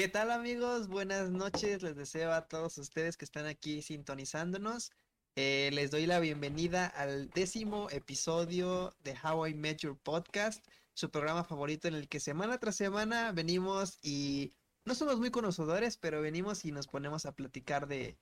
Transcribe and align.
¿Qué 0.00 0.08
tal 0.08 0.30
amigos? 0.30 0.88
Buenas 0.88 1.28
noches. 1.28 1.82
Les 1.82 1.94
deseo 1.94 2.32
a 2.32 2.48
todos 2.48 2.78
ustedes 2.78 3.18
que 3.18 3.26
están 3.26 3.44
aquí 3.44 3.82
sintonizándonos. 3.82 4.92
Eh, 5.36 5.68
les 5.74 5.90
doy 5.90 6.06
la 6.06 6.20
bienvenida 6.20 6.86
al 6.86 7.28
décimo 7.28 7.90
episodio 7.90 8.96
de 9.04 9.14
How 9.22 9.48
I 9.48 9.52
Met 9.52 9.80
Your 9.80 9.98
Podcast, 9.98 10.66
su 10.94 11.10
programa 11.10 11.44
favorito 11.44 11.86
en 11.86 11.92
el 11.92 12.08
que 12.08 12.18
semana 12.18 12.56
tras 12.56 12.76
semana 12.76 13.32
venimos 13.32 13.98
y 14.00 14.54
no 14.86 14.94
somos 14.94 15.18
muy 15.18 15.30
conocedores, 15.30 15.98
pero 15.98 16.22
venimos 16.22 16.64
y 16.64 16.72
nos 16.72 16.86
ponemos 16.86 17.26
a 17.26 17.32
platicar 17.32 17.86
de, 17.86 18.16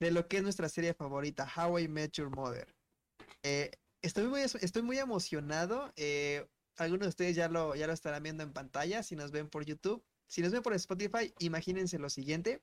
de 0.00 0.10
lo 0.10 0.26
que 0.26 0.38
es 0.38 0.42
nuestra 0.42 0.68
serie 0.68 0.94
favorita, 0.94 1.48
How 1.56 1.78
I 1.78 1.86
Met 1.86 2.10
Your 2.14 2.30
Mother. 2.30 2.74
Eh, 3.44 3.70
estoy, 4.02 4.24
muy, 4.24 4.40
estoy 4.40 4.82
muy 4.82 4.98
emocionado. 4.98 5.92
Eh, 5.94 6.44
algunos 6.76 7.02
de 7.02 7.10
ustedes 7.10 7.36
ya 7.36 7.48
lo, 7.48 7.76
ya 7.76 7.86
lo 7.86 7.92
estarán 7.92 8.24
viendo 8.24 8.42
en 8.42 8.52
pantalla 8.52 9.04
si 9.04 9.14
nos 9.14 9.30
ven 9.30 9.48
por 9.48 9.64
YouTube. 9.64 10.02
Si 10.26 10.42
nos 10.42 10.52
ven 10.52 10.62
por 10.62 10.74
Spotify, 10.74 11.32
imagínense 11.38 11.98
lo 11.98 12.10
siguiente. 12.10 12.62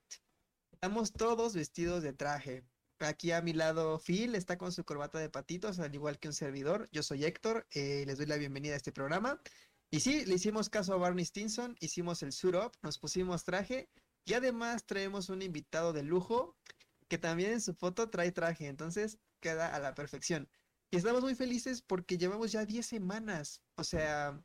Estamos 0.71 1.13
todos 1.13 1.53
vestidos 1.53 2.03
de 2.03 2.13
traje. 2.13 2.63
Aquí 2.99 3.31
a 3.31 3.41
mi 3.41 3.53
lado 3.53 3.99
Phil 3.99 4.35
está 4.35 4.57
con 4.57 4.71
su 4.71 4.83
corbata 4.83 5.19
de 5.19 5.29
patitos, 5.29 5.79
al 5.79 5.93
igual 5.93 6.19
que 6.19 6.27
un 6.27 6.33
servidor. 6.33 6.89
Yo 6.91 7.03
soy 7.03 7.25
Héctor, 7.25 7.67
eh, 7.71 8.03
les 8.05 8.17
doy 8.17 8.27
la 8.27 8.37
bienvenida 8.37 8.73
a 8.73 8.77
este 8.77 8.91
programa. 8.91 9.41
Y 9.89 9.99
sí, 9.99 10.25
le 10.25 10.35
hicimos 10.35 10.69
caso 10.69 10.93
a 10.93 10.97
Barney 10.97 11.25
Stinson, 11.25 11.75
hicimos 11.79 12.23
el 12.23 12.31
suit 12.31 12.55
up, 12.55 12.71
nos 12.81 12.97
pusimos 12.97 13.43
traje 13.43 13.89
y 14.25 14.33
además 14.33 14.85
traemos 14.85 15.29
un 15.29 15.41
invitado 15.41 15.93
de 15.93 16.03
lujo 16.03 16.55
que 17.07 17.17
también 17.17 17.51
en 17.51 17.61
su 17.61 17.73
foto 17.73 18.09
trae 18.09 18.31
traje, 18.31 18.67
entonces 18.67 19.17
queda 19.41 19.75
a 19.75 19.79
la 19.79 19.93
perfección. 19.93 20.47
Y 20.91 20.97
estamos 20.97 21.21
muy 21.21 21.35
felices 21.35 21.81
porque 21.81 22.17
llevamos 22.17 22.51
ya 22.51 22.65
10 22.65 22.85
semanas. 22.85 23.61
O 23.75 23.83
sea, 23.83 24.41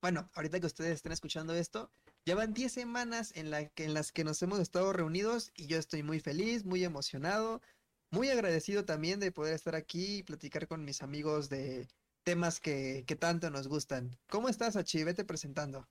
bueno, 0.00 0.30
ahorita 0.34 0.60
que 0.60 0.66
ustedes 0.66 0.92
estén 0.92 1.12
escuchando 1.12 1.54
esto, 1.54 1.90
llevan 2.28 2.52
10 2.52 2.70
semanas 2.70 3.32
en, 3.36 3.50
las 3.50 4.12
que 4.12 4.22
nos 4.22 4.42
hemos 4.42 4.58
estado 4.58 4.92
reunidos 4.92 5.50
y 5.56 5.66
yo 5.66 5.78
estoy 5.78 6.02
muy 6.02 6.20
feliz, 6.20 6.66
muy 6.66 6.84
emocionado, 6.84 7.62
muy 8.10 8.28
agradecido 8.28 8.84
también 8.84 9.18
de 9.18 9.32
poder 9.32 9.54
estar 9.54 9.74
aquí 9.74 10.18
y 10.18 10.22
platicar 10.24 10.68
con 10.68 10.84
mis 10.84 11.02
amigos 11.02 11.48
de 11.48 11.88
temas 12.24 12.60
que, 12.60 13.04
que 13.06 13.16
tanto 13.16 13.48
nos 13.48 13.66
gustan. 13.66 14.14
¿Cómo 14.28 14.50
estás, 14.50 14.76
Achi? 14.76 15.04
Vete 15.04 15.24
presentando. 15.24 15.88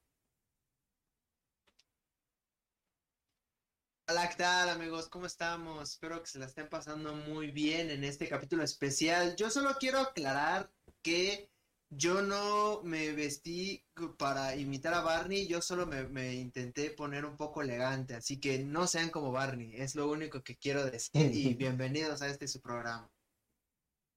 Hola, 4.08 4.30
¿qué 4.30 4.35
tal 4.35 4.69
amigos? 4.69 5.09
¿Cómo 5.09 5.25
estamos? 5.25 5.93
Espero 5.93 6.21
que 6.21 6.30
se 6.30 6.38
la 6.38 6.45
estén 6.45 6.69
pasando 6.69 7.15
muy 7.15 7.49
bien 7.49 7.89
en 7.89 8.03
este 8.03 8.30
capítulo 8.30 8.61
especial. 8.63 9.35
Yo 9.38 9.49
solo 9.49 9.75
quiero 9.80 9.97
aclarar 9.99 10.71
que 11.02 11.49
yo 11.89 12.21
no 12.21 12.81
me 12.83 13.11
vestí 13.13 13.85
para 14.17 14.55
imitar 14.55 14.93
a 14.93 15.02
Barney, 15.02 15.47
yo 15.47 15.61
solo 15.61 15.85
me, 15.85 16.35
intenté 16.35 16.91
poner 16.91 17.25
un 17.25 17.38
poco 17.38 17.61
elegante, 17.61 18.16
así 18.16 18.39
que 18.39 18.59
no 18.63 18.88
sean 18.88 19.09
como 19.09 19.31
Barney, 19.31 19.75
es 19.75 19.95
lo 19.95 20.09
único 20.09 20.43
que 20.43 20.58
quiero 20.58 20.85
decir 20.85 21.31
y 21.33 21.53
bienvenidos 21.55 22.21
a 22.21 22.27
este 22.27 22.47
su 22.47 22.61
programa. 22.61 23.09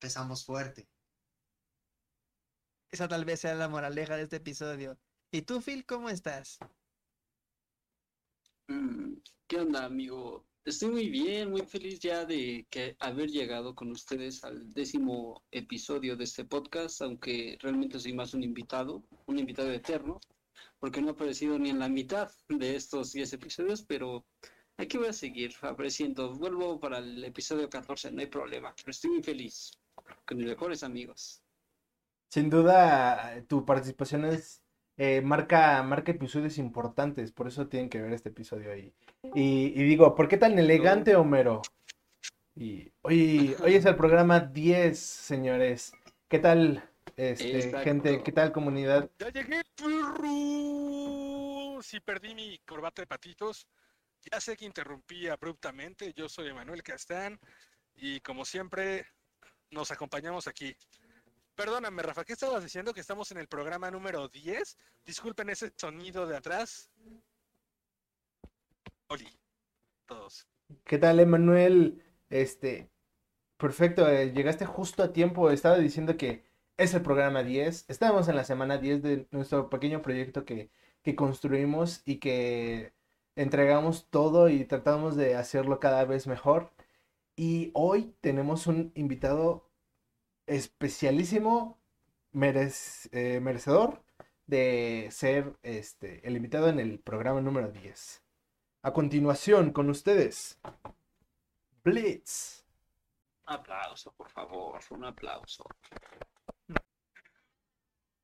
Empezamos 0.01 0.45
fuerte. 0.45 0.89
Esa 2.91 3.07
tal 3.07 3.25
vez 3.25 3.41
sea 3.41 3.55
la 3.55 3.69
moraleja 3.69 4.17
de 4.17 4.25
este 4.25 4.37
episodio. 4.37 4.99
¿Y 5.31 5.43
tú, 5.43 5.61
Phil, 5.61 5.87
cómo 5.87 6.11
estás? 6.11 6.59
Mm, 8.67 9.15
¿Qué 9.47 9.61
onda, 9.61 9.85
amigo? 9.85 10.50
Estoy 10.63 10.91
muy 10.91 11.09
bien, 11.09 11.51
muy 11.51 11.63
feliz 11.63 12.01
ya 12.01 12.27
de 12.27 12.67
que 12.69 12.95
haber 13.01 13.31
llegado 13.31 13.75
con 13.75 13.91
ustedes 13.91 14.45
al 14.45 14.71
décimo 14.75 15.43
episodio 15.51 16.17
de 16.17 16.25
este 16.25 16.45
podcast, 16.45 17.01
aunque 17.01 17.57
realmente 17.63 17.99
soy 17.99 18.13
más 18.13 18.35
un 18.35 18.43
invitado, 18.43 19.03
un 19.25 19.39
invitado 19.39 19.73
eterno, 19.73 20.21
porque 20.79 21.01
no 21.01 21.09
he 21.09 21.11
aparecido 21.13 21.59
ni 21.59 21.71
en 21.71 21.79
la 21.79 21.89
mitad 21.89 22.31
de 22.51 22.77
estos 22.77 23.13
10 23.13 23.33
episodios, 23.33 23.83
pero 23.83 24.27
aquí 24.77 24.99
voy 24.99 25.09
a 25.09 25.15
seguir 25.15 25.55
apareciendo. 25.63 26.35
Vuelvo 26.35 26.79
para 26.79 26.99
el 26.99 27.25
episodio 27.25 27.71
14, 27.71 28.13
no 28.13 28.21
hay 28.21 28.27
problema, 28.27 28.75
pero 28.77 28.91
estoy 28.91 29.13
muy 29.13 29.23
feliz 29.23 29.71
con 30.27 30.37
mis 30.37 30.47
mejores 30.47 30.83
amigos. 30.83 31.43
Sin 32.29 32.51
duda, 32.51 33.43
tu 33.49 33.65
participación 33.65 34.27
es 34.27 34.63
eh, 35.03 35.23
marca, 35.23 35.83
marca 35.83 36.13
episodios 36.13 36.59
importantes, 36.59 37.33
por 37.33 37.49
eso 37.49 37.69
tienen 37.69 37.89
que 37.89 38.03
ver 38.03 38.13
este 38.13 38.29
episodio 38.29 38.71
ahí. 38.71 38.93
Y, 39.35 39.71
digo, 39.83 40.15
¿por 40.15 40.29
qué 40.29 40.37
tan 40.37 40.59
elegante, 40.59 41.17
Homero? 41.17 41.63
Y 42.55 42.93
hoy, 43.01 43.57
hoy 43.63 43.77
es 43.77 43.87
el 43.87 43.97
programa 43.97 44.41
10, 44.41 44.99
señores. 44.99 45.95
¿Qué 46.29 46.39
tal, 46.39 46.87
este, 47.17 47.73
gente? 47.79 48.23
¿Qué 48.23 48.31
tal, 48.31 48.53
comunidad? 48.53 49.09
Ya 49.19 49.31
llegué, 49.31 49.63
perro. 49.75 51.81
Si 51.81 51.99
perdí 52.01 52.35
mi 52.35 52.59
corbata 52.67 53.01
de 53.01 53.07
patitos. 53.07 53.67
Ya 54.31 54.39
sé 54.39 54.55
que 54.55 54.67
interrumpí 54.67 55.29
abruptamente. 55.29 56.13
Yo 56.13 56.29
soy 56.29 56.49
Emanuel 56.49 56.83
Castán. 56.83 57.41
Y 57.95 58.21
como 58.21 58.45
siempre, 58.45 59.07
nos 59.71 59.91
acompañamos 59.93 60.47
aquí. 60.47 60.77
Perdóname, 61.55 62.03
Rafa, 62.03 62.25
¿qué 62.25 62.33
estabas 62.33 62.63
diciendo? 62.63 62.95
Que 62.95 63.01
estamos 63.01 63.31
en 63.33 63.39
el 63.39 63.49
programa 63.49 63.91
número 63.91 64.29
10. 64.29 64.77
Disculpen 65.05 65.51
ese 65.51 65.73
sonido 65.77 66.27
de 66.27 66.37
atrás. 66.37 66.91
Oli, 69.09 69.29
todos. 70.07 70.47
¿Qué 70.85 70.99
tal, 70.99 71.21
Emanuel? 71.21 72.03
Este, 72.29 72.91
perfecto, 73.57 74.09
eh, 74.09 74.33
llegaste 74.33 74.67
justo 74.67 75.03
a 75.03 75.13
tiempo. 75.13 75.51
Estaba 75.51 75.79
diciendo 75.79 76.17
que 76.17 76.45
es 76.77 76.95
el 76.95 77.03
programa 77.03 77.43
10. 77.43 77.87
Estamos 77.89 78.29
en 78.29 78.37
la 78.37 78.45
semana 78.45 78.79
10 78.79 79.03
de 79.03 79.27
nuestro 79.31 79.69
pequeño 79.69 80.01
proyecto 80.03 80.45
que, 80.45 80.71
que 81.03 81.17
construimos 81.17 82.03
y 82.05 82.19
que 82.19 82.93
entregamos 83.37 84.09
todo 84.11 84.49
y 84.49 84.65
tratamos 84.65 85.17
de 85.17 85.37
hacerlo 85.37 85.81
cada 85.81 86.05
vez 86.05 86.27
mejor. 86.27 86.73
Y 87.37 87.71
hoy 87.75 88.15
tenemos 88.21 88.67
un 88.67 88.93
invitado 88.95 89.70
especialísimo, 90.51 91.79
eh, 92.33 93.41
merecedor 93.41 94.03
de 94.47 95.09
ser 95.13 95.57
este, 95.63 96.27
el 96.27 96.35
invitado 96.37 96.69
en 96.69 96.81
el 96.81 96.99
programa 96.99 97.41
número 97.41 97.71
10. 97.71 98.23
A 98.83 98.93
continuación, 98.93 99.73
con 99.73 99.89
ustedes, 99.91 100.59
Blitz. 101.85 102.65
Un 103.47 103.55
aplauso, 103.55 104.13
por 104.13 104.29
favor, 104.29 104.81
un 104.91 105.05
aplauso. 105.05 105.65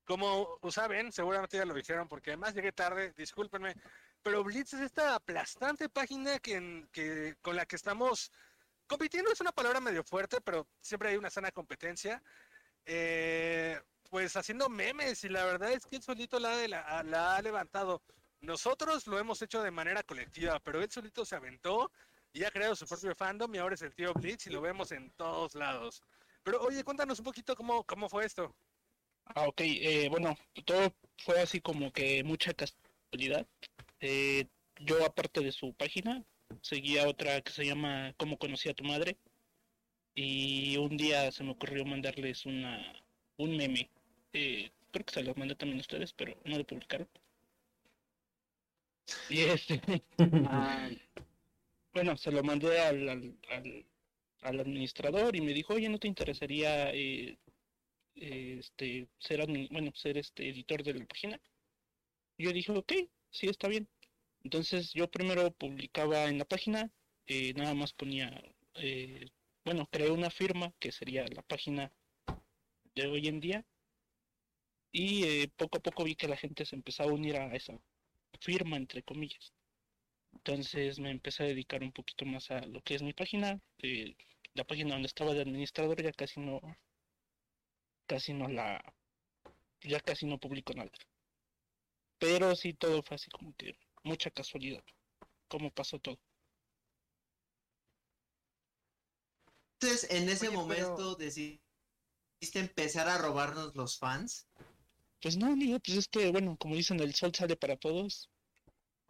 Como 0.03 0.59
saben, 0.69 1.13
seguramente 1.13 1.57
ya 1.57 1.65
lo 1.65 1.73
dijeron 1.73 2.09
porque 2.09 2.31
además 2.31 2.53
llegué 2.53 2.73
tarde, 2.73 3.13
discúlpenme, 3.15 3.73
pero 4.21 4.43
Blitz 4.43 4.73
es 4.73 4.81
esta 4.81 5.15
aplastante 5.15 5.87
página 5.87 6.39
que, 6.39 6.87
que, 6.91 7.35
con 7.41 7.55
la 7.55 7.65
que 7.65 7.77
estamos 7.77 8.31
compitiendo 8.87 9.31
es 9.31 9.41
una 9.41 9.51
palabra 9.51 9.79
medio 9.79 10.03
fuerte, 10.03 10.41
pero 10.41 10.67
siempre 10.81 11.09
hay 11.09 11.17
una 11.17 11.29
sana 11.29 11.51
competencia. 11.51 12.23
Eh, 12.85 13.79
pues 14.09 14.35
haciendo 14.37 14.69
memes 14.69 15.23
y 15.23 15.29
la 15.29 15.45
verdad 15.45 15.71
es 15.73 15.85
que 15.85 15.97
él 15.97 16.01
solito 16.03 16.39
la, 16.39 16.53
ha 16.53 17.41
levantado. 17.41 18.01
Nosotros 18.39 19.07
lo 19.07 19.19
hemos 19.19 19.41
hecho 19.41 19.61
de 19.61 19.71
manera 19.71 20.03
colectiva, 20.03 20.59
pero 20.59 20.81
él 20.81 20.89
solito 20.89 21.25
se 21.25 21.35
aventó 21.35 21.91
y 22.31 22.43
ha 22.43 22.51
creado 22.51 22.75
su 22.75 22.85
propio 22.85 23.13
fandom 23.15 23.53
y 23.53 23.57
ahora 23.57 23.75
es 23.75 23.81
el 23.81 23.93
tío 23.95 24.13
Blitz 24.13 24.47
y 24.47 24.51
lo 24.51 24.61
vemos 24.61 24.91
en 24.91 25.11
todos 25.11 25.55
lados. 25.55 26.01
Pero 26.43 26.61
oye, 26.61 26.83
cuéntanos 26.83 27.19
un 27.19 27.25
poquito 27.25 27.55
cómo, 27.55 27.83
cómo 27.83 28.07
fue 28.07 28.25
esto. 28.25 28.55
Ah, 29.25 29.47
ok, 29.47 29.61
eh, 29.61 30.07
bueno, 30.09 30.37
todo 30.65 30.95
fue 31.17 31.41
así 31.41 31.59
como 31.59 31.91
que 31.91 32.23
mucha 32.23 32.53
casualidad. 32.53 33.45
Eh, 33.99 34.47
yo 34.79 35.03
aparte 35.05 35.41
de 35.41 35.51
su 35.51 35.73
página, 35.73 36.23
seguía 36.61 37.07
otra 37.07 37.41
que 37.41 37.51
se 37.51 37.65
llama 37.65 38.13
Cómo 38.17 38.37
conocí 38.37 38.69
a 38.69 38.73
tu 38.73 38.83
madre. 38.83 39.17
Y 40.15 40.77
un 40.77 40.97
día 40.97 41.31
se 41.31 41.43
me 41.43 41.51
ocurrió 41.51 41.85
mandarles 41.85 42.45
una 42.45 42.93
un 43.37 43.55
meme. 43.55 43.89
Eh, 44.33 44.71
creo 44.91 45.05
que 45.05 45.13
se 45.13 45.23
lo 45.23 45.35
mandé 45.35 45.55
también 45.55 45.79
a 45.79 45.81
ustedes, 45.81 46.13
pero 46.13 46.35
no 46.45 46.57
lo 46.57 46.65
publicaron. 46.65 47.07
Y 49.29 49.41
este. 49.41 49.81
Ah, 50.49 50.89
bueno, 51.93 52.17
se 52.17 52.31
lo 52.31 52.43
mandé 52.43 52.79
al, 52.79 53.09
al, 53.09 53.85
al, 54.41 54.59
administrador 54.59 55.35
y 55.35 55.41
me 55.41 55.53
dijo, 55.53 55.73
oye, 55.73 55.89
¿no 55.89 55.97
te 55.99 56.07
interesaría 56.07 56.91
eh, 56.93 57.37
este 58.15 59.07
ser 59.19 59.45
bueno 59.71 59.91
ser 59.95 60.17
este 60.17 60.49
editor 60.49 60.83
de 60.83 60.93
la 60.93 61.05
página? 61.05 61.39
Y 62.37 62.45
yo 62.45 62.51
dije, 62.51 62.71
ok, 62.71 62.93
sí, 63.31 63.47
está 63.47 63.67
bien. 63.67 63.87
Entonces 64.47 64.93
yo 64.93 65.11
primero 65.11 65.51
publicaba 65.51 66.23
en 66.29 66.37
la 66.37 66.45
página, 66.45 66.89
eh, 67.25 67.53
nada 67.55 67.73
más 67.73 67.91
ponía, 67.91 68.31
eh, 68.75 69.27
bueno, 69.65 69.89
creé 69.91 70.09
una 70.09 70.29
firma 70.29 70.73
que 70.79 70.93
sería 70.93 71.25
la 71.35 71.41
página 71.41 71.91
de 72.95 73.07
hoy 73.07 73.27
en 73.27 73.41
día 73.41 73.65
y 74.93 75.25
eh, 75.25 75.51
poco 75.57 75.79
a 75.79 75.81
poco 75.81 76.05
vi 76.05 76.15
que 76.15 76.29
la 76.29 76.37
gente 76.37 76.65
se 76.65 76.77
empezaba 76.77 77.11
a 77.11 77.13
unir 77.13 77.35
a 77.35 77.53
esa 77.53 77.77
firma, 78.39 78.77
entre 78.77 79.03
comillas. 79.03 79.53
Entonces 80.31 80.97
me 80.99 81.11
empecé 81.11 81.43
a 81.43 81.47
dedicar 81.47 81.83
un 81.83 81.91
poquito 81.91 82.25
más 82.25 82.49
a 82.49 82.61
lo 82.67 82.81
que 82.83 82.95
es 82.95 83.03
mi 83.03 83.11
página. 83.11 83.59
la 84.53 84.63
página 84.63 84.93
donde 84.93 85.07
estaba 85.07 85.33
de 85.33 85.41
administrador 85.41 86.01
ya 86.01 86.13
casi 86.13 86.39
no, 86.39 86.61
casi 88.05 88.33
no 88.33 88.47
la, 88.47 88.81
ya 89.81 89.99
casi 89.99 90.25
no 90.25 90.37
publico 90.39 90.73
nada. 90.73 90.91
Pero 92.19 92.55
sí 92.55 92.73
todo 92.73 93.03
fue 93.03 93.15
así 93.15 93.29
como 93.29 93.53
que 93.55 93.75
mucha 94.07 94.31
casualidad. 94.31 94.83
cómo 95.49 95.71
pasó 95.71 95.97
todo. 95.99 96.19
Entonces, 99.79 100.09
en 100.11 100.27
ese 100.29 100.49
Oye, 100.49 100.57
pero- 100.57 100.61
momento 100.89 101.15
decidiste 101.15 101.61
empezar 102.55 103.07
a 103.07 103.17
robarnos 103.17 103.75
los 103.75 103.97
fans. 103.97 104.47
Pues 105.21 105.37
no, 105.37 105.55
digo, 105.55 105.79
pues 105.79 105.97
es 105.97 106.07
que, 106.07 106.29
bueno, 106.31 106.57
como 106.57 106.75
dicen, 106.75 106.99
el 106.99 107.13
sol 107.13 107.31
sale 107.33 107.55
para 107.55 107.77
todos. 107.77 108.29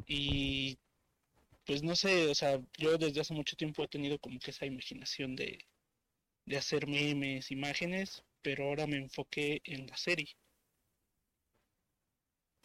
Y 0.06 0.78
pues 1.66 1.84
no 1.84 1.96
sé, 1.96 2.28
o 2.30 2.36
sea, 2.36 2.62
yo 2.78 2.98
desde 2.98 3.20
hace 3.22 3.34
mucho 3.34 3.56
tiempo 3.56 3.84
he 3.84 3.88
tenido 3.88 4.18
como 4.20 4.40
que 4.40 4.52
esa 4.52 4.66
imaginación 4.66 5.36
de, 5.36 5.66
de 6.46 6.58
hacer 6.58 6.88
memes, 6.88 7.52
imágenes, 7.52 8.24
pero 8.42 8.66
ahora 8.66 8.88
me 8.88 8.98
enfoqué 8.98 9.62
en 9.66 9.88
la 9.88 9.98
serie. 9.98 10.30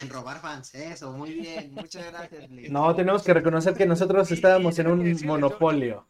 En 0.03 0.09
robar 0.09 0.41
fans, 0.41 0.75
eso, 0.75 1.11
muy 1.13 1.33
bien. 1.33 1.73
Muchas 1.73 2.05
gracias. 2.11 2.49
No, 2.49 2.93
tenemos 2.93 3.23
que 3.23 3.33
reconocer 3.33 3.73
que 3.73 3.85
nosotros 3.85 4.29
estábamos 4.31 4.77
en 4.79 4.87
un 4.87 5.25
monopolio. 5.25 6.07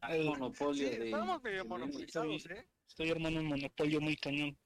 Al 0.00 0.24
monopolio 0.24 0.88
Sí, 0.88 0.96
de. 0.96 1.04
estábamos 1.06 1.42
medio 1.42 1.58
de 1.62 1.68
monopolizados, 1.68 2.46
¿eh? 2.46 2.66
Estoy 2.88 3.10
armando 3.10 3.40
un 3.40 3.46
monopolio 3.46 4.00
muy 4.00 4.16
cañón. 4.16 4.56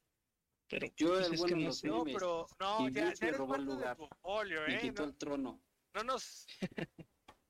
Pero 0.67 0.87
Yo, 0.97 1.09
pues, 1.09 1.27
el 1.27 1.33
es 1.33 1.39
bueno 1.39 1.55
que 1.57 1.63
no 1.65 1.71
sé. 1.71 1.87
No, 1.87 2.03
pero 2.03 2.47
no, 2.59 2.89
ya, 2.89 3.13
ya 3.13 3.15
me 3.21 3.27
eres 3.27 3.37
robó 3.37 3.55
el 3.55 3.65
parte 3.65 3.69
del 3.69 3.77
lugar. 3.77 3.97
portfolio, 3.97 4.61
Me 4.67 4.75
¿eh? 4.75 4.79
quitó 4.79 5.03
No, 5.03 5.09
el 5.09 5.15
trono. 5.17 5.61
no 5.93 6.03
nos, 6.03 6.47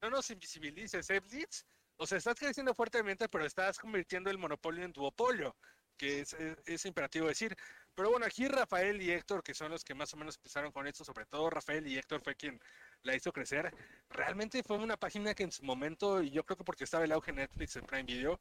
no 0.01 0.09
nos 0.09 0.29
invisibilices, 0.29 1.09
¿eh, 1.09 1.19
Blitz? 1.21 1.63
O 1.97 2.05
sea, 2.07 2.17
estás 2.17 2.35
creciendo 2.35 2.73
fuertemente, 2.73 3.29
pero 3.29 3.45
estás 3.45 3.77
convirtiendo 3.79 4.29
el 4.29 4.37
monopolio 4.39 4.83
en 4.83 4.91
duopolio, 4.91 5.55
que 5.97 6.21
es, 6.21 6.33
es- 6.33 6.57
es 6.65 6.85
imperativo 6.85 7.27
decir. 7.27 7.55
Pero 7.93 8.09
bueno, 8.09 8.25
aquí 8.25 8.47
Rafael 8.47 9.01
y 9.01 9.11
Héctor, 9.11 9.43
que 9.43 9.53
son 9.53 9.71
los 9.71 9.83
que 9.83 9.93
más 9.93 10.13
o 10.13 10.17
menos 10.17 10.37
empezaron 10.37 10.71
con 10.71 10.87
esto, 10.87 11.03
sobre 11.03 11.25
todo 11.25 11.49
Rafael 11.49 11.85
y 11.87 11.97
Héctor 11.97 12.21
fue 12.21 12.35
quien 12.35 12.59
la 13.03 13.15
hizo 13.15 13.31
crecer. 13.33 13.73
Realmente 14.09 14.63
fue 14.63 14.77
una 14.77 14.97
página 14.97 15.33
que 15.35 15.43
en 15.43 15.51
su 15.51 15.63
momento, 15.63 16.21
y 16.23 16.31
yo 16.31 16.45
creo 16.45 16.57
que 16.57 16.63
porque 16.63 16.85
estaba 16.85 17.03
el 17.05 17.11
auge 17.11 17.33
Netflix, 17.33 17.75
en 17.75 17.85
Prime 17.85 18.03
Video, 18.03 18.39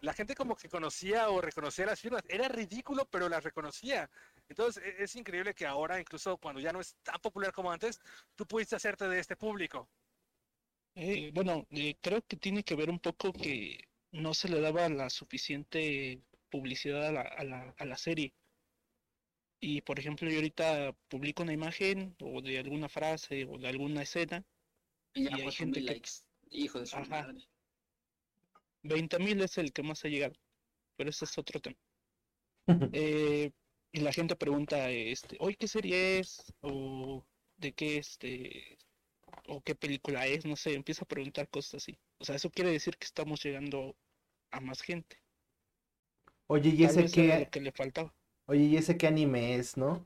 la 0.00 0.14
gente 0.14 0.34
como 0.34 0.56
que 0.56 0.68
conocía 0.68 1.30
o 1.30 1.40
reconocía 1.40 1.86
las 1.86 2.00
firmas. 2.00 2.24
Era 2.28 2.48
ridículo, 2.48 3.06
pero 3.10 3.28
las 3.28 3.44
reconocía. 3.44 4.10
Entonces 4.48 4.82
e- 4.84 5.02
es 5.04 5.16
increíble 5.16 5.54
que 5.54 5.66
ahora, 5.66 6.00
incluso 6.00 6.38
cuando 6.38 6.60
ya 6.60 6.72
no 6.72 6.80
es 6.80 6.96
tan 7.02 7.20
popular 7.20 7.52
como 7.52 7.72
antes, 7.72 8.00
tú 8.34 8.46
pudiste 8.46 8.76
hacerte 8.76 9.08
de 9.08 9.18
este 9.20 9.36
público. 9.36 9.90
Eh, 10.94 11.30
bueno, 11.32 11.66
eh, 11.70 11.96
creo 12.00 12.22
que 12.22 12.36
tiene 12.36 12.64
que 12.64 12.74
ver 12.74 12.90
un 12.90 12.98
poco 13.00 13.32
que 13.32 13.78
no 14.10 14.34
se 14.34 14.48
le 14.48 14.60
daba 14.60 14.88
la 14.88 15.10
suficiente 15.10 16.24
publicidad 16.50 17.06
a 17.08 17.12
la, 17.12 17.22
a 17.22 17.44
la, 17.44 17.74
a 17.78 17.84
la 17.84 17.96
serie. 17.96 18.34
Y 19.60 19.80
por 19.82 19.98
ejemplo, 19.98 20.28
yo 20.30 20.36
ahorita 20.36 20.94
publico 21.08 21.42
una 21.42 21.52
imagen 21.52 22.14
o 22.20 22.40
de 22.40 22.58
alguna 22.58 22.88
frase 22.88 23.44
o 23.44 23.58
de 23.58 23.68
alguna 23.68 24.02
escena, 24.02 24.44
Y 25.14 25.24
ya 25.24 25.30
Y 25.30 25.34
hay 25.40 25.42
puso 25.46 25.58
gente 25.58 25.80
que- 25.80 25.86
likes. 25.86 26.10
Hijo 26.50 26.78
de 26.80 26.86
su 26.86 26.96
Ajá. 26.96 27.08
madre. 27.08 27.48
20.000 28.82 29.40
es 29.42 29.58
el 29.58 29.72
que 29.72 29.82
más 29.82 30.04
ha 30.04 30.08
llegado, 30.08 30.34
pero 30.96 31.10
ese 31.10 31.24
es 31.24 31.36
otro 31.38 31.60
tema. 31.60 31.76
Eh, 32.92 33.50
y 33.92 34.00
la 34.00 34.12
gente 34.12 34.36
pregunta, 34.36 34.90
este, 34.90 35.36
hoy 35.40 35.56
qué 35.56 35.66
serie 35.66 36.18
es 36.18 36.52
o 36.60 37.24
de 37.56 37.72
qué 37.72 37.96
este 37.96 38.78
o 39.46 39.62
qué 39.62 39.74
película 39.74 40.26
es, 40.26 40.44
no 40.44 40.56
sé, 40.56 40.74
empieza 40.74 41.04
a 41.04 41.08
preguntar 41.08 41.48
cosas 41.48 41.74
así. 41.82 41.98
O 42.18 42.24
sea, 42.24 42.36
eso 42.36 42.50
quiere 42.50 42.70
decir 42.70 42.96
que 42.98 43.06
estamos 43.06 43.42
llegando 43.42 43.96
a 44.50 44.60
más 44.60 44.82
gente. 44.82 45.16
Oye, 46.48 46.70
¿y 46.70 46.84
ese 46.84 47.02
lo 47.02 47.50
que 47.50 47.60
le 47.60 47.72
faltaba. 47.72 48.14
Oye, 48.48 48.64
¿y 48.64 48.76
ese 48.76 48.96
qué 48.96 49.06
anime 49.06 49.54
es, 49.56 49.76
no? 49.76 50.04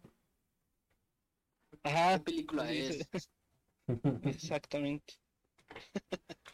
Ajá, 1.83 2.19
¿Qué 2.19 2.25
película 2.25 2.71
es? 2.71 3.09
exactamente. 4.25 5.15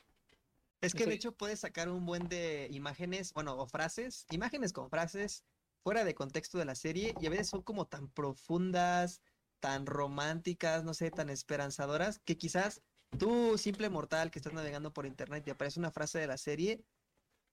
Es 0.81 0.95
que 0.95 1.07
de 1.07 1.15
hecho 1.15 1.33
puedes 1.33 1.59
sacar 1.59 1.89
un 1.89 2.07
buen 2.07 2.29
de 2.29 2.69
imágenes, 2.71 3.33
bueno, 3.35 3.59
o 3.59 3.67
frases, 3.67 4.27
imágenes 4.31 4.73
con 4.73 4.89
frases 4.91 5.43
fuera 5.83 6.05
de 6.05 6.15
contexto 6.15 6.57
de 6.57 6.65
la 6.65 6.77
serie 6.77 7.15
y 7.21 7.27
a 7.27 7.31
veces 7.31 7.49
son 7.49 7.63
como 7.63 7.89
tan 7.89 8.09
profundas, 8.09 9.21
tan 9.59 9.87
románticas, 9.87 10.85
no 10.85 10.95
sé, 10.95 11.11
tan 11.11 11.31
esperanzadoras, 11.31 12.21
que 12.21 12.37
quizás 12.37 12.81
tú, 13.19 13.59
simple 13.59 13.91
mortal 13.91 14.31
que 14.31 14.39
estás 14.39 14.53
navegando 14.53 14.93
por 14.93 15.05
internet, 15.05 15.43
te 15.45 15.51
aparece 15.51 15.81
una 15.81 15.91
frase 15.91 16.21
de 16.21 16.29
la 16.29 16.39
serie 16.39 16.85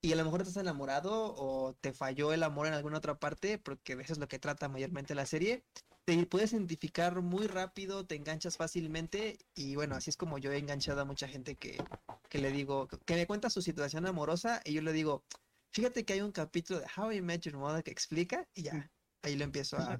y 0.06 0.12
a 0.12 0.16
lo 0.16 0.24
mejor 0.24 0.40
estás 0.40 0.58
enamorado 0.58 1.34
o 1.36 1.74
te 1.80 1.92
falló 1.92 2.32
el 2.32 2.44
amor 2.44 2.68
en 2.68 2.74
alguna 2.74 2.98
otra 2.98 3.18
parte, 3.18 3.58
porque 3.58 3.94
eso 3.94 4.12
es 4.12 4.18
lo 4.20 4.28
que 4.28 4.38
trata 4.38 4.68
mayormente 4.68 5.16
la 5.16 5.26
serie. 5.26 5.64
Te 6.04 6.24
puedes 6.26 6.52
identificar 6.52 7.20
muy 7.22 7.48
rápido, 7.48 8.06
te 8.06 8.14
enganchas 8.14 8.56
fácilmente 8.56 9.36
y 9.56 9.74
bueno, 9.74 9.96
así 9.96 10.10
es 10.10 10.16
como 10.16 10.38
yo 10.38 10.52
he 10.52 10.58
enganchado 10.58 11.00
a 11.00 11.04
mucha 11.04 11.26
gente 11.26 11.56
que, 11.56 11.82
que 12.28 12.38
le 12.38 12.52
digo, 12.52 12.86
que 12.86 13.14
me 13.16 13.26
cuenta 13.26 13.50
su 13.50 13.62
situación 13.62 14.06
amorosa 14.06 14.60
y 14.64 14.74
yo 14.74 14.82
le 14.82 14.92
digo, 14.92 15.24
fíjate 15.72 16.04
que 16.04 16.12
hay 16.12 16.20
un 16.20 16.30
capítulo 16.30 16.78
de 16.78 16.86
How 16.96 17.10
I 17.10 17.20
Met 17.20 17.40
Your 17.40 17.56
Mother 17.56 17.82
que 17.82 17.90
explica 17.90 18.46
y 18.54 18.62
ya, 18.62 18.88
ahí 19.22 19.34
lo 19.34 19.42
empiezo 19.42 19.76
a, 19.76 19.98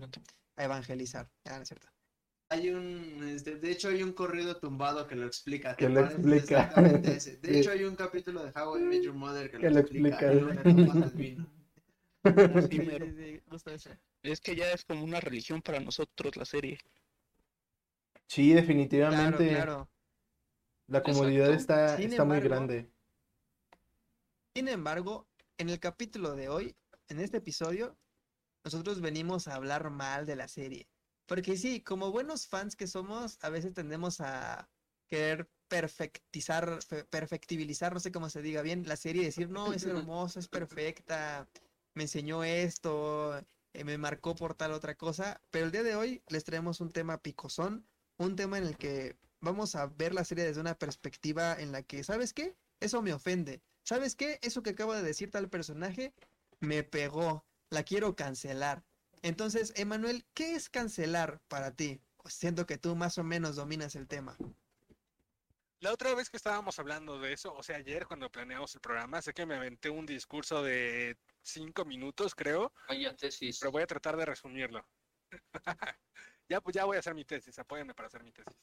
a 0.57 0.65
evangelizar. 0.65 1.29
Ah, 1.47 1.57
no 1.57 1.63
es 1.63 1.69
cierto. 1.69 1.96
Hay 2.49 2.71
un, 2.71 3.25
este, 3.29 3.57
de 3.57 3.71
hecho 3.73 3.89
hay 3.89 4.03
un 4.05 4.13
corrido 4.13 4.57
tumbado 4.57 5.07
que 5.09 5.17
lo 5.17 5.27
explica. 5.27 5.75
Que 5.77 5.87
¿te 5.87 5.91
lo 5.93 6.01
parece? 6.01 6.17
explica. 6.17 6.61
Exactamente 6.63 7.17
ese. 7.17 7.37
De 7.43 7.53
Sí. 7.55 7.59
hecho 7.59 7.71
hay 7.73 7.85
un 7.85 7.97
capítulo 7.97 8.45
de 8.45 8.53
How 8.59 8.79
I 8.79 8.83
Met 8.83 9.03
Your 9.03 9.15
Mother 9.15 9.51
que, 9.51 9.59
Que 9.59 9.71
lo 9.71 9.81
explica. 9.81 10.21
Es 14.23 14.41
que 14.41 14.57
ya 14.57 14.73
es 14.73 14.85
como 14.85 15.05
una 15.05 15.21
religión 15.21 15.63
para 15.63 15.79
nosotros 15.81 16.37
la 16.37 16.45
serie. 16.45 16.79
Sí, 18.27 18.49
Claro, 18.51 18.61
definitivamente. 18.61 19.49
claro. 19.49 19.89
La 20.89 21.03
comodidad 21.03 21.53
Exacto. 21.53 21.73
está, 21.75 21.97
Sin 21.97 22.11
está 22.11 22.25
muy 22.25 22.41
grande. 22.41 22.91
Sin 24.55 24.69
embargo, 24.69 25.27
en 25.59 25.71
el 25.71 25.79
capítulo 25.79 26.35
de 26.35 26.49
hoy, 26.49 26.77
en 27.09 27.21
este 27.21 27.37
episodio, 27.39 27.97
nosotros 28.65 29.01
venimos 29.01 29.47
a 29.47 29.55
hablar 29.55 29.91
mal 29.91 30.27
de 30.27 30.37
la 30.37 30.49
serie. 30.49 30.89
Porque 31.27 31.57
sí, 31.57 31.83
como 31.83 32.13
buenos 32.13 32.47
fans 32.47 32.77
que 32.77 32.87
somos, 32.87 33.39
a 33.43 33.51
veces 33.51 33.75
tendemos 33.75 34.21
a 34.21 34.71
querer 35.09 35.51
perfectizar, 35.69 36.83
fe- 36.83 37.05
perfectibilizar, 37.05 37.93
no 37.93 38.01
sé 38.01 38.13
cómo 38.13 38.31
se 38.31 38.43
diga 38.43 38.63
bien, 38.63 38.87
la 38.87 38.97
serie 38.97 39.23
y 39.23 39.25
decir, 39.27 39.49
no, 39.51 39.73
es 39.73 39.85
hermosa, 39.87 40.39
es 40.41 40.49
perfecta, 40.49 41.49
me 41.95 42.05
enseñó 42.05 42.45
esto, 42.45 43.39
eh, 43.73 43.85
me 43.85 43.99
marcó 43.99 44.35
por 44.35 44.55
tal 44.55 44.73
otra 44.73 44.97
cosa. 44.97 45.43
Pero 45.51 45.67
el 45.67 45.73
día 45.73 45.83
de 45.83 45.97
hoy 45.97 46.23
les 46.29 46.45
traemos 46.45 46.81
un 46.81 46.91
tema 46.91 47.23
picosón, 47.23 47.89
un 48.19 48.37
tema 48.37 48.59
en 48.59 48.65
el 48.67 48.77
que 48.79 49.19
vamos 49.41 49.75
a 49.75 49.87
ver 49.87 50.15
la 50.15 50.25
serie 50.25 50.45
desde 50.45 50.61
una 50.61 50.79
perspectiva 50.79 51.55
en 51.59 51.73
la 51.73 51.83
que, 51.83 52.05
¿sabes 52.05 52.33
qué? 52.33 52.57
Eso 52.81 53.03
me 53.03 53.13
ofende. 53.13 53.63
¿Sabes 53.85 54.15
qué? 54.17 54.39
Eso 54.43 54.63
que 54.63 54.71
acaba 54.71 54.97
de 54.97 55.03
decir 55.03 55.31
tal 55.31 55.49
personaje 55.49 56.15
me 56.61 56.83
pegó. 56.83 57.47
La 57.71 57.83
quiero 57.83 58.15
cancelar. 58.17 58.85
Entonces, 59.27 59.73
Emanuel, 59.75 60.25
¿qué 60.35 60.55
es 60.55 60.69
cancelar 60.69 61.41
para 61.49 61.75
ti? 61.75 62.01
Siento 62.27 62.65
que 62.65 62.79
tú 62.79 62.95
más 62.95 63.19
o 63.19 63.25
menos 63.25 63.57
dominas 63.57 63.97
el 63.97 64.07
tema. 64.07 64.37
La 65.81 65.93
otra 65.93 66.15
vez 66.15 66.31
que 66.31 66.37
estábamos 66.37 66.79
hablando 66.79 67.19
de 67.19 67.33
eso, 67.33 67.53
o 67.53 67.61
sea, 67.65 67.79
ayer 67.79 68.07
cuando 68.07 68.31
planeamos 68.31 68.73
el 68.77 68.81
programa, 68.81 69.21
sé 69.21 69.35
que 69.35 69.45
me 69.45 69.57
aventé 69.57 69.91
un 69.91 70.07
discurso 70.07 70.63
de 70.63 71.19
cinco 71.43 71.85
minutos, 71.85 72.37
creo, 72.37 72.73
Vaya 72.87 73.17
tesis. 73.17 73.59
pero 73.59 73.73
voy 73.73 73.83
a 73.83 73.89
tratar 73.89 74.17
de 74.17 74.27
resumirlo. 74.27 74.87
ya, 76.49 76.61
pues 76.61 76.75
ya 76.75 76.85
voy 76.85 76.97
a 76.97 77.01
hacer 77.01 77.17
mi 77.17 77.25
tesis, 77.25 77.59
apóyenme 77.59 77.95
para 77.95 78.07
hacer 78.07 78.23
mi 78.23 78.31
tesis. 78.31 78.57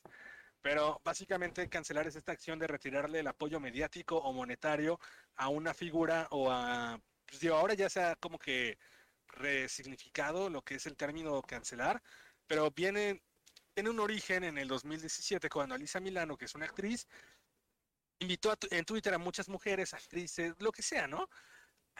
Pero 0.62 1.02
básicamente 1.04 1.68
cancelar 1.68 2.08
es 2.08 2.16
esta 2.16 2.32
acción 2.32 2.58
de 2.58 2.68
retirarle 2.68 3.20
el 3.20 3.28
apoyo 3.28 3.60
mediático 3.60 4.16
o 4.16 4.32
monetario 4.32 4.98
a 5.36 5.50
una 5.50 5.74
figura 5.74 6.30
o 6.32 6.50
a, 6.50 7.02
pues 7.26 7.42
digo, 7.42 7.56
ahora 7.58 7.74
ya 7.74 7.90
sea 7.90 8.16
como 8.16 8.40
que 8.40 8.78
resignificado 9.34 10.50
lo 10.50 10.62
que 10.62 10.76
es 10.76 10.86
el 10.86 10.96
término 10.96 11.42
cancelar, 11.42 12.02
pero 12.48 12.72
viene, 12.72 13.22
tiene 13.74 13.90
un 13.90 14.00
origen 14.00 14.44
en 14.44 14.58
el 14.58 14.68
2017 14.68 15.50
cuando 15.50 15.76
Alisa 15.76 16.00
Milano, 16.00 16.38
que 16.38 16.46
es 16.46 16.56
una 16.56 16.66
actriz, 16.66 17.08
invitó 18.20 18.52
a 18.52 18.58
en 18.72 18.86
Twitter 18.86 19.14
a 19.14 19.18
muchas 19.18 19.50
mujeres, 19.50 19.94
actrices, 19.94 20.54
lo 20.60 20.72
que 20.72 20.82
sea, 20.82 21.08
¿no? 21.08 21.30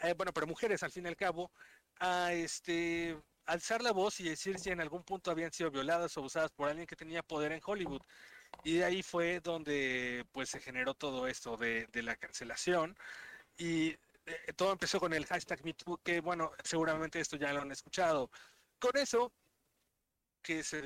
Eh, 0.02 0.14
bueno, 0.16 0.32
pero 0.32 0.46
mujeres 0.46 0.82
al 0.82 0.90
fin 0.90 1.04
y 1.04 1.08
al 1.08 1.16
cabo, 1.16 1.52
a 2.00 2.32
este 2.32 3.16
alzar 3.46 3.82
la 3.82 3.92
voz 3.92 4.20
y 4.20 4.24
decir 4.28 4.58
si 4.58 4.70
en 4.70 4.80
algún 4.80 5.04
punto 5.04 5.30
habían 5.30 5.52
sido 5.52 5.70
violadas 5.70 6.16
o 6.16 6.20
abusadas 6.20 6.50
por 6.52 6.68
alguien 6.68 6.86
que 6.86 6.96
tenía 6.96 7.22
poder 7.22 7.52
en 7.52 7.60
Hollywood. 7.64 8.02
Y 8.62 8.78
de 8.78 8.84
ahí 8.84 9.02
fue 9.02 9.40
donde 9.40 10.26
pues 10.32 10.50
se 10.50 10.60
generó 10.60 10.94
todo 10.94 11.26
esto 11.26 11.56
de, 11.56 11.86
de 11.92 12.02
la 12.02 12.16
cancelación. 12.16 12.96
Y 13.58 13.96
eh, 14.26 14.52
todo 14.54 14.72
empezó 14.72 15.00
con 15.00 15.12
el 15.12 15.26
hashtag 15.26 15.64
MeToo, 15.64 15.98
que 16.02 16.20
bueno, 16.20 16.52
seguramente 16.62 17.20
esto 17.20 17.36
ya 17.36 17.52
lo 17.52 17.62
han 17.62 17.72
escuchado. 17.72 18.30
Con 18.78 18.96
eso, 18.96 19.32
que 20.42 20.62
se 20.62 20.82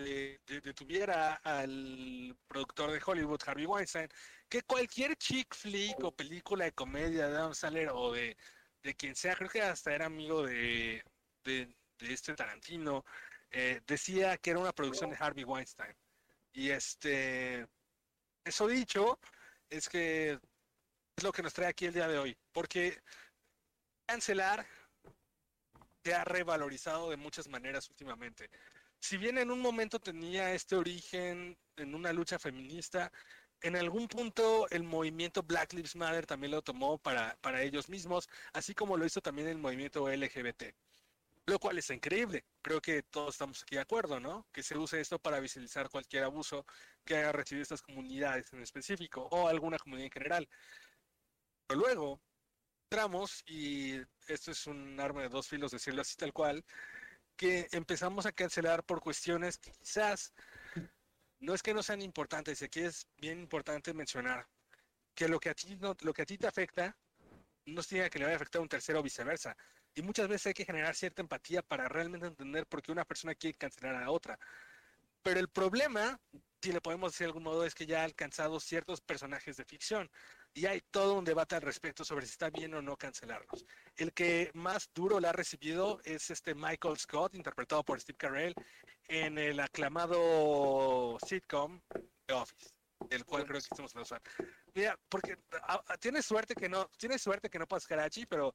detuviera 0.47 1.35
al 1.37 2.37
productor 2.47 2.93
de 2.93 3.03
Hollywood, 3.05 3.41
Harvey 3.47 3.67
Weinstein, 3.67 4.09
que 4.49 4.63
cualquier 4.63 5.17
chick 5.17 5.55
flick 5.55 6.03
o 6.05 6.13
película 6.15 6.65
de 6.67 6.73
comedia 6.73 7.29
de 7.29 7.37
Adam 7.37 7.55
Sandler 7.55 7.91
o 7.93 8.13
de, 8.13 8.37
de 8.83 8.95
quien 8.95 9.17
sea, 9.17 9.35
creo 9.37 9.49
que 9.51 9.63
hasta 9.63 9.95
era 9.95 10.07
amigo 10.07 10.45
de, 10.47 11.03
de, 11.45 11.75
de 11.99 12.13
este 12.13 12.35
Tarantino, 12.35 13.05
eh, 13.51 13.81
decía 13.87 14.37
que 14.39 14.51
era 14.51 14.61
una 14.61 14.73
producción 14.73 15.11
de 15.11 15.17
Harvey 15.19 15.45
Weinstein. 15.45 15.95
Y 16.53 16.71
este 16.71 17.67
Eso 18.45 18.67
dicho, 18.69 19.19
es 19.71 19.89
que 19.89 20.39
es 21.17 21.25
lo 21.25 21.33
que 21.33 21.43
nos 21.43 21.55
trae 21.55 21.69
aquí 21.69 21.87
el 21.87 21.95
día 21.95 22.09
de 22.09 22.19
hoy, 22.19 22.37
porque 22.53 23.03
cancelar 24.09 24.67
se 26.03 26.15
ha 26.15 26.25
revalorizado 26.25 27.11
de 27.11 27.19
muchas 27.19 27.47
maneras 27.49 27.91
últimamente. 27.91 28.51
Si 28.99 29.19
bien 29.19 29.37
en 29.37 29.51
un 29.51 29.61
momento 29.61 30.01
tenía 30.01 30.55
este 30.55 30.77
origen 30.77 31.57
en 31.77 31.95
una 31.95 32.13
lucha 32.13 32.39
feminista, 32.39 33.13
en 33.61 33.77
algún 33.77 34.09
punto 34.09 34.67
el 34.71 34.83
movimiento 34.83 35.43
Black 35.43 35.75
Lives 35.75 35.95
Matter 35.95 36.25
también 36.27 36.53
lo 36.53 36.63
tomó 36.63 36.97
para, 36.99 37.37
para 37.43 37.63
ellos 37.63 37.89
mismos, 37.89 38.29
así 38.55 38.75
como 38.75 38.97
lo 38.97 39.05
hizo 39.05 39.21
también 39.21 39.49
el 39.49 39.59
movimiento 39.59 40.09
LGBT. 40.09 40.75
Lo 41.47 41.59
cual 41.59 41.79
es 41.79 41.91
increíble. 41.91 42.45
Creo 42.63 42.81
que 42.81 43.03
todos 43.03 43.35
estamos 43.35 43.63
aquí 43.63 43.77
de 43.77 43.83
acuerdo, 43.83 44.21
¿no? 44.21 44.47
Que 44.53 44.63
se 44.63 44.77
use 44.77 45.01
esto 45.01 45.19
para 45.19 45.41
visibilizar 45.41 45.89
cualquier 45.91 46.25
abuso 46.25 46.67
que 47.05 47.17
haya 47.17 47.33
recibido 47.33 47.63
estas 47.63 47.83
comunidades 47.83 48.53
en 48.53 48.63
específico 48.63 49.29
o 49.31 49.49
alguna 49.49 49.79
comunidad 49.79 50.07
en 50.07 50.13
general. 50.13 50.49
Pero 51.67 51.81
luego 51.81 52.21
entramos, 52.91 53.45
y 53.47 54.01
esto 54.29 54.51
es 54.51 54.67
un 54.67 54.99
arma 54.99 55.21
de 55.21 55.29
dos 55.29 55.47
filos, 55.47 55.73
decirlo 55.73 56.01
así 56.01 56.17
tal 56.17 56.33
cual, 56.33 56.65
que 57.37 57.69
empezamos 57.73 58.25
a 58.25 58.33
cancelar 58.33 58.83
por 58.83 59.01
cuestiones 59.01 59.59
que 59.59 59.73
quizás 59.73 60.33
no 61.39 61.53
es 61.53 61.63
que 61.63 61.75
no 61.75 61.83
sean 61.83 62.01
importantes, 62.01 62.63
aquí 62.63 62.81
es 62.81 63.07
bien 63.19 63.41
importante 63.41 63.93
mencionar 63.93 64.49
que 65.15 65.29
lo 65.29 65.39
que 65.39 65.51
a 65.51 65.55
ti, 65.55 65.79
lo 66.01 66.15
que 66.15 66.23
a 66.23 66.25
ti 66.25 66.39
te 66.39 66.47
afecta 66.47 66.97
no 67.67 67.83
tiene 67.83 68.09
que 68.09 68.21
le 68.21 68.25
vaya 68.25 68.37
a 68.37 68.37
afectar 68.37 68.61
a 68.61 68.63
un 68.63 68.69
tercero 68.71 69.01
o 69.01 69.03
viceversa. 69.03 69.55
Y 69.95 70.01
muchas 70.01 70.27
veces 70.27 70.47
hay 70.47 70.55
que 70.55 70.65
generar 70.65 70.95
cierta 70.95 71.21
empatía 71.21 71.61
para 71.61 71.89
realmente 71.89 72.27
entender 72.27 72.67
por 72.67 72.81
qué 72.81 72.91
una 72.91 73.05
persona 73.05 73.35
quiere 73.35 73.59
cancelar 73.59 74.03
a 74.03 74.11
otra. 74.11 74.39
Pero 75.23 75.41
el 75.41 75.49
problema, 75.49 76.19
si 76.63 76.73
le 76.73 76.81
podemos 76.81 77.13
decir 77.13 77.27
de 77.27 77.29
algún 77.29 77.43
modo, 77.43 77.67
es 77.67 77.75
que 77.75 77.85
ya 77.85 78.01
ha 78.01 78.05
alcanzado 78.05 78.59
ciertos 78.61 79.03
personajes 79.03 79.59
de 79.59 79.65
ficción. 79.67 80.11
Y 80.55 80.67
hay 80.67 80.81
todo 80.91 81.15
un 81.15 81.25
debate 81.25 81.55
al 81.55 81.63
respecto 81.63 82.05
sobre 82.05 82.27
si 82.27 82.33
está 82.33 82.51
bien 82.51 82.75
o 82.75 82.83
no 82.83 82.97
cancelarlos. 82.97 83.65
El 83.97 84.13
que 84.13 84.51
más 84.55 84.91
duro 84.93 85.21
la 85.21 85.31
ha 85.31 85.33
recibido 85.33 86.01
es 86.05 86.31
este 86.31 86.55
Michael 86.55 86.99
Scott, 86.99 87.35
interpretado 87.35 87.85
por 87.85 88.01
Steve 88.01 88.17
Carell, 88.19 88.55
en 89.09 89.39
el 89.39 89.61
aclamado 89.61 91.17
sitcom 91.27 91.81
The 92.27 92.35
Office, 92.35 92.71
el 93.11 93.25
cual 93.25 93.45
creo 93.45 93.61
que 93.61 93.69
estamos 93.71 93.95
usar. 93.95 94.23
Mira, 94.75 94.99
porque 95.09 95.39
ah, 95.63 95.83
ah, 95.87 95.97
tienes 95.97 96.27
suerte 96.27 96.55
que 96.55 96.69
no, 96.69 96.89
tienes 96.99 97.23
suerte 97.23 97.49
que 97.49 97.59
no 97.59 97.67
puedas 97.67 97.87
Karachi, 97.87 98.27
pero 98.27 98.55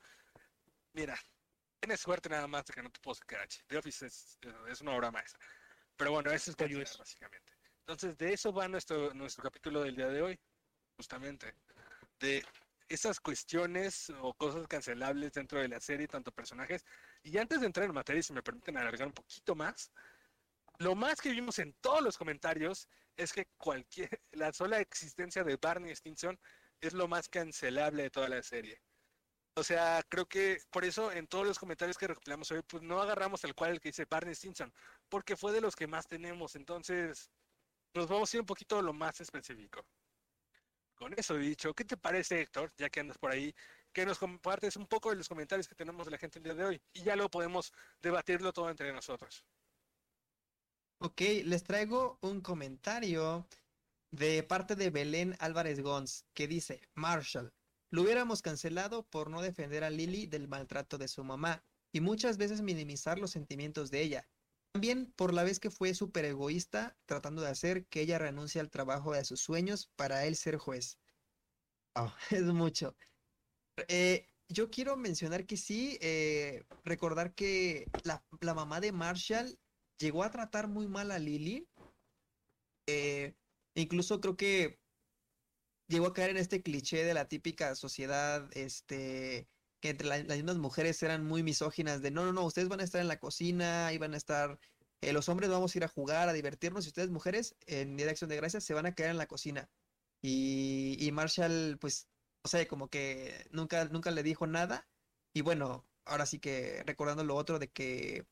mira, 0.94 1.18
tienes 1.80 2.02
suerte 2.02 2.30
nada 2.30 2.48
más 2.48 2.66
de 2.66 2.74
que 2.74 2.84
no 2.84 2.90
te 2.90 3.00
puedas 3.00 3.20
Karachi. 3.22 3.62
The 3.68 3.78
Office 3.78 4.06
es, 4.06 4.40
es 4.70 4.82
una 4.82 4.96
obra 4.96 5.12
maestra. 5.12 5.40
Pero 5.96 6.12
bueno, 6.12 6.32
eso 6.32 6.52
es 6.52 6.58
cancelar, 6.58 6.98
básicamente. 6.98 7.54
Entonces, 7.80 8.18
de 8.18 8.34
eso 8.34 8.54
va 8.54 8.68
nuestro, 8.68 9.14
nuestro 9.14 9.44
capítulo 9.44 9.82
del 9.82 9.96
día 9.96 10.08
de 10.08 10.22
hoy, 10.22 10.40
justamente. 10.96 11.56
De 12.20 12.43
esas 12.88 13.20
cuestiones 13.20 14.12
o 14.22 14.34
cosas 14.34 14.67
cancelables 14.67 15.34
dentro 15.34 15.60
de 15.60 15.67
la 15.67 15.79
serie, 15.79 16.08
tanto 16.08 16.32
personajes. 16.32 16.86
Y 17.24 17.38
antes 17.38 17.62
de 17.62 17.67
entrar 17.67 17.86
en 17.86 17.93
materia, 17.93 18.22
si 18.24 18.34
me 18.34 18.43
permiten 18.43 18.77
alargar 18.77 19.08
un 19.08 19.13
poquito 19.13 19.55
más, 19.55 19.91
lo 20.79 20.96
más 20.96 21.22
que 21.22 21.32
vimos 21.32 21.60
en 21.60 21.74
todos 21.82 22.01
los 22.01 22.17
comentarios 22.17 22.88
es 23.15 23.34
que 23.34 23.48
cualquier, 23.58 24.10
la 24.32 24.53
sola 24.53 24.79
existencia 24.79 25.43
de 25.43 25.58
Barney 25.58 25.96
Stinson 25.96 26.39
es 26.82 26.93
lo 26.93 27.08
más 27.08 27.29
cancelable 27.29 28.03
de 28.03 28.10
toda 28.10 28.29
la 28.29 28.43
serie. 28.43 28.82
O 29.55 29.63
sea, 29.63 30.03
creo 30.10 30.25
que 30.25 30.60
por 30.72 30.84
eso 30.84 31.12
en 31.12 31.27
todos 31.27 31.46
los 31.46 31.60
comentarios 31.60 31.98
que 31.98 32.08
recopilamos 32.08 32.51
hoy, 32.51 32.62
pues 32.63 32.82
no 32.82 33.00
agarramos 33.01 33.43
el 33.43 33.53
cual 33.53 33.72
el 33.72 33.79
que 33.79 33.89
dice 33.89 34.05
Barney 34.10 34.34
Stinson, 34.34 34.74
porque 35.10 35.38
fue 35.38 35.51
de 35.51 35.62
los 35.62 35.75
que 35.75 35.86
más 35.88 36.08
tenemos. 36.08 36.55
Entonces, 36.55 37.29
nos 37.93 38.08
vamos 38.08 38.34
a 38.34 38.38
ir 38.38 38.41
un 38.41 38.48
poquito 38.48 38.79
a 38.79 38.82
lo 38.82 38.93
más 38.93 39.22
específico. 39.22 39.86
Con 40.96 41.14
eso 41.18 41.36
dicho, 41.36 41.74
¿qué 41.74 41.86
te 41.86 41.98
parece, 41.98 42.42
Héctor, 42.42 42.72
ya 42.78 42.90
que 42.90 43.00
andas 43.00 43.18
por 43.18 43.32
ahí, 43.32 43.54
que 43.92 44.06
nos 44.06 44.20
compartes 44.20 44.76
un 44.76 44.88
poco 44.88 45.10
de 45.10 45.16
los 45.16 45.28
comentarios 45.28 45.68
que 45.68 45.76
tenemos 45.76 46.06
de 46.06 46.12
la 46.12 46.18
gente 46.18 46.40
el 46.40 46.44
día 46.44 46.54
de 46.54 46.66
hoy? 46.66 46.82
Y 46.94 47.04
ya 47.04 47.16
lo 47.16 47.30
podemos 47.30 47.74
debatirlo 48.02 48.54
todo 48.54 48.70
entre 48.70 48.94
nosotros. 48.94 49.44
Ok, 51.00 51.22
les 51.44 51.64
traigo 51.64 52.18
un 52.22 52.42
comentario 52.42 53.46
de 54.12 54.44
parte 54.44 54.76
de 54.76 54.90
Belén 54.90 55.36
Álvarez 55.40 55.82
Gons, 55.82 56.26
que 56.34 56.48
dice, 56.48 56.82
Marshall, 56.94 57.52
lo 57.90 58.04
hubiéramos 58.04 58.42
cancelado 58.42 59.04
por 59.04 59.30
no 59.30 59.42
defender 59.42 59.84
a 59.84 59.90
Lily 59.90 60.28
del 60.28 60.48
maltrato 60.48 60.98
de 60.98 61.08
su 61.08 61.24
mamá 61.24 61.64
y 61.92 62.00
muchas 62.00 62.38
veces 62.38 62.62
minimizar 62.62 63.20
los 63.20 63.32
sentimientos 63.32 63.92
de 63.92 64.02
ella. 64.02 64.30
También 64.74 65.13
por 65.15 65.36
la 65.36 65.44
vez 65.44 65.60
que 65.60 65.70
fue 65.70 65.94
súper 65.94 66.25
egoísta 66.25 66.98
tratando 67.06 67.44
de 67.44 67.50
hacer 67.50 67.86
que 67.86 68.01
ella 68.01 68.18
renuncie 68.18 68.60
al 68.60 68.72
trabajo 68.72 69.13
de 69.13 69.24
sus 69.24 69.39
sueños 69.39 69.92
para 69.96 70.25
él 70.25 70.36
ser 70.36 70.58
juez. 70.58 70.98
Oh, 71.96 72.12
es 72.32 72.42
mucho. 72.42 72.96
Eh, 73.88 74.25
yo 74.50 74.72
quiero 74.72 74.98
mencionar 74.98 75.46
que 75.46 75.58
sí, 75.58 76.00
eh, 76.01 76.63
recordar 76.84 77.36
que 77.36 77.86
la, 78.03 78.25
la 78.42 78.56
mamá 78.56 78.80
de 78.82 78.92
Marshall 78.92 79.60
llegó 80.00 80.24
a 80.24 80.32
tratar 80.32 80.68
muy 80.68 80.88
mal 80.88 81.12
a 81.12 81.20
Lily. 81.20 81.68
Eh, 82.88 83.36
incluso 83.75 84.20
creo 84.20 84.36
que 84.36 84.80
llegó 85.88 86.08
a 86.08 86.13
caer 86.13 86.32
en 86.32 86.38
este 86.38 86.63
cliché 86.63 87.03
de 87.03 87.13
la 87.13 87.27
típica 87.27 87.75
sociedad, 87.75 88.50
este, 88.58 89.48
que 89.84 89.90
entre 89.90 90.08
las 90.08 90.25
mismas 90.25 90.56
mujeres 90.58 91.04
eran 91.04 91.25
muy 91.25 91.44
misóginas, 91.44 92.02
de 92.02 92.10
no, 92.10 92.24
no, 92.24 92.32
no, 92.32 92.46
ustedes 92.46 92.70
van 92.70 92.80
a 92.80 92.86
estar 92.86 93.02
en 93.02 93.10
la 93.10 93.20
cocina, 93.20 93.92
y 93.92 94.02
a 94.02 94.06
estar, 94.16 94.58
eh, 95.02 95.12
los 95.12 95.28
hombres 95.28 95.50
vamos 95.50 95.75
a 95.75 95.78
ir 95.78 95.84
a 95.84 95.90
jugar, 95.90 96.30
a 96.30 96.34
divertirnos, 96.34 96.86
y 96.86 96.88
ustedes 96.88 97.10
mujeres, 97.10 97.58
en 97.68 97.98
Día 97.98 98.06
de 98.06 98.12
Acción 98.13 98.30
de 98.30 98.38
Gracias, 98.38 98.63
se 98.63 98.74
van 98.74 98.86
a 98.86 98.94
quedar 98.96 99.12
en 99.12 99.18
la 99.18 99.28
cocina. 99.28 99.70
Y, 100.22 100.96
y 101.06 101.12
Marshall, 101.12 101.78
pues, 101.82 102.08
o 102.44 102.48
sea, 102.48 102.66
como 102.66 102.88
que 102.88 103.46
nunca, 103.52 103.84
nunca 103.86 104.10
le 104.12 104.24
dijo 104.24 104.48
nada. 104.48 104.88
Y 105.34 105.42
bueno, 105.42 105.86
ahora 106.06 106.25
sí 106.28 106.40
que 106.40 106.84
recordando 106.86 107.25
lo 107.25 107.36
otro 107.36 107.60
de 107.60 107.70
que 107.70 108.25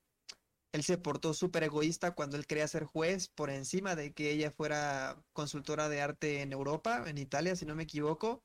él 0.72 0.84
se 0.84 0.98
portó 0.98 1.34
súper 1.34 1.64
egoísta 1.64 2.12
cuando 2.12 2.38
él 2.38 2.48
quería 2.48 2.68
ser 2.70 2.86
juez 2.86 3.28
por 3.28 3.50
encima 3.50 3.98
de 3.98 4.14
que 4.14 4.32
ella 4.32 4.52
fuera 4.52 5.22
consultora 5.34 5.90
de 5.90 6.02
arte 6.02 6.42
en 6.44 6.54
Europa, 6.54 7.04
en 7.08 7.18
Italia, 7.18 7.58
si 7.58 7.66
no 7.66 7.76
me 7.76 7.84
equivoco. 7.84 8.42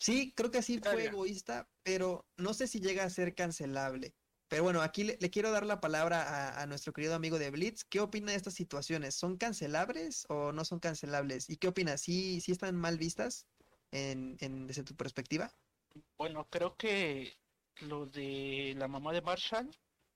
Sí, 0.00 0.32
creo 0.34 0.50
que 0.50 0.58
así 0.58 0.78
fue 0.78 1.04
egoísta, 1.04 1.68
pero 1.82 2.26
no 2.38 2.54
sé 2.54 2.66
si 2.66 2.80
llega 2.80 3.04
a 3.04 3.10
ser 3.10 3.34
cancelable. 3.34 4.14
Pero 4.48 4.62
bueno, 4.62 4.80
aquí 4.80 5.04
le, 5.04 5.18
quiero 5.30 5.50
dar 5.52 5.66
la 5.66 5.80
palabra 5.80 6.58
a, 6.60 6.66
nuestro 6.66 6.94
querido 6.94 7.14
amigo 7.14 7.38
de 7.38 7.50
Blitz. 7.50 7.84
¿Qué 7.84 8.00
opina 8.00 8.32
de 8.32 8.38
estas 8.38 8.54
situaciones? 8.54 9.14
¿Son 9.14 9.36
cancelables 9.36 10.24
o 10.30 10.52
no 10.52 10.64
son 10.64 10.80
cancelables? 10.80 11.50
¿Y 11.50 11.58
qué 11.58 11.68
opina? 11.68 11.98
¿Sí, 11.98 12.40
sí 12.40 12.50
están 12.50 12.76
mal 12.76 12.96
vistas 12.96 13.46
en, 13.92 14.38
en, 14.40 14.66
desde 14.66 14.84
tu 14.84 14.96
perspectiva? 14.96 15.52
Bueno, 16.16 16.48
creo 16.48 16.74
que 16.76 17.36
lo 17.82 18.06
de 18.06 18.74
la 18.78 18.88
mamá 18.88 19.12
de 19.12 19.20
Marshall 19.20 19.70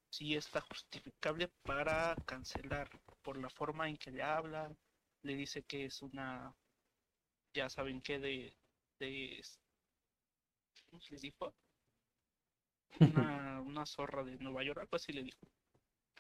sí 0.08 0.34
está 0.34 0.62
justificable 0.62 1.48
para 1.62 2.16
cancelar 2.24 2.88
por 3.20 3.36
la 3.36 3.50
forma 3.50 3.88
en 3.88 3.98
que 3.98 4.10
le 4.10 4.22
habla, 4.22 4.74
le 5.22 5.34
dice 5.34 5.62
que 5.62 5.84
es 5.84 6.00
una, 6.00 6.56
ya 7.52 7.68
saben 7.68 8.00
qué, 8.00 8.18
de, 8.18 8.56
de 8.98 9.38
¿cómo 10.94 11.02
se 11.02 11.16
dijo? 11.16 11.52
Una, 13.00 13.60
una 13.60 13.84
zorra 13.84 14.22
de 14.22 14.36
Nueva 14.38 14.62
York, 14.62 14.78
algo 14.78 14.94
así 14.94 15.12
le 15.12 15.24
dijo. 15.24 15.40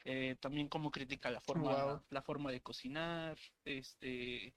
Eh, 0.04 0.36
también 0.40 0.68
como 0.68 0.90
critica 0.90 1.30
la 1.30 1.40
forma, 1.40 2.04
la 2.10 2.22
forma 2.22 2.50
de 2.50 2.60
cocinar, 2.60 3.38
este, 3.64 4.52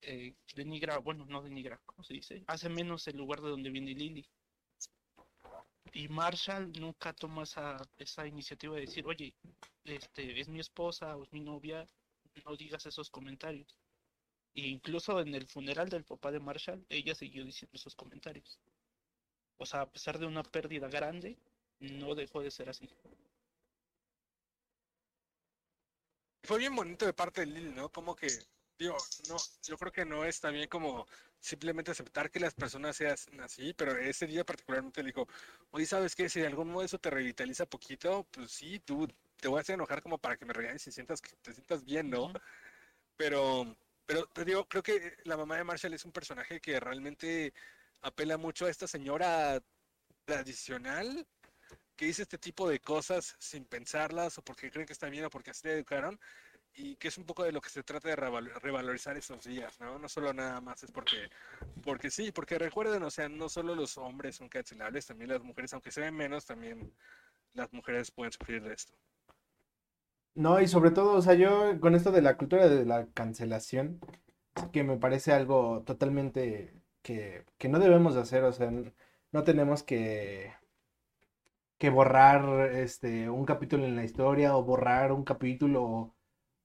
eh, 0.00 0.34
denigra, 0.54 0.98
bueno, 0.98 1.26
no 1.26 1.42
denigra, 1.42 1.80
¿cómo 1.84 2.04
se 2.04 2.14
dice? 2.14 2.44
Hace 2.46 2.68
menos 2.68 3.08
el 3.08 3.16
lugar 3.16 3.40
de 3.40 3.50
donde 3.50 3.70
viene 3.70 3.92
Lily 3.92 4.24
y 5.92 6.06
Marshall 6.06 6.70
nunca 6.78 7.12
toma 7.12 7.42
esa, 7.42 7.76
esa 7.96 8.26
iniciativa 8.26 8.76
de 8.76 8.82
decir, 8.82 9.04
oye, 9.06 9.34
este, 9.84 10.40
es 10.40 10.48
mi 10.48 10.60
esposa 10.60 11.16
o 11.16 11.24
es 11.24 11.32
mi 11.32 11.40
novia, 11.40 11.84
no 12.44 12.56
digas 12.56 12.86
esos 12.86 13.10
comentarios. 13.10 13.76
E 14.54 14.68
incluso 14.68 15.18
en 15.20 15.34
el 15.34 15.48
funeral 15.48 15.88
del 15.88 16.04
papá 16.04 16.30
de 16.30 16.38
Marshall, 16.38 16.86
ella 16.88 17.16
siguió 17.16 17.44
diciendo 17.44 17.76
esos 17.76 17.96
comentarios. 17.96 18.60
O 19.58 19.66
sea, 19.66 19.82
a 19.82 19.90
pesar 19.90 20.18
de 20.18 20.26
una 20.26 20.42
pérdida 20.42 20.88
grande, 20.88 21.36
no 21.80 22.14
dejó 22.14 22.40
de 22.42 22.50
ser 22.50 22.68
así. 22.70 22.88
Fue 26.44 26.58
bien 26.58 26.74
bonito 26.74 27.04
de 27.04 27.12
parte 27.12 27.42
de 27.42 27.48
Lil, 27.48 27.74
¿no? 27.74 27.90
Como 27.90 28.16
que, 28.16 28.28
digo, 28.78 28.96
no, 29.28 29.36
yo 29.64 29.76
creo 29.76 29.92
que 29.92 30.04
no 30.04 30.24
está 30.24 30.50
bien 30.50 30.68
como 30.68 31.06
simplemente 31.40 31.90
aceptar 31.90 32.30
que 32.30 32.40
las 32.40 32.54
personas 32.54 32.96
sean 32.96 33.16
así, 33.40 33.74
pero 33.74 33.96
ese 33.98 34.26
día 34.26 34.44
particularmente 34.44 35.02
le 35.02 35.08
dijo, 35.08 35.28
oye, 35.70 35.86
¿sabes 35.86 36.14
qué? 36.14 36.28
Si 36.28 36.40
de 36.40 36.46
algún 36.46 36.70
modo 36.70 36.84
eso 36.84 36.98
te 36.98 37.10
revitaliza 37.10 37.66
poquito, 37.66 38.26
pues 38.30 38.50
sí, 38.50 38.80
tú 38.80 39.08
te 39.36 39.48
voy 39.48 39.58
a 39.58 39.60
hacer 39.60 39.74
enojar 39.74 40.02
como 40.02 40.18
para 40.18 40.36
que 40.36 40.46
me 40.46 40.52
regañes 40.52 40.86
y 40.86 40.92
sientas 40.92 41.20
que 41.20 41.30
te 41.42 41.52
sientas 41.52 41.84
bien, 41.84 42.10
¿no? 42.10 42.32
Pero, 43.16 43.76
pero 44.06 44.26
te 44.26 44.44
digo, 44.44 44.66
creo 44.68 44.82
que 44.82 45.16
la 45.24 45.36
mamá 45.36 45.56
de 45.56 45.64
Marshall 45.64 45.94
es 45.94 46.04
un 46.04 46.12
personaje 46.12 46.60
que 46.60 46.80
realmente 46.80 47.52
apela 48.02 48.36
mucho 48.36 48.66
a 48.66 48.70
esta 48.70 48.86
señora 48.86 49.62
tradicional 50.24 51.26
que 51.96 52.06
dice 52.06 52.22
este 52.22 52.38
tipo 52.38 52.68
de 52.68 52.80
cosas 52.80 53.34
sin 53.38 53.64
pensarlas 53.64 54.38
o 54.38 54.42
porque 54.42 54.70
creen 54.70 54.86
que 54.86 54.92
está 54.92 55.08
bien 55.08 55.24
o 55.24 55.30
porque 55.30 55.50
así 55.50 55.66
le 55.66 55.74
educaron 55.74 56.18
y 56.74 56.94
que 56.96 57.08
es 57.08 57.18
un 57.18 57.24
poco 57.24 57.42
de 57.42 57.50
lo 57.50 57.60
que 57.60 57.70
se 57.70 57.82
trata 57.82 58.08
de 58.08 58.14
revalorizar 58.14 59.16
estos 59.16 59.44
días, 59.44 59.80
¿no? 59.80 59.98
No 59.98 60.08
solo 60.08 60.32
nada 60.32 60.60
más 60.60 60.84
es 60.84 60.92
porque, 60.92 61.28
porque 61.82 62.08
sí, 62.08 62.30
porque 62.30 62.56
recuerden, 62.56 63.02
o 63.02 63.10
sea, 63.10 63.28
no 63.28 63.48
solo 63.48 63.74
los 63.74 63.98
hombres 63.98 64.36
son 64.36 64.48
cancelables, 64.48 65.06
también 65.06 65.30
las 65.30 65.42
mujeres, 65.42 65.72
aunque 65.72 65.90
se 65.90 66.02
ven 66.02 66.14
menos, 66.14 66.46
también 66.46 66.92
las 67.54 67.72
mujeres 67.72 68.12
pueden 68.12 68.32
sufrir 68.32 68.62
de 68.62 68.74
esto. 68.74 68.92
No, 70.36 70.60
y 70.60 70.68
sobre 70.68 70.92
todo, 70.92 71.14
o 71.14 71.22
sea, 71.22 71.34
yo 71.34 71.80
con 71.80 71.96
esto 71.96 72.12
de 72.12 72.22
la 72.22 72.36
cultura 72.36 72.68
de 72.68 72.84
la 72.84 73.08
cancelación, 73.08 73.98
que 74.72 74.84
me 74.84 74.96
parece 74.96 75.32
algo 75.32 75.82
totalmente 75.84 76.77
que, 77.02 77.44
que 77.58 77.68
no 77.68 77.78
debemos 77.78 78.14
de 78.14 78.22
hacer, 78.22 78.44
o 78.44 78.52
sea, 78.52 78.70
no 79.32 79.44
tenemos 79.44 79.82
que 79.82 80.52
que 81.78 81.90
borrar 81.90 82.72
este 82.72 83.30
un 83.30 83.44
capítulo 83.44 83.84
en 83.84 83.96
la 83.96 84.04
historia 84.04 84.56
o 84.56 84.64
borrar 84.64 85.12
un 85.12 85.24
capítulo 85.24 86.14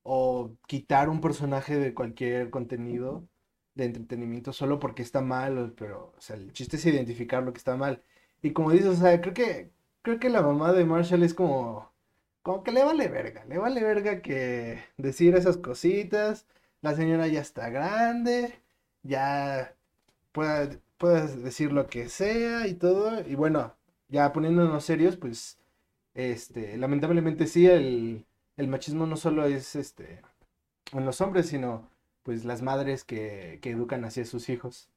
o, 0.04 0.52
quitar 0.68 1.10
un 1.10 1.22
personaje 1.22 1.78
de 1.78 1.94
cualquier 1.94 2.50
contenido 2.50 3.28
de 3.76 3.86
entretenimiento 3.86 4.54
solo 4.54 4.80
porque 4.80 5.02
está 5.04 5.22
mal, 5.22 5.74
pero 5.78 6.14
o 6.18 6.22
sea, 6.22 6.36
el 6.38 6.54
chiste 6.54 6.78
es 6.78 6.86
identificar 6.86 7.44
lo 7.44 7.54
que 7.54 7.60
está 7.60 7.76
mal. 7.78 8.04
Y 8.42 8.52
como 8.54 8.72
dices, 8.72 8.88
o 8.88 8.96
sea, 8.96 9.22
creo 9.22 9.34
que 9.34 9.72
creo 10.02 10.20
que 10.20 10.30
la 10.30 10.42
mamá 10.42 10.74
de 10.74 10.86
Marshall 10.86 11.24
es 11.24 11.34
como 11.34 11.92
como 12.42 12.64
que 12.64 12.72
le 12.72 12.84
vale 12.84 13.08
verga, 13.08 13.46
le 13.46 13.58
vale 13.58 13.84
verga 13.84 14.22
que 14.22 14.80
decir 14.98 15.36
esas 15.36 15.58
cositas. 15.58 16.48
La 16.82 16.96
señora 16.96 17.28
ya 17.28 17.42
está 17.42 17.70
grande, 17.70 18.62
ya 19.04 19.76
puede, 20.34 20.82
puede 20.98 21.38
decir 21.38 21.72
lo 21.72 21.88
que 21.88 22.10
sea 22.10 22.68
y 22.68 22.74
todo. 22.74 23.26
Y 23.28 23.36
bueno, 23.36 23.78
ya 24.10 24.34
poniéndonos 24.34 24.84
serios, 24.84 25.16
pues, 25.16 25.58
este, 26.14 26.78
lamentablemente 26.78 27.48
sí, 27.48 27.68
el, 27.68 28.26
machismo 28.58 29.08
no 29.08 29.18
solo 29.18 29.46
es, 29.46 29.76
este, 29.76 30.22
en 30.92 31.06
los 31.06 31.22
hombres, 31.22 31.48
sino, 31.48 31.90
pues, 32.24 32.44
las 32.46 32.62
madres 32.62 33.04
que, 33.06 33.60
que 33.62 33.72
educan 33.72 34.04
hacia 34.06 34.26
sus 34.26 34.50
hijos. 34.50 34.90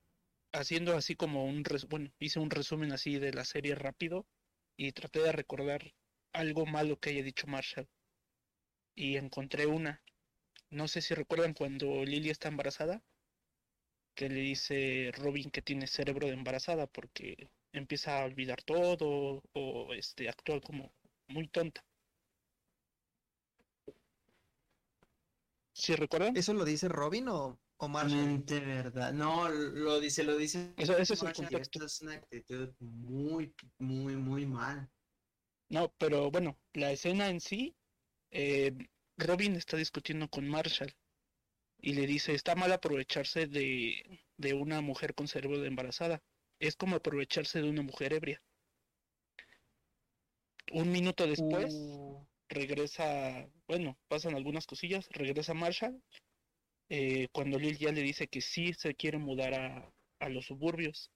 Haciendo 0.52 0.96
así 0.96 1.16
como 1.16 1.44
un, 1.44 1.62
bueno, 1.88 2.10
hice 2.18 2.40
un 2.40 2.50
resumen 2.50 2.92
así 2.92 3.18
de 3.18 3.32
la 3.32 3.44
serie 3.44 3.74
rápido 3.74 4.26
y 4.76 4.92
traté 4.92 5.20
de 5.20 5.32
recordar 5.32 5.94
algo 6.32 6.66
malo 6.66 6.98
que 6.98 7.10
haya 7.10 7.22
dicho 7.22 7.46
Marshall. 7.46 7.88
Y 8.94 9.16
encontré 9.16 9.66
una. 9.66 10.02
No 10.70 10.88
sé 10.88 11.02
si 11.02 11.14
recuerdan 11.14 11.52
cuando 11.54 12.04
Lily 12.04 12.30
está 12.30 12.48
embarazada, 12.48 13.02
que 14.16 14.28
le 14.30 14.40
dice 14.40 15.12
Robin 15.14 15.50
que 15.50 15.62
tiene 15.62 15.86
cerebro 15.86 16.26
de 16.26 16.32
embarazada 16.32 16.86
porque 16.86 17.50
empieza 17.72 18.18
a 18.20 18.24
olvidar 18.24 18.62
todo 18.62 19.42
o 19.52 19.94
este 19.94 20.28
actúa 20.28 20.60
como 20.60 20.90
muy 21.28 21.46
tonta. 21.48 21.84
¿Sí 25.74 25.94
recuerdan? 25.94 26.34
¿Eso 26.34 26.54
lo 26.54 26.64
dice 26.64 26.88
Robin 26.88 27.28
o, 27.28 27.60
o 27.76 27.88
Marshall? 27.88 28.44
De 28.46 28.60
verdad. 28.60 29.12
No, 29.12 29.50
lo 29.50 30.00
dice, 30.00 30.24
lo 30.24 30.38
dice. 30.38 30.72
Eso, 30.78 30.96
es 30.96 31.10
el 31.10 31.32
contexto. 31.34 31.84
es 31.84 32.00
una 32.00 32.14
actitud 32.14 32.70
muy, 32.80 33.54
muy, 33.78 34.16
muy 34.16 34.46
mal. 34.46 34.90
No, 35.68 35.92
pero 35.98 36.30
bueno, 36.30 36.58
la 36.72 36.92
escena 36.92 37.28
en 37.28 37.40
sí, 37.40 37.76
eh, 38.30 38.72
Robin 39.18 39.56
está 39.56 39.76
discutiendo 39.76 40.28
con 40.30 40.48
Marshall 40.48 40.96
y 41.78 41.94
le 41.94 42.06
dice, 42.06 42.34
está 42.34 42.54
mal 42.54 42.72
aprovecharse 42.72 43.46
de, 43.46 44.20
de 44.36 44.54
una 44.54 44.80
mujer 44.80 45.14
con 45.14 45.28
cerebro 45.28 45.60
de 45.60 45.68
embarazada 45.68 46.22
es 46.58 46.76
como 46.76 46.96
aprovecharse 46.96 47.60
de 47.60 47.68
una 47.68 47.82
mujer 47.82 48.12
ebria. 48.12 48.42
Un 50.72 50.90
minuto 50.90 51.26
después 51.26 51.72
uh. 51.74 52.26
regresa, 52.48 53.48
bueno, 53.68 53.98
pasan 54.08 54.34
algunas 54.34 54.66
cosillas, 54.66 55.08
regresa 55.10 55.54
Marshall, 55.54 56.02
eh, 56.88 57.28
cuando 57.32 57.58
Lil 57.58 57.78
ya 57.78 57.92
le 57.92 58.02
dice 58.02 58.28
que 58.28 58.40
sí 58.40 58.72
se 58.72 58.94
quiere 58.94 59.18
mudar 59.18 59.54
a, 59.54 59.92
a 60.18 60.28
los 60.28 60.46
suburbios. 60.46 61.10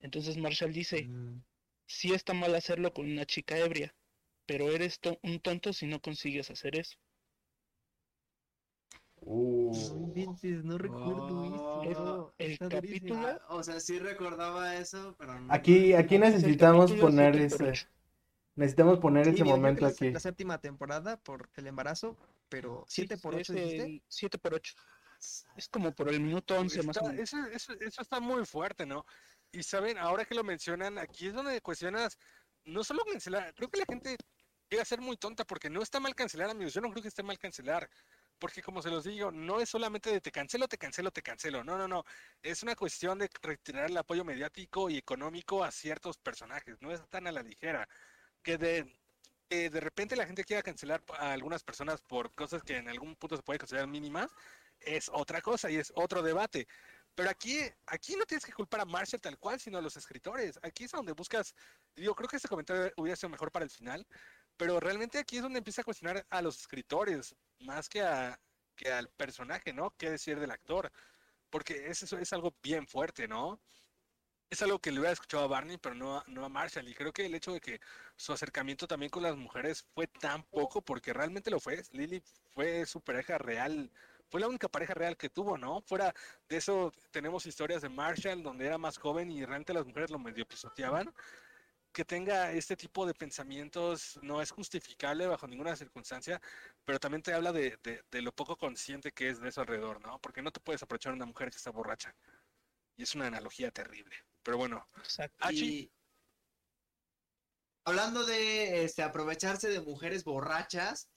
Entonces 0.00 0.36
Marshall 0.36 0.72
dice, 0.72 1.04
mm. 1.04 1.42
sí 1.86 2.12
está 2.12 2.34
mal 2.34 2.54
hacerlo 2.54 2.92
con 2.92 3.10
una 3.10 3.24
chica 3.24 3.58
ebria, 3.58 3.94
pero 4.46 4.70
eres 4.70 5.00
un 5.22 5.40
tonto 5.40 5.72
si 5.72 5.86
no 5.86 6.00
consigues 6.00 6.50
hacer 6.50 6.76
eso. 6.76 6.98
Uh. 9.26 9.72
No, 10.62 10.78
recuerdo 10.78 11.82
eso. 11.82 12.34
El 12.38 12.58
capítulo. 12.58 13.40
o 13.48 13.62
sea, 13.62 13.80
sí 13.80 13.98
recordaba 13.98 14.76
eso, 14.76 15.14
pero 15.18 15.40
no. 15.40 15.52
Aquí, 15.52 15.94
aquí 15.94 16.18
necesitamos 16.18 16.92
poner 16.92 17.36
ese. 17.36 17.88
Necesitamos 18.56 18.98
poner 18.98 19.28
ese 19.28 19.44
momento 19.44 19.86
aquí. 19.86 20.10
La 20.10 20.20
séptima 20.20 20.58
temporada 20.58 21.16
por 21.16 21.48
el 21.56 21.66
embarazo, 21.66 22.16
pero 22.48 22.84
7 22.86 23.18
por 23.18 23.34
8 23.34 23.52
7 24.06 24.38
por 24.38 24.54
8. 24.54 24.74
Es 25.56 25.68
como 25.68 25.92
por 25.92 26.08
el 26.08 26.20
minuto 26.20 26.56
11 26.56 26.82
más 26.82 26.96
o 26.98 27.06
menos. 27.06 27.20
Eso, 27.20 27.38
eso, 27.46 27.72
eso 27.80 28.02
está 28.02 28.20
muy 28.20 28.44
fuerte, 28.44 28.84
¿no? 28.86 29.06
Y 29.50 29.62
saben, 29.62 29.98
ahora 29.98 30.24
que 30.24 30.34
lo 30.34 30.44
mencionan, 30.44 30.98
aquí 30.98 31.28
es 31.28 31.34
donde 31.34 31.60
cuestionas, 31.60 32.18
no 32.64 32.84
solo 32.84 33.04
cancelar, 33.04 33.54
creo 33.54 33.70
que 33.70 33.78
la 33.78 33.86
gente 33.86 34.16
llega 34.68 34.82
a 34.82 34.86
ser 34.86 35.00
muy 35.00 35.16
tonta 35.16 35.44
porque 35.44 35.70
no 35.70 35.82
está 35.82 35.98
mal 36.00 36.14
cancelar, 36.14 36.50
amigos. 36.50 36.74
Yo 36.74 36.80
no 36.80 36.90
creo 36.90 37.02
que 37.02 37.08
esté 37.08 37.22
mal 37.22 37.38
cancelar 37.38 37.88
porque 38.38 38.62
como 38.62 38.82
se 38.82 38.90
los 38.90 39.04
digo, 39.04 39.30
no 39.30 39.60
es 39.60 39.68
solamente 39.70 40.10
de 40.10 40.20
te 40.20 40.32
cancelo, 40.32 40.68
te 40.68 40.78
cancelo, 40.78 41.10
te 41.10 41.22
cancelo, 41.22 41.64
no, 41.64 41.78
no, 41.78 41.88
no, 41.88 42.04
es 42.42 42.62
una 42.62 42.76
cuestión 42.76 43.18
de 43.18 43.30
retirar 43.42 43.90
el 43.90 43.96
apoyo 43.96 44.24
mediático 44.24 44.90
y 44.90 44.96
económico 44.98 45.64
a 45.64 45.70
ciertos 45.70 46.18
personajes, 46.18 46.80
no 46.80 46.92
es 46.92 47.08
tan 47.08 47.26
a 47.26 47.32
la 47.32 47.42
ligera, 47.42 47.88
que 48.42 48.58
de, 48.58 49.00
de 49.50 49.80
repente 49.80 50.16
la 50.16 50.26
gente 50.26 50.44
quiera 50.44 50.62
cancelar 50.62 51.02
a 51.18 51.32
algunas 51.32 51.62
personas 51.64 52.00
por 52.02 52.34
cosas 52.34 52.62
que 52.62 52.76
en 52.76 52.88
algún 52.88 53.16
punto 53.16 53.36
se 53.36 53.42
puede 53.42 53.58
considerar 53.58 53.88
mínimas, 53.88 54.30
es 54.80 55.08
otra 55.12 55.40
cosa 55.40 55.70
y 55.70 55.76
es 55.76 55.92
otro 55.96 56.22
debate. 56.22 56.66
Pero 57.14 57.30
aquí, 57.30 57.60
aquí 57.86 58.16
no 58.16 58.26
tienes 58.26 58.44
que 58.44 58.52
culpar 58.52 58.80
a 58.80 58.84
Marshall 58.84 59.20
tal 59.20 59.38
cual, 59.38 59.60
sino 59.60 59.78
a 59.78 59.82
los 59.82 59.96
escritores. 59.96 60.58
Aquí 60.62 60.84
es 60.84 60.90
donde 60.90 61.12
buscas, 61.12 61.54
yo 61.94 62.14
creo 62.14 62.28
que 62.28 62.36
este 62.36 62.48
comentario 62.48 62.92
hubiera 62.96 63.16
sido 63.16 63.30
mejor 63.30 63.52
para 63.52 63.64
el 63.64 63.70
final, 63.70 64.06
pero 64.56 64.80
realmente 64.80 65.18
aquí 65.18 65.36
es 65.36 65.42
donde 65.42 65.58
empieza 65.58 65.82
a 65.82 65.84
cuestionar 65.84 66.26
a 66.30 66.42
los 66.42 66.58
escritores, 66.60 67.34
más 67.60 67.88
que, 67.88 68.02
a, 68.02 68.38
que 68.76 68.92
al 68.92 69.08
personaje, 69.10 69.72
¿no? 69.72 69.90
¿Qué 69.96 70.10
decir 70.10 70.38
del 70.38 70.50
actor? 70.50 70.90
Porque 71.50 71.88
eso 71.88 72.18
es 72.18 72.32
algo 72.32 72.54
bien 72.62 72.86
fuerte, 72.86 73.28
¿no? 73.28 73.60
Es 74.50 74.62
algo 74.62 74.78
que 74.78 74.92
le 74.92 75.00
hubiera 75.00 75.12
escuchado 75.12 75.44
a 75.44 75.48
Barney, 75.48 75.78
pero 75.78 75.94
no, 75.94 76.22
no 76.26 76.44
a 76.44 76.48
Marshall. 76.48 76.88
Y 76.88 76.94
creo 76.94 77.12
que 77.12 77.26
el 77.26 77.34
hecho 77.34 77.52
de 77.52 77.60
que 77.60 77.80
su 78.16 78.32
acercamiento 78.32 78.86
también 78.86 79.10
con 79.10 79.22
las 79.22 79.36
mujeres 79.36 79.84
fue 79.94 80.06
tan 80.06 80.44
poco, 80.44 80.82
porque 80.82 81.12
realmente 81.12 81.50
lo 81.50 81.60
fue. 81.60 81.82
Lily 81.90 82.22
fue 82.52 82.86
su 82.86 83.00
pareja 83.00 83.38
real, 83.38 83.90
fue 84.28 84.40
la 84.40 84.48
única 84.48 84.68
pareja 84.68 84.94
real 84.94 85.16
que 85.16 85.30
tuvo, 85.30 85.58
¿no? 85.58 85.80
Fuera 85.82 86.14
de 86.48 86.56
eso, 86.56 86.92
tenemos 87.10 87.46
historias 87.46 87.82
de 87.82 87.88
Marshall 87.88 88.42
donde 88.42 88.66
era 88.66 88.78
más 88.78 88.98
joven 88.98 89.30
y 89.30 89.44
realmente 89.44 89.74
las 89.74 89.86
mujeres 89.86 90.10
lo 90.10 90.18
medio 90.18 90.46
pisoteaban 90.46 91.12
que 91.94 92.04
tenga 92.04 92.50
este 92.52 92.76
tipo 92.76 93.06
de 93.06 93.14
pensamientos 93.14 94.18
no 94.20 94.42
es 94.42 94.50
justificable 94.50 95.28
bajo 95.28 95.46
ninguna 95.46 95.76
circunstancia, 95.76 96.42
pero 96.84 96.98
también 96.98 97.22
te 97.22 97.32
habla 97.32 97.52
de, 97.52 97.78
lo 98.10 98.32
poco 98.32 98.58
consciente 98.58 99.12
que 99.12 99.30
es 99.30 99.40
de 99.40 99.48
eso 99.48 99.60
alrededor, 99.60 100.00
¿no? 100.02 100.18
Porque 100.18 100.42
no 100.42 100.50
te 100.50 100.60
puedes 100.60 100.82
aprovechar 100.82 101.12
a 101.12 101.16
una 101.16 101.24
mujer 101.24 101.50
que 101.50 101.56
está 101.56 101.70
borracha. 101.70 102.14
Y 102.96 103.04
es 103.04 103.14
una 103.14 103.28
analogía 103.28 103.70
terrible. 103.70 104.16
Pero 104.42 104.58
bueno. 104.58 104.86
Hablando 107.86 108.24
de 108.24 108.84
este, 108.84 109.02
aprovecharse 109.02 109.68
de 109.68 109.80
mujeres 109.80 110.24
borrachas, 110.24 111.08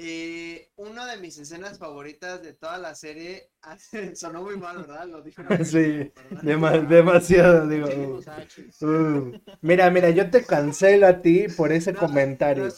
eh, 0.00 0.70
una 0.76 1.06
de 1.06 1.16
mis 1.16 1.36
escenas 1.38 1.76
favoritas 1.76 2.40
de 2.40 2.52
toda 2.52 2.78
la 2.78 2.94
serie 2.94 3.50
sonó 4.14 4.44
muy 4.44 4.56
mal, 4.56 4.78
¿verdad? 4.78 5.08
Lo 5.08 5.22
dijo. 5.22 5.42
sí, 5.64 6.12
demasiado, 6.42 7.66
digo. 7.66 7.88
Uh, 8.80 8.86
uh. 8.86 9.40
Mira, 9.60 9.90
mira, 9.90 10.10
yo 10.10 10.30
te 10.30 10.44
cancelo 10.44 11.08
a 11.08 11.20
ti 11.20 11.48
por 11.48 11.72
ese 11.72 11.94
comentario. 11.94 12.68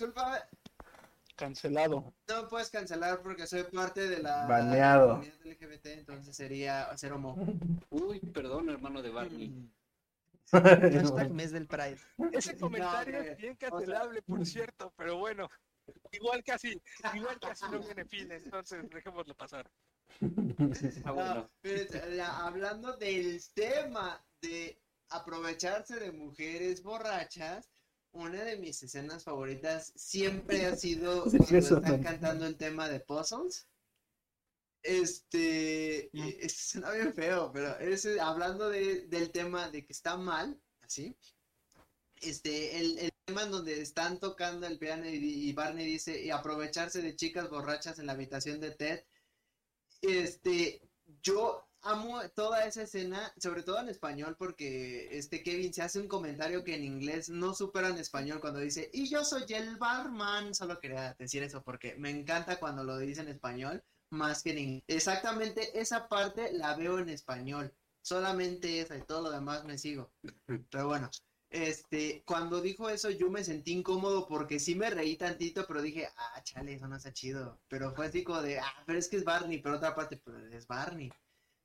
Cancelado. 1.37 2.14
No 2.26 2.48
puedes 2.48 2.70
cancelar 2.70 3.20
porque 3.20 3.46
soy 3.46 3.64
parte 3.64 4.09
de 4.09 4.22
la 4.22 4.46
Baneado. 4.46 5.20
LGBT, 5.44 5.87
entonces 5.98 6.35
sería 6.35 6.96
ser 6.96 7.12
homo. 7.12 7.37
Uy, 7.90 8.20
perdón, 8.20 8.70
hermano 8.70 9.02
de 9.02 9.11
Barney. 9.11 9.70
Hashtag 10.52 11.30
mes 11.30 11.52
del 11.52 11.66
Pride. 11.66 11.98
Ese 12.33 12.56
comentario 12.56 13.20
es 13.20 13.37
bien 13.37 13.56
cancelable, 13.56 14.22
por 14.22 14.44
cierto, 14.46 14.92
pero 14.96 15.18
bueno. 15.18 15.50
Igual 16.12 16.42
casi, 16.44 16.81
igual 17.14 17.38
casi 17.40 17.64
no 17.70 17.81
viene 17.81 18.05
fin, 18.05 18.31
entonces 18.33 18.88
dejémoslo 18.90 19.35
pasar. 19.35 19.70
Ah, 21.05 22.46
hablando 22.46 22.96
del 22.96 23.40
tema 23.55 24.22
de 24.42 24.79
aprovecharse 25.09 25.98
de 25.98 26.12
mujeres 26.12 26.83
borrachas, 26.83 27.70
una 28.12 28.42
de 28.44 28.57
mis 28.57 28.83
escenas 28.83 29.24
favoritas 29.24 29.92
siempre 29.94 30.66
ha 30.66 30.76
sido 30.76 31.24
cuando 31.31 31.59
están 31.59 32.03
cantando 32.03 32.46
el 32.46 32.57
tema 32.57 32.88
de 32.88 33.00
Puzzles. 33.00 33.66
Este, 34.83 36.11
mm. 36.12 36.29
es, 36.40 36.57
suena 36.57 36.90
bien 36.92 37.14
feo, 37.14 37.50
pero 37.53 37.79
es 37.79 38.07
hablando 38.20 38.68
de, 38.68 39.07
del 39.07 39.31
tema 39.31 39.70
de 39.70 39.85
que 39.85 39.92
está 39.92 40.16
mal, 40.16 40.61
así. 40.83 41.16
Este, 42.20 42.79
el, 42.79 42.98
el 42.98 43.10
en 43.38 43.51
donde 43.51 43.81
están 43.81 44.19
tocando 44.19 44.66
el 44.66 44.79
piano 44.79 45.09
y, 45.09 45.16
y 45.16 45.53
Barney 45.53 45.87
dice, 45.87 46.21
y 46.21 46.31
aprovecharse 46.31 47.03
de 47.03 47.16
chicas 47.16 47.49
borrachas 47.49 47.99
en 47.99 48.07
la 48.07 48.12
habitación 48.12 48.61
de 48.61 48.73
Ted. 48.73 49.05
Este, 50.03 50.81
yo 51.23 51.66
amo 51.83 52.21
toda 52.31 52.64
esa 52.66 52.83
escena, 52.83 53.33
sobre 53.38 53.62
todo 53.62 53.81
en 53.81 53.88
español, 53.88 54.37
porque 54.38 55.16
este 55.16 55.43
Kevin 55.43 55.73
se 55.73 55.83
hace 55.83 56.01
un 56.01 56.09
comentario 56.09 56.64
que 56.64 56.75
en 56.75 56.85
inglés 56.85 57.29
no 57.29 57.55
supera 57.55 57.88
en 57.88 57.99
español 57.99 58.40
cuando 58.40 58.61
dice, 58.61 58.90
y 58.93 59.09
yo 59.09 59.25
soy 59.25 59.45
el 59.49 59.77
barman. 59.77 60.55
Solo 60.55 60.79
quería 60.79 61.14
decir 61.19 61.43
eso 61.43 61.62
porque 61.62 61.95
me 61.97 62.11
encanta 62.11 62.59
cuando 62.59 62.85
lo 62.85 62.99
dice 62.99 63.23
en 63.23 63.29
español, 63.29 63.83
más 64.11 64.43
que 64.43 64.51
en 64.51 64.59
inglés. 64.59 64.85
Exactamente 64.88 65.79
esa 65.81 66.09
parte 66.09 66.53
la 66.53 66.75
veo 66.77 66.99
en 66.99 67.09
español. 67.09 67.75
Solamente 68.03 68.81
esa 68.81 68.97
y 68.97 69.03
todo 69.03 69.23
lo 69.23 69.31
demás 69.31 69.64
me 69.64 69.79
sigo. 69.79 70.11
Pero 70.71 70.88
bueno, 70.88 71.11
este, 71.50 72.22
cuando 72.24 72.60
dijo 72.60 72.88
eso 72.88 73.10
yo 73.10 73.28
me 73.28 73.44
sentí 73.44 73.72
incómodo 73.72 74.26
porque 74.28 74.60
sí 74.60 74.74
me 74.76 74.90
reí 74.90 75.16
tantito, 75.16 75.66
pero 75.66 75.82
dije, 75.82 76.08
ah, 76.16 76.42
chale, 76.44 76.74
eso 76.74 76.88
no 76.88 76.96
está 76.96 77.12
chido. 77.12 77.60
Pero 77.68 77.92
fue 77.94 78.06
así 78.06 78.22
como 78.24 78.40
de, 78.42 78.60
ah, 78.60 78.82
pero 78.86 78.98
es 78.98 79.08
que 79.08 79.16
es 79.16 79.24
Barney, 79.24 79.58
pero 79.58 79.76
otra 79.76 79.94
parte, 79.94 80.16
pues 80.16 80.52
es 80.52 80.66
Barney. 80.66 81.10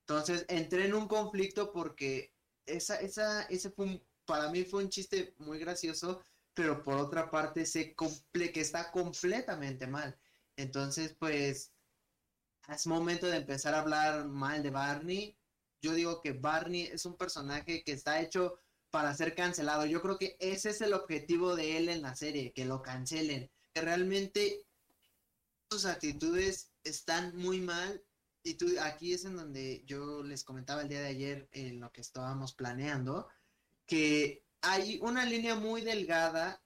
Entonces 0.01 0.45
entré 0.49 0.85
en 0.85 0.95
un 0.95 1.07
conflicto 1.07 1.71
porque 1.71 2.33
esa, 2.65 2.95
esa, 2.97 3.43
ese 3.43 3.71
fue 3.71 4.01
para 4.25 4.49
mí 4.49 4.63
fue 4.63 4.83
un 4.83 4.89
chiste 4.89 5.35
muy 5.37 5.59
gracioso, 5.59 6.23
pero 6.53 6.83
por 6.83 6.95
otra 6.97 7.29
parte 7.29 7.65
sé 7.65 7.93
comple 7.95 8.51
que 8.51 8.61
está 8.61 8.91
completamente 8.91 9.87
mal. 9.87 10.17
Entonces, 10.57 11.15
pues, 11.19 11.73
es 12.67 12.87
momento 12.87 13.27
de 13.27 13.37
empezar 13.37 13.75
a 13.75 13.81
hablar 13.81 14.25
mal 14.25 14.63
de 14.63 14.71
Barney. 14.71 15.37
Yo 15.81 15.93
digo 15.93 16.21
que 16.21 16.33
Barney 16.33 16.83
es 16.83 17.05
un 17.05 17.15
personaje 17.15 17.83
que 17.83 17.91
está 17.91 18.21
hecho 18.21 18.59
para 18.95 19.13
ser 19.13 19.35
cancelado. 19.35 19.85
Yo 19.85 20.01
creo 20.01 20.17
que 20.17 20.37
ese 20.39 20.69
es 20.69 20.79
el 20.79 20.93
objetivo 20.93 21.57
de 21.57 21.75
él 21.75 21.89
en 21.89 22.01
la 22.01 22.15
serie, 22.15 22.53
que 22.53 22.63
lo 22.63 22.81
cancelen. 22.81 23.51
Que 23.73 23.81
realmente 23.81 24.65
sus 25.69 25.83
actitudes 25.83 26.71
están 26.85 27.35
muy 27.35 27.59
mal 27.59 28.01
y 28.41 28.53
tú, 28.53 28.67
aquí 28.79 29.11
es 29.11 29.25
en 29.25 29.35
donde 29.35 29.83
yo 29.85 30.23
les 30.23 30.45
comentaba 30.45 30.81
el 30.81 30.87
día 30.87 31.01
de 31.01 31.09
ayer 31.09 31.49
en 31.51 31.81
lo 31.81 31.91
que 31.91 31.99
estábamos 31.99 32.53
planeando, 32.53 33.27
que 33.85 34.45
hay 34.61 34.97
una 35.01 35.25
línea 35.25 35.55
muy 35.55 35.81
delgada, 35.81 36.63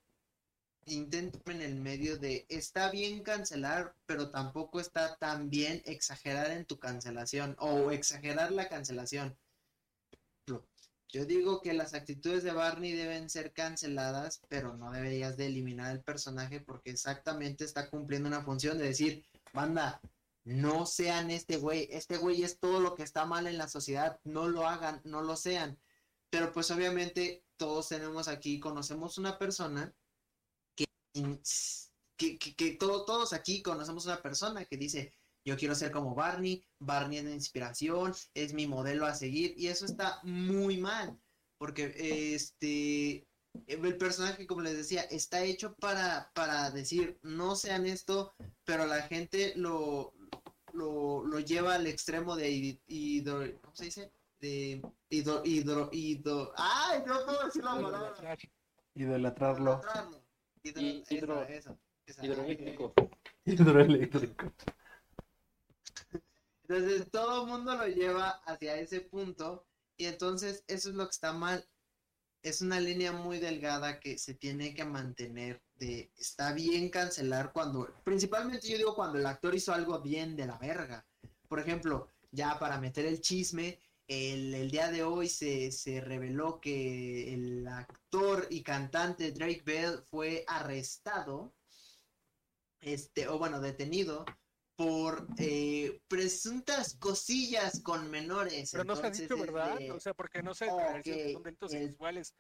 intento 0.86 1.40
en 1.50 1.64
el 1.64 1.78
medio 1.78 2.20
de, 2.20 2.46
está 2.48 2.92
bien 2.92 3.24
cancelar, 3.24 3.96
pero 4.06 4.30
tampoco 4.30 4.80
está 4.80 5.16
tan 5.16 5.50
bien 5.50 5.82
exagerar 5.84 6.52
en 6.52 6.66
tu 6.66 6.78
cancelación 6.78 7.56
o 7.58 7.90
exagerar 7.90 8.52
la 8.52 8.70
cancelación. 8.70 9.36
Yo 11.12 11.26
digo 11.26 11.60
que 11.62 11.74
las 11.74 11.96
actitudes 11.96 12.44
de 12.44 12.52
Barney 12.52 12.94
deben 12.94 13.32
ser 13.32 13.52
canceladas, 13.52 14.42
pero 14.48 14.78
no 14.78 14.92
deberías 14.92 15.38
de 15.38 15.48
eliminar 15.48 15.92
el 15.92 16.04
personaje 16.04 16.62
porque 16.62 16.92
exactamente 16.92 17.66
está 17.66 17.90
cumpliendo 17.90 18.28
una 18.28 18.44
función 18.44 18.78
de 18.78 18.86
decir, 18.86 19.26
banda, 19.52 20.00
no 20.44 20.86
sean 20.86 21.32
este 21.32 21.58
güey, 21.58 21.88
este 21.92 22.18
güey 22.18 22.44
es 22.44 22.60
todo 22.60 22.80
lo 22.80 22.94
que 22.94 23.02
está 23.02 23.26
mal 23.26 23.48
en 23.48 23.58
la 23.58 23.68
sociedad, 23.68 24.20
no 24.24 24.48
lo 24.48 24.68
hagan, 24.68 25.02
no 25.04 25.24
lo 25.24 25.36
sean. 25.36 25.80
Pero 26.30 26.52
pues 26.52 26.70
obviamente 26.70 27.44
todos 27.58 27.90
tenemos 27.90 28.28
aquí, 28.28 28.60
conocemos 28.60 29.18
una 29.18 29.40
persona 29.40 29.92
que, 30.76 30.86
que, 32.18 32.38
que, 32.38 32.78
todos 32.78 33.34
aquí 33.34 33.64
conocemos 33.64 34.06
una 34.06 34.22
persona 34.22 34.64
que 34.66 34.78
dice, 34.78 35.12
yo 35.50 35.58
quiero 35.58 35.74
ser 35.74 35.92
como 35.92 36.14
Barney, 36.14 36.64
Barney 36.80 37.18
es 37.18 37.24
mi 37.24 37.32
inspiración, 37.32 38.14
es 38.36 38.54
mi 38.54 38.68
modelo 38.68 39.08
a 39.08 39.16
seguir 39.16 39.56
y 39.58 39.68
eso 39.68 39.86
está 39.86 40.20
muy 40.22 40.78
mal, 40.78 41.20
porque 41.58 41.92
este, 42.36 43.28
el 43.66 43.98
personaje, 43.98 44.46
como 44.46 44.62
les 44.62 44.78
decía, 44.78 45.02
está 45.02 45.44
hecho 45.44 45.74
para, 45.76 46.32
para 46.36 46.70
decir, 46.70 47.18
no 47.24 47.56
sean 47.56 47.88
esto, 47.88 48.36
pero 48.64 48.86
la 48.86 49.02
gente 49.02 49.54
lo, 49.56 50.14
lo, 50.74 51.26
lo 51.26 51.40
lleva 51.40 51.74
al 51.76 51.88
extremo 51.88 52.36
de 52.36 52.80
hidro, 52.86 53.40
¿cómo 53.62 53.76
se 53.76 53.86
dice? 53.86 54.12
De 54.40 54.82
hidro, 55.10 55.42
hidro, 55.44 55.90
hidro, 55.92 56.54
¡ay! 56.58 57.02
No 57.08 57.26
puedo 57.26 57.46
decir 57.46 57.64
la 57.64 57.72
palabra. 57.72 58.38
Idolatrarlo. 58.94 59.82
Hidro, 60.64 61.42
eso, 61.44 61.80
eso, 62.06 62.24
Hidroeléctrico. 62.24 62.94
Hidroeléctrico. 63.46 64.54
Entonces 66.70 67.10
todo 67.10 67.44
el 67.44 67.50
mundo 67.50 67.76
lo 67.76 67.88
lleva 67.88 68.30
hacia 68.46 68.76
ese 68.76 69.02
punto 69.02 69.66
y 69.98 70.06
entonces 70.06 70.64
eso 70.68 70.90
es 70.90 70.96
lo 70.96 71.06
que 71.06 71.12
está 71.12 71.34
mal. 71.34 71.68
Es 72.44 72.62
una 72.62 72.80
línea 72.80 73.12
muy 73.12 73.40
delgada 73.40 74.00
que 74.00 74.20
se 74.20 74.36
tiene 74.36 74.76
que 74.76 74.86
mantener 74.86 75.64
de 75.76 76.12
está 76.16 76.54
bien 76.54 76.90
cancelar 76.90 77.52
cuando 77.54 77.92
principalmente 78.04 78.70
yo 78.70 78.78
digo 78.78 78.94
cuando 78.96 79.18
el 79.18 79.26
actor 79.26 79.56
hizo 79.56 79.74
algo 79.74 80.00
bien 80.00 80.36
de 80.36 80.46
la 80.46 80.60
verga. 80.60 81.08
Por 81.48 81.60
ejemplo 81.60 82.08
ya 82.32 82.60
para 82.60 82.80
meter 82.80 83.08
el 83.08 83.20
chisme 83.20 83.80
el, 84.08 84.70
día 84.70 84.92
de 84.92 85.04
hoy 85.04 85.28
se, 85.28 85.72
se, 85.72 86.02
reveló 86.02 86.60
que 86.60 87.34
el 87.34 87.68
actor 87.68 88.48
y 88.50 88.62
cantante 88.62 89.32
Drake 89.32 89.64
Bell 89.66 90.04
fue 90.04 90.44
arrestado 90.48 91.54
este 92.80 93.28
o 93.28 93.40
bueno 93.40 93.60
detenido 93.60 94.26
por 94.80 95.28
eh, 95.38 96.02
presuntas 96.08 96.96
cosillas 96.96 97.82
con 97.84 98.10
menores. 98.10 98.70
Pero 98.72 98.86
no 98.86 98.96
se 98.96 99.08
ha 99.08 99.10
dicho, 99.10 99.38
¿verdad? 99.38 99.78
O 99.92 100.00
sea, 100.00 100.14
porque 100.14 100.42
no 100.42 100.54
se 100.54 100.68
son 100.68 101.44
delitos 101.44 101.72
sexuales. 101.72 102.34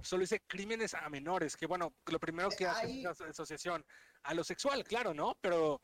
Solo 0.00 0.20
dice 0.20 0.40
crímenes 0.46 0.94
a 0.94 1.08
menores, 1.08 1.56
que 1.56 1.66
bueno, 1.66 1.92
lo 2.06 2.20
primero 2.20 2.48
que 2.50 2.64
hace 2.64 2.98
es 2.98 3.02
la 3.02 3.10
asociación 3.10 3.84
a 4.22 4.34
lo 4.34 4.44
sexual, 4.44 4.84
claro, 4.84 5.12
¿no? 5.14 5.36
Pero 5.40 5.82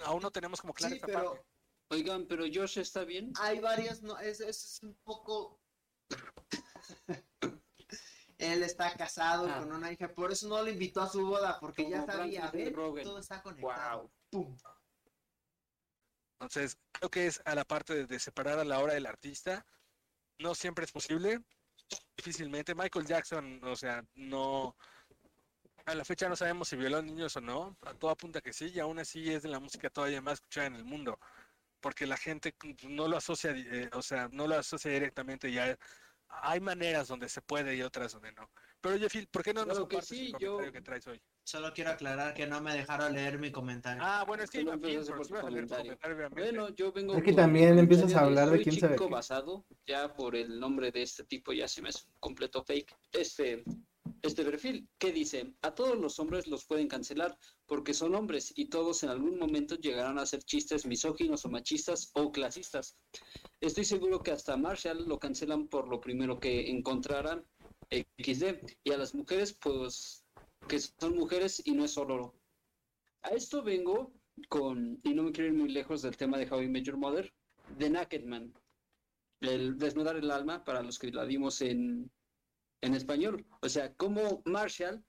aún 0.00 0.20
no 0.20 0.30
tenemos 0.30 0.60
como 0.60 0.74
clara 0.74 0.94
esta 0.94 1.06
parte. 1.06 1.40
Oigan, 1.88 2.26
pero 2.26 2.44
Josh 2.52 2.76
está 2.76 3.04
bien. 3.04 3.32
Hay 3.40 3.58
varias, 3.58 4.02
no, 4.02 4.18
eso 4.18 4.46
es 4.46 4.78
un 4.82 4.94
poco. 5.04 5.58
Él 8.36 8.62
está 8.62 8.94
casado 8.94 9.48
ah. 9.50 9.60
con 9.60 9.72
una 9.72 9.90
hija, 9.90 10.12
por 10.12 10.32
eso 10.32 10.48
no 10.48 10.62
lo 10.62 10.68
invitó 10.68 11.00
a 11.00 11.08
su 11.08 11.26
boda, 11.26 11.58
porque 11.58 11.88
ya 11.88 12.04
sabía, 12.04 12.50
ver, 12.50 12.74
todo 12.74 13.20
está 13.20 13.40
conectado. 13.40 14.00
Wow. 14.02 14.10
¡Pum! 14.28 14.58
Entonces, 16.38 16.78
creo 16.92 17.10
que 17.10 17.26
es 17.26 17.40
a 17.44 17.54
la 17.54 17.64
parte 17.64 18.06
de, 18.06 18.18
separar 18.18 18.58
a 18.58 18.64
la 18.64 18.78
hora 18.80 18.94
del 18.94 19.06
artista. 19.06 19.66
No 20.38 20.54
siempre 20.54 20.84
es 20.84 20.92
posible, 20.92 21.40
difícilmente. 22.16 22.74
Michael 22.74 23.06
Jackson, 23.06 23.60
o 23.64 23.74
sea, 23.74 24.04
no. 24.14 24.76
A 25.86 25.94
la 25.94 26.04
fecha 26.04 26.28
no 26.28 26.36
sabemos 26.36 26.68
si 26.68 26.76
violó 26.76 26.98
a 26.98 27.02
niños 27.02 27.36
o 27.36 27.40
no. 27.40 27.76
A 27.82 27.94
toda 27.94 28.16
punta 28.16 28.40
que 28.40 28.52
sí, 28.52 28.70
y 28.74 28.80
aún 28.80 28.98
así 28.98 29.32
es 29.32 29.42
de 29.44 29.48
la 29.48 29.60
música 29.60 29.88
todavía 29.88 30.20
más 30.20 30.34
escuchada 30.34 30.66
en 30.66 30.74
el 30.74 30.84
mundo. 30.84 31.18
Porque 31.80 32.06
la 32.06 32.16
gente 32.16 32.54
no 32.82 33.08
lo 33.08 33.16
asocia, 33.16 33.52
eh, 33.52 33.88
o 33.92 34.02
sea, 34.02 34.28
no 34.32 34.46
lo 34.46 34.56
asocia 34.56 34.90
directamente. 34.90 35.50
Ya 35.50 35.78
hay 36.28 36.60
maneras 36.60 37.08
donde 37.08 37.28
se 37.28 37.40
puede 37.40 37.76
y 37.76 37.82
otras 37.82 38.12
donde 38.12 38.32
no. 38.32 38.50
Pero 38.80 38.98
Jeffy, 38.98 39.26
¿por 39.26 39.42
qué 39.42 39.54
no 39.54 39.64
nos 39.64 39.78
compartes 39.78 40.12
el 40.12 40.32
comentario 40.32 40.72
que 40.72 40.82
traes 40.82 41.06
hoy? 41.06 41.22
Solo 41.46 41.72
quiero 41.72 41.90
aclarar 41.90 42.34
que 42.34 42.44
no 42.44 42.60
me 42.60 42.74
dejaron 42.74 43.12
leer 43.12 43.38
mi 43.38 43.52
comentario. 43.52 44.02
Ah, 44.04 44.24
bueno, 44.26 44.42
es 44.42 44.50
que 44.50 44.64
no 44.64 44.76
Bueno, 46.32 46.74
yo 46.74 46.90
vengo. 46.90 47.14
Es 47.14 47.22
que 47.22 47.32
también 47.34 47.78
empiezas 47.78 48.12
a 48.16 48.22
hablar 48.22 48.50
de 48.50 48.62
quién 48.62 48.80
sabe. 48.80 48.96
basado, 49.08 49.64
ya 49.86 50.12
por 50.12 50.34
el 50.34 50.58
nombre 50.58 50.90
de 50.90 51.02
este 51.02 51.22
tipo, 51.22 51.52
ya 51.52 51.68
se 51.68 51.82
me 51.82 51.90
hace 51.90 52.04
un 52.08 52.18
completo 52.18 52.64
fake. 52.64 52.92
Este, 53.12 53.62
este 54.22 54.44
perfil, 54.44 54.88
que 54.98 55.12
dice: 55.12 55.54
A 55.62 55.72
todos 55.72 55.96
los 55.96 56.18
hombres 56.18 56.48
los 56.48 56.64
pueden 56.64 56.88
cancelar 56.88 57.38
porque 57.66 57.94
son 57.94 58.16
hombres 58.16 58.52
y 58.56 58.64
todos 58.64 59.04
en 59.04 59.10
algún 59.10 59.38
momento 59.38 59.76
llegarán 59.76 60.18
a 60.18 60.22
hacer 60.22 60.42
chistes 60.42 60.84
misóginos 60.84 61.44
o 61.44 61.48
machistas 61.48 62.10
o 62.14 62.32
clasistas. 62.32 62.96
Estoy 63.60 63.84
seguro 63.84 64.20
que 64.20 64.32
hasta 64.32 64.56
Marshall 64.56 65.06
lo 65.06 65.20
cancelan 65.20 65.68
por 65.68 65.86
lo 65.86 66.00
primero 66.00 66.40
que 66.40 66.68
encontraran 66.68 67.46
XD. 67.88 68.66
Y 68.82 68.90
a 68.90 68.98
las 68.98 69.14
mujeres, 69.14 69.52
pues 69.52 70.25
que 70.66 70.80
son 70.80 71.16
mujeres 71.16 71.62
y 71.64 71.72
no 71.72 71.84
es 71.84 71.92
solo. 71.92 72.34
A 73.22 73.30
esto 73.30 73.62
vengo 73.62 74.12
con, 74.48 75.00
y 75.02 75.14
no 75.14 75.24
me 75.24 75.32
quiero 75.32 75.50
ir 75.50 75.58
muy 75.58 75.68
lejos 75.70 76.02
del 76.02 76.16
tema 76.16 76.38
de 76.38 76.50
How 76.50 76.62
I 76.62 76.68
Met 76.68 76.92
Mother, 76.94 77.32
de 77.78 77.90
Naked 77.90 78.24
Man. 78.24 78.52
El 79.40 79.78
desnudar 79.78 80.16
el 80.16 80.30
alma 80.30 80.64
para 80.64 80.82
los 80.82 80.98
que 80.98 81.10
la 81.10 81.24
vimos 81.24 81.60
en, 81.60 82.10
en 82.80 82.94
español. 82.94 83.46
O 83.60 83.68
sea, 83.68 83.94
como 83.94 84.42
Marshall 84.44 85.04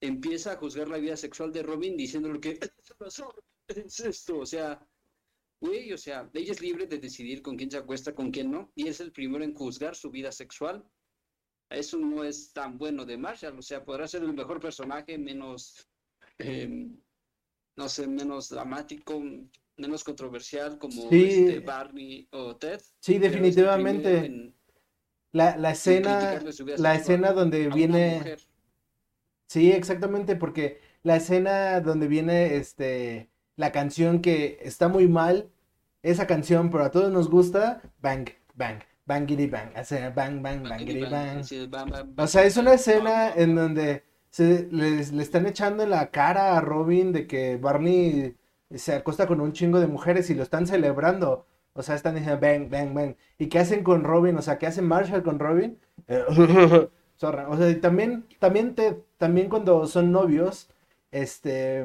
empieza 0.00 0.52
a 0.52 0.56
juzgar 0.56 0.88
la 0.88 0.98
vida 0.98 1.16
sexual 1.16 1.52
de 1.52 1.62
Robin 1.62 1.96
diciéndole 1.96 2.40
que 2.40 2.58
es 3.68 4.00
esto. 4.00 4.38
O 4.38 4.46
sea, 4.46 4.86
güey, 5.60 5.92
o 5.92 5.98
sea, 5.98 6.30
ella 6.34 6.52
es 6.52 6.60
libre 6.60 6.86
de 6.86 6.98
decidir 6.98 7.42
con 7.42 7.56
quién 7.56 7.70
se 7.70 7.78
acuesta, 7.78 8.14
con 8.14 8.30
quién 8.30 8.50
no, 8.50 8.72
y 8.74 8.88
es 8.88 9.00
el 9.00 9.12
primero 9.12 9.44
en 9.44 9.54
juzgar 9.54 9.94
su 9.94 10.10
vida 10.10 10.32
sexual 10.32 10.84
eso 11.70 11.98
no 11.98 12.24
es 12.24 12.52
tan 12.52 12.78
bueno 12.78 13.04
de 13.04 13.16
Marshall, 13.16 13.58
o 13.58 13.62
sea, 13.62 13.84
podrá 13.84 14.06
ser 14.06 14.22
el 14.22 14.32
mejor 14.32 14.60
personaje, 14.60 15.18
menos, 15.18 15.88
em, 16.38 16.96
no 17.76 17.88
sé, 17.88 18.06
menos 18.06 18.48
dramático, 18.48 19.22
menos 19.76 20.04
controversial 20.04 20.78
como 20.78 21.10
este 21.10 21.60
Barney 21.60 22.28
o 22.30 22.56
Ted. 22.56 22.80
Sí, 23.00 23.18
definitivamente. 23.18 24.52
la, 25.32 25.56
la 25.56 25.70
escena, 25.72 26.42
la 26.78 26.94
escena 26.94 27.32
donde 27.32 27.68
viene, 27.68 28.36
Sí, 29.48 29.70
exactamente, 29.70 30.36
porque 30.36 30.80
la 31.02 31.16
escena 31.16 31.80
donde 31.80 32.08
viene 32.08 32.56
este 32.56 33.30
la 33.54 33.72
canción 33.72 34.20
que 34.20 34.58
está 34.62 34.88
muy 34.88 35.08
mal, 35.08 35.50
esa 36.02 36.26
canción, 36.26 36.70
pero 36.70 36.84
a 36.84 36.90
todos 36.90 37.10
nos 37.12 37.30
gusta, 37.30 37.80
bang, 38.00 38.28
bang, 38.54 38.80
bangity 39.06 39.46
bang, 39.46 39.70
hace 39.74 40.10
bang, 40.10 40.42
bang, 40.42 40.62
bangity 40.68 41.04
bang. 41.04 41.42
O 42.18 42.26
sea, 42.26 42.44
es 42.44 42.56
una 42.56 42.74
escena 42.74 43.32
en 43.34 43.54
donde 43.54 44.04
se 44.30 44.68
les, 44.70 45.12
le 45.12 45.22
están 45.22 45.46
echando 45.46 45.84
en 45.84 45.90
la 45.90 46.10
cara 46.10 46.56
a 46.56 46.60
Robin 46.60 47.12
de 47.12 47.26
que 47.26 47.56
Barney 47.56 48.36
se 48.74 48.94
acuesta 48.94 49.26
con 49.26 49.40
un 49.40 49.52
chingo 49.52 49.80
de 49.80 49.86
mujeres 49.86 50.28
y 50.30 50.34
lo 50.34 50.42
están 50.42 50.66
celebrando. 50.66 51.46
O 51.72 51.82
sea, 51.82 51.94
están 51.94 52.14
diciendo 52.16 52.40
bang, 52.40 52.68
bang, 52.68 52.94
bang. 52.94 53.14
¿Y 53.38 53.46
qué 53.46 53.58
hacen 53.60 53.82
con 53.82 54.02
Robin? 54.02 54.36
O 54.36 54.42
sea, 54.42 54.58
¿qué 54.58 54.66
hace 54.66 54.82
Marshall 54.82 55.22
con 55.22 55.38
Robin? 55.38 55.78
zorra. 57.18 57.48
O 57.48 57.56
sea, 57.56 57.80
también, 57.80 58.26
también, 58.38 58.74
te, 58.74 59.02
también 59.18 59.48
cuando 59.48 59.86
son 59.86 60.12
novios, 60.12 60.68
este, 61.10 61.84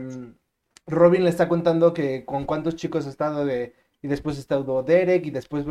Robin 0.87 1.23
le 1.23 1.29
está 1.29 1.47
contando 1.47 1.93
que 1.93 2.25
con 2.25 2.45
cuántos 2.45 2.75
chicos 2.75 3.05
ha 3.05 3.09
estado 3.09 3.45
de, 3.45 3.75
y 4.01 4.07
después 4.07 4.37
está 4.37 4.61
Derek 4.61 5.25
y 5.25 5.31
después, 5.31 5.65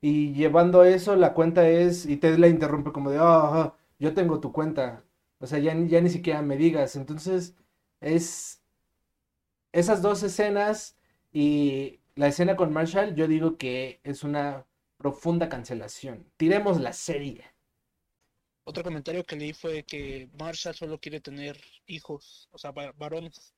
y 0.00 0.32
llevando 0.34 0.84
eso, 0.84 1.16
la 1.16 1.34
cuenta 1.34 1.68
es, 1.68 2.06
y 2.06 2.16
Ted 2.16 2.38
la 2.38 2.48
interrumpe 2.48 2.92
como 2.92 3.10
de, 3.10 3.18
oh, 3.20 3.74
yo 3.98 4.14
tengo 4.14 4.40
tu 4.40 4.52
cuenta. 4.52 5.04
O 5.38 5.46
sea, 5.46 5.58
ya, 5.58 5.74
ya 5.74 6.00
ni 6.00 6.10
siquiera 6.10 6.42
me 6.42 6.56
digas. 6.56 6.96
Entonces, 6.96 7.54
es 8.00 8.62
esas 9.72 10.02
dos 10.02 10.22
escenas 10.22 10.96
y 11.32 12.00
la 12.14 12.28
escena 12.28 12.56
con 12.56 12.72
Marshall, 12.72 13.14
yo 13.14 13.28
digo 13.28 13.58
que 13.58 14.00
es 14.04 14.24
una 14.24 14.64
profunda 14.96 15.48
cancelación. 15.48 16.26
Tiremos 16.36 16.80
la 16.80 16.92
serie. 16.92 17.44
Otro 18.64 18.82
comentario 18.82 19.24
que 19.24 19.36
leí 19.36 19.52
fue 19.52 19.84
que 19.84 20.28
Marshall 20.38 20.74
solo 20.74 20.98
quiere 20.98 21.20
tener 21.20 21.60
hijos, 21.86 22.48
o 22.52 22.58
sea, 22.58 22.72
varones, 22.72 23.54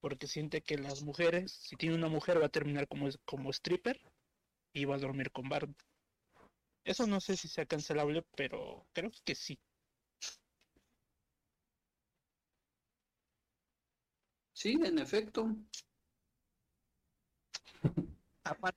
porque 0.00 0.26
siente 0.26 0.62
que 0.62 0.78
las 0.78 1.02
mujeres, 1.02 1.52
si 1.52 1.76
tiene 1.76 1.94
una 1.94 2.08
mujer, 2.08 2.40
va 2.40 2.46
a 2.46 2.48
terminar 2.48 2.88
como, 2.88 3.08
como 3.24 3.50
stripper 3.50 4.00
va 4.84 4.96
a 4.96 4.98
dormir 4.98 5.30
con 5.30 5.48
Barney. 5.48 5.76
Eso 6.84 7.06
no 7.06 7.20
sé 7.20 7.36
si 7.36 7.48
sea 7.48 7.64
cancelable, 7.66 8.26
pero 8.36 8.86
creo 8.92 9.10
que 9.24 9.34
sí. 9.34 9.58
Sí, 14.52 14.78
en 14.82 14.98
efecto. 14.98 15.56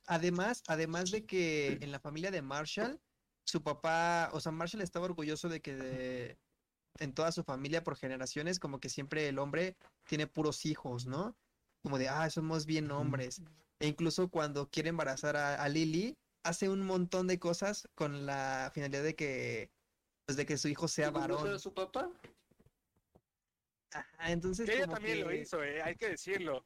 Además, 0.06 0.64
además 0.68 1.12
de 1.12 1.26
que 1.26 1.78
en 1.82 1.92
la 1.92 2.00
familia 2.00 2.32
de 2.32 2.42
Marshall, 2.42 3.00
su 3.44 3.62
papá, 3.62 4.30
o 4.34 4.40
sea, 4.40 4.52
Marshall 4.52 4.82
estaba 4.82 5.06
orgulloso 5.06 5.50
de 5.50 5.62
que 5.62 6.38
en 7.00 7.14
toda 7.14 7.32
su 7.32 7.44
familia 7.44 7.84
por 7.84 7.98
generaciones, 7.98 8.60
como 8.60 8.80
que 8.80 8.90
siempre 8.90 9.28
el 9.28 9.40
hombre 9.40 9.76
tiene 10.06 10.28
puros 10.28 10.66
hijos, 10.66 11.06
¿no? 11.06 11.36
Como 11.84 11.98
de, 11.98 12.10
ah, 12.10 12.30
somos 12.30 12.66
bien 12.66 12.90
hombres. 12.92 13.42
E 13.80 13.88
incluso 13.88 14.30
cuando 14.30 14.70
quiere 14.70 14.90
embarazar 14.90 15.38
a, 15.38 15.68
Lily, 15.70 16.18
hace 16.44 16.70
un 16.70 16.82
montón 16.86 17.28
de 17.28 17.40
cosas 17.40 17.88
con 17.94 18.26
la 18.26 18.72
finalidad 18.74 19.04
de 19.04 19.16
que, 19.16 19.72
pues, 20.26 20.36
de 20.36 20.46
que 20.46 20.58
su 20.58 20.68
hijo 20.68 20.88
sea 20.88 21.12
varón. 21.12 21.60
su 21.60 21.74
papá? 21.74 22.10
Ajá, 23.92 24.32
entonces. 24.32 24.68
ella 24.68 24.88
también 24.88 25.22
lo 25.22 25.34
hizo, 25.34 25.64
eh, 25.64 25.82
hay 25.82 25.96
que 25.96 26.10
decirlo. 26.10 26.66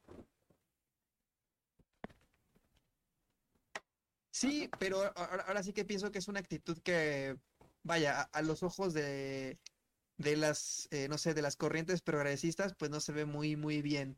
Sí, 4.30 4.70
pero 4.78 5.12
ahora, 5.14 5.62
sí 5.62 5.72
que 5.72 5.84
pienso 5.84 6.10
que 6.10 6.18
es 6.18 6.26
una 6.26 6.40
actitud 6.40 6.78
que, 6.78 7.36
vaya, 7.82 8.22
a, 8.22 8.42
los 8.42 8.62
ojos 8.62 8.94
de, 8.94 9.58
de 10.16 10.36
las, 10.36 10.88
eh, 10.90 11.06
no 11.08 11.18
sé, 11.18 11.34
de 11.34 11.42
las 11.42 11.56
corrientes 11.56 12.00
progresistas, 12.00 12.74
pues 12.74 12.90
no 12.90 13.00
se 13.00 13.12
ve 13.12 13.26
muy, 13.26 13.56
muy 13.56 13.82
bien, 13.82 14.16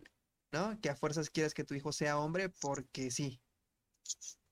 ¿no? 0.55 0.81
Que 0.81 0.89
a 0.89 0.97
fuerzas 0.97 1.31
quieras 1.31 1.53
que 1.53 1.65
tu 1.65 1.75
hijo 1.75 1.93
sea 1.93 2.19
hombre 2.19 2.49
porque 2.49 3.11
sí. 3.11 3.43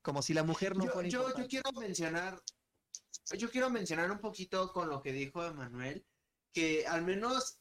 Como 0.02 0.20
si 0.20 0.34
la 0.34 0.42
mujer 0.42 0.76
no 0.76 0.86
fuera 0.86 1.08
yo, 1.08 1.34
yo 1.38 1.46
quiero 1.46 1.70
mencionar, 1.72 2.42
yo 3.38 3.48
quiero 3.50 3.70
mencionar 3.70 4.10
un 4.10 4.18
poquito 4.18 4.72
con 4.72 4.88
lo 4.88 5.00
que 5.00 5.12
dijo 5.12 5.44
Emanuel, 5.44 6.04
que 6.52 6.86
al 6.86 7.02
menos 7.02 7.60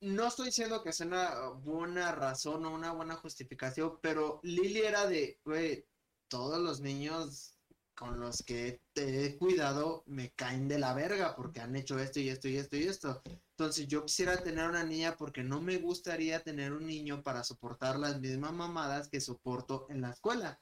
no 0.00 0.28
estoy 0.28 0.46
diciendo 0.46 0.84
que 0.84 0.92
sea 0.92 1.06
una 1.08 1.48
buena 1.48 2.12
razón 2.12 2.64
o 2.64 2.72
una 2.72 2.92
buena 2.92 3.16
justificación, 3.16 3.98
pero 4.00 4.38
Lily 4.44 4.78
era 4.78 5.06
de, 5.08 5.40
güey, 5.44 5.84
todos 6.28 6.60
los 6.60 6.80
niños 6.80 7.58
con 7.96 8.20
los 8.20 8.44
que 8.44 8.82
te 8.92 9.24
he 9.24 9.36
cuidado 9.36 10.04
me 10.06 10.30
caen 10.30 10.68
de 10.68 10.78
la 10.78 10.94
verga 10.94 11.34
porque 11.34 11.60
han 11.60 11.74
hecho 11.74 11.98
esto 11.98 12.20
y 12.20 12.28
esto 12.28 12.46
y 12.46 12.56
esto 12.56 12.76
y 12.76 12.84
esto. 12.84 13.20
Entonces 13.58 13.88
yo 13.88 14.04
quisiera 14.04 14.36
tener 14.36 14.68
una 14.68 14.84
niña 14.84 15.16
porque 15.16 15.42
no 15.42 15.60
me 15.60 15.78
gustaría 15.78 16.44
tener 16.44 16.72
un 16.72 16.86
niño 16.86 17.24
para 17.24 17.42
soportar 17.42 17.98
las 17.98 18.20
mismas 18.20 18.52
mamadas 18.52 19.08
que 19.08 19.20
soporto 19.20 19.86
en 19.90 20.00
la 20.00 20.10
escuela. 20.10 20.60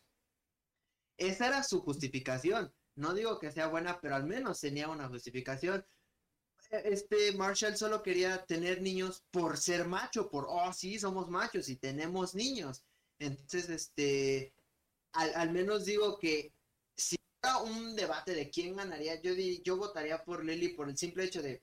Esa 1.19 1.49
era 1.49 1.63
su 1.63 1.83
justificación. 1.83 2.73
No 2.95 3.13
digo 3.13 3.39
que 3.39 3.53
sea 3.53 3.67
buena, 3.67 4.01
pero 4.01 4.17
al 4.17 4.25
menos 4.25 4.61
tenía 4.61 4.89
una 4.89 5.09
justificación 5.09 5.85
este 6.71 7.33
Marshall 7.33 7.77
solo 7.77 8.03
quería 8.03 8.45
tener 8.45 8.83
niños 8.83 9.25
por 9.31 9.57
ser 9.57 9.87
macho, 9.87 10.29
por, 10.29 10.47
oh, 10.49 10.73
sí, 10.73 10.99
somos 10.99 11.29
machos 11.29 11.69
y 11.69 11.77
tenemos 11.77 12.35
niños. 12.35 12.83
Entonces, 13.19 13.69
este, 13.69 14.55
al, 15.13 15.53
menos 15.53 15.85
digo 15.85 16.19
que 16.19 16.53
si 16.97 17.17
era 17.43 17.59
un 17.59 17.95
debate 17.95 18.35
de 18.35 18.51
quién 18.51 18.75
ganaría, 18.75 19.21
yo, 19.21 19.33
yo 19.35 19.77
votaría 19.77 20.25
por 20.25 20.45
Lily 20.45 20.71
por 20.71 20.89
el 20.89 20.97
simple 20.97 21.25
hecho 21.25 21.43
de 21.43 21.63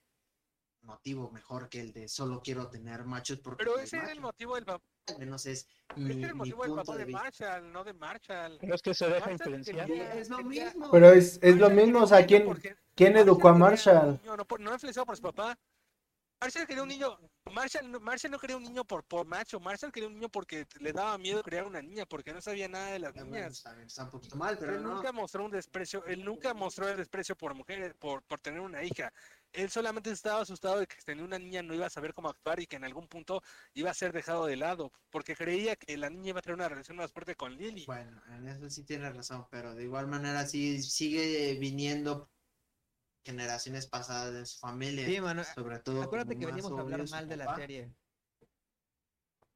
motivo 0.83 1.31
mejor 1.31 1.69
que 1.69 1.79
el 1.79 1.93
de 1.93 2.07
solo 2.07 2.41
quiero 2.43 2.69
tener 2.69 3.05
machos 3.05 3.39
porque 3.39 3.63
Pero 3.63 3.77
ese 3.77 3.97
era 3.97 4.11
el 4.11 4.21
motivo 4.21 4.55
del 4.55 4.65
papá. 4.65 4.83
Al 5.07 5.19
menos 5.19 5.45
es 5.45 5.67
mi, 5.95 6.23
el 6.23 6.35
motivo 6.35 6.63
del 6.63 6.75
papá 6.75 6.95
de, 6.95 7.05
Marshall, 7.05 7.71
no 7.71 7.83
de 7.83 7.93
Marshall. 7.93 8.57
Pero 8.61 8.75
es 8.75 8.81
que 8.81 8.93
se 8.93 9.07
deja 9.07 9.31
influenciar. 9.31 9.89
Es 9.91 10.29
lo 10.29 10.43
mismo. 10.43 10.91
Pero 10.91 11.11
es, 11.11 11.39
es 11.41 11.57
lo 11.57 11.69
mismo, 11.69 12.03
o 12.03 12.07
sea, 12.07 12.25
¿quién, 12.25 12.47
¿quién 12.95 13.17
educó 13.17 13.49
a 13.49 13.53
Marshall? 13.53 14.19
No, 14.23 14.37
no, 14.37 14.45
no 14.59 14.73
influenciado 14.73 15.05
por 15.05 15.17
su 15.17 15.23
papá. 15.23 15.57
Marshall 16.43 16.67
quería 16.67 16.83
un 16.83 16.89
niño, 16.89 17.17
Marshall, 17.53 18.01
Marshall 18.01 18.31
no 18.31 18.37
quería 18.37 18.57
un 18.57 18.63
niño 18.63 18.83
por, 18.83 19.05
por 19.05 19.25
macho, 19.25 19.61
Marshall 19.61 19.93
quería 19.93 20.09
un 20.09 20.15
niño 20.15 20.27
porque 20.27 20.67
le 20.81 20.91
daba 20.91 21.17
miedo 21.17 21.41
crear 21.41 21.65
una 21.65 21.81
niña, 21.81 22.05
porque 22.05 22.33
no 22.33 22.41
sabía 22.41 22.67
nada 22.67 22.91
de 22.91 22.99
las 22.99 23.15
niñas. 23.15 23.63
está 23.85 24.03
un 24.03 24.09
poquito 24.09 24.35
mal, 24.35 24.57
pero 24.57 24.75
él 24.75 24.83
nunca 24.83 25.13
mostró 25.13 25.45
un 25.45 25.51
desprecio, 25.51 26.03
él 26.05 26.25
nunca 26.25 26.53
mostró 26.53 26.89
el 26.89 26.97
desprecio 26.97 27.37
por 27.37 27.53
mujeres, 27.53 27.93
por, 27.93 28.23
por 28.23 28.39
tener 28.39 28.59
una 28.59 28.83
hija. 28.83 29.13
Él 29.53 29.69
solamente 29.69 30.11
estaba 30.11 30.41
asustado 30.41 30.79
de 30.79 30.87
que 30.87 30.95
tenía 31.05 31.23
una 31.23 31.39
niña 31.39 31.61
no 31.61 31.73
iba 31.73 31.85
a 31.85 31.89
saber 31.89 32.13
cómo 32.13 32.29
actuar 32.29 32.59
y 32.59 32.67
que 32.67 32.75
en 32.75 32.83
algún 32.83 33.07
punto 33.07 33.41
iba 33.73 33.91
a 33.91 33.93
ser 33.93 34.11
dejado 34.11 34.45
de 34.45 34.57
lado, 34.57 34.91
porque 35.09 35.35
creía 35.35 35.75
que 35.75 35.95
la 35.97 36.09
niña 36.09 36.29
iba 36.29 36.39
a 36.39 36.41
tener 36.41 36.55
una 36.55 36.69
relación 36.69 36.97
más 36.97 37.11
fuerte 37.11 37.35
con 37.35 37.55
Lily. 37.55 37.85
Bueno, 37.85 38.21
en 38.29 38.47
eso 38.47 38.69
sí 38.69 38.83
tiene 38.83 39.09
razón, 39.11 39.47
pero 39.49 39.75
de 39.75 39.83
igual 39.83 40.07
manera 40.07 40.45
sí 40.45 40.81
sigue 40.81 41.57
viniendo 41.59 42.29
generaciones 43.23 43.87
pasadas 43.87 44.33
de 44.33 44.45
su 44.45 44.59
familia. 44.59 45.05
Sí, 45.05 45.21
mano. 45.21 45.43
Sobre 45.43 45.79
todo. 45.79 46.01
Acuérdate 46.01 46.37
que 46.37 46.45
venimos 46.45 46.71
a 46.71 46.81
hablar 46.81 47.09
mal 47.09 47.27
de 47.27 47.37
la 47.37 47.55
serie. 47.55 47.93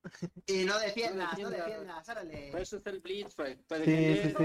Y 0.46 0.64
no 0.64 0.80
defiendas, 0.80 1.38
no 1.38 1.50
defiendas, 1.50 2.08
órale. 2.08 2.50
Por 2.52 2.62
eso 2.62 2.78
está 2.78 2.92
el 2.92 3.02
Blitz, 3.02 3.36
para 3.36 3.84
sí, 3.84 3.86
sí, 3.86 4.36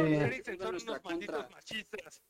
sí. 0.45 0.57
Son 0.59 0.75
unos 0.75 1.05
malditos 1.05 1.51
machistas. 1.51 2.23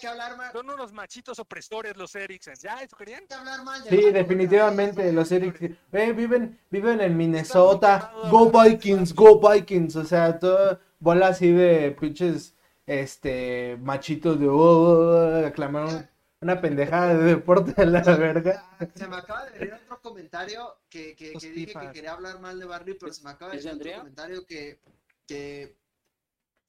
Que 0.00 0.06
hablar 0.06 0.36
mal. 0.36 0.52
Son 0.52 0.68
unos 0.68 0.92
machitos 0.92 1.38
opresores 1.38 1.96
los 1.96 2.14
Eriksen. 2.14 2.54
¿Ya 2.60 2.82
eso 2.82 2.96
querían? 2.96 3.26
Que 3.26 3.34
hablar 3.34 3.62
mal. 3.62 3.82
Sí, 3.88 4.10
definitivamente 4.10 5.12
los 5.12 5.30
Eriksen. 5.30 5.78
Eh, 5.92 6.12
viven, 6.12 6.58
viven 6.70 7.00
en 7.00 7.16
Minnesota. 7.16 8.12
Go 8.30 8.50
Vikings, 8.50 9.14
go 9.14 9.38
Vikings. 9.38 9.96
O 9.96 10.04
sea, 10.04 10.38
todo 10.38 10.80
bola 10.98 11.28
así 11.28 11.50
de 11.52 11.90
pinches 12.00 12.56
este, 12.86 13.76
machitos 13.80 14.38
de, 14.38 14.48
oh, 14.48 15.46
aclamaron 15.46 16.08
una 16.40 16.60
pendejada 16.60 17.14
de 17.14 17.24
deporte 17.24 17.80
a 17.80 17.84
la 17.84 18.02
verga. 18.02 18.64
Se 18.94 19.06
me 19.06 19.16
acaba 19.16 19.44
de 19.46 19.58
ver 19.58 19.74
otro 19.74 20.00
comentario 20.00 20.78
que, 20.88 21.14
que, 21.14 21.32
que 21.32 21.50
dije 21.50 21.72
que 21.78 21.92
quería 21.92 22.12
hablar 22.12 22.40
mal 22.40 22.58
de 22.58 22.64
Barney, 22.64 22.96
pero 22.98 23.12
se 23.12 23.22
me 23.22 23.30
acaba 23.30 23.52
de 23.52 23.62
ver 23.62 23.74
otro 23.74 23.92
comentario 23.98 24.46
que, 24.46 24.80
que 25.26 25.76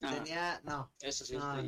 ah, 0.04 0.16
tenía, 0.16 0.62
no, 0.64 0.94
eso 1.02 1.26
sí 1.26 1.36
no, 1.36 1.62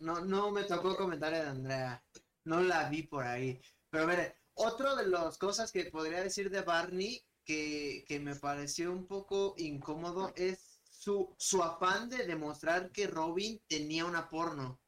no, 0.00 0.24
no 0.24 0.50
me 0.50 0.64
tocó 0.64 0.96
comentario 0.96 1.42
de 1.42 1.48
Andrea, 1.48 2.04
no 2.44 2.60
la 2.60 2.88
vi 2.88 3.02
por 3.02 3.26
ahí, 3.26 3.60
pero 3.90 4.06
mire, 4.06 4.36
otro 4.54 4.96
de 4.96 5.06
las 5.06 5.38
cosas 5.38 5.72
que 5.72 5.86
podría 5.86 6.22
decir 6.22 6.50
de 6.50 6.62
Barney 6.62 7.24
que, 7.44 8.04
que 8.06 8.20
me 8.20 8.36
pareció 8.36 8.92
un 8.92 9.06
poco 9.06 9.54
incómodo 9.58 10.32
es 10.36 10.80
su, 11.00 11.34
su 11.38 11.62
afán 11.62 12.10
de 12.10 12.26
demostrar 12.26 12.92
que 12.92 13.06
Robin 13.06 13.60
tenía 13.66 14.04
una 14.04 14.28
porno. 14.28 14.78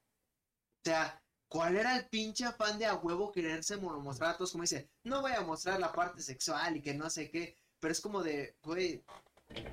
O 0.85 0.85
sea, 0.85 1.23
¿cuál 1.49 1.77
era 1.77 1.97
el 1.97 2.07
pinche 2.09 2.45
afán 2.45 2.79
de 2.79 2.87
a 2.87 2.97
huevo 2.97 3.33
quererse 3.33 3.77
mostrar 3.79 4.35
a 4.35 4.37
todos? 4.37 4.53
Como 4.53 4.63
dice, 4.63 4.91
no 5.05 5.23
voy 5.23 5.33
a 5.33 5.41
mostrar 5.41 5.81
la 5.81 5.93
parte 5.93 6.21
sexual 6.21 6.77
y 6.77 6.83
que 6.83 6.93
no 6.93 7.09
sé 7.09 7.31
qué, 7.31 7.57
pero 7.81 7.93
es 7.93 8.01
como 8.01 8.23
de, 8.23 8.57
güey, 8.63 9.03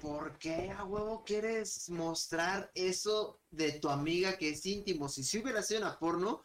¿por 0.01 0.37
qué 0.37 0.71
a 0.71 0.83
huevo 0.83 1.23
quieres 1.23 1.89
mostrar 1.89 2.71
eso 2.73 3.41
de 3.49 3.73
tu 3.73 3.89
amiga 3.89 4.37
que 4.37 4.49
es 4.49 4.65
íntimo? 4.65 5.09
Si 5.09 5.23
si 5.23 5.39
hubiera 5.39 5.61
sido 5.61 5.81
una 5.81 5.99
porno, 5.99 6.43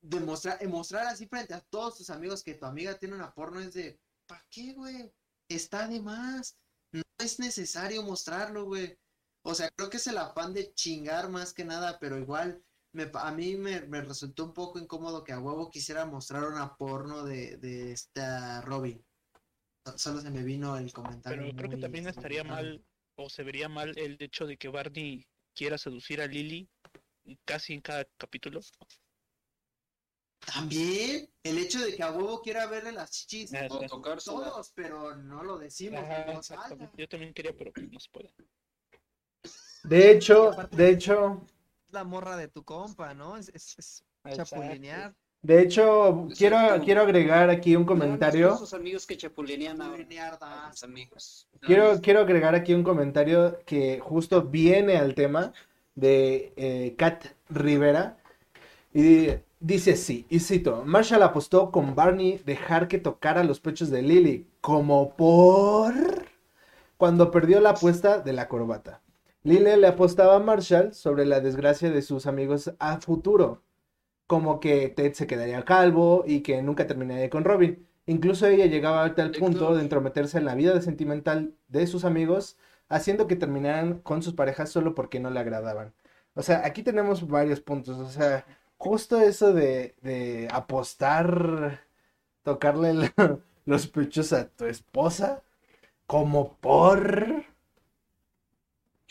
demostrar, 0.00 0.66
mostrar 0.68 1.06
así 1.06 1.26
frente 1.26 1.54
a 1.54 1.60
todos 1.60 1.98
tus 1.98 2.10
amigos 2.10 2.42
que 2.42 2.54
tu 2.54 2.66
amiga 2.66 2.98
tiene 2.98 3.14
una 3.14 3.34
porno 3.34 3.60
es 3.60 3.74
de, 3.74 4.00
¿para 4.26 4.44
qué, 4.50 4.72
güey? 4.74 5.12
Está 5.48 5.88
de 5.88 6.00
más. 6.00 6.56
No 6.92 7.02
es 7.18 7.38
necesario 7.38 8.02
mostrarlo, 8.02 8.64
güey. 8.64 8.98
O 9.42 9.54
sea, 9.54 9.70
creo 9.70 9.90
que 9.90 9.96
es 9.98 10.06
el 10.06 10.18
afán 10.18 10.52
de 10.52 10.72
chingar 10.74 11.30
más 11.30 11.52
que 11.52 11.64
nada, 11.64 11.98
pero 11.98 12.18
igual 12.18 12.62
me, 12.92 13.10
a 13.14 13.30
mí 13.32 13.56
me, 13.56 13.80
me 13.82 14.02
resultó 14.02 14.44
un 14.44 14.52
poco 14.52 14.78
incómodo 14.78 15.24
que 15.24 15.32
a 15.32 15.40
huevo 15.40 15.70
quisiera 15.70 16.04
mostrar 16.04 16.44
una 16.44 16.76
porno 16.76 17.24
de, 17.24 17.56
de 17.56 17.92
esta 17.92 18.60
Robin. 18.62 19.04
Solo 19.96 20.20
se 20.20 20.30
me 20.30 20.42
vino 20.42 20.76
el 20.76 20.92
comentario. 20.92 21.42
Pero 21.42 21.56
creo 21.56 21.70
que 21.70 21.76
también 21.76 22.08
estaría 22.08 22.42
lamentable. 22.42 22.78
mal, 22.78 22.84
o 23.16 23.30
se 23.30 23.42
vería 23.42 23.68
mal 23.68 23.96
el 23.96 24.16
hecho 24.20 24.46
de 24.46 24.56
que 24.56 24.68
Barney 24.68 25.26
quiera 25.54 25.78
seducir 25.78 26.20
a 26.20 26.26
Lily 26.26 26.68
casi 27.44 27.74
en 27.74 27.80
cada 27.80 28.04
capítulo. 28.16 28.60
También 30.40 31.28
el 31.42 31.58
hecho 31.58 31.84
de 31.84 31.94
que 31.94 32.02
a 32.02 32.12
huevo 32.12 32.40
quiera 32.40 32.66
verle 32.66 32.92
las 32.92 33.10
chichis. 33.10 33.52
O 33.68 33.80
tocársela. 33.80 34.36
Todos, 34.36 34.72
pero 34.74 35.16
no 35.16 35.42
lo 35.42 35.58
decimos. 35.58 36.00
Ajá. 36.00 36.40
Yo 36.96 37.08
también 37.08 37.34
quería, 37.34 37.52
pero 37.56 37.72
pues 37.72 37.90
no 37.90 38.00
se 38.00 38.10
puede. 38.10 38.32
De 39.84 40.10
hecho, 40.10 40.52
de 40.70 40.90
hecho, 40.90 41.46
La 41.90 42.04
morra 42.04 42.36
de 42.36 42.48
tu 42.48 42.62
compa, 42.64 43.14
¿no? 43.14 43.36
Es, 43.36 43.48
es, 43.50 43.78
es 43.78 44.04
Exacto. 44.24 44.56
chapulinear. 44.56 45.14
De 45.42 45.62
hecho, 45.62 46.28
quiero, 46.36 46.58
quiero 46.84 47.02
agregar 47.02 47.48
aquí 47.48 47.76
un 47.76 47.84
comentario. 47.84 48.56
Sus 48.56 48.74
amigos 48.74 49.06
que 49.06 49.16
chapulinean 49.16 49.80
ahora. 49.80 50.04
Mierda. 50.08 50.66
a 50.66 50.72
sus 50.72 50.82
amigos. 50.82 51.48
Quiero, 51.60 52.00
quiero 52.00 52.20
agregar 52.20 52.54
aquí 52.54 52.74
un 52.74 52.82
comentario 52.82 53.58
que 53.64 54.00
justo 54.00 54.42
viene 54.42 54.96
al 54.96 55.14
tema 55.14 55.52
de 55.94 56.52
eh, 56.56 56.94
Kat 56.98 57.26
Rivera. 57.48 58.18
Y 58.92 59.28
dice 59.60 59.92
así, 59.92 60.26
y 60.28 60.40
cito, 60.40 60.82
Marshall 60.84 61.22
apostó 61.22 61.70
con 61.70 61.94
Barney 61.94 62.40
dejar 62.44 62.88
que 62.88 62.98
tocara 62.98 63.44
los 63.44 63.60
pechos 63.60 63.90
de 63.90 64.02
Lily, 64.02 64.46
como 64.60 65.14
por... 65.14 65.94
cuando 66.96 67.30
perdió 67.30 67.60
la 67.60 67.70
apuesta 67.70 68.18
de 68.18 68.32
la 68.32 68.48
corbata. 68.48 69.02
Lily 69.44 69.76
le 69.76 69.86
apostaba 69.86 70.36
a 70.36 70.40
Marshall 70.40 70.94
sobre 70.94 71.26
la 71.26 71.40
desgracia 71.40 71.90
de 71.90 72.02
sus 72.02 72.26
amigos 72.26 72.72
a 72.80 73.00
futuro, 73.00 73.62
como 74.28 74.60
que 74.60 74.90
Ted 74.90 75.14
se 75.14 75.26
quedaría 75.28 75.64
calvo 75.66 76.24
y 76.28 76.42
que 76.42 76.62
nunca 76.62 76.86
terminaría 76.88 77.30
con 77.30 77.44
Robin. 77.44 77.88
Incluso 78.06 78.46
ella 78.48 78.66
llegaba 78.66 79.04
a 79.04 79.16
tal 79.16 79.36
punto 79.36 79.74
de 79.76 79.82
entrometerse 79.82 80.38
en 80.38 80.46
la 80.46 80.56
vida 80.56 80.80
sentimental 80.82 81.54
de 81.68 81.86
sus 81.88 82.04
amigos, 82.06 82.58
haciendo 82.90 83.26
que 83.28 83.36
terminaran 83.36 84.00
con 84.00 84.22
sus 84.22 84.34
parejas 84.34 84.70
solo 84.70 84.94
porque 84.94 85.20
no 85.20 85.30
le 85.30 85.40
agradaban. 85.40 85.94
O 86.34 86.42
sea, 86.42 86.64
aquí 86.66 86.82
tenemos 86.84 87.26
varios 87.28 87.60
puntos. 87.60 87.98
O 87.98 88.10
sea, 88.10 88.46
justo 88.78 89.20
eso 89.20 89.52
de, 89.54 89.96
de 90.02 90.48
apostar, 90.52 91.82
tocarle 92.44 92.94
la- 92.94 93.14
los 93.66 93.86
pechos 93.88 94.32
a 94.34 94.48
tu 94.48 94.66
esposa, 94.66 95.42
como 96.06 96.54
por... 96.58 97.44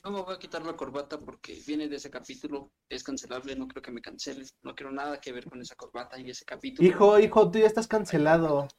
Yo 0.08 0.14
me 0.14 0.22
voy 0.22 0.36
a 0.36 0.40
quitar 0.40 0.66
la 0.66 0.74
corbata 0.74 1.20
porque 1.20 1.62
viene 1.68 1.90
de 1.90 1.98
ese 1.98 2.10
capítulo. 2.10 2.72
Es 2.88 3.04
cancelable, 3.04 3.58
no 3.58 3.68
creo 3.68 3.82
que 3.82 3.92
me 3.92 4.00
cancelen. 4.02 4.48
No 4.64 4.74
quiero 4.74 4.90
nada 4.90 5.20
que 5.20 5.34
ver 5.34 5.44
con 5.50 5.60
esa 5.62 5.76
corbata 5.76 6.18
y 6.18 6.30
ese 6.30 6.46
capítulo. 6.46 6.88
Hijo, 6.88 7.20
hijo, 7.20 7.52
tú 7.52 7.60
ya 7.60 7.68
estás 7.68 7.88
cancelado 7.90 8.70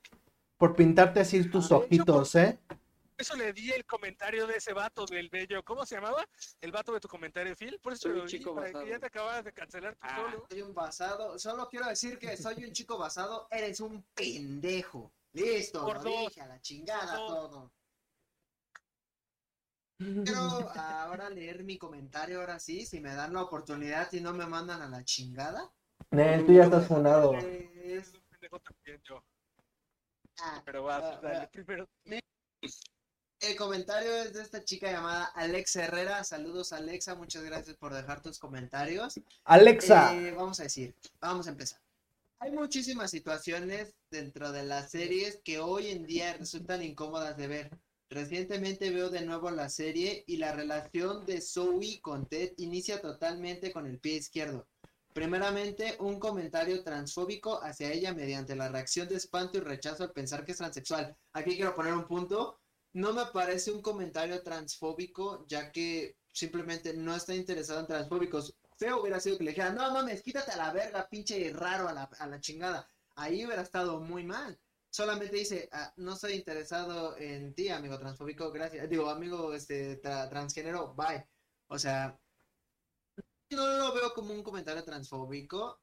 por 0.57 0.75
pintarte 0.75 1.21
así 1.21 1.45
tus 1.51 1.67
Ah, 1.71 1.81
de 1.81 1.85
hecho, 1.85 1.85
ojitos, 1.85 2.35
¿eh? 2.37 2.59
Eso 3.19 3.37
le 3.37 3.53
di 3.53 3.71
el 3.73 3.85
comentario 3.85 4.47
de 4.47 4.57
ese 4.57 4.73
vato 4.73 5.05
del 5.05 5.29
bello. 5.29 5.63
¿Cómo 5.65 5.85
se 5.85 5.97
llamaba? 5.97 6.25
El 6.63 6.73
vato 6.73 6.95
de 6.95 7.01
tu 7.01 7.09
comentario, 7.09 7.55
Phil. 7.55 7.79
Por 7.83 7.93
eso 7.93 8.05
Soy 8.05 8.13
lo 8.17 8.21
un 8.23 8.27
di, 8.27 8.39
chico 8.39 8.55
para 8.55 8.69
que 8.69 8.73
basado. 8.73 8.91
ya 8.91 8.99
te 8.99 9.07
acabas 9.07 9.45
de 9.45 9.53
cancelar 9.53 9.93
tú 9.97 10.01
Ah, 10.01 10.17
solo. 10.31 10.47
soy 10.49 10.63
un 10.63 10.73
basado. 10.75 11.39
Solo 11.39 11.69
quiero 11.69 11.89
decir 11.89 12.19
que 12.19 12.39
soy 12.39 12.65
un 12.65 12.73
chico 12.73 12.97
basado. 12.97 13.49
Eres 13.51 13.81
un 13.81 14.03
pendejo. 14.15 15.13
Listo, 15.35 15.85
Por 15.85 15.97
lo 16.03 16.05
dos. 16.05 16.21
dije 16.31 16.41
a 16.41 16.47
la 16.47 16.59
chingada 16.63 17.19
Por 17.19 17.27
todo. 17.27 17.73
Quiero 19.99 20.71
ahora 20.77 21.29
leer 21.31 21.65
mi 21.65 21.77
comentario, 21.77 22.41
ahora 22.41 22.59
sí. 22.61 22.87
Si 22.87 23.01
me 23.01 23.15
dan 23.15 23.33
la 23.33 23.43
oportunidad 23.43 24.13
y 24.13 24.21
no 24.21 24.33
me 24.33 24.47
mandan 24.47 24.81
a 24.83 24.89
la 24.89 25.05
chingada. 25.05 25.71
Nel, 26.11 26.47
tú 26.47 26.53
ya 26.53 26.65
estás 26.65 26.87
funado. 26.87 27.35
Es- 27.35 27.79
Es 28.09 28.15
un 28.15 28.21
pendejo 28.31 28.61
también 28.61 29.01
yo. 29.03 29.25
ah, 30.41 30.63
Pero 30.65 30.85
va, 30.85 30.97
Ah, 30.99 31.21
dale, 31.23 31.37
ah. 31.39 31.51
primero. 31.51 31.89
El 33.41 33.55
comentario 33.57 34.13
es 34.17 34.33
de 34.35 34.43
esta 34.43 34.65
chica 34.65 34.91
llamada 34.91 35.25
Alexa 35.35 35.85
Herrera. 35.85 36.25
Saludos, 36.25 36.73
Alexa. 36.73 37.15
Muchas 37.15 37.43
gracias 37.45 37.77
por 37.77 37.95
dejar 37.95 38.21
tus 38.21 38.39
comentarios. 38.39 39.21
Alexa, 39.45 40.15
Eh, 40.15 40.33
vamos 40.33 40.59
a 40.61 40.65
decir, 40.65 40.95
vamos 41.21 41.47
a 41.47 41.51
empezar. 41.51 41.81
Hay 42.41 42.53
muchísimas 42.53 43.11
situaciones 43.11 43.95
dentro 44.11 44.53
de 44.53 44.63
las 44.65 44.91
series 44.91 45.41
que 45.45 45.59
hoy 45.61 45.89
en 45.89 46.05
día 46.07 46.35
resultan 46.37 46.83
incómodas 46.83 47.37
de 47.37 47.47
ver. 47.49 47.79
Recientemente 48.11 48.91
veo 48.91 49.11
de 49.11 49.21
nuevo 49.21 49.51
la 49.51 49.69
serie 49.69 50.25
y 50.27 50.39
la 50.39 50.53
relación 50.53 51.27
de 51.27 51.43
Zoe 51.43 52.01
con 52.01 52.27
Ted 52.27 52.55
inicia 52.57 53.03
totalmente 53.03 53.71
con 53.71 53.87
el 53.87 53.99
pie 53.99 54.15
izquierdo. 54.15 54.67
Primeramente, 55.13 55.95
un 56.01 56.19
comentario 56.19 56.83
transfóbico 56.83 57.63
hacia 57.63 57.93
ella 57.93 58.15
mediante 58.15 58.57
la 58.57 58.71
reacción 58.71 59.09
de 59.09 59.17
espanto 59.17 59.59
y 59.59 59.61
rechazo 59.61 60.05
al 60.05 60.13
pensar 60.13 60.47
que 60.47 60.53
es 60.53 60.59
transexual. 60.59 61.17
Aquí 61.35 61.57
quiero 61.57 61.75
poner 61.75 61.93
un 61.93 62.07
punto. 62.07 62.61
No 62.95 63.13
me 63.13 63.27
parece 63.27 63.73
un 63.73 63.83
comentario 63.83 64.43
transfóbico, 64.43 65.45
ya 65.47 65.71
que 65.71 66.17
simplemente 66.33 66.95
no 66.95 67.15
está 67.15 67.35
interesado 67.35 67.81
en 67.81 67.89
transfóbicos. 67.89 68.55
Feo 68.79 69.03
hubiera 69.03 69.21
sido 69.21 69.37
que 69.37 69.45
le 69.45 69.51
dijera, 69.51 69.73
no 69.73 69.93
mames, 69.93 70.23
quítate 70.23 70.53
a 70.53 70.57
la 70.57 70.73
verga, 70.73 71.07
pinche 71.11 71.53
raro 71.53 71.89
a 71.89 71.93
la, 71.93 72.05
a 72.19 72.27
la 72.27 72.41
chingada. 72.41 72.89
Ahí 73.17 73.45
hubiera 73.45 73.63
estado 73.63 74.01
muy 74.01 74.25
mal. 74.25 74.59
Solamente 74.91 75.37
dice, 75.37 75.69
"Ah, 75.73 75.93
no 75.97 76.13
estoy 76.15 76.33
interesado 76.35 77.17
en 77.17 77.55
ti, 77.55 77.69
amigo 77.69 77.99
transfóbico, 77.99 78.51
gracias. 78.53 78.89
Digo, 78.89 79.09
amigo 79.09 79.55
este 79.55 80.01
tra- 80.03 80.29
transgénero, 80.29 80.95
bye. 80.95 81.27
O 81.69 81.79
sea, 81.79 82.19
no 83.51 83.67
lo 83.79 83.95
veo 83.95 84.13
como 84.15 84.33
un 84.35 84.43
comentario 84.43 84.85
transfóbico, 84.85 85.81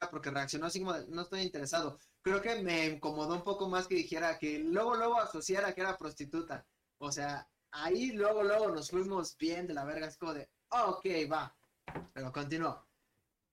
ah, 0.00 0.10
porque 0.10 0.30
reaccionó 0.30 0.66
así 0.66 0.80
como 0.80 0.92
de, 0.94 1.08
no 1.08 1.22
estoy 1.22 1.42
interesado. 1.42 1.98
Creo 2.22 2.40
que 2.42 2.62
me 2.62 2.86
incomodó 2.86 3.34
un 3.34 3.44
poco 3.44 3.68
más 3.68 3.86
que 3.88 3.96
dijera 3.96 4.38
que 4.38 4.58
luego, 4.60 4.96
luego 4.96 5.18
asociara 5.20 5.74
que 5.74 5.80
era 5.82 5.96
prostituta. 5.98 6.66
O 6.98 7.12
sea, 7.12 7.48
ahí 7.72 8.12
luego, 8.12 8.42
luego 8.42 8.70
nos 8.70 8.90
fuimos 8.90 9.36
bien 9.38 9.66
de 9.66 9.74
la 9.74 9.84
verga, 9.84 10.06
es 10.08 10.18
como 10.18 10.34
de, 10.34 10.50
"Ah, 10.70 10.90
ok, 10.90 11.06
va. 11.30 11.54
Pero 12.14 12.32
continuó. 12.32 12.86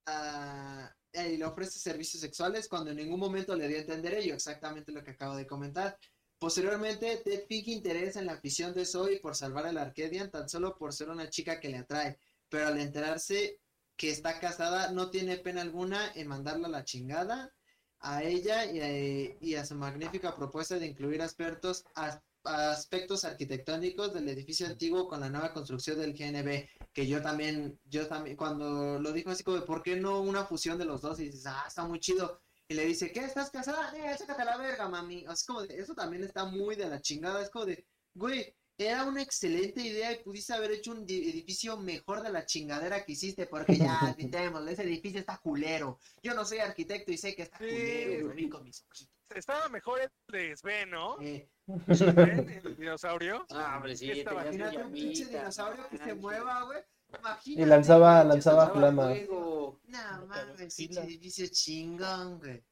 Ah, 0.07 0.95
y 1.13 1.37
le 1.37 1.45
ofrece 1.45 1.79
servicios 1.79 2.21
sexuales 2.21 2.67
cuando 2.67 2.91
en 2.91 2.97
ningún 2.97 3.19
momento 3.19 3.55
le 3.55 3.67
dio 3.67 3.77
a 3.77 3.81
entender 3.81 4.13
ello, 4.15 4.33
exactamente 4.35 4.91
lo 4.91 5.03
que 5.03 5.11
acabo 5.11 5.35
de 5.35 5.47
comentar. 5.47 5.97
Posteriormente, 6.37 7.17
Ted 7.17 7.45
finge 7.47 7.71
interés 7.71 8.15
en 8.15 8.25
la 8.25 8.33
afición 8.33 8.73
de 8.73 8.85
Zoe 8.85 9.19
por 9.19 9.35
salvar 9.35 9.65
al 9.65 9.77
Arcadian 9.77 10.31
tan 10.31 10.47
solo 10.47 10.77
por 10.77 10.93
ser 10.93 11.09
una 11.09 11.29
chica 11.29 11.59
que 11.59 11.69
le 11.69 11.79
atrae, 11.79 12.17
pero 12.47 12.67
al 12.67 12.79
enterarse 12.79 13.59
que 13.97 14.09
está 14.09 14.39
casada 14.39 14.91
no 14.91 15.09
tiene 15.09 15.37
pena 15.37 15.61
alguna 15.61 16.11
en 16.15 16.27
mandarla 16.27 16.67
a 16.67 16.71
la 16.71 16.85
chingada 16.85 17.53
a 17.99 18.23
ella 18.23 18.63
y 18.63 18.79
a, 18.79 19.37
y 19.41 19.55
a 19.55 19.65
su 19.65 19.75
magnífica 19.75 20.33
propuesta 20.33 20.79
de 20.79 20.87
incluir 20.87 21.21
aspectos, 21.21 21.83
as- 21.95 22.21
aspectos 22.45 23.25
arquitectónicos 23.25 24.13
del 24.13 24.29
edificio 24.29 24.65
antiguo 24.67 25.09
con 25.09 25.19
la 25.19 25.29
nueva 25.29 25.51
construcción 25.51 25.99
del 25.99 26.13
GNB, 26.13 26.69
que 26.93 27.07
yo 27.07 27.21
también, 27.21 27.79
yo 27.85 28.07
también, 28.07 28.35
cuando 28.35 28.99
lo 28.99 29.11
dijo 29.13 29.29
así 29.29 29.43
como, 29.43 29.57
de, 29.57 29.65
¿por 29.65 29.83
qué 29.83 29.95
no 29.95 30.21
una 30.21 30.45
fusión 30.45 30.77
de 30.77 30.85
los 30.85 31.01
dos? 31.01 31.19
Y 31.19 31.25
dices, 31.25 31.45
ah, 31.47 31.63
está 31.67 31.85
muy 31.85 31.99
chido. 31.99 32.41
Y 32.67 32.75
le 32.75 32.85
dice, 32.85 33.11
¿qué? 33.11 33.21
¿Estás 33.21 33.49
casada? 33.49 33.91
Eh, 33.97 34.17
sácate 34.17 34.41
a 34.43 34.45
la 34.45 34.57
verga, 34.57 34.87
mami. 34.89 35.21
O 35.23 35.27
sea, 35.27 35.33
es 35.33 35.43
como 35.45 35.61
de, 35.63 35.79
eso 35.79 35.93
también 35.95 36.23
está 36.23 36.45
muy 36.45 36.75
de 36.75 36.87
la 36.87 37.01
chingada. 37.01 37.41
Es 37.41 37.49
como 37.49 37.65
de, 37.65 37.85
güey, 38.13 38.55
era 38.77 39.03
una 39.05 39.21
excelente 39.21 39.81
idea 39.81 40.11
y 40.11 40.23
pudiste 40.23 40.53
haber 40.53 40.71
hecho 40.71 40.91
un 40.91 41.05
di- 41.05 41.29
edificio 41.29 41.77
mejor 41.77 42.21
de 42.21 42.31
la 42.31 42.45
chingadera 42.45 43.03
que 43.03 43.11
hiciste, 43.13 43.47
porque 43.47 43.75
ya, 43.77 43.99
admitémoslo, 44.15 44.69
ese 44.69 44.83
edificio 44.83 45.19
está 45.19 45.37
culero. 45.39 45.99
Yo 46.23 46.33
no 46.33 46.45
soy 46.45 46.59
arquitecto 46.59 47.11
y 47.11 47.17
sé 47.17 47.35
que 47.35 47.43
está 47.43 47.57
culero, 47.57 48.33
mis 48.63 48.81
ojitos. 48.89 49.09
Estaba 49.35 49.69
mejor 49.69 50.01
el 50.01 50.09
de 50.31 50.55
Sven, 50.55 50.89
¿no? 50.91 51.21
Eh, 51.21 51.49
el 52.65 52.75
dinosaurio. 52.77 53.45
Ah, 53.51 53.75
hombre, 53.77 53.95
sí, 53.95 54.11
imagínate 54.11 54.77
un 54.83 54.91
pinche 54.91 55.25
dinosaurio 55.25 55.87
que 55.89 55.97
se 55.97 56.13
mueva, 56.15 56.63
güey. 56.63 56.79
y 57.55 57.65
Imagínate, 57.65 57.65
lanzaba, 57.65 58.23
güey, 58.23 58.27
lanzaba 58.29 58.65
Lanzaba 58.65 58.93
fuego. 58.93 59.79
No 59.87 60.25
mames, 60.27 60.79
edificio 60.79 61.47
chingón, 61.47 62.39
güey. 62.39 62.63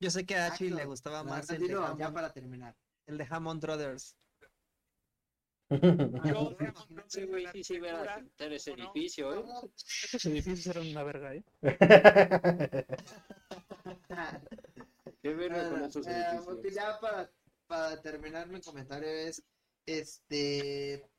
Yo 0.00 0.10
sé 0.10 0.24
que 0.26 0.36
a 0.36 0.46
Achi 0.46 0.70
le 0.70 0.84
gustaba 0.84 1.20
Ah, 1.20 1.24
más 1.24 1.50
el 1.50 1.66
de, 1.66 1.74
continúa, 1.74 1.96
ya 1.98 2.06
Hammond, 2.06 2.14
para 2.14 2.32
terminar. 2.32 2.76
el 3.06 3.18
de 3.18 3.26
Hammond 3.30 3.62
Brothers. 3.62 4.16
Yo, 6.24 6.56
Ah, 6.58 6.72
no 6.90 7.02
Sí, 7.08 7.20
sé, 7.20 7.26
güey, 7.26 7.46
sí, 7.52 7.62
sí, 7.64 7.78
ver 7.78 7.94
a 7.94 8.00
arquitectura, 8.02 8.16
pintar 8.16 8.52
ese 8.52 8.72
edificio, 8.72 9.34
¿eh? 9.34 9.44
Estos 10.02 10.26
edificios 10.26 10.66
eran 10.66 10.86
una 10.88 11.02
verga, 11.02 11.34
¿eh? 11.34 11.44
Qué 15.22 15.34
verga 15.34 15.68
con 15.70 15.82
Ah, 15.82 15.86
esos 15.86 16.06
eh, 16.06 16.10
edificios. 16.12 16.74
ya 16.74 16.98
para, 17.00 17.30
para 17.68 18.00
terminar 18.02 18.48
mi 18.48 18.60
comentario 18.62 19.08
es, 19.08 19.44
este, 19.86 21.10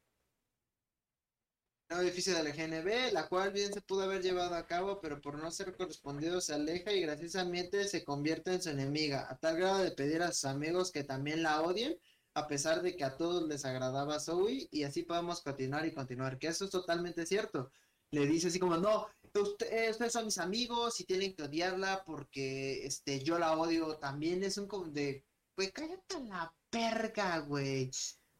nuevo 1.89 2.03
edificio 2.07 2.35
de 2.35 2.43
la 2.43 2.51
GNB, 2.51 3.11
la 3.13 3.27
cual 3.27 3.51
bien 3.51 3.73
se 3.73 3.81
pudo 3.81 4.03
haber 4.03 4.21
llevado 4.21 4.55
a 4.55 4.67
cabo, 4.67 5.01
pero 5.01 5.21
por 5.21 5.37
no 5.39 5.49
ser 5.51 5.75
correspondido 5.75 6.39
se 6.41 6.53
aleja 6.53 6.93
y 6.93 7.01
graciosamente 7.01 7.87
se 7.87 8.03
convierte 8.03 8.53
en 8.53 8.61
su 8.61 8.69
enemiga, 8.69 9.27
a 9.29 9.37
tal 9.37 9.57
grado 9.57 9.79
de 9.79 9.91
pedir 9.91 10.21
a 10.21 10.31
sus 10.31 10.45
amigos 10.45 10.91
que 10.91 11.03
también 11.03 11.41
la 11.43 11.61
odien, 11.61 11.99
a 12.35 12.47
pesar 12.47 12.81
de 12.83 12.95
que 12.95 13.03
a 13.03 13.17
todos 13.17 13.47
les 13.47 13.65
agradaba 13.65 14.19
Zoe, 14.19 14.67
y 14.71 14.83
así 14.83 15.03
podemos 15.03 15.41
continuar 15.41 15.85
y 15.87 15.93
continuar, 15.93 16.37
que 16.37 16.47
eso 16.47 16.65
es 16.65 16.71
totalmente 16.71 17.25
cierto. 17.25 17.71
Le 18.11 18.25
dice 18.27 18.47
así 18.47 18.59
como, 18.59 18.77
no, 18.77 19.07
usted- 19.33 19.89
ustedes 19.91 20.13
son 20.13 20.25
mis 20.25 20.37
amigos 20.37 20.99
y 20.99 21.05
tienen 21.05 21.35
que 21.35 21.43
odiarla 21.43 22.03
porque 22.05 22.85
este, 22.85 23.19
yo 23.23 23.39
la 23.39 23.57
odio 23.57 23.97
también, 23.97 24.43
es 24.43 24.57
un 24.57 24.67
de, 24.93 25.25
güey, 25.59 25.71
cállate 25.73 26.15
a 26.15 26.19
la 26.21 26.53
verga, 26.71 27.39
güey. 27.39 27.91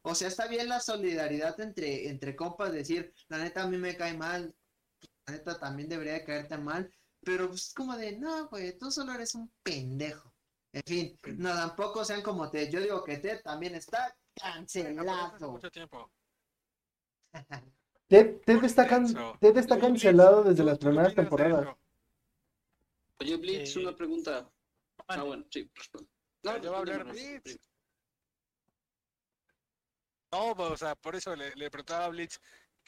O 0.03 0.15
sea, 0.15 0.29
está 0.29 0.47
bien 0.47 0.69
la 0.69 0.79
solidaridad 0.79 1.59
entre, 1.59 2.07
entre 2.07 2.33
compas, 2.33 2.71
decir, 2.71 3.13
la 3.27 3.39
neta 3.39 3.63
a 3.63 3.67
mí 3.67 3.75
me 3.77 3.97
cae 3.97 4.15
mal, 4.15 4.55
la 5.27 5.33
neta 5.33 5.59
también 5.59 5.89
debería 5.89 6.13
de 6.13 6.23
caerte 6.23 6.57
mal, 6.57 6.89
pero 7.21 7.49
pues, 7.49 7.67
es 7.67 7.73
como 7.73 7.97
de, 7.97 8.17
no, 8.17 8.47
güey, 8.47 8.77
tú 8.77 8.89
solo 8.89 9.11
eres 9.11 9.35
un 9.35 9.51
pendejo. 9.61 10.33
En 10.71 10.83
fin, 10.85 11.19
no, 11.39 11.49
tampoco 11.53 12.05
sean 12.05 12.21
como 12.21 12.49
Ted. 12.49 12.69
Yo 12.71 12.79
digo 12.79 13.03
que 13.03 13.17
Ted 13.17 13.41
también 13.43 13.75
está 13.75 14.15
cancelado. 14.35 15.51
mucho 15.51 15.69
tiempo. 15.71 16.09
Ted, 18.07 18.37
Ted 18.45 18.63
está, 18.63 18.87
can- 18.87 19.05
Eso. 19.05 19.35
Ted 19.41 19.57
está 19.57 19.73
Oye, 19.75 19.81
cancelado 19.81 20.43
desde 20.43 20.61
¿tú- 20.61 20.67
las 20.69 20.77
primeras 20.77 21.13
temporadas. 21.13 21.75
Oye, 23.19 23.35
Blitz, 23.35 23.75
Eh, 23.75 23.79
una 23.81 23.93
pregunta. 23.93 24.49
Ah, 25.07 25.23
bueno, 25.23 25.43
sí, 25.49 25.69
responde. 25.75 26.07
Ya 26.43 26.57
va 26.59 26.77
a 26.77 26.79
hablar 26.79 27.05
Blitz. 27.05 27.57
No, 30.31 30.55
pues, 30.55 30.71
o 30.71 30.77
sea, 30.77 30.95
por 30.95 31.15
eso 31.15 31.35
le, 31.35 31.55
le 31.55 31.69
preguntaba 31.71 32.05
a 32.05 32.09
Blitz 32.09 32.39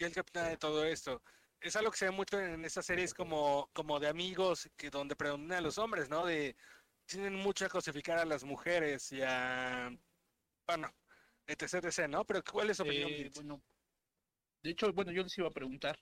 es 0.06 0.18
el 0.18 0.22
opina 0.22 0.48
de 0.48 0.58
todo 0.58 0.84
esto. 0.86 1.22
Es 1.60 1.76
algo 1.76 1.92
que 1.92 1.98
se 1.98 2.06
ve 2.06 2.12
mucho 2.12 2.40
en 2.40 2.66
estas 2.66 2.86
series 2.86 3.14
como, 3.14 3.70
como 3.74 4.00
de 4.00 4.08
amigos, 4.08 4.70
que 4.76 4.90
donde 4.90 5.16
predominan 5.16 5.64
los 5.64 5.78
hombres, 5.78 6.10
¿no? 6.10 6.26
De 6.26 6.56
tienen 7.06 7.36
mucho 7.36 7.66
a 7.66 7.70
cosificar 7.70 8.18
a 8.18 8.26
las 8.26 8.44
mujeres 8.44 9.12
y 9.12 9.22
a 9.22 9.92
bueno, 10.66 10.90
etc, 11.46 11.86
etc, 11.86 12.08
¿no? 12.08 12.26
Pero 12.26 12.42
¿cuál 12.50 12.70
es 12.70 12.78
su 12.78 12.84
opinión, 12.84 13.10
Eh, 13.12 13.32
bueno, 13.36 13.62
de 14.64 14.72
hecho, 14.72 14.92
bueno, 14.94 15.12
yo 15.12 15.24
les 15.24 15.38
iba 15.38 15.48
a 15.48 15.52
preguntar, 15.52 16.00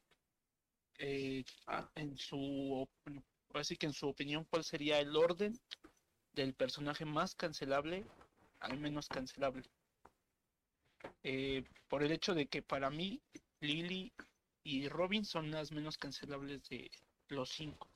eh, 0.98 1.44
Ah. 1.68 1.90
en 1.96 2.18
su, 2.18 2.88
bueno, 3.06 3.24
así 3.54 3.76
que 3.76 3.88
en 3.88 3.94
su 3.94 4.08
opinión, 4.08 4.46
¿cuál 4.46 4.64
sería 4.64 5.00
el 5.00 5.16
orden 5.16 5.54
del 6.40 6.54
personaje 6.54 7.04
más 7.04 7.36
cancelable 7.36 8.06
al 8.62 8.80
menos 8.80 9.08
cancelable? 9.10 9.64
Eh, 11.24 11.64
por 11.90 12.02
el 12.04 12.12
hecho 12.12 12.34
de 12.34 12.48
que 12.48 12.62
para 12.62 12.90
mí, 12.90 13.22
Lily 13.60 14.14
y 14.64 14.88
Robin 14.88 15.26
son 15.26 15.52
las 15.52 15.72
menos 15.72 15.98
cancelables 15.98 16.68
de 16.70 16.90
los 17.28 17.50
cinco. 17.50 17.90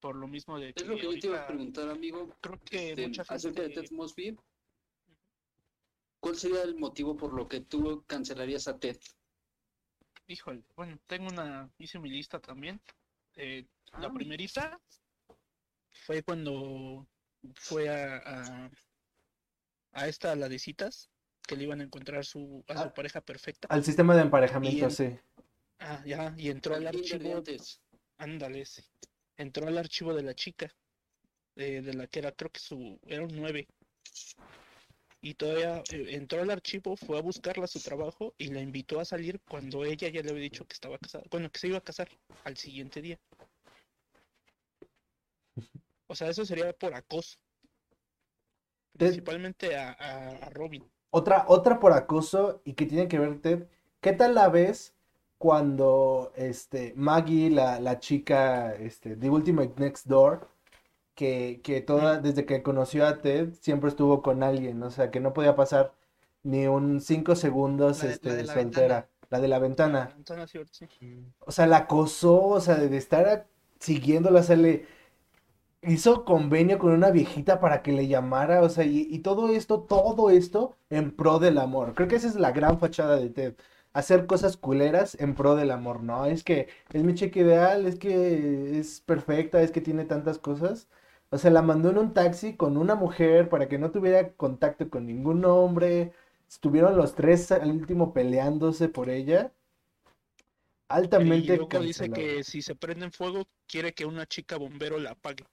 Por 0.00 0.16
lo 0.16 0.26
mismo 0.26 0.58
de 0.58 0.72
que 0.72 0.82
Es 0.82 0.88
lo 0.88 0.96
que 0.96 1.02
yo 1.02 1.18
te 1.20 1.26
iba 1.26 1.42
a 1.42 1.46
preguntar, 1.46 1.88
amigo. 1.90 2.34
creo 2.40 2.58
que 2.62 2.90
este, 2.90 3.06
mucha 3.06 3.22
acerca 3.28 3.62
de 3.62 3.68
gente 3.68 3.82
Ted 3.88 3.96
Mosby. 3.96 4.36
¿Cuál 6.20 6.36
sería 6.36 6.62
el 6.62 6.76
motivo 6.76 7.16
por 7.16 7.34
lo 7.34 7.46
que 7.46 7.60
tú 7.60 8.02
cancelarías 8.06 8.66
a 8.68 8.78
Ted? 8.78 8.98
Híjole, 10.26 10.62
bueno, 10.74 10.98
tengo 11.06 11.28
una, 11.28 11.70
hice 11.78 11.98
mi 11.98 12.08
lista 12.08 12.40
también. 12.40 12.80
Eh, 13.36 13.66
la 13.98 14.08
Ah. 14.08 14.12
primerita 14.14 14.80
fue 16.04 16.22
cuando 16.22 17.06
fue 17.54 17.88
a, 17.88 18.16
a, 18.18 18.70
a 19.92 20.08
esta, 20.08 20.32
a 20.32 20.36
la 20.36 20.48
de 20.48 20.58
citas, 20.58 21.10
que 21.46 21.56
le 21.56 21.64
iban 21.64 21.80
a 21.80 21.84
encontrar 21.84 22.24
su, 22.24 22.64
a 22.68 22.74
su 22.76 22.82
Ah. 22.84 22.94
pareja 22.94 23.20
perfecta. 23.20 23.68
Al 23.70 23.84
sistema 23.84 24.14
de 24.16 24.22
emparejamiento, 24.22 24.90
sí. 24.90 25.18
Ah, 25.78 26.02
ya, 26.06 26.34
y 26.36 26.48
entró 26.50 26.74
al 26.74 26.86
archivo, 26.86 27.42
ándale, 28.18 28.64
sí. 28.64 28.82
entró 29.36 29.66
al 29.66 29.78
archivo 29.78 30.14
de 30.14 30.22
la 30.22 30.34
chica, 30.34 30.72
eh, 31.56 31.82
de 31.82 31.94
la 31.94 32.06
que 32.06 32.20
era, 32.20 32.32
creo 32.32 32.50
que 32.50 32.60
su, 32.60 32.98
era 33.06 33.22
un 33.24 33.34
9. 33.34 33.66
Y 35.20 35.34
todavía 35.34 35.82
eh, 35.90 36.06
entró 36.10 36.42
al 36.42 36.50
archivo, 36.50 36.96
fue 36.96 37.18
a 37.18 37.22
buscarla 37.22 37.64
a 37.64 37.68
su 37.68 37.80
trabajo 37.80 38.34
y 38.38 38.48
la 38.48 38.60
invitó 38.60 39.00
a 39.00 39.04
salir 39.04 39.40
cuando 39.48 39.84
ella 39.84 40.08
ya 40.08 40.22
le 40.22 40.30
había 40.30 40.42
dicho 40.42 40.66
que 40.66 40.74
estaba 40.74 40.98
casada, 40.98 41.24
bueno, 41.30 41.50
que 41.50 41.58
se 41.58 41.68
iba 41.68 41.78
a 41.78 41.80
casar 41.80 42.08
al 42.44 42.56
siguiente 42.56 43.00
día. 43.00 43.18
O 46.06 46.14
sea, 46.14 46.28
eso 46.30 46.44
sería 46.44 46.72
por 46.72 46.94
acoso. 46.94 47.36
Principalmente 48.96 49.76
a, 49.76 49.90
a, 49.92 50.28
a 50.46 50.50
Robin. 50.50 50.84
Otra, 51.10 51.44
otra 51.48 51.78
por 51.78 51.92
acoso 51.92 52.60
y 52.64 52.74
que 52.74 52.86
tiene 52.86 53.08
que 53.08 53.18
ver, 53.18 53.40
Ted. 53.40 53.66
¿Qué 54.00 54.12
tal 54.12 54.34
la 54.34 54.48
ves 54.48 54.94
cuando 55.38 56.32
este, 56.36 56.92
Maggie, 56.96 57.50
la, 57.50 57.80
la 57.80 57.98
chica 58.00 58.74
este, 58.74 59.16
de 59.16 59.30
Ultimate 59.30 59.74
Next 59.78 60.06
Door, 60.06 60.48
que, 61.14 61.60
que 61.64 61.80
toda, 61.80 62.18
desde 62.20 62.46
que 62.46 62.62
conoció 62.62 63.06
a 63.06 63.20
Ted, 63.22 63.54
siempre 63.60 63.90
estuvo 63.90 64.22
con 64.22 64.42
alguien, 64.42 64.82
o 64.82 64.90
sea, 64.90 65.10
que 65.10 65.20
no 65.20 65.32
podía 65.34 65.56
pasar 65.56 65.94
ni 66.42 66.66
un 66.66 67.00
cinco 67.00 67.36
segundos 67.36 68.02
La 68.02 68.04
de- 68.04 68.08
la 68.08 68.14
este, 68.14 68.36
de 68.36 68.44
la 68.44 68.54
soltera, 68.54 69.08
la 69.30 69.40
de 69.40 69.48
la 69.48 69.58
ventana. 69.60 70.14
Ventana, 70.16 70.46
sí, 70.46 70.58
sí. 70.70 70.88
O 71.40 71.52
sea, 71.52 71.66
la 71.66 71.78
acosó, 71.78 72.40
o 72.48 72.60
sea, 72.60 72.76
de 72.76 72.96
estar 72.96 73.46
siguiéndola, 73.80 74.40
o 74.40 74.42
sea, 74.42 74.56
le 74.56 74.86
hizo 75.86 76.24
convenio 76.24 76.78
con 76.78 76.92
una 76.92 77.10
viejita 77.10 77.60
para 77.60 77.82
que 77.82 77.92
le 77.92 78.08
llamara, 78.08 78.62
o 78.62 78.68
sea, 78.68 78.84
y, 78.84 79.06
y 79.10 79.20
todo 79.20 79.48
esto, 79.50 79.82
todo 79.82 80.30
esto 80.30 80.76
en 80.90 81.14
pro 81.14 81.38
del 81.38 81.58
amor. 81.58 81.94
Creo 81.94 82.08
que 82.08 82.16
esa 82.16 82.28
es 82.28 82.36
la 82.36 82.52
gran 82.52 82.78
fachada 82.78 83.16
de 83.16 83.30
Ted. 83.30 83.54
Hacer 83.92 84.26
cosas 84.26 84.56
culeras 84.56 85.16
en 85.20 85.34
pro 85.34 85.54
del 85.56 85.70
amor, 85.70 86.02
¿no? 86.02 86.26
Es 86.26 86.42
que 86.44 86.68
es 86.92 87.02
mi 87.04 87.14
chica 87.14 87.40
ideal, 87.40 87.86
es 87.86 87.96
que 87.98 88.78
es 88.78 89.00
perfecta, 89.00 89.62
es 89.62 89.70
que 89.70 89.80
tiene 89.80 90.04
tantas 90.04 90.38
cosas. 90.38 90.88
O 91.30 91.38
sea, 91.38 91.50
la 91.50 91.62
mandó 91.62 91.90
en 91.90 91.98
un 91.98 92.12
taxi 92.14 92.56
con 92.56 92.76
una 92.76 92.94
mujer 92.94 93.48
para 93.48 93.68
que 93.68 93.78
no 93.78 93.90
tuviera 93.90 94.32
contacto 94.34 94.88
con 94.90 95.06
ningún 95.06 95.44
hombre. 95.44 96.12
Estuvieron 96.48 96.96
los 96.96 97.14
tres 97.14 97.50
al 97.52 97.70
último 97.70 98.12
peleándose 98.12 98.88
por 98.88 99.10
ella. 99.10 99.52
Y 101.16 101.24
Altamente 101.28 101.56
luego 101.56 101.80
dice 101.80 102.08
que 102.10 102.44
si 102.44 102.62
se 102.62 102.74
prende 102.76 103.04
en 103.06 103.12
fuego, 103.12 103.48
quiere 103.66 103.92
que 103.94 104.06
una 104.06 104.26
chica 104.26 104.56
bombero 104.56 104.98
la 104.98 105.10
apague. 105.10 105.44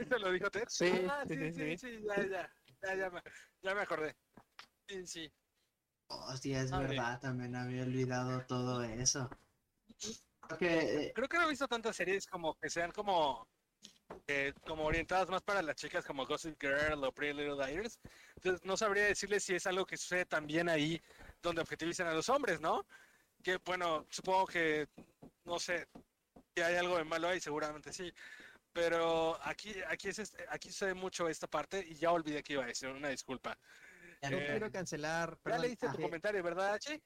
¿Eso 0.00 0.18
lo 0.18 0.32
dijo 0.32 0.50
Ted? 0.50 0.64
Sí, 0.68 0.90
Ah, 1.08 1.24
sí, 1.26 1.36
sí, 1.36 1.52
sí, 1.52 1.76
sí, 1.76 1.76
sí, 1.76 2.02
ya, 2.06 2.26
ya, 2.26 2.50
ya, 2.82 2.94
ya 2.94 3.10
me, 3.10 3.22
ya 3.62 3.74
me 3.74 3.80
acordé. 3.82 4.16
Sí, 4.88 5.06
sí. 5.06 5.32
Hostia, 6.08 6.62
es 6.62 6.70
Madre. 6.70 6.88
verdad, 6.88 7.20
también 7.20 7.54
había 7.54 7.82
olvidado 7.82 8.44
todo 8.46 8.82
eso. 8.82 9.30
Creo 10.40 10.58
que, 10.58 11.06
eh, 11.06 11.12
Creo 11.14 11.28
que 11.28 11.38
no 11.38 11.46
he 11.46 11.50
visto 11.50 11.68
tantas 11.68 11.94
series 11.96 12.26
como 12.26 12.54
que 12.54 12.68
sean 12.68 12.90
como 12.90 13.46
eh, 14.26 14.52
como 14.66 14.84
orientadas 14.84 15.28
más 15.28 15.42
para 15.42 15.62
las 15.62 15.76
chicas 15.76 16.04
como 16.04 16.26
Gossip 16.26 16.60
Girl 16.60 17.04
o 17.04 17.12
Pretty 17.12 17.38
Little 17.38 17.64
Liars. 17.64 17.98
Entonces 18.36 18.64
no 18.64 18.76
sabría 18.76 19.04
decirles 19.04 19.44
si 19.44 19.54
es 19.54 19.66
algo 19.66 19.86
que 19.86 19.96
sucede 19.96 20.24
también 20.24 20.68
ahí 20.68 21.00
donde 21.42 21.62
objetivizan 21.62 22.08
a 22.08 22.14
los 22.14 22.28
hombres, 22.28 22.60
¿no? 22.60 22.84
Que 23.42 23.58
bueno, 23.64 24.06
supongo 24.10 24.46
que 24.46 24.88
no 25.44 25.58
sé 25.58 25.86
si 26.54 26.62
hay 26.62 26.76
algo 26.76 26.96
de 26.98 27.04
malo 27.04 27.28
ahí, 27.28 27.40
seguramente 27.40 27.92
sí. 27.92 28.12
Pero 28.72 29.38
aquí, 29.42 29.74
aquí 29.88 30.08
es 30.08 30.18
este- 30.20 30.44
aquí 30.48 30.68
sucede 30.70 30.94
mucho 30.94 31.28
esta 31.28 31.46
parte 31.46 31.84
y 31.86 31.94
ya 31.94 32.12
olvidé 32.12 32.42
que 32.42 32.54
iba 32.54 32.64
a 32.64 32.66
decir, 32.66 32.88
una 32.88 33.08
disculpa. 33.08 33.58
ya 34.22 34.30
no- 34.30 34.38
Eh, 34.38 34.46
quiero 34.50 34.70
cancelar, 34.70 35.30
Ya 35.36 35.42
perdón, 35.42 35.62
leíste 35.62 35.88
tu 35.88 35.96
ah, 35.96 36.00
comentario, 36.02 36.42
¿verdad, 36.42 36.74
H? 36.74 37.02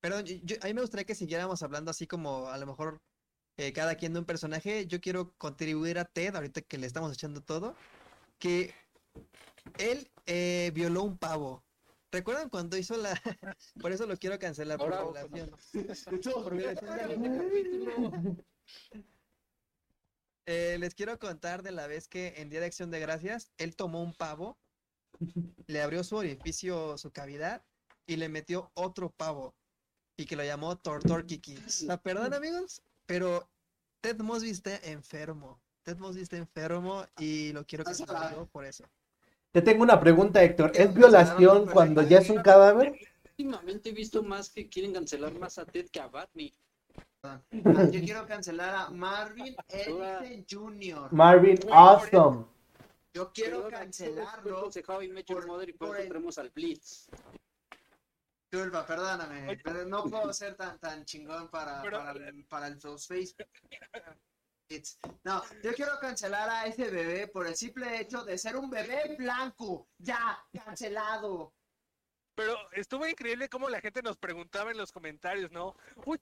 perdón, 0.00 0.24
yo- 0.24 0.56
a 0.62 0.66
mí 0.66 0.74
me 0.74 0.80
gustaría 0.80 1.04
que 1.04 1.14
siguiéramos 1.14 1.62
hablando 1.62 1.90
así 1.90 2.06
como 2.06 2.48
a 2.48 2.58
lo 2.58 2.66
mejor 2.66 3.00
eh, 3.58 3.72
cada 3.74 3.96
quien 3.96 4.14
de 4.14 4.20
un 4.20 4.24
personaje. 4.24 4.86
Yo 4.86 5.00
quiero 5.00 5.34
contribuir 5.36 5.98
a 5.98 6.06
Ted, 6.06 6.34
ahorita 6.34 6.62
que 6.62 6.78
le 6.78 6.86
estamos 6.86 7.12
echando 7.12 7.42
todo, 7.42 7.76
que 8.38 8.74
él 9.78 10.10
eh, 10.26 10.70
violó 10.74 11.02
un 11.02 11.18
pavo. 11.18 11.62
¿Recuerdan 12.12 12.50
cuando 12.50 12.76
hizo 12.76 12.96
la... 12.96 13.10
Por 13.80 13.90
eso 13.90 14.06
lo 14.06 14.16
quiero 14.18 14.38
cancelar 14.38 14.78
por 14.78 14.90
violación. 14.90 15.56
Animales. 17.00 18.36
Eh, 20.44 20.76
les 20.78 20.94
quiero 20.94 21.18
contar 21.18 21.62
de 21.62 21.70
la 21.70 21.86
vez 21.86 22.08
que 22.08 22.34
en 22.36 22.50
Día 22.50 22.60
de 22.60 22.66
Acción 22.66 22.90
de 22.90 23.00
Gracias, 23.00 23.52
él 23.58 23.76
tomó 23.76 24.02
un 24.02 24.12
pavo, 24.12 24.58
le 25.68 25.80
abrió 25.80 26.02
su 26.02 26.16
orificio, 26.16 26.98
su 26.98 27.12
cavidad, 27.12 27.64
y 28.06 28.16
le 28.16 28.28
metió 28.28 28.72
otro 28.74 29.10
pavo, 29.10 29.54
y 30.16 30.26
que 30.26 30.34
lo 30.34 30.42
llamó 30.42 30.76
Tortor 30.76 31.26
Kiki. 31.26 31.56
La 31.84 32.02
perdón, 32.02 32.34
amigos, 32.34 32.82
pero 33.06 33.48
Ted 34.00 34.18
Mosby 34.18 34.50
está 34.50 34.76
enfermo. 34.78 35.62
Ted 35.84 35.98
Mosby 35.98 36.22
está 36.22 36.36
enfermo 36.36 37.06
y 37.18 37.52
lo 37.52 37.64
quiero 37.64 37.84
cancelar 37.84 38.46
por 38.48 38.64
eso. 38.64 38.84
Te 39.52 39.60
tengo 39.60 39.82
una 39.82 40.00
pregunta, 40.00 40.42
Héctor. 40.42 40.72
¿Es 40.74 40.94
violación 40.94 41.66
cuando 41.66 42.02
ya 42.02 42.18
es 42.18 42.30
un 42.30 42.40
cadáver? 42.42 42.98
Últimamente 43.30 43.90
he 43.90 43.92
visto 43.92 44.22
más 44.22 44.48
que 44.50 44.68
quieren 44.68 44.92
cancelar 44.94 45.32
más 45.38 45.58
a 45.58 45.66
Ted 45.66 45.88
que 45.90 46.00
a 46.00 46.06
Barney. 46.08 46.54
Ah, 47.22 47.40
Yo 47.50 48.00
quiero 48.00 48.26
cancelar 48.26 48.74
a 48.74 48.90
Marvin 48.90 49.54
Erickson 49.68 50.46
Jr. 50.50 51.12
Marvin, 51.12 51.58
awesome. 51.70 52.46
Yo 53.14 53.30
quiero 53.32 53.68
cancelarlo. 53.68 54.70
por- 55.26 55.46
por 55.78 55.96
el- 56.00 56.08
tenemos 56.08 56.38
al 56.38 56.50
Blitz. 56.50 57.08
Disculpa, 58.50 58.86
perdóname, 58.86 59.58
pero 59.62 59.84
no 59.84 60.04
puedo 60.04 60.32
ser 60.32 60.56
tan, 60.56 60.78
tan 60.78 61.04
chingón 61.04 61.48
para, 61.48 61.82
para, 61.82 62.12
el- 62.12 62.44
para 62.46 62.66
el- 62.68 62.80
face. 62.80 63.34
No, 65.24 65.42
yo 65.62 65.72
quiero 65.74 65.98
cancelar 66.00 66.48
a 66.48 66.66
ese 66.66 66.90
bebé 66.90 67.28
por 67.28 67.46
el 67.46 67.56
simple 67.56 68.00
hecho 68.00 68.24
de 68.24 68.38
ser 68.38 68.56
un 68.56 68.70
bebé 68.70 69.16
blanco. 69.18 69.88
Ya, 69.98 70.44
cancelado. 70.64 71.54
Pero 72.34 72.56
estuvo 72.72 73.06
increíble 73.06 73.48
cómo 73.48 73.68
la 73.68 73.80
gente 73.80 74.02
nos 74.02 74.16
preguntaba 74.16 74.70
en 74.70 74.78
los 74.78 74.90
comentarios, 74.90 75.50
¿no? 75.50 75.76
Uy, 76.06 76.18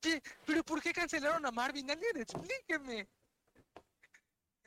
¿qué? 0.00 0.22
¿pero 0.44 0.62
por 0.62 0.82
qué 0.82 0.92
cancelaron 0.92 1.44
a 1.46 1.50
Marvin? 1.50 1.90
Alguien 1.90 2.18
explíqueme. 2.18 3.08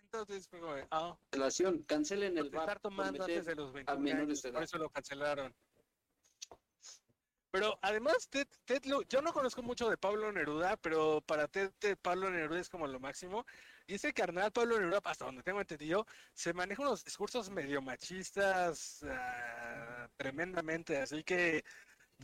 Entonces 0.02 0.48
fue 0.48 0.88
ah, 0.90 1.16
Relación, 1.32 1.84
cancelen 1.84 2.36
el 2.38 2.50
bar. 2.50 2.64
estar 2.64 2.80
por 2.80 2.92
tomando 2.92 3.24
antes 3.24 3.46
de 3.46 3.56
los 3.56 3.72
21 3.72 4.00
menores 4.02 4.44
años, 4.44 4.54
por 4.54 4.64
eso 4.64 4.78
lo 4.80 4.90
cancelaron. 4.90 5.54
Pero 7.52 7.80
además, 7.82 8.30
Ted, 8.30 8.48
Ted 8.66 8.84
Lu- 8.86 9.04
yo 9.10 9.22
no 9.24 9.34
conozco 9.34 9.64
mucho 9.64 9.90
de 9.90 9.98
Pablo 9.98 10.32
Neruda, 10.32 10.78
pero 10.78 11.22
para 11.22 11.48
Ted, 11.48 11.72
Pablo 12.02 12.30
Neruda 12.30 12.60
es 12.60 12.70
como 12.70 12.86
lo 12.88 13.00
máximo. 13.00 13.44
Y 13.88 13.96
ese 13.96 14.14
carnal, 14.14 14.52
Pablo 14.52 14.80
Neruda, 14.80 15.02
hasta 15.04 15.26
donde 15.26 15.42
tengo 15.42 15.60
entendido, 15.60 16.06
se 16.34 16.54
maneja 16.54 16.84
unos 16.84 17.04
discursos 17.04 17.50
medio 17.50 17.82
machistas 17.82 19.04
ah, 19.10 20.08
tremendamente. 20.16 20.98
Así 21.00 21.24
que, 21.24 21.64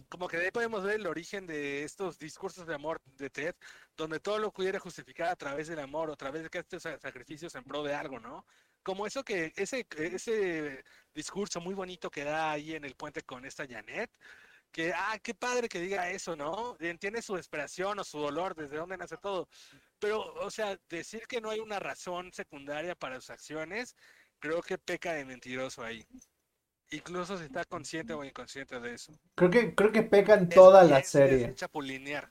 como 0.10 0.28
que 0.28 0.38
de 0.38 0.46
ahí 0.46 0.52
podemos 0.52 0.84
ver 0.84 0.96
el 0.96 1.08
origen 1.08 1.48
de 1.48 1.84
estos 1.84 2.20
discursos 2.20 2.68
de 2.68 2.76
amor 2.76 3.02
de 3.06 3.30
Ted, 3.30 3.56
donde 3.98 4.20
todo 4.20 4.40
lo 4.40 4.52
pudiera 4.52 4.80
justificar 4.80 5.30
a 5.30 5.36
través 5.36 5.68
del 5.68 5.80
amor 5.80 6.10
o 6.10 6.14
a 6.14 6.18
través 6.18 6.44
de 6.44 6.50
que 6.50 6.60
estos 6.60 6.84
sa- 6.84 7.00
sacrificios 7.00 7.56
en 7.56 7.64
pro 7.64 7.84
de 7.84 7.94
algo, 7.96 8.20
¿no? 8.20 8.46
Como 8.84 9.08
eso 9.08 9.24
que, 9.24 9.54
ese, 9.56 9.88
ese 9.98 10.84
discurso 11.14 11.60
muy 11.62 11.74
bonito 11.74 12.12
que 12.12 12.24
da 12.24 12.52
ahí 12.52 12.76
en 12.76 12.86
el 12.86 12.96
puente 12.96 13.24
con 13.24 13.46
esta 13.46 13.66
Janet, 13.68 14.12
que, 14.76 14.92
ah, 14.94 15.18
qué 15.24 15.34
padre 15.34 15.70
que 15.70 15.80
diga 15.80 16.10
eso, 16.10 16.36
¿no? 16.36 16.76
Entiende 16.82 17.22
su 17.22 17.36
desesperación 17.36 17.98
o 17.98 18.04
su 18.04 18.20
dolor, 18.20 18.54
desde 18.56 18.76
dónde 18.76 18.98
nace 18.98 19.16
todo. 19.16 19.48
Pero, 20.00 20.34
o 20.34 20.52
sea, 20.52 20.78
decir 20.90 21.22
que 21.30 21.40
no 21.40 21.50
hay 21.50 21.62
una 21.62 21.80
razón 21.80 22.34
secundaria 22.34 22.94
para 22.94 23.16
sus 23.22 23.30
acciones, 23.30 23.96
creo 24.38 24.62
que 24.62 24.78
peca 24.78 25.14
de 25.14 25.24
mentiroso 25.24 25.82
ahí. 25.82 26.06
Incluso 26.92 27.38
si 27.38 27.46
está 27.46 27.64
consciente 27.64 28.14
o 28.14 28.22
inconsciente 28.26 28.78
de 28.82 28.96
eso. 28.96 29.14
Creo 29.36 29.50
que, 29.50 29.74
creo 29.74 29.94
que 29.94 30.04
pecan 30.04 30.50
Eso 30.52 30.62
toda 30.62 30.84
la 30.84 31.00
es- 31.00 31.06
es 31.06 31.12
serie. 31.12 31.54
chapulinear. 31.56 32.30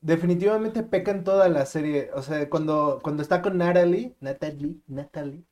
Definitivamente 0.00 0.82
pecan 0.82 1.22
toda 1.22 1.48
la 1.48 1.64
serie. 1.64 2.10
O 2.14 2.22
sea, 2.22 2.50
cuando, 2.50 2.98
cuando 3.04 3.22
está 3.22 3.40
con 3.40 3.56
Natalie, 3.56 4.16
Natalie, 4.18 4.74
Natalie, 4.88 5.44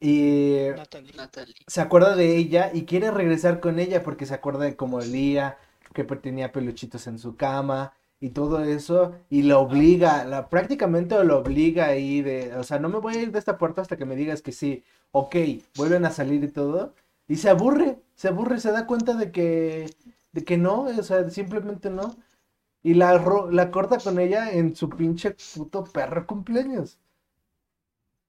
y 0.00 0.66
Natalie. 0.76 1.12
Natalie. 1.14 1.54
se 1.68 1.80
acuerda 1.80 2.16
de 2.16 2.36
ella 2.36 2.70
y 2.74 2.84
quiere 2.86 3.12
regresar 3.12 3.60
con 3.60 3.78
ella 3.78 4.02
porque 4.02 4.26
se 4.26 4.34
acuerda 4.34 4.64
de 4.64 4.76
cómo 4.76 4.98
olía, 4.98 5.58
que 6.04 6.04
tenía 6.16 6.52
peluchitos 6.52 7.06
en 7.06 7.18
su 7.18 7.36
cama 7.36 7.94
y 8.20 8.30
todo 8.30 8.62
eso, 8.64 9.14
y 9.30 9.42
la 9.42 9.58
obliga, 9.58 10.24
la, 10.24 10.48
prácticamente 10.48 11.22
lo 11.24 11.38
obliga 11.38 11.86
ahí 11.86 12.22
de, 12.22 12.54
o 12.56 12.64
sea, 12.64 12.78
no 12.78 12.88
me 12.88 12.98
voy 12.98 13.16
a 13.16 13.22
ir 13.22 13.32
de 13.32 13.38
esta 13.38 13.58
puerta 13.58 13.82
hasta 13.82 13.96
que 13.96 14.06
me 14.06 14.16
digas 14.16 14.42
que 14.42 14.52
sí, 14.52 14.84
ok, 15.12 15.36
vuelven 15.76 16.04
a 16.06 16.10
salir 16.10 16.42
y 16.44 16.48
todo, 16.48 16.94
y 17.28 17.36
se 17.36 17.50
aburre, 17.50 17.98
se 18.14 18.28
aburre, 18.28 18.60
se 18.60 18.72
da 18.72 18.86
cuenta 18.86 19.14
de 19.14 19.32
que, 19.32 19.90
de 20.32 20.44
que 20.44 20.56
no, 20.58 20.82
o 20.84 21.02
sea, 21.02 21.28
simplemente 21.30 21.90
no, 21.90 22.16
y 22.82 22.94
la, 22.94 23.22
la 23.50 23.70
corta 23.70 23.98
con 23.98 24.18
ella 24.20 24.52
en 24.52 24.76
su 24.76 24.88
pinche 24.90 25.36
puto 25.54 25.84
perro 25.84 26.26
cumpleaños. 26.26 26.98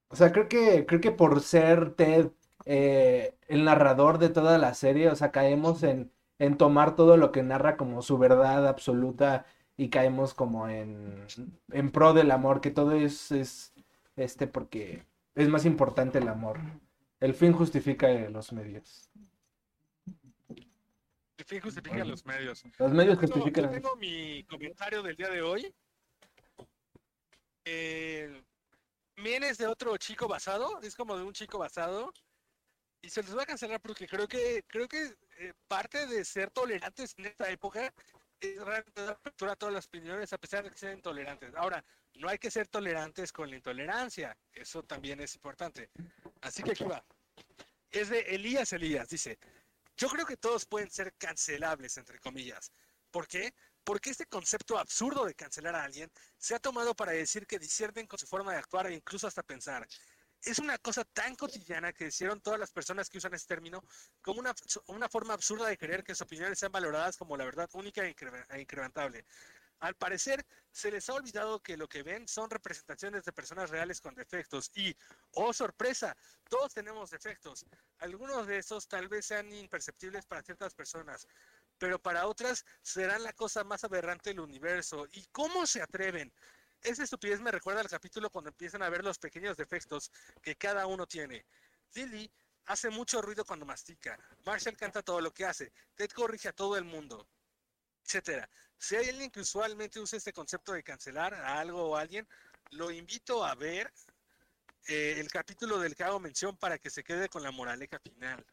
O 0.09 0.15
sea, 0.15 0.32
creo 0.32 0.47
que, 0.47 0.86
creo 0.86 1.01
que 1.01 1.11
por 1.11 1.41
ser 1.41 1.93
Ted 1.95 2.32
eh, 2.65 3.36
el 3.47 3.63
narrador 3.65 4.18
de 4.20 4.30
toda 4.30 4.57
la 4.57 4.74
serie, 4.74 5.09
o 5.09 5.15
sea, 5.15 5.32
caemos 5.32 5.84
en, 5.84 6.11
en 6.40 6.58
tomar 6.58 6.96
todo 6.96 7.18
lo 7.18 7.32
que 7.32 7.44
narra 7.44 7.78
como 7.78 8.02
su 8.02 8.18
verdad 8.18 8.68
absoluta 8.68 9.46
y 9.76 9.90
caemos 9.90 10.34
como 10.34 10.68
en, 10.70 11.26
en 11.72 11.92
pro 11.92 12.14
del 12.14 12.32
amor, 12.32 12.62
que 12.62 12.72
todo 12.72 12.92
es, 12.94 13.32
es 13.32 13.74
este 14.16 14.48
porque 14.48 15.06
es 15.36 15.48
más 15.50 15.66
importante 15.66 16.18
el 16.20 16.28
amor. 16.28 16.60
El 17.20 17.34
fin 17.34 17.54
justifica 17.54 18.08
los 18.30 18.52
medios. 18.54 19.10
El 21.38 21.46
fin 21.46 21.62
justifica 21.62 22.04
los 22.04 22.26
medios. 22.26 22.64
Los 22.80 22.92
medios 22.92 23.16
Yo 23.16 23.22
tengo- 23.22 23.36
yo 23.36 23.42
justifican. 23.44 23.72
tengo 23.72 23.96
mi 23.96 24.44
comentario 24.46 25.02
del 25.04 25.16
día 25.16 25.30
de 25.30 25.42
hoy. 25.42 25.74
Eh, 27.66 28.44
vienes 29.16 29.58
de 29.58 29.68
otro 29.68 29.96
chico 29.98 30.28
basado, 30.28 30.80
es 30.82 30.96
como 30.96 31.16
de 31.18 31.24
un 31.24 31.34
chico 31.34 31.58
basado. 31.58 32.12
Y 33.02 33.10
se 33.10 33.24
los 33.24 33.38
va 33.38 33.43
a 33.43 33.45
cancelar 33.45 33.80
porque 33.80 34.08
creo 34.08 34.28
que 34.28 34.64
creo 34.68 34.88
que 34.88 35.16
eh, 35.38 35.54
parte 35.68 36.08
de 36.08 36.26
ser 36.26 36.50
tolerantes 36.52 37.14
en 37.18 37.28
esta 37.28 37.50
época 37.50 37.93
es 38.39 38.58
realmente 38.58 39.02
dar 39.02 39.12
apertura 39.12 39.54
a 39.54 39.56
todas 39.56 39.74
las 39.74 39.86
opiniones 39.86 40.34
a 40.34 40.38
pesar 40.38 40.64
de 40.64 40.72
que 40.72 40.78
sean 40.78 40.93
intolerantes. 40.93 41.54
Ahora, 41.56 41.84
no 42.16 42.30
hay 42.30 42.38
que 42.38 42.52
ser 42.52 42.68
tolerantes 42.68 43.32
con 43.32 43.50
la 43.50 43.56
intolerancia, 43.56 44.38
eso 44.54 44.84
también 44.84 45.20
es 45.22 45.36
importante. 45.36 45.89
Así 46.41 46.64
que 46.64 46.72
aquí 46.72 46.84
va. 46.84 47.04
Es 47.89 48.10
de 48.10 48.20
Elías 48.22 48.74
Elías, 48.74 49.10
dice, 49.10 49.39
yo 49.95 50.10
creo 50.10 50.26
que 50.26 50.38
todos 50.38 50.66
pueden 50.66 50.91
ser 50.91 51.14
cancelables, 51.18 51.98
entre 51.98 52.20
comillas. 52.20 52.72
¿Por 53.12 53.28
qué? 53.28 53.54
Porque 53.84 54.10
este 54.10 54.26
concepto 54.26 54.78
absurdo 54.78 55.26
de 55.26 55.34
cancelar 55.34 55.76
a 55.76 55.84
alguien 55.84 56.12
se 56.38 56.54
ha 56.54 56.60
tomado 56.60 56.93
para 56.93 57.14
decir 57.14 57.48
que 57.48 57.58
disierten 57.58 58.06
con 58.06 58.20
su 58.20 58.28
forma 58.28 58.52
de 58.52 58.60
actuar 58.60 58.88
e 58.88 58.93
incluso 58.93 59.28
hasta 59.28 59.43
pensar. 59.43 59.88
Es 60.42 60.60
una 60.60 60.78
cosa 60.78 61.04
tan 61.04 61.36
cotidiana 61.36 61.92
que 61.94 62.08
hicieron 62.08 62.42
todas 62.42 62.60
las 62.60 62.72
personas 62.72 63.10
que 63.10 63.18
usan 63.18 63.34
este 63.34 63.54
término 63.54 63.84
como 64.22 64.40
una, 64.40 64.54
una 64.88 65.10
forma 65.10 65.34
absurda 65.34 65.68
de 65.68 65.78
creer 65.78 66.04
que 66.04 66.14
sus 66.14 66.22
opiniones 66.22 66.60
sean 66.60 66.72
valoradas 66.72 67.18
como 67.18 67.36
la 67.36 67.44
verdad 67.46 67.70
única 67.74 68.06
e 68.06 68.16
incre- 68.16 68.46
e 68.50 68.62
incrementable. 68.62 69.26
Al 69.80 69.96
parecer, 69.96 70.46
se 70.72 70.90
les 70.90 71.08
ha 71.10 71.14
olvidado 71.14 71.62
que 71.62 71.78
lo 71.78 71.88
que 71.88 72.02
ven 72.02 72.28
son 72.28 72.50
representaciones 72.50 73.26
de 73.26 73.34
personas 73.34 73.70
reales 73.70 74.02
con 74.02 74.16
defectos 74.16 74.72
y, 74.76 74.96
oh 75.32 75.54
sorpresa, 75.54 76.16
todos 76.50 76.74
tenemos 76.74 77.12
defectos. 77.12 77.66
Algunos 78.00 78.48
de 78.48 78.58
esos 78.58 78.88
tal 78.88 79.08
vez 79.08 79.26
sean 79.28 79.52
imperceptibles 79.54 80.26
para 80.26 80.42
ciertas 80.42 80.74
personas, 80.74 81.28
pero 81.78 82.02
para 82.02 82.26
otras 82.28 82.66
serán 82.82 83.22
la 83.24 83.34
cosa 83.34 83.64
más 83.64 83.84
aberrante 83.84 84.32
del 84.32 84.40
universo. 84.40 85.08
¿Y 85.12 85.26
cómo 85.32 85.68
se 85.68 85.82
atreven? 85.82 86.34
Esa 86.82 87.04
estupidez 87.04 87.42
me 87.42 87.52
recuerda 87.52 87.82
al 87.82 87.90
capítulo 87.90 88.30
cuando 88.30 88.50
empiezan 88.50 88.82
a 88.84 88.90
ver 88.90 89.04
los 89.04 89.20
pequeños 89.20 89.58
defectos 89.58 90.12
que 90.42 90.56
cada 90.56 90.86
uno 90.88 91.06
tiene. 91.06 91.46
Lily 91.94 92.32
hace 92.66 92.90
mucho 92.90 93.22
ruido 93.22 93.46
cuando 93.46 93.66
mastica. 93.66 94.18
Marshall 94.46 94.78
canta 94.78 95.02
todo 95.02 95.22
lo 95.22 95.34
que 95.34 95.46
hace. 95.46 95.72
Ted 95.96 96.10
corrige 96.12 96.50
a 96.50 96.54
todo 96.54 96.78
el 96.78 96.84
mundo, 96.84 97.28
etcétera. 98.04 98.50
Si 98.78 98.96
hay 98.96 99.10
alguien 99.10 99.32
que 99.32 99.40
usualmente 99.40 100.00
usa 100.00 100.18
este 100.18 100.34
concepto 100.34 100.74
de 100.74 100.84
cancelar 100.84 101.34
a 101.34 101.60
algo 101.60 101.90
o 101.90 101.96
a 101.96 102.02
alguien, 102.02 102.28
lo 102.72 102.92
invito 102.92 103.44
a 103.44 103.56
ver 103.56 103.92
eh, 104.88 105.16
el 105.18 105.30
capítulo 105.30 105.80
del 105.80 105.96
que 105.96 106.04
hago 106.04 106.20
mención 106.20 106.58
para 106.58 106.78
que 106.78 106.90
se 106.90 107.04
quede 107.04 107.28
con 107.30 107.44
la 107.44 107.52
moraleja 107.52 108.00
final. 108.00 108.46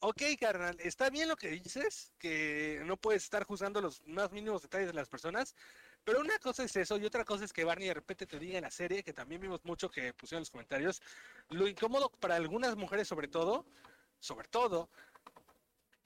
Ok, 0.00 0.22
carnal, 0.38 0.76
está 0.80 1.10
bien 1.10 1.28
lo 1.28 1.36
que 1.36 1.48
dices, 1.48 2.12
que 2.18 2.82
no 2.84 2.96
puedes 2.96 3.24
estar 3.24 3.44
juzgando 3.44 3.80
los 3.80 4.00
más 4.06 4.30
mínimos 4.30 4.62
detalles 4.62 4.86
de 4.88 4.92
las 4.92 5.08
personas, 5.08 5.56
pero 6.04 6.20
una 6.20 6.38
cosa 6.38 6.64
es 6.64 6.74
eso 6.76 6.96
y 6.96 7.04
otra 7.04 7.24
cosa 7.24 7.44
es 7.44 7.52
que 7.52 7.64
Barney 7.64 7.88
de 7.88 7.94
repente 7.94 8.26
te 8.26 8.38
diga 8.38 8.58
en 8.58 8.64
la 8.64 8.70
serie, 8.70 9.02
que 9.02 9.12
también 9.12 9.40
vimos 9.40 9.64
mucho 9.64 9.90
que 9.90 10.12
pusieron 10.14 10.38
en 10.38 10.42
los 10.42 10.50
comentarios, 10.50 11.02
lo 11.50 11.68
incómodo 11.68 12.10
para 12.10 12.36
algunas 12.36 12.76
mujeres 12.76 13.08
sobre 13.08 13.28
todo, 13.28 13.66
sobre 14.18 14.48
todo, 14.48 14.88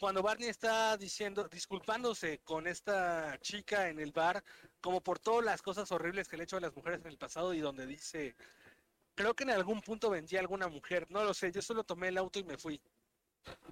cuando 0.03 0.21
Barney 0.21 0.49
está 0.49 0.97
diciendo, 0.97 1.49
disculpándose 1.49 2.41
con 2.41 2.67
esta 2.67 3.39
chica 3.41 3.89
en 3.89 4.01
el 4.01 4.11
bar, 4.11 4.43
como 4.81 5.01
por 5.01 5.21
todas 5.21 5.45
las 5.45 5.63
cosas 5.63 5.93
horribles 5.93 6.27
que 6.27 6.37
le 6.37 6.43
he 6.43 6.45
hecho 6.45 6.57
a 6.57 6.61
las 6.61 6.75
mujeres 6.75 7.01
en 7.03 7.07
el 7.07 7.19
pasado 7.19 7.55
y 7.55 7.61
donde 7.61 7.87
dice, 7.87 8.35
creo 9.15 9.35
que 9.35 9.45
en 9.45 9.51
algún 9.51 9.81
punto 9.81 10.11
vendí 10.11 10.37
a 10.37 10.41
alguna 10.41 10.67
mujer, 10.67 11.07
no 11.09 11.23
lo 11.23 11.33
sé, 11.33 11.53
yo 11.53 11.63
solo 11.63 11.85
tomé 11.85 12.09
el 12.09 12.19
auto 12.19 12.41
y 12.41 12.43
me 12.43 12.59
fui. 12.59 12.83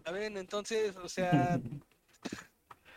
Ver, 0.05 0.37
entonces, 0.37 0.95
o 0.97 1.09
sea, 1.09 1.61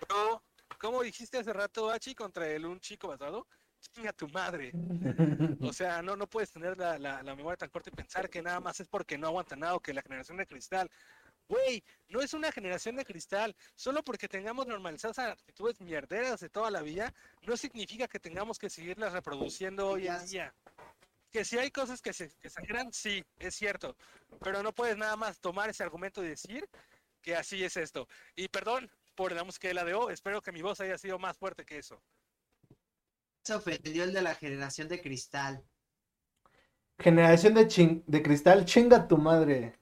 bro, 0.08 0.44
¿cómo 0.84 1.02
dijiste 1.02 1.38
hace 1.38 1.54
rato, 1.54 1.90
Hachi, 1.90 2.14
contra 2.14 2.46
el 2.46 2.66
un 2.66 2.78
chico 2.82 3.08
basado? 3.08 3.48
Chinga 3.80 4.12
tu 4.12 4.28
madre. 4.28 4.72
O 5.70 5.72
sea, 5.72 6.02
no, 6.02 6.18
no 6.18 6.28
puedes 6.28 6.52
tener 6.52 6.78
la, 6.78 7.00
la, 7.00 7.24
la 7.24 7.36
memoria 7.36 7.56
tan 7.56 7.70
corta 7.70 7.90
y 7.90 7.96
pensar 7.96 8.30
que 8.30 8.42
nada 8.42 8.60
más 8.60 8.82
es 8.82 8.90
porque 8.90 9.18
no 9.18 9.28
aguanta 9.28 9.56
nada 9.56 9.76
o 9.76 9.80
que 9.80 9.94
la 9.94 10.02
generación 10.02 10.38
de 10.38 10.46
cristal. 10.46 10.92
Güey, 11.48 11.82
no 12.10 12.22
es 12.22 12.34
una 12.34 12.52
generación 12.52 12.98
de 12.98 13.06
cristal. 13.06 13.56
Solo 13.76 14.04
porque 14.04 14.28
tengamos 14.28 14.68
normalizadas 14.68 15.20
actitudes 15.20 15.80
mierderas 15.80 16.42
de 16.42 16.50
toda 16.50 16.70
la 16.70 16.82
vida, 16.82 17.14
no 17.44 17.56
significa 17.56 18.10
que 18.10 18.20
tengamos 18.20 18.60
que 18.60 18.70
seguirlas 18.70 19.14
reproduciendo 19.14 19.88
hoy 19.88 20.08
en 20.08 20.26
día. 20.28 20.54
Que 21.32 21.46
si 21.46 21.58
hay 21.58 21.72
cosas 21.72 22.02
que 22.02 22.12
se 22.12 22.30
que 22.42 22.48
exageran, 22.50 22.92
sí, 22.92 23.24
es 23.40 23.56
cierto. 23.56 23.96
Pero 24.42 24.62
no 24.62 24.74
puedes 24.74 24.98
nada 24.98 25.16
más 25.16 25.40
tomar 25.40 25.70
ese 25.70 25.84
argumento 25.84 26.22
y 26.22 26.28
decir 26.28 26.68
que 27.22 27.38
así 27.38 27.64
es 27.64 27.78
esto. 27.78 28.08
Y 28.36 28.50
perdón 28.50 28.92
por 29.16 29.32
la 29.34 29.44
música 29.44 29.68
de 29.68 29.74
la 29.74 29.84
de 29.86 29.94
O, 29.94 30.10
espero 30.10 30.42
que 30.42 30.52
mi 30.52 30.62
voz 30.62 30.80
haya 30.82 30.98
sido 30.98 31.20
más 31.20 31.38
fuerte 31.38 31.66
que 31.66 31.78
eso. 31.78 32.02
Se 33.46 33.54
ofendió 33.54 34.04
el 34.04 34.12
de 34.12 34.22
la 34.22 34.36
generación 34.36 34.90
de 34.90 35.02
cristal. 35.02 35.64
Generación 36.98 37.54
de, 37.54 37.68
chin- 37.68 38.04
de 38.08 38.24
cristal, 38.24 38.66
chinga 38.66 39.08
tu 39.08 39.18
madre. 39.18 39.76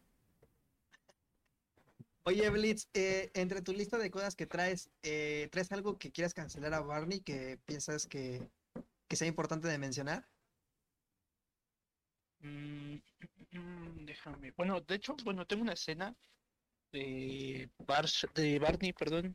Oye, 2.24 2.50
Blitz, 2.50 2.88
eh, 2.94 3.32
entre 3.34 3.62
tu 3.62 3.74
lista 3.74 3.98
de 3.98 4.12
cosas 4.12 4.36
que 4.36 4.46
traes, 4.46 4.90
eh, 5.04 5.50
¿traes 5.52 5.72
algo 5.72 5.98
que 5.98 6.12
quieras 6.12 6.34
cancelar 6.34 6.74
a 6.74 6.82
Barney 6.82 7.22
que 7.22 7.58
piensas 7.66 8.06
que, 8.06 8.48
que 9.08 9.16
sea 9.16 9.28
importante 9.28 9.68
de 9.68 9.78
mencionar? 9.80 10.28
Mm, 12.42 12.96
mm, 13.52 14.06
déjame. 14.06 14.52
Bueno, 14.52 14.82
de 14.82 14.96
hecho, 14.96 15.16
bueno, 15.24 15.46
tengo 15.48 15.64
una 15.64 15.74
escena 15.74 16.16
de, 16.92 17.70
Barsh- 17.88 18.32
de 18.34 18.60
Barney, 18.60 18.94
perdón, 18.94 19.34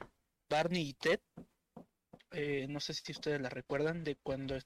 Barney 0.48 0.88
y 0.90 0.94
Ted. 0.94 1.20
eh, 2.30 2.66
no 2.68 2.78
sé 2.80 2.94
si 2.94 3.10
ustedes 3.12 3.40
la 3.40 3.48
recuerdan 3.48 4.04
de 4.04 4.14
cuando 4.16 4.56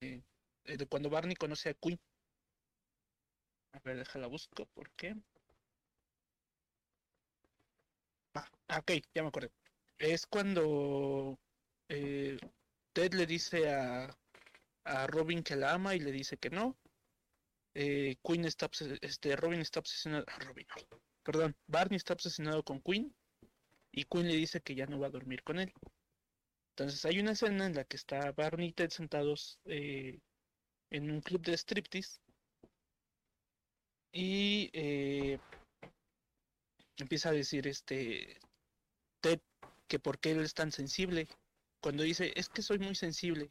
eh, 0.00 0.22
de 0.64 0.86
cuando 0.86 1.10
Barney 1.10 1.34
conoce 1.36 1.70
a 1.70 1.74
Queen. 1.74 1.98
A 3.74 3.80
ver, 3.84 3.98
déjala 3.98 4.28
busco, 4.28 4.66
¿por 4.74 4.90
qué? 4.92 5.14
Ah, 8.34 8.78
ok, 8.78 8.90
ya 9.14 9.22
me 9.22 9.28
acordé. 9.28 9.50
Es 9.98 10.26
cuando 10.26 11.38
eh, 11.88 12.38
Ted 12.92 13.14
le 13.14 13.26
dice 13.26 13.70
a, 13.70 14.08
a 14.84 15.06
Robin 15.08 15.42
que 15.42 15.56
la 15.56 15.74
ama 15.74 15.94
y 15.94 16.00
le 16.00 16.12
dice 16.12 16.36
que 16.38 16.50
no. 16.50 16.76
Eh, 17.74 18.16
Queen 18.22 18.44
está 18.44 18.70
este 19.00 19.34
Robin 19.36 19.60
está 19.60 19.80
obsesionado, 19.80 20.26
Robin, 20.54 20.66
perdón, 21.22 21.56
Barney 21.66 21.96
está 21.96 22.12
obsesionado 22.12 22.62
con 22.62 22.80
Queen 22.80 23.14
y 23.92 24.04
Queen 24.04 24.28
le 24.28 24.36
dice 24.36 24.60
que 24.60 24.74
ya 24.74 24.86
no 24.86 24.98
va 24.98 25.06
a 25.06 25.10
dormir 25.10 25.42
con 25.42 25.58
él. 25.58 25.72
Entonces 26.70 27.04
hay 27.04 27.20
una 27.20 27.32
escena 27.32 27.66
en 27.66 27.74
la 27.74 27.84
que 27.84 27.96
está 27.96 28.32
Barney 28.32 28.68
y 28.68 28.72
Ted 28.72 28.90
sentados 28.90 29.58
eh, 29.66 30.20
en 30.90 31.10
un 31.10 31.20
club 31.20 31.42
de 31.42 31.54
striptease 31.56 32.20
y 34.12 34.70
eh, 34.72 35.38
empieza 36.98 37.30
a 37.30 37.32
decir 37.32 37.66
este 37.66 38.38
Ted 39.20 39.40
que 39.88 39.98
por 39.98 40.18
qué 40.18 40.32
él 40.32 40.40
es 40.40 40.54
tan 40.54 40.72
sensible 40.72 41.28
cuando 41.80 42.02
dice 42.02 42.32
es 42.36 42.48
que 42.48 42.62
soy 42.62 42.78
muy 42.78 42.94
sensible 42.94 43.50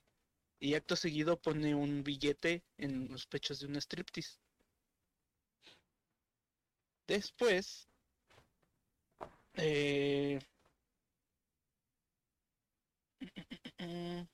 y 0.62 0.76
acto 0.76 0.96
seguido 0.96 1.42
pone 1.42 1.76
un 1.76 2.04
billete 2.06 2.66
en 2.78 3.10
los 3.12 3.28
pechos 3.28 3.60
de 3.60 3.68
un 3.68 3.76
striptease. 3.76 4.40
Después, 7.08 7.92
eh, 9.54 10.40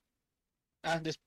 ah, 0.83 0.99
des- 1.01 1.21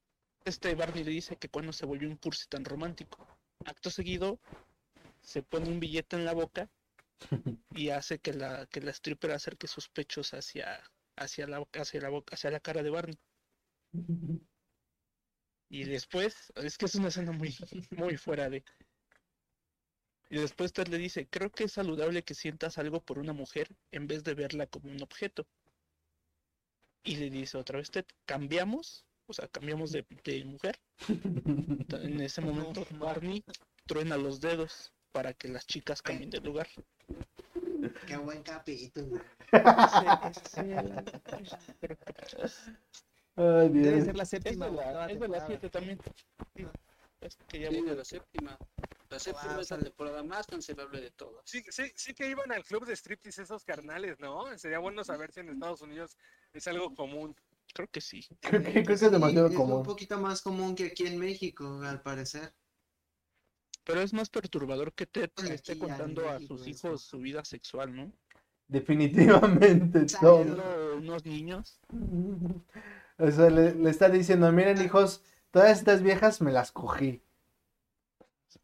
este 0.44 0.74
Barney 0.74 1.05
le 1.05 1.11
dice 1.12 1.36
que 1.38 1.51
cuando 1.51 1.72
se 1.72 1.86
volvió 1.86 2.09
un 2.09 2.16
cursi 2.16 2.46
tan 2.48 2.64
romántico. 2.64 3.28
Acto 3.66 3.90
seguido, 3.90 4.40
se 5.22 5.42
pone 5.42 5.68
un 5.70 5.80
billete 5.80 6.16
en 6.16 6.24
la 6.26 6.34
boca 6.34 6.70
y 7.70 7.90
hace 7.90 8.20
que 8.20 8.34
la, 8.34 8.66
que 8.66 8.80
la 8.82 8.92
stripper 8.92 9.32
acerque 9.32 9.68
sus 9.68 9.88
pechos 9.90 10.34
hacia, 10.34 10.82
hacia 11.16 11.46
la, 11.48 11.66
hacia 11.74 12.01
la 12.03 12.11
boca, 12.11 12.34
hacia 12.34 12.51
la 12.53 12.61
cara 12.61 12.82
de 12.82 12.90
Barney. 12.90 13.18
Y 15.70 15.84
después, 15.84 16.52
es 16.56 16.76
que 16.76 16.86
es 16.86 16.96
una 16.96 17.08
escena 17.08 17.30
muy, 17.30 17.56
muy 17.96 18.16
fuera 18.16 18.50
de. 18.50 18.64
Y 20.28 20.38
después 20.38 20.72
Ted 20.72 20.88
le 20.88 20.98
dice, 20.98 21.28
creo 21.28 21.50
que 21.50 21.64
es 21.64 21.72
saludable 21.72 22.24
que 22.24 22.34
sientas 22.34 22.76
algo 22.76 23.00
por 23.00 23.18
una 23.18 23.32
mujer 23.32 23.68
en 23.92 24.06
vez 24.06 24.24
de 24.24 24.34
verla 24.34 24.66
como 24.66 24.90
un 24.90 25.00
objeto. 25.00 25.46
Y 27.04 27.16
le 27.16 27.30
dice 27.30 27.56
otra 27.56 27.78
vez 27.78 27.90
Ted, 27.90 28.04
cambiamos, 28.26 29.06
o 29.26 29.32
sea, 29.32 29.48
cambiamos 29.48 29.92
de, 29.92 30.04
de 30.24 30.44
mujer. 30.44 30.78
En 32.02 32.20
ese 32.20 32.40
momento 32.40 32.86
Barney 32.92 33.44
truena 33.86 34.16
los 34.16 34.40
dedos 34.40 34.92
para 35.12 35.34
que 35.34 35.48
las 35.48 35.66
chicas 35.66 36.02
cambien 36.02 36.30
de 36.30 36.40
lugar. 36.40 36.68
Qué 38.06 38.16
buen 38.16 38.42
capítulo. 38.42 39.20
Ay, 43.41 43.68
Debe 43.70 43.93
Dios. 43.93 44.05
ser 44.05 44.16
la 44.16 44.22
Es 44.24 44.28
séptima. 44.30 44.66
de 44.66 44.70
o 44.70 44.74
octava 44.74 45.07
la, 45.07 45.12
es 45.12 45.20
de 45.20 45.28
la. 45.28 45.47
7 45.47 45.70
también. 45.70 45.99
Es 47.20 47.36
que 47.49 47.59
ya 47.61 47.68
Sí, 47.70 47.82
de 47.82 47.95
la 47.95 48.05
séptima. 48.05 48.59
La 49.11 49.18
séptima 49.18 49.53
Wow, 49.53 49.61
es 49.61 49.70
la 49.70 49.78
temporada 49.78 50.22
más 50.22 50.47
cancelable 50.47 51.01
de 51.01 51.11
todas. 51.11 51.43
Sí, 51.45 51.62
sí, 51.68 51.84
sí 51.95 52.14
que 52.14 52.28
iban 52.28 52.51
al 52.53 52.64
club 52.64 52.86
de 52.86 52.95
striptease 52.97 53.43
esos 53.43 53.64
carnales, 53.64 54.18
¿no? 54.20 54.57
Sería 54.57 54.78
bueno 54.78 55.05
saber 55.05 55.32
si 55.32 55.41
en 55.41 55.51
Estados 55.51 55.82
Unidos 55.82 56.16
es 56.53 56.66
algo 56.68 56.95
común. 56.95 57.34
creo 57.74 57.88
que 57.88 58.01
sí. 58.01 58.26
Creo 58.41 58.62
que, 58.62 58.72
creo 58.72 58.84
que 58.84 58.93
es 58.95 59.01
Sí, 59.01 59.09
demasiado 59.11 59.47
es 59.49 59.53
un 59.53 59.57
común. 59.57 59.82
poquito 59.82 60.18
más 60.18 60.41
común 60.43 60.74
que 60.74 60.84
aquí 60.86 61.07
en 61.07 61.18
México, 61.18 61.80
al 61.82 62.01
parecer. 62.03 62.55
Pero 63.84 64.01
es 64.01 64.12
más 64.12 64.30
perturbador 64.30 64.93
que 64.93 65.07
Ted 65.07 65.30
le 65.43 65.55
esté 65.55 65.78
contando 65.78 66.28
a 66.28 66.38
sus 66.41 66.62
es 66.62 66.68
hijos 66.68 67.03
su 67.03 67.18
vida 67.18 67.45
sexual, 67.45 67.95
¿no? 67.95 68.12
Definitivamente. 68.68 70.09
Siendo 70.09 70.97
unos 70.97 71.24
niños. 71.24 71.80
O 73.20 73.30
sea, 73.30 73.50
le, 73.50 73.74
le 73.74 73.90
está 73.90 74.08
diciendo, 74.08 74.50
miren 74.52 74.80
hijos, 74.82 75.22
todas 75.50 75.78
estas 75.78 76.02
viejas 76.02 76.40
me 76.40 76.52
las 76.52 76.72
cogí. 76.72 77.22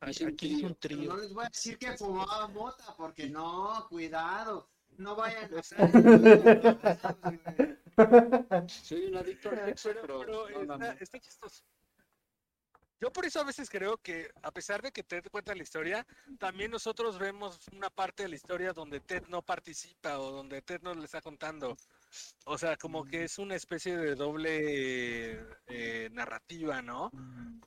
Aquí 0.01 0.65
un 0.65 0.75
trío. 0.77 1.15
no 1.15 1.17
les 1.17 1.33
voy 1.33 1.47
a 1.47 1.49
decir 1.49 1.79
que 1.79 1.97
fumaba 1.97 2.49
mota, 2.49 2.95
porque 2.97 3.29
no, 3.29 3.87
cuidado. 3.89 4.69
No 4.99 5.17
vayan 5.17 5.55
a 5.55 5.61
hacer. 5.61 5.79
Soy 8.69 9.07
un 9.07 9.17
adicto 9.17 9.49
al 9.51 9.65
sexo, 9.67 9.91
Pero, 10.01 10.21
pero, 10.21 10.45
pero 10.47 10.65
no, 10.65 10.79
no, 10.79 10.85
está, 10.85 11.03
está 11.03 11.19
chistoso. 11.19 11.65
Yo 12.99 13.13
por 13.13 13.27
eso 13.27 13.41
a 13.41 13.45
veces 13.45 13.69
creo 13.69 13.99
que, 13.99 14.31
a 14.43 14.51
pesar 14.51 14.81
de 14.81 14.91
que 14.91 15.03
Ted 15.03 15.25
cuenta 15.31 15.55
la 15.55 15.63
historia, 15.63 16.07
también 16.39 16.71
nosotros 16.71 17.19
vemos 17.19 17.61
una 17.73 17.91
parte 17.91 18.23
de 18.23 18.31
la 18.31 18.37
historia 18.37 18.73
donde 18.73 19.01
Ted 19.01 19.25
no 19.29 19.43
participa 19.43 20.19
o 20.19 20.31
donde 20.31 20.63
Ted 20.63 20.81
no 20.83 20.95
le 20.95 21.05
está 21.05 21.21
contando. 21.21 21.77
O 22.45 22.57
sea, 22.59 22.77
como 22.77 23.05
que 23.05 23.25
es 23.25 23.39
una 23.39 23.55
especie 23.55 23.97
de 23.97 24.15
doble 24.15 25.39
eh, 25.69 26.09
narrativa, 26.13 26.83
¿no? 26.83 27.11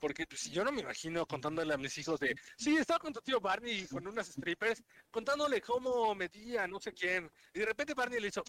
Porque 0.00 0.26
pues, 0.26 0.50
yo 0.50 0.64
no 0.64 0.72
me 0.72 0.80
imagino 0.80 1.26
contándole 1.26 1.74
a 1.74 1.78
mis 1.78 1.96
hijos 1.98 2.18
de, 2.20 2.34
sí, 2.56 2.76
estaba 2.76 2.98
con 2.98 3.12
tu 3.12 3.20
tío 3.20 3.40
Barney 3.40 3.86
con 3.86 4.06
unas 4.06 4.28
strippers, 4.28 4.82
contándole 5.10 5.60
cómo 5.60 6.14
medía, 6.14 6.66
no 6.66 6.80
sé 6.80 6.92
quién. 6.92 7.30
Y 7.52 7.58
de 7.60 7.66
repente 7.66 7.94
Barney 7.94 8.20
le 8.20 8.28
hizo, 8.28 8.42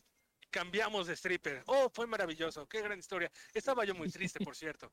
cambiamos 0.50 1.08
de 1.08 1.14
stripper. 1.16 1.64
Oh, 1.66 1.90
fue 1.94 2.08
maravilloso, 2.08 2.68
qué 2.68 2.82
gran 2.82 3.00
historia. 3.00 3.32
Estaba 3.54 3.84
yo 3.86 3.96
muy 3.96 4.10
triste, 4.10 4.40
por 4.40 4.56
cierto. 4.56 4.92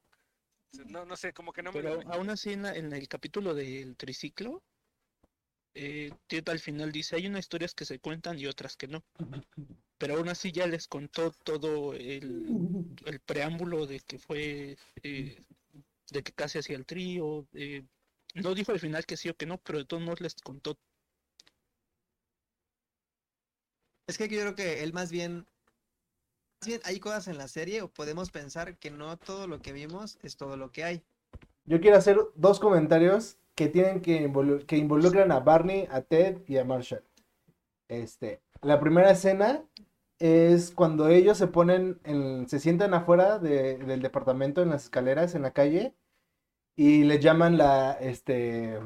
No, 0.87 1.05
no 1.05 1.17
sé, 1.17 1.33
como 1.33 1.53
que 1.53 1.63
no 1.63 1.73
me 1.73 1.81
Pero 1.81 2.01
aún 2.13 2.31
así 2.31 2.53
en, 2.53 2.63
la- 2.63 2.75
en 2.75 2.93
el 2.93 3.09
capítulo 3.09 3.55
del 3.55 3.97
triciclo, 3.97 4.63
eh, 5.75 6.11
Ted 6.27 6.49
al 6.49 6.59
final 6.59 6.93
dice, 6.93 7.17
hay 7.17 7.27
unas 7.27 7.41
historias 7.41 7.75
que 7.75 7.85
se 7.85 7.99
cuentan 7.99 8.39
y 8.39 8.47
otras 8.47 8.77
que 8.77 8.89
no. 8.89 9.05
Pero 9.99 10.17
aún 10.17 10.29
así 10.29 10.53
ya 10.53 10.67
les 10.67 10.87
contó 10.89 11.33
todo 11.45 11.95
el, 11.95 12.95
el 13.05 13.21
preámbulo 13.21 13.87
de 13.87 14.01
que 14.01 14.19
fue, 14.19 14.77
eh, 15.03 15.43
de 16.11 16.23
que 16.23 16.33
casi 16.33 16.59
hacía 16.59 16.77
el 16.77 16.87
trío. 16.87 17.47
eh, 17.55 17.85
no 18.35 18.55
dijo 18.55 18.73
al 18.73 18.81
final 18.81 19.07
que 19.07 19.17
sí 19.17 19.29
o 19.29 19.37
que 19.37 19.47
no, 19.47 19.59
pero 19.59 19.79
de 19.79 19.85
todos 19.85 20.03
modos 20.03 20.21
les 20.21 20.35
contó. 20.37 20.79
Es 24.07 24.17
que 24.17 24.29
yo 24.29 24.41
creo 24.41 24.55
que 24.55 24.83
él 24.83 24.93
más 24.93 25.11
bien, 25.11 25.47
más 26.61 26.69
bien 26.69 26.81
hay 26.85 26.99
cosas 26.99 27.29
en 27.29 27.39
la 27.39 27.49
serie 27.49 27.83
o 27.83 27.89
podemos 27.89 28.31
pensar 28.31 28.79
que 28.79 28.91
no 28.91 29.17
todo 29.19 29.47
lo 29.47 29.61
que 29.61 29.73
vimos 29.73 30.19
es 30.23 30.37
todo 30.37 30.57
lo 30.57 30.73
que 30.73 30.85
hay. 30.85 31.03
Yo 31.65 31.81
quiero 31.81 31.99
hacer 31.99 32.19
dos 32.35 32.59
comentarios 32.61 33.37
que 33.59 33.67
tienen 33.69 34.01
que, 34.01 34.15
involu- 34.29 34.65
que 34.67 34.77
involucran 34.77 35.33
a 35.33 35.41
Barney, 35.41 35.89
a 35.91 36.01
Ted 36.03 36.39
y 36.47 36.59
a 36.59 36.65
Marshall. 36.65 37.03
Este, 37.89 38.41
la 38.63 38.79
primera 38.79 39.11
escena 39.11 39.65
es 40.21 40.71
cuando 40.71 41.09
ellos 41.09 41.37
se 41.39 41.49
ponen, 41.49 41.99
en- 42.05 42.49
se 42.49 42.61
sientan 42.61 42.95
afuera 42.95 43.41
de- 43.41 43.79
del 43.79 44.01
departamento 44.01 44.63
en 44.63 44.71
las 44.71 44.85
escaleras 44.85 45.35
en 45.35 45.43
la 45.43 45.51
calle 45.53 45.93
y 46.77 47.03
le 47.05 47.19
llaman 47.19 47.59
la, 47.59 47.93
este, 48.01 48.79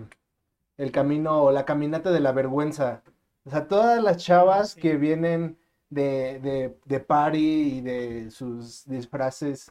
el 0.79 0.91
camino 0.93 1.43
o 1.43 1.53
la 1.53 1.67
caminata 1.67 2.11
de 2.11 2.21
la 2.21 2.33
vergüenza. 2.33 3.03
O 3.45 3.51
sea, 3.51 3.69
todas 3.69 4.03
las 4.03 4.17
chavas 4.19 4.71
sí. 4.71 4.81
que 4.81 4.97
vienen 4.97 5.59
de, 5.91 6.41
de, 6.41 6.79
de 6.87 7.01
party 7.01 7.79
y 7.79 7.81
de 7.83 8.31
sus 8.31 8.87
disfraces, 8.87 9.71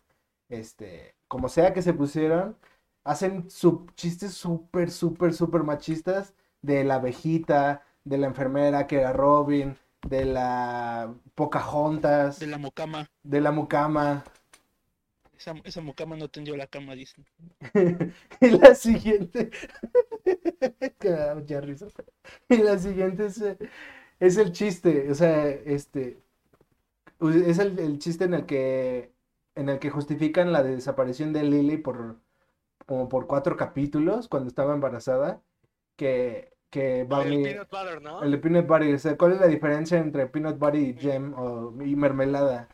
este, 0.49 1.15
como 1.27 1.49
sea 1.49 1.73
que 1.73 1.81
se 1.81 1.93
pusieron, 1.93 2.55
hacen 3.03 3.47
chistes 3.95 4.33
súper, 4.33 4.91
súper, 4.91 5.33
súper 5.33 5.63
machistas 5.63 6.33
de 6.61 6.83
la 6.83 6.95
abejita, 6.95 7.83
de 8.03 8.17
la 8.17 8.27
enfermera 8.27 8.87
que 8.87 8.97
era 8.97 9.13
Robin, 9.13 9.77
de 10.07 10.25
la 10.25 11.13
Pocahontas, 11.35 12.39
De 12.39 12.47
la 12.47 12.57
mocama, 12.57 13.07
de 13.23 13.41
la 13.41 13.51
mucama. 13.51 14.23
esa, 15.37 15.53
esa 15.63 15.81
mocama 15.81 16.15
no 16.15 16.29
tendió 16.29 16.55
la 16.55 16.67
cama, 16.67 16.95
dicen. 16.95 17.25
y 18.41 18.49
la 18.51 18.75
siguiente. 18.75 19.51
que 20.99 21.09
me 21.09 21.15
da 21.17 21.35
mucha 21.35 21.61
risa. 21.61 21.87
Y 22.49 22.57
la 22.57 22.77
siguiente 22.79 23.25
es, 23.27 23.41
eh, 23.41 23.57
es 24.19 24.37
el 24.37 24.51
chiste. 24.51 25.09
O 25.11 25.15
sea, 25.15 25.47
este. 25.49 26.21
Es 27.21 27.59
el, 27.59 27.79
el 27.79 27.99
chiste 27.99 28.25
en 28.25 28.33
el 28.33 28.45
que. 28.45 29.13
En 29.55 29.69
el 29.69 29.79
que 29.79 29.89
justifican 29.89 30.51
la 30.51 30.63
desaparición 30.63 31.33
de 31.33 31.43
Lily 31.43 31.77
por. 31.77 32.19
Como 32.91 33.07
por 33.07 33.25
cuatro 33.25 33.55
capítulos 33.55 34.27
cuando 34.27 34.49
estaba 34.49 34.73
embarazada, 34.73 35.41
que, 35.95 36.51
que 36.69 37.01
El 37.01 37.07
Barney... 37.07 37.41
peanut 37.41 37.69
butter, 37.69 38.01
¿no? 38.01 38.21
El 38.21 38.31
de 38.31 38.37
peanut 38.37 38.67
butter, 38.67 38.93
o 38.93 38.99
sea, 38.99 39.17
¿cuál 39.17 39.31
es 39.31 39.39
la 39.39 39.47
diferencia 39.47 39.97
entre 39.97 40.27
peanut 40.27 40.59
butter 40.59 40.75
y 40.75 40.97
jam 40.99 41.33
o, 41.37 41.81
y 41.81 41.95
mermelada? 41.95 42.67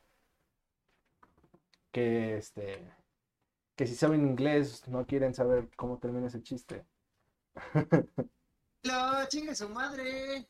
Que 1.91 2.37
este 2.37 2.91
que 3.75 3.85
si 3.85 3.93
saben 3.93 4.25
inglés 4.25 4.87
no 4.87 5.05
quieren 5.05 5.35
saber 5.35 5.69
cómo 5.75 5.99
termina 5.99 6.25
ese 6.25 6.41
chiste. 6.41 6.83
¡Lo 8.85 9.27
chingue 9.27 9.53
su 9.53 9.69
madre! 9.69 10.47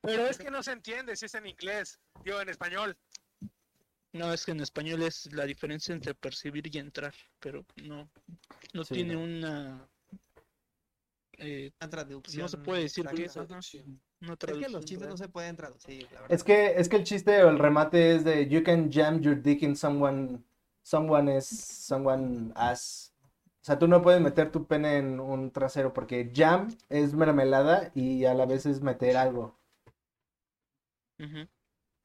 Pero 0.00 0.26
es 0.28 0.38
que 0.38 0.50
no 0.50 0.62
se 0.62 0.72
entiende 0.72 1.14
si 1.14 1.26
es 1.26 1.34
en 1.34 1.46
inglés, 1.46 2.00
digo 2.24 2.40
en 2.40 2.48
español. 2.48 2.96
No, 4.14 4.32
es 4.32 4.44
que 4.44 4.52
en 4.52 4.60
español 4.60 5.02
es 5.02 5.32
la 5.32 5.44
diferencia 5.44 5.92
entre 5.94 6.14
percibir 6.14 6.74
y 6.74 6.78
entrar, 6.78 7.12
pero 7.40 7.64
no, 7.84 8.08
no 8.72 8.84
Sí, 8.84 8.94
tiene 8.94 9.14
no. 9.14 9.22
una, 9.22 9.88
eh, 11.38 11.72
Una 11.80 11.90
traducción. 11.90 12.42
no 12.42 12.48
se 12.48 12.58
puede 12.58 12.82
decir 12.82 13.04
que 13.06 13.24
exacta. 13.24 13.58
es, 13.58 13.70
que 13.70 14.68
los 14.68 14.84
chistes 14.84 15.08
no 15.08 15.16
se 15.16 15.28
pueden 15.28 15.56
traducir, 15.56 16.04
la 16.04 16.20
verdad. 16.22 16.30
Es 16.30 16.44
que 16.44 16.74
es 16.76 16.88
que 16.88 16.96
el 16.96 17.04
chiste 17.04 17.42
o 17.42 17.50
el 17.50 17.58
remate 17.58 18.14
es 18.14 18.24
de 18.24 18.48
you 18.48 18.62
can 18.62 18.90
jam 18.90 19.20
your 19.20 19.40
dick 19.40 19.62
in 19.62 19.76
someone 19.76 20.44
someone 20.84 21.36
is 21.36 21.46
someone 21.46 22.52
ass. 22.54 23.12
O 23.62 23.64
sea, 23.64 23.78
tú 23.78 23.88
no 23.88 24.02
puedes 24.02 24.20
meter 24.20 24.52
tu 24.52 24.66
pene 24.66 24.98
en 24.98 25.18
un 25.18 25.50
trasero 25.50 25.92
porque 25.92 26.30
jam 26.34 26.68
es 26.88 27.14
mermelada 27.14 27.90
y 27.94 28.26
a 28.26 28.34
la 28.34 28.46
vez 28.46 28.66
es 28.66 28.80
meter 28.82 29.16
algo. 29.16 29.56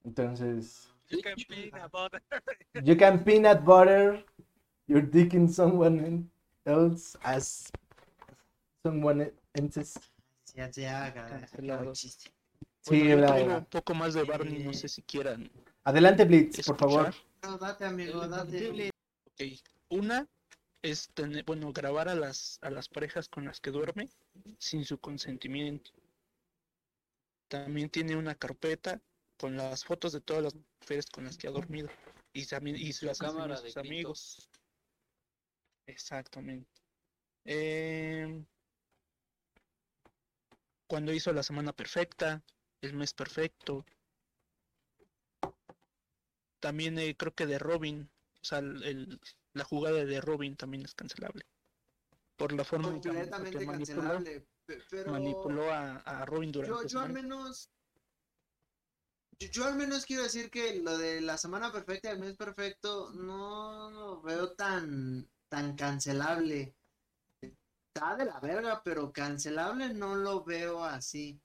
Entonces, 0.03 0.88
You 1.09 1.21
can 1.21 1.35
peanut 1.35 1.91
butter. 1.91 2.21
You 2.83 2.95
can 2.95 3.23
peanut 3.23 3.65
butter 3.65 4.23
your 4.87 5.01
dick 5.01 5.33
in 5.33 5.47
someone 5.47 6.29
else 6.65 7.15
as 7.23 7.71
someone 8.85 9.31
else's. 9.55 9.97
Ya, 10.55 10.65
el 10.65 11.93
chiste. 11.93 12.31
Sí, 12.81 13.01
Bueno, 13.03 13.27
traigo 13.27 13.57
un 13.57 13.65
poco 13.65 13.93
más 13.93 14.13
de 14.13 14.23
Barney, 14.23 14.63
no 14.63 14.71
Eh, 14.71 14.73
sé 14.73 14.87
si 14.87 15.01
quieran 15.03 15.49
Adelante, 15.83 16.25
Blitz, 16.25 16.65
por 16.65 16.77
favor. 16.77 17.13
No, 17.43 17.57
date, 17.57 17.85
amigo, 17.85 18.27
date. 18.27 18.89
Ok, 19.25 19.41
Una 19.89 20.27
es 20.81 21.09
tener, 21.13 21.43
bueno, 21.43 21.71
grabar 21.73 22.09
a 22.09 22.15
las, 22.15 22.57
a 22.61 22.69
las 22.69 22.87
parejas 22.87 23.27
con 23.27 23.45
las 23.45 23.59
que 23.59 23.71
duerme 23.71 24.09
sin 24.57 24.85
su 24.85 24.97
consentimiento. 24.97 25.91
También 27.47 27.89
tiene 27.89 28.15
una 28.15 28.35
carpeta 28.35 29.01
con 29.39 29.55
las 29.55 29.85
fotos 29.85 30.11
de 30.11 30.21
todas 30.21 30.43
las 30.43 30.55
mujeres 30.55 31.05
con 31.07 31.23
las 31.23 31.37
que 31.37 31.47
ha 31.47 31.51
dormido. 31.51 31.89
Y 32.33 32.45
también 32.45 32.75
y 32.75 32.91
Su 32.93 33.07
cámara 33.17 33.57
sus 33.57 33.73
de 33.73 33.79
amigos. 33.79 34.49
Exactamente. 35.87 36.69
Em, 37.45 38.45
cuando 40.87 41.13
hizo 41.13 41.31
la 41.31 41.41
semana 41.43 41.71
perfecta, 41.73 42.43
el 42.81 42.93
mes 42.93 43.13
perfecto. 43.13 43.85
También 46.59 46.99
eh, 46.99 47.15
creo 47.15 47.33
que 47.33 47.45
de 47.45 47.57
Robin, 47.57 48.09
o 48.41 48.43
sea, 48.45 48.59
el, 48.59 48.83
el- 48.83 49.19
la 49.53 49.63
jugada 49.63 50.03
de 50.05 50.21
Robin 50.21 50.55
también 50.55 50.83
es 50.83 50.93
cancelable. 50.93 51.45
Por 52.35 52.53
la 52.53 52.63
forma 52.63 52.89
en 52.89 53.01
que, 53.01 53.09
manipuló, 53.65 53.75
cancelable. 53.77 54.47
Pero 54.89 55.11
manipuló 55.11 55.71
a, 55.71 55.95
a 55.97 56.25
Robin 56.25 56.51
durante 56.51 56.83
yo, 56.83 56.87
yo 56.87 56.99
al 56.99 57.13
menos. 57.13 57.69
Yo, 59.39 59.63
al 59.65 59.77
menos 59.77 60.05
quiero 60.05 60.23
decir 60.23 60.51
que 60.51 60.75
lo 60.81 60.97
de 60.97 61.21
la 61.21 61.37
semana 61.37 61.71
perfecta 61.71 62.09
y 62.09 62.11
el 62.11 62.19
mes 62.19 62.35
perfecto 62.35 63.11
no 63.13 63.89
lo 63.89 64.21
veo 64.21 64.51
tan, 64.51 65.29
tan 65.47 65.77
cancelable. 65.77 66.75
Está 67.41 68.17
de 68.17 68.25
la 68.25 68.39
verga, 68.41 68.81
pero 68.83 69.13
cancelable 69.13 69.93
no 69.93 70.15
lo 70.15 70.43
veo 70.43 70.83
así. 70.83 71.39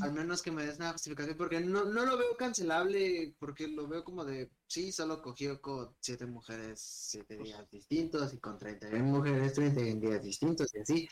Al 0.00 0.12
menos 0.12 0.42
que 0.42 0.52
me 0.52 0.64
des 0.64 0.76
una 0.76 0.92
justificación, 0.92 1.36
porque 1.36 1.60
no, 1.60 1.84
no 1.84 2.04
lo 2.04 2.16
veo 2.16 2.36
cancelable, 2.36 3.34
porque 3.38 3.66
lo 3.66 3.88
veo 3.88 4.04
como 4.04 4.24
de, 4.24 4.50
sí, 4.66 4.92
solo 4.92 5.20
cogió 5.22 5.60
con 5.60 5.96
siete 5.98 6.26
mujeres, 6.26 6.80
siete 6.80 7.38
días 7.38 7.68
distintos, 7.70 8.32
y 8.34 8.38
con 8.38 8.58
31 8.58 9.04
mujeres, 9.04 9.54
31 9.54 10.00
días 10.00 10.22
distintos, 10.22 10.72
y 10.74 10.78
así. 10.80 11.08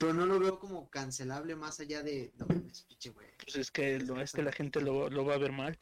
Pero 0.00 0.14
no 0.14 0.24
lo 0.24 0.40
veo 0.40 0.58
como 0.58 0.88
cancelable 0.88 1.54
más 1.54 1.78
allá 1.78 2.02
de, 2.02 2.32
no 2.38 2.46
mames, 2.46 2.84
pinche 2.84 3.10
güey. 3.10 3.28
Pues 3.36 3.56
es 3.56 3.70
que, 3.70 3.98
lo, 3.98 4.18
es 4.18 4.32
que 4.32 4.42
la 4.42 4.50
gente 4.50 4.80
lo, 4.80 5.10
lo 5.10 5.26
va 5.26 5.34
a 5.34 5.38
ver 5.38 5.52
mal. 5.52 5.78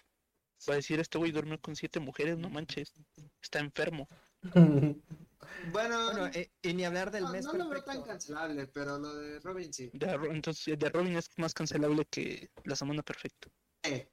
Va 0.68 0.72
a 0.72 0.76
decir, 0.76 0.98
este 0.98 1.18
güey 1.18 1.30
durmió 1.30 1.60
con 1.60 1.76
siete 1.76 2.00
mujeres, 2.00 2.36
no 2.36 2.50
manches, 2.50 2.92
está 3.40 3.60
enfermo. 3.60 4.08
Bueno, 5.72 6.04
Bueno, 6.04 6.26
eh, 6.34 6.50
y 6.62 6.74
ni 6.74 6.84
hablar 6.84 7.10
del 7.10 7.24
no, 7.24 7.32
mes 7.32 7.44
no 7.44 7.54
lo 7.54 7.68
veo 7.68 7.82
tan 7.82 8.02
cancelable, 8.02 8.66
pero 8.66 8.98
lo 8.98 9.14
de 9.14 9.40
Robin 9.40 9.72
sí. 9.72 9.90
De 9.94 10.06
entonces, 10.30 10.78
de 10.78 10.88
Robin 10.90 11.16
es 11.16 11.30
más 11.36 11.54
cancelable 11.54 12.04
que 12.04 12.50
la 12.64 12.76
semana 12.76 13.02
perfecta. 13.02 13.48
Eh. 13.82 14.08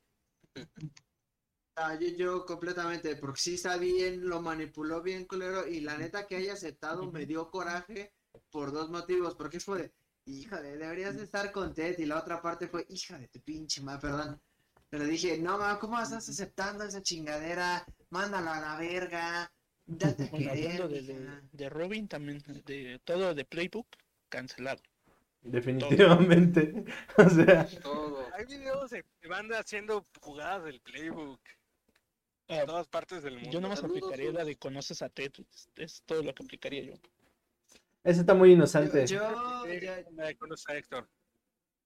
Ah, 1.76 2.00
yo, 2.00 2.08
yo 2.08 2.46
completamente, 2.46 3.16
porque 3.18 3.42
sí 3.42 3.56
está 3.56 3.78
bien, 3.78 4.28
lo 4.28 4.42
manipuló 4.42 5.02
bien, 5.02 5.26
culero, 5.26 5.68
y 5.68 5.82
la 5.82 5.98
neta 5.98 6.26
que 6.26 6.38
haya 6.38 6.54
aceptado 6.54 7.12
me 7.12 7.26
dio 7.26 7.52
coraje 7.52 8.15
por 8.56 8.72
dos 8.72 8.90
motivos, 8.90 9.36
porque 9.36 9.60
fue 9.60 9.92
de, 10.26 10.78
deberías 10.78 11.18
de 11.18 11.24
estar 11.26 11.52
contento, 11.52 12.02
y 12.02 12.06
la 12.06 12.18
otra 12.20 12.42
parte 12.42 12.70
fue, 12.70 12.86
hija 12.88 13.20
de 13.20 13.28
tu 13.28 13.42
pinche 13.42 13.82
madre, 13.82 14.00
perdón. 14.04 14.42
Pero 14.90 15.04
dije, 15.04 15.38
no, 15.40 15.58
ma, 15.58 15.78
¿cómo 15.78 16.00
estás 16.02 16.30
aceptando 16.30 16.86
esa 16.86 17.02
chingadera? 17.02 17.86
Mándala 18.12 18.56
a 18.56 18.62
la 18.62 18.78
verga, 18.78 19.52
date 19.86 20.24
a 20.24 20.28
Bueno, 20.32 20.52
querer, 20.54 20.82
hablando 20.84 20.88
de, 20.88 21.02
de, 21.02 21.14
mija". 21.16 21.42
de 21.52 21.70
Robin, 21.70 22.08
también 22.08 22.42
de 22.66 22.98
todo 23.04 23.36
de 23.36 23.44
Playbook, 23.44 23.88
cancelado. 24.30 24.82
Definitivamente. 25.42 26.86
O 27.18 27.30
sea, 27.30 27.68
Todo. 27.82 28.26
Hay 28.34 28.46
videos 28.46 28.90
de 28.92 29.04
banda 29.28 29.60
haciendo 29.60 30.06
jugadas 30.22 30.64
del 30.64 30.80
playbook 30.80 31.42
Ah, 32.48 32.60
en 32.62 32.66
todas 32.68 32.88
partes 32.88 33.22
del 33.24 33.36
mundo. 33.36 33.50
yo 33.52 33.60
nomás 33.60 33.80
Saludos, 33.80 34.04
aplicaría 34.04 34.32
la 34.32 34.46
de 34.46 34.56
conoces 34.56 35.02
a 35.02 35.10
Ted, 35.10 35.32
es, 35.54 35.70
es 35.76 36.04
todo 36.06 36.24
lo 36.24 36.34
que 36.34 36.44
aplicaría 36.44 36.84
yo. 36.84 36.94
Ese 38.06 38.20
está 38.22 38.36
muy 38.36 38.54
inocente. 38.54 39.06
Yo, 39.08 39.20
ya, 39.82 40.06
me 40.12 40.36
conoce 40.38 40.72
a 40.72 40.78
Héctor. 40.78 41.10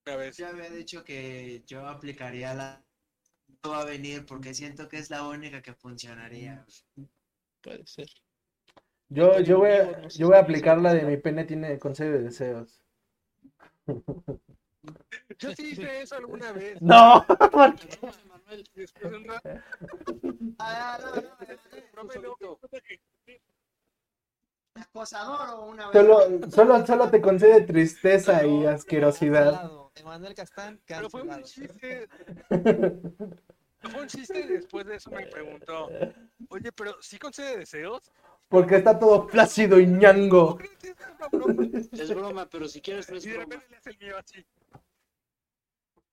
Una 0.06 0.18
vez. 0.18 0.38
ya 0.38 0.50
había 0.50 0.70
dicho 0.70 1.04
que 1.04 1.64
yo 1.66 1.88
aplicaría 1.88 2.54
la... 2.54 2.84
No 3.64 3.72
va 3.72 3.82
a 3.82 3.86
venir 3.86 4.26
porque 4.26 4.54
siento 4.54 4.88
que 4.88 4.98
es 4.98 5.10
la 5.10 5.28
única 5.28 5.62
que 5.62 5.74
funcionaría. 5.74 6.66
Puede 7.62 7.88
ser. 7.88 8.08
Yo, 9.08 9.40
yo 9.40 9.60
voy 9.60 9.72
a, 9.72 10.08
yo 10.08 10.28
voy 10.28 10.36
a 10.36 10.42
aplicar 10.42 10.78
la 10.80 10.94
de 10.94 11.04
mi 11.04 11.18
pene 11.18 11.46
tiene 11.46 11.80
consejo 11.80 12.12
de 12.12 12.24
deseos. 12.24 12.80
Yo 15.40 15.56
sí 15.56 15.72
hice 15.72 16.02
eso 16.02 16.16
alguna 16.16 16.52
vez. 16.52 16.82
No, 16.82 17.26
Manuel, 17.54 18.64
Y 18.76 18.82
Después 18.82 19.12
de 19.12 19.18
un 19.18 19.26
rato, 19.26 19.50
Ah, 20.60 21.00
no, 21.02 21.16
no, 21.16 21.22
no, 21.22 21.28
no 21.96 22.04
me 22.04 22.16
lo 22.16 22.38
acosador 24.80 25.50
o 25.60 25.66
una 25.66 25.88
vez. 25.90 25.94
solo, 25.94 26.52
solo, 26.52 26.86
solo 26.86 27.10
te 27.10 27.22
concede 27.22 27.62
tristeza 27.62 28.46
y 28.46 28.66
asquerosidad. 28.66 29.70
Emanuel 29.96 30.34
Castán, 30.36 30.80
Pero 30.88 31.10
fue 31.10 31.22
un 31.24 31.28
cancelado. 31.30 31.78
chiste. 31.78 32.10
Fue 33.82 34.02
un 34.02 34.08
chiste 34.08 34.40
y 34.42 34.48
después 34.48 34.86
de 34.86 34.96
eso 34.96 35.10
me 35.10 35.26
preguntó, 35.28 35.90
oye, 36.50 36.70
pero 36.74 36.96
¿sí 37.02 37.18
concede 37.18 37.60
deseos? 37.60 38.12
Porque 38.50 38.76
está 38.76 39.00
todo 39.00 39.28
flácido 39.30 39.80
y 39.80 39.86
¿Cómo 39.86 39.98
ñango. 40.02 40.58
es 41.94 42.14
broma? 42.14 42.46
pero 42.50 42.68
si 42.68 42.82
quieres 42.82 43.10
no 43.10 43.18
es 43.18 43.26
Y 43.26 43.30
de 43.30 43.38
broma. 43.38 43.56
repente 43.56 43.68
le 43.72 43.78
hace 43.78 43.90
el 43.92 43.98
mío 44.00 44.18
así. 44.18 44.46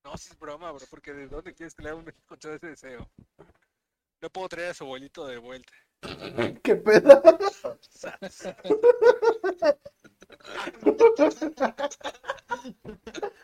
No, 0.05 0.17
si 0.17 0.31
es 0.31 0.39
broma, 0.39 0.71
bro, 0.71 0.87
porque 0.89 1.13
¿de 1.13 1.27
dónde 1.27 1.55
quieres 1.55 1.75
que 1.75 1.83
le 1.83 1.89
haga 1.89 1.99
un 1.99 2.05
conceda 2.29 2.55
ese 2.55 2.69
deseo? 2.69 3.11
No 4.21 4.31
puedo 4.31 4.49
traer 4.49 4.71
a 4.71 4.75
su 4.75 4.85
abuelito 4.85 5.27
de 5.27 5.39
vuelta. 5.39 5.73
¿Qué 6.63 6.77
pedo? 6.77 7.23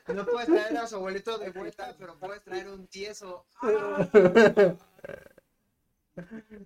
No 0.08 0.26
puedes 0.26 0.48
traer 0.48 0.76
a 0.78 0.86
su 0.86 0.96
abuelito 0.96 1.38
de 1.38 1.50
vuelta, 1.50 1.94
pero 1.98 2.18
puedes 2.18 2.42
traer 2.42 2.68
un 2.68 2.86
tieso. 2.88 3.46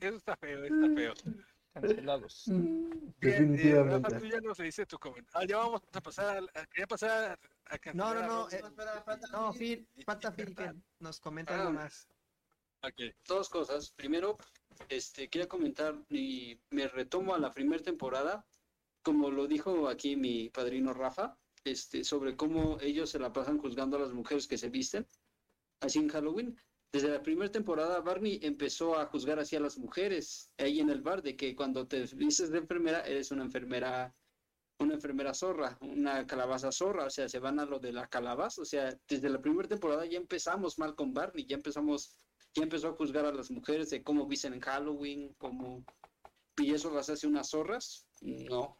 Eso 0.00 0.16
está 0.16 0.36
feo, 0.36 0.64
está 0.64 0.94
feo. 0.94 1.14
Cancelados. 1.72 2.44
Bien, 2.46 3.54
eh, 3.58 3.74
Rafa, 3.84 4.08
Definitivamente. 4.08 4.18
tú 4.18 4.26
ya 4.26 4.40
nos 4.40 4.58
leíste 4.58 4.86
tu 4.86 4.98
comentario. 4.98 5.38
Ah, 5.38 5.44
ya 5.46 5.56
vamos 5.58 5.82
a 5.92 6.00
pasar 6.00 6.38
a, 6.38 6.60
a- 6.60 6.66
quería 6.66 6.86
pasar 6.86 7.38
a, 7.66 7.74
a 7.74 7.92
No, 7.92 8.14
no, 8.14 8.26
no, 8.26 8.48
eh, 8.50 8.62
espera, 8.64 9.02
falta 9.02 9.28
No, 9.28 9.52
Phil. 9.52 9.86
Phil, 9.94 10.04
falta 10.04 10.32
Phil 10.32 10.54
que 10.54 10.72
nos 11.00 11.20
comenta 11.20 11.54
Ah. 11.54 11.60
algo 11.60 11.72
más. 11.74 12.08
Ok. 12.82 13.14
Dos 13.28 13.48
cosas. 13.50 13.90
Primero, 13.90 14.38
este, 14.88 15.28
quería 15.28 15.48
comentar 15.48 15.96
y 16.10 16.58
me 16.70 16.88
retomo 16.88 17.34
a 17.34 17.38
la 17.38 17.52
primera 17.52 17.82
temporada, 17.82 18.46
como 19.02 19.30
lo 19.30 19.46
dijo 19.46 19.88
aquí 19.88 20.16
mi 20.16 20.48
padrino 20.50 20.92
Rafa, 20.92 21.38
este, 21.64 22.04
sobre 22.04 22.36
cómo 22.36 22.78
ellos 22.80 23.10
se 23.10 23.18
la 23.18 23.32
pasan 23.32 23.58
juzgando 23.58 23.96
a 23.96 24.00
las 24.00 24.12
mujeres 24.12 24.46
que 24.46 24.58
se 24.58 24.68
visten, 24.68 25.06
así 25.80 25.98
en 25.98 26.08
Halloween. 26.08 26.56
desde 26.92 27.08
la 27.08 27.22
primera 27.22 27.50
temporada 27.50 28.00
Barney 28.00 28.38
empezó 28.42 28.96
a 28.98 29.06
juzgar 29.06 29.38
así 29.38 29.56
a 29.56 29.60
las 29.60 29.76
mujeres 29.76 30.50
ahí 30.58 30.80
en 30.80 30.90
el 30.90 31.02
bar, 31.02 31.22
de 31.22 31.36
que 31.36 31.54
cuando 31.54 31.86
te 31.86 32.06
dices 32.06 32.50
de 32.50 32.58
enfermera, 32.58 33.00
eres 33.00 33.30
una 33.32 33.42
enfermera, 33.44 34.14
una 34.78 34.94
enfermera 34.94 35.34
zorra, 35.34 35.76
una 35.80 36.26
calabaza 36.26 36.70
zorra, 36.72 37.04
o 37.06 37.10
sea, 37.10 37.28
se 37.28 37.38
van 37.38 37.58
a 37.60 37.66
lo 37.66 37.78
de 37.80 37.92
la 37.92 38.06
calabaza, 38.08 38.62
o 38.62 38.64
sea, 38.64 38.98
desde 39.08 39.28
la 39.28 39.40
primera 39.40 39.68
temporada 39.68 40.06
ya 40.06 40.18
empezamos 40.18 40.78
mal 40.78 40.94
con 40.94 41.12
Barney, 41.12 41.44
ya 41.46 41.56
empezamos, 41.56 42.14
ya 42.56 42.62
empezó 42.62 42.88
a 42.88 42.94
juzgar 42.94 43.26
a 43.26 43.32
las 43.32 43.50
mujeres 43.50 43.90
de 43.90 44.02
cómo 44.02 44.26
visten 44.26 44.54
en 44.54 44.60
Halloween, 44.60 45.34
cómo, 45.34 45.84
y 46.56 46.72
eso 46.72 46.90
las 46.90 47.10
hace 47.10 47.26
unas 47.26 47.50
zorras, 47.50 48.06
no. 48.22 48.78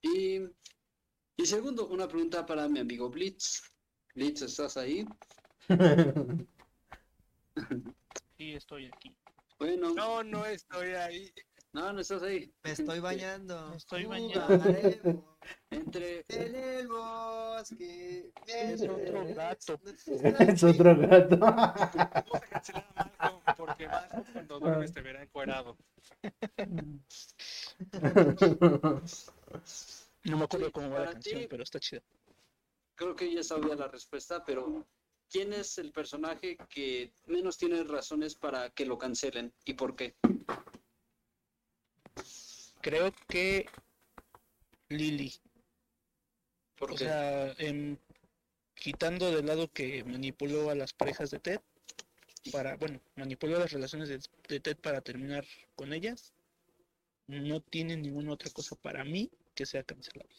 Y, 0.00 0.38
y 1.36 1.46
segundo, 1.46 1.88
una 1.88 2.06
pregunta 2.06 2.46
para 2.46 2.68
mi 2.68 2.78
amigo 2.78 3.10
Blitz. 3.10 3.62
Blitz, 4.14 4.42
¿estás 4.42 4.76
ahí? 4.76 5.04
Sí, 8.36 8.52
estoy 8.54 8.86
aquí. 8.86 9.16
Bueno, 9.58 9.92
No, 9.94 10.22
no 10.22 10.46
estoy 10.46 10.90
ahí. 10.90 11.32
No, 11.72 11.92
no 11.92 12.00
estás 12.00 12.22
ahí. 12.22 12.52
Me 12.62 12.72
estoy 12.72 13.00
bañando. 13.00 13.70
Me 13.70 13.76
estoy 13.76 14.04
Jugaremos 14.04 15.24
Entre, 15.70 16.24
En 16.28 16.54
el 16.54 16.88
bosque. 16.88 18.32
Es 18.46 18.82
otro 18.82 19.34
gato. 19.34 19.80
es 20.40 20.64
otro 20.64 20.96
gato. 20.96 21.36
Vamos 21.36 22.34
a 22.34 22.40
cancelar 22.40 22.86
a 22.96 23.30
Malcolm 23.30 23.56
porque 23.56 23.88
Malcolm 23.88 24.24
cuando 24.32 24.60
duermes 24.60 24.92
te 24.92 25.00
verá 25.02 25.22
encuerado. 25.22 25.76
No 30.24 30.36
me 30.36 30.44
acuerdo 30.44 30.72
cómo 30.72 30.90
va 30.90 31.00
la 31.00 31.12
canción, 31.12 31.46
pero 31.48 31.62
está 31.62 31.78
chida. 31.78 32.02
creo 32.94 33.14
que 33.14 33.32
ya 33.32 33.42
sabía 33.42 33.76
la 33.76 33.88
respuesta, 33.88 34.44
pero 34.44 34.86
¿quién 35.28 35.52
es 35.52 35.78
el 35.78 35.92
personaje 35.92 36.56
que 36.68 37.12
menos 37.26 37.58
tiene 37.58 37.84
razones 37.84 38.34
para 38.34 38.70
que 38.70 38.86
lo 38.86 38.98
cancelen 38.98 39.52
y 39.64 39.74
por 39.74 39.94
qué? 39.94 40.16
Creo 42.86 43.12
que 43.28 43.66
Lily. 44.90 45.34
¿Por 46.78 46.92
O 46.92 46.96
sea, 46.96 47.52
quitando 48.74 49.34
de 49.34 49.42
lado 49.42 49.66
que 49.72 50.04
manipuló 50.04 50.70
a 50.70 50.76
las 50.76 50.92
parejas 50.92 51.32
de 51.32 51.40
Ted 51.40 51.60
para, 52.52 52.76
bueno, 52.76 53.00
manipuló 53.16 53.58
las 53.58 53.72
relaciones 53.72 54.08
de, 54.08 54.20
de 54.48 54.60
Ted 54.60 54.76
para 54.76 55.00
terminar 55.00 55.44
con 55.74 55.92
ellas, 55.92 56.32
no 57.26 57.60
tiene 57.60 57.96
ninguna 57.96 58.34
otra 58.34 58.52
cosa 58.52 58.76
para 58.76 59.02
mí 59.02 59.32
que 59.56 59.66
sea 59.66 59.82
cancelable. 59.82 60.36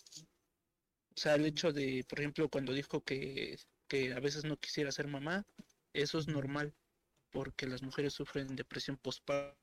O 1.17 1.19
sea, 1.19 1.35
el 1.35 1.45
hecho 1.47 1.73
de, 1.73 2.05
por 2.07 2.21
ejemplo, 2.21 2.47
cuando 2.47 2.71
dijo 2.71 3.01
que, 3.01 3.59
que 3.89 4.13
a 4.13 4.21
veces 4.21 4.45
no 4.45 4.55
quisiera 4.55 4.93
ser 4.93 5.07
mamá, 5.07 5.45
eso 5.91 6.17
es 6.17 6.29
normal, 6.29 6.73
porque 7.29 7.67
las 7.67 7.83
mujeres 7.83 8.13
sufren 8.13 8.55
depresión 8.55 8.95
postparto. 8.95 9.57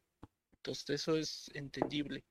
Entonces, 0.59 0.91
eso 0.91 1.17
es 1.17 1.51
entendible. 1.55 2.25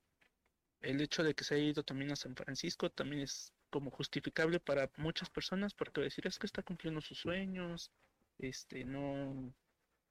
El 0.83 0.99
hecho 1.01 1.23
de 1.23 1.33
que 1.33 1.45
se 1.45 1.55
haya 1.55 1.63
ido 1.63 1.83
también 1.83 2.11
a 2.11 2.15
San 2.17 2.35
Francisco 2.35 2.91
también 2.91 3.23
es 3.23 3.53
como 3.69 3.89
justificable 3.89 4.59
para 4.59 4.91
muchas 4.97 5.29
personas, 5.29 5.73
porque 5.73 6.01
decir 6.01 6.27
es 6.27 6.37
que 6.37 6.45
está 6.45 6.61
cumpliendo 6.61 7.01
sus 7.01 7.17
sueños, 7.19 7.89
este, 8.37 8.83
no, 8.83 9.53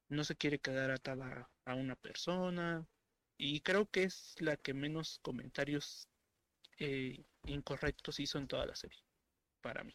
no 0.09 0.25
se 0.25 0.35
quiere 0.35 0.59
quedar 0.59 0.91
atada 0.91 1.49
a 1.67 1.75
una 1.75 1.95
persona, 1.95 2.87
y 3.37 3.61
creo 3.61 3.89
que 3.91 4.05
es 4.05 4.35
la 4.39 4.57
que 4.57 4.75
menos 4.75 5.21
comentarios 5.23 6.09
eh, 6.79 7.23
incorrectos 7.45 8.19
hizo 8.19 8.39
en 8.39 8.49
toda 8.49 8.67
la 8.67 8.75
serie, 8.75 8.99
para 9.61 9.85
mí. 9.85 9.95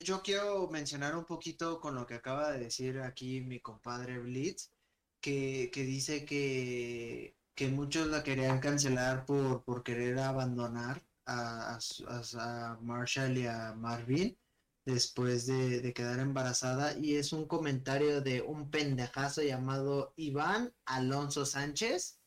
Yo 0.00 0.22
quiero 0.22 0.68
mencionar 0.68 1.16
un 1.16 1.26
poquito 1.26 1.80
con 1.80 1.94
lo 1.94 2.06
que 2.06 2.14
acaba 2.14 2.50
de 2.52 2.60
decir 2.60 2.98
aquí 3.00 3.42
mi 3.42 3.60
compadre 3.60 4.18
Blitz, 4.18 4.72
que, 5.20 5.70
que 5.72 5.82
dice 5.82 6.24
que, 6.24 7.37
que 7.58 7.66
muchos 7.66 8.06
la 8.06 8.22
querían 8.22 8.60
cancelar 8.60 9.26
por, 9.26 9.64
por 9.64 9.82
querer 9.82 10.16
abandonar 10.20 11.02
a, 11.26 11.76
a 11.76 12.78
Marshall 12.80 13.36
y 13.36 13.46
a 13.48 13.74
Marvin 13.74 14.38
después 14.86 15.46
de, 15.48 15.80
de 15.80 15.92
quedar 15.92 16.20
embarazada. 16.20 16.96
Y 16.96 17.16
es 17.16 17.32
un 17.32 17.48
comentario 17.48 18.20
de 18.20 18.42
un 18.42 18.70
pendejazo 18.70 19.42
llamado 19.42 20.12
Iván 20.14 20.72
Alonso 20.86 21.44
Sánchez. 21.44 22.20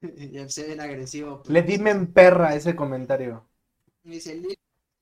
Ya 0.32 0.48
se 0.48 0.66
ven 0.66 0.80
agresivo. 0.80 1.42
Le 1.48 1.62
dime 1.62 1.90
en 1.90 2.10
perra 2.10 2.54
ese 2.54 2.74
comentario. 2.74 3.46
Dice 4.02 4.40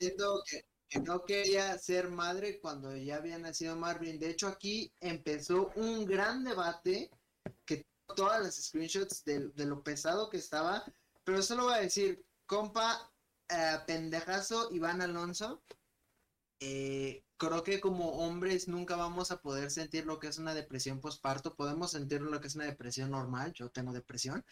diciendo 0.00 0.42
que, 0.44 0.64
que 0.88 0.98
no 0.98 1.24
quería 1.24 1.78
ser 1.78 2.08
madre 2.08 2.58
cuando 2.58 2.96
ya 2.96 3.18
había 3.18 3.38
nacido 3.38 3.76
Marvin. 3.76 4.18
De 4.18 4.30
hecho, 4.30 4.48
aquí 4.48 4.92
empezó 5.00 5.70
un 5.76 6.04
gran 6.04 6.42
debate 6.42 7.10
que 7.64 7.84
todas 8.14 8.42
las 8.42 8.56
screenshots 8.56 9.24
de, 9.24 9.48
de 9.50 9.66
lo 9.66 9.82
pesado 9.82 10.30
que 10.30 10.38
estaba. 10.38 10.84
Pero 11.24 11.42
solo 11.42 11.64
voy 11.64 11.74
a 11.74 11.78
decir, 11.78 12.24
compa, 12.46 13.12
eh, 13.48 13.78
pendejazo 13.86 14.70
Iván 14.72 15.02
Alonso. 15.02 15.62
eh, 16.60 17.24
creo 17.36 17.62
que 17.64 17.80
como 17.80 18.10
hombres 18.18 18.68
nunca 18.68 18.96
vamos 18.96 19.30
a 19.30 19.40
poder 19.40 19.70
sentir 19.70 20.06
lo 20.06 20.18
que 20.18 20.28
es 20.28 20.38
una 20.38 20.54
depresión 20.54 21.00
postparto. 21.00 21.56
Podemos 21.56 21.92
sentir 21.92 22.20
lo 22.22 22.40
que 22.40 22.48
es 22.48 22.54
una 22.56 22.66
depresión 22.66 23.10
normal. 23.10 23.52
Yo 23.54 23.70
tengo 23.70 23.92
depresión. 23.92 24.44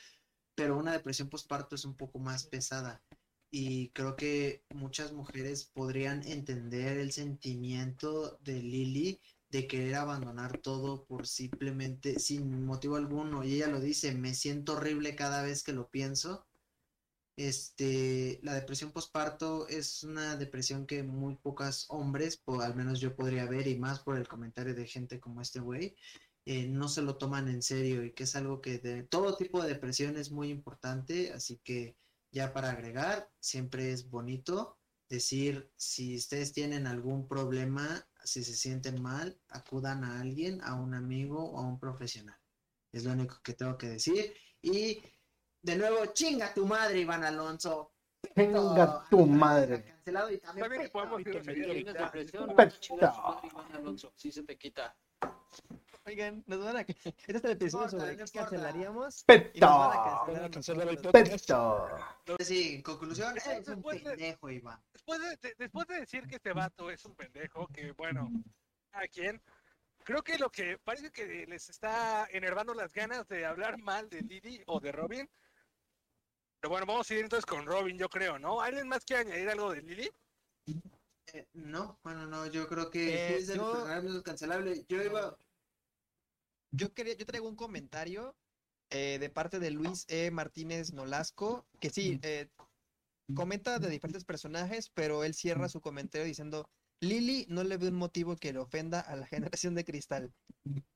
Pero 0.55 0.77
una 0.79 0.93
depresión 0.93 1.29
postparto 1.31 1.75
es 1.77 1.85
un 1.85 1.97
poco 1.97 2.19
más 2.19 2.45
pesada 2.47 3.03
y 3.51 3.91
creo 3.91 4.17
que 4.17 4.65
muchas 4.71 5.13
mujeres 5.13 5.65
podrían 5.67 6.23
entender 6.25 6.99
el 6.99 7.13
sentimiento 7.13 8.39
de 8.43 8.63
Lily 8.63 9.21
de 9.51 9.67
querer 9.67 9.95
abandonar 9.97 10.59
todo 10.59 11.05
por 11.05 11.27
simplemente 11.27 12.19
sin 12.19 12.65
motivo 12.65 12.97
alguno 12.97 13.45
y 13.45 13.55
ella 13.55 13.69
lo 13.69 13.81
dice, 13.81 14.15
me 14.15 14.35
siento 14.35 14.75
horrible 14.75 15.17
cada 15.17 15.43
vez 15.43 15.63
que 15.63 15.73
lo 15.73 15.89
pienso. 15.89 16.47
Este, 17.37 18.41
la 18.43 18.55
depresión 18.55 18.91
postparto 18.91 19.69
es 19.69 20.03
una 20.03 20.37
depresión 20.37 20.87
que 20.87 21.05
muy 21.05 21.37
pocos 21.37 21.87
hombres, 21.89 22.43
o 22.47 22.61
al 22.61 22.75
menos 22.75 23.01
yo 23.01 23.15
podría 23.15 23.47
ver 23.47 23.69
y 23.69 23.79
más 23.79 24.01
por 24.01 24.19
el 24.19 24.27
comentario 24.27 24.75
de 24.75 24.87
gente 24.87 25.21
como 25.21 25.41
este 25.41 25.61
güey, 25.61 25.97
eh, 26.45 26.67
no 26.67 26.89
se 26.89 27.03
lo 27.03 27.17
toman 27.17 27.49
en 27.49 27.63
serio 27.63 28.05
y 28.05 28.13
que 28.13 28.25
es 28.25 28.35
algo 28.35 28.61
que 28.61 28.79
de 28.79 29.03
todo 29.05 29.37
tipo 29.37 29.63
de 29.63 29.69
depresión 29.69 30.17
es 30.17 30.33
muy 30.33 30.51
importante, 30.51 31.33
así 31.33 31.61
que 31.63 31.97
ya 32.33 32.53
para 32.53 32.71
agregar, 32.71 33.31
siempre 33.39 33.93
es 33.93 34.11
bonito 34.11 34.79
decir 35.09 35.71
si 35.77 36.17
ustedes 36.17 36.53
tienen 36.53 36.87
algún 36.87 37.29
problema, 37.29 38.08
si 38.25 38.45
se 38.45 38.55
sienten 38.55 39.01
mal, 39.01 39.39
acudan 39.49 40.05
a 40.05 40.21
alguien, 40.21 40.61
a 40.63 40.75
un 40.75 40.95
amigo 40.95 41.43
o 41.43 41.59
a 41.59 41.63
un 41.63 41.79
profesional. 41.79 42.39
Es 42.93 43.05
lo 43.05 43.13
único 43.13 43.41
que 43.43 43.55
tengo 43.55 43.77
que 43.77 43.89
decir. 43.89 44.35
Y 44.63 45.03
de 45.63 45.77
nuevo, 45.77 46.07
chinga 46.07 46.53
tu 46.55 46.67
madre, 46.67 47.01
Iván 47.01 47.25
Alonso. 47.25 47.93
Venga 48.35 49.05
tu 49.09 49.27
madre. 49.27 49.85
Cancelado 49.85 50.31
y 50.33 50.39
también 50.39 50.91
podemos. 50.91 51.23
Chinga. 52.81 53.41
Sí 54.17 54.33
se 54.33 54.43
te 54.43 54.59
quita. 54.59 54.97
Oigan, 56.09 56.43
nos 56.47 56.65
van 56.65 56.77
a... 56.79 56.81
Este 56.87 57.13
es 57.37 57.45
el 57.45 57.51
episodio 57.51 57.89
sobre 57.91 58.17
qué 58.17 58.25
cancelaríamos. 58.33 59.25
Peto. 59.25 59.93
Peto. 61.13 61.89
Sí, 62.41 62.77
en 62.77 62.83
conclusión, 62.83 63.37
Eh, 63.37 63.41
es 63.61 63.69
un 63.69 63.75
después 63.75 64.03
de- 64.03 64.11
pendejo, 64.11 64.51
Iván. 64.51 64.81
Después 64.93 65.21
de, 65.21 65.37
de- 65.49 65.55
después 65.59 65.87
de 65.87 66.01
decir 66.01 66.27
que 66.27 66.37
este 66.37 66.55
vato 66.55 66.91
es 66.91 67.05
un 67.05 67.15
pendejo, 67.15 67.67
que 67.69 67.93
bueno, 67.93 68.31
a 68.93 69.07
quien 69.09 69.41
creo 70.03 70.23
que 70.23 70.39
lo 70.39 70.49
que 70.51 70.79
parece 70.79 71.11
que 71.11 71.47
les 71.47 71.69
está 71.69 72.27
enervando 72.31 72.73
las 72.73 72.91
ganas 72.95 73.29
de 73.29 73.45
hablar 73.45 73.77
mal 73.79 74.09
de 74.09 74.23
Didi 74.23 74.63
o 74.67 74.81
de 74.81 74.93
Robin. 74.93 75.29
Pero 76.61 76.71
bueno, 76.71 76.87
vamos 76.87 77.11
a 77.11 77.15
ir 77.15 77.21
entonces 77.21 77.45
con 77.45 77.67
Robin, 77.67 77.99
yo 77.99 78.09
creo, 78.09 78.39
¿no? 78.39 78.63
¿Alguien 78.63 78.89
más 78.89 79.05
quiere 79.05 79.23
añadir 79.29 79.51
algo 79.51 79.73
de 79.75 79.83
Lily? 79.83 80.11
Eh, 81.35 81.47
no, 81.53 81.99
bueno, 82.03 82.27
no, 82.27 82.47
yo 82.47 82.67
creo 82.67 82.91
que 82.91 83.15
Eh, 83.15 83.37
es 83.37 83.49
del 83.49 83.59
yo- 83.59 84.23
cancelable. 84.25 84.85
Yo 84.89 85.03
iba, 85.03 85.37
Yo 86.71 86.93
quería, 86.93 87.15
yo 87.15 87.27
traigo 87.27 87.49
un 87.49 87.57
comentario 87.57 88.37
eh, 88.91 89.19
de 89.19 89.31
parte 89.31 89.59
de 89.59 89.71
Luis 89.71 90.05
E. 90.09 90.31
Martínez 90.31 90.93
Nolasco, 90.93 91.67
que 91.81 91.91
sí, 91.91 92.19
eh, 92.23 92.49
comenta 93.35 93.79
de 93.79 93.91
diferentes 93.91 94.25
personajes, 94.25 94.91
pero 94.95 95.25
él 95.25 95.35
cierra 95.35 95.69
su 95.69 95.81
comentario 95.81 96.27
diciendo, 96.27 96.69
Lily 97.01 97.47
no 97.49 97.65
le 97.65 97.77
ve 97.77 97.89
un 97.89 97.95
motivo 97.95 98.37
que 98.37 98.53
le 98.53 98.59
ofenda 98.59 99.01
a 99.01 99.17
la 99.17 99.27
generación 99.27 99.75
de 99.75 99.85
cristal. 99.85 100.33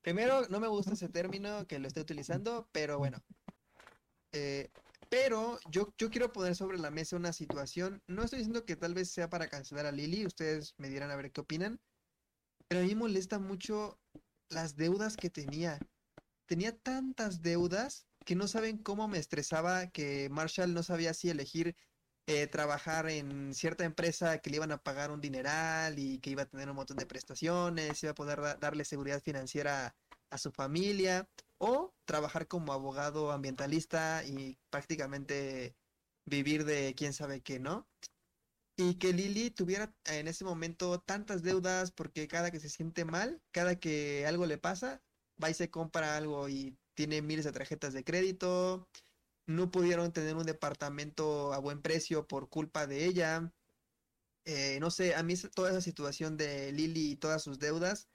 Primero, 0.03 0.49
no 0.49 0.61
me 0.61 0.69
gusta 0.69 0.95
ese 0.95 1.09
término 1.09 1.67
que 1.67 1.79
lo 1.79 1.89
esté 1.89 2.01
utilizando, 2.01 2.69
pero 2.73 2.99
bueno. 2.99 3.19
Eh, 4.33 4.69
pero 5.09 5.59
yo, 5.71 5.93
yo 5.99 6.11
quiero 6.11 6.33
poner 6.33 6.57
sobre 6.57 6.79
la 6.79 6.91
mesa 6.91 7.17
una 7.17 7.33
situación. 7.33 8.03
No 8.07 8.23
estoy 8.23 8.39
diciendo 8.39 8.65
que 8.65 8.77
tal 8.77 8.95
vez 8.95 9.11
sea 9.11 9.29
para 9.29 9.49
cancelar 9.49 9.87
a 9.87 9.93
Lily, 9.93 10.27
ustedes 10.27 10.75
me 10.79 10.89
dirán 10.89 11.11
a 11.11 11.17
ver 11.17 11.31
qué 11.31 11.43
opinan. 11.43 11.79
Pero 12.67 12.81
a 12.81 12.85
mí 12.85 12.89
me 12.91 13.01
molesta 13.01 13.39
mucho 13.39 13.99
las 14.49 14.77
deudas 14.77 15.17
que 15.17 15.31
tenía. 15.31 15.79
Tenía 16.47 16.77
tantas 16.79 17.43
deudas 17.43 18.09
que 18.25 18.35
no 18.37 18.49
saben 18.49 18.79
cómo 18.79 19.09
me 19.09 19.19
estresaba 19.19 19.89
que 19.91 20.29
Marshall 20.31 20.75
no 20.75 20.83
sabía 20.83 21.15
si 21.15 21.31
elegir 21.31 21.77
eh, 22.27 22.47
trabajar 22.47 23.09
en 23.09 23.55
cierta 23.55 23.85
empresa 23.85 24.39
que 24.39 24.51
le 24.51 24.57
iban 24.57 24.73
a 24.73 24.83
pagar 24.83 25.11
un 25.11 25.21
dineral 25.21 25.99
y 25.99 26.21
que 26.21 26.31
iba 26.31 26.43
a 26.43 26.47
tener 26.47 26.69
un 26.71 26.77
montón 26.77 26.97
de 26.99 27.07
prestaciones, 27.07 28.03
iba 28.03 28.13
a 28.13 28.15
poder 28.15 28.41
da- 28.41 28.57
darle 28.57 28.85
seguridad 28.85 29.23
financiera 29.23 29.97
a 30.31 30.39
su 30.39 30.51
familia, 30.53 31.29
o 31.59 31.95
trabajar 32.05 32.49
como 32.49 32.73
abogado 32.73 33.33
ambientalista 33.33 34.25
y 34.25 34.59
prácticamente 34.71 35.77
vivir 36.25 36.65
de 36.65 36.95
quién 36.97 37.13
sabe 37.13 37.43
qué, 37.43 37.61
¿no? 37.61 37.89
Y 38.77 38.95
que 38.95 39.13
Lily 39.13 39.51
tuviera 39.51 39.95
en 40.05 40.29
ese 40.29 40.45
momento 40.45 40.99
tantas 41.01 41.43
deudas 41.43 41.93
porque 41.93 42.27
cada 42.27 42.51
que 42.51 42.61
se 42.61 42.71
siente 42.71 43.05
mal, 43.05 43.43
cada 43.51 43.79
que 43.79 44.27
algo 44.27 44.47
le 44.47 44.59
pasa, 44.59 45.03
va 45.43 45.51
y 45.51 45.55
se 45.55 45.71
compra 45.71 46.17
algo 46.17 46.49
y 46.49 46.79
tiene 46.95 47.23
miles 47.23 47.45
de 47.45 47.53
tarjetas 47.53 47.93
de 47.93 48.05
crédito, 48.05 48.89
no 49.47 49.71
pudieron 49.71 50.13
tener 50.13 50.37
un 50.37 50.47
departamento 50.47 51.53
a 51.53 51.59
buen 51.59 51.83
precio 51.83 52.27
por 52.27 52.49
culpa 52.49 52.87
de 52.87 53.05
ella. 53.05 53.53
Eh, 54.45 54.79
no 54.81 54.91
sé, 54.91 55.15
a 55.15 55.23
mí 55.23 55.35
toda 55.55 55.71
esa 55.71 55.81
situación 55.81 56.37
de 56.37 56.73
Lily 56.73 57.13
y 57.13 57.17
todas 57.17 57.43
sus 57.43 57.59
deudas 57.59 58.09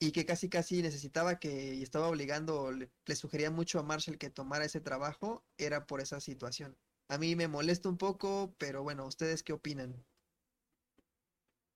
y 0.00 0.12
que 0.12 0.24
casi 0.24 0.48
casi 0.48 0.82
necesitaba 0.82 1.38
que 1.38 1.74
y 1.74 1.82
estaba 1.82 2.08
obligando, 2.08 2.72
le, 2.72 2.90
le 3.06 3.16
sugería 3.16 3.50
mucho 3.50 3.78
a 3.78 3.82
Marshall 3.82 4.18
que 4.18 4.30
tomara 4.30 4.64
ese 4.64 4.80
trabajo, 4.80 5.44
era 5.58 5.86
por 5.86 6.00
esa 6.00 6.20
situación. 6.20 6.78
A 7.10 7.18
mí 7.18 7.34
me 7.34 7.48
molesta 7.48 7.88
un 7.88 7.98
poco, 7.98 8.54
pero 8.56 8.84
bueno, 8.84 9.04
¿ustedes 9.04 9.42
qué 9.42 9.52
opinan? 9.52 10.06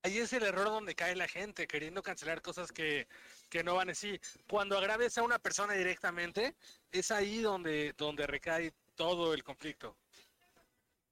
Ahí 0.05 0.19
es 0.19 0.33
el 0.33 0.45
error 0.45 0.67
donde 0.67 0.95
cae 0.95 1.17
la 1.17 1.27
gente, 1.27 1.67
queriendo 1.67 2.05
cancelar 2.05 2.41
cosas 2.41 2.71
que, 2.71 3.09
que 3.51 3.65
no 3.65 3.75
van 3.75 3.91
así. 3.91 4.21
Cuando 4.49 4.79
agraves 4.79 5.19
a 5.19 5.25
una 5.25 5.41
persona 5.41 5.75
directamente, 5.75 6.55
es 6.93 7.11
ahí 7.11 7.41
donde, 7.41 7.95
donde 7.99 8.29
recae 8.29 8.73
todo 8.95 9.35
el 9.35 9.43
conflicto. 9.43 9.97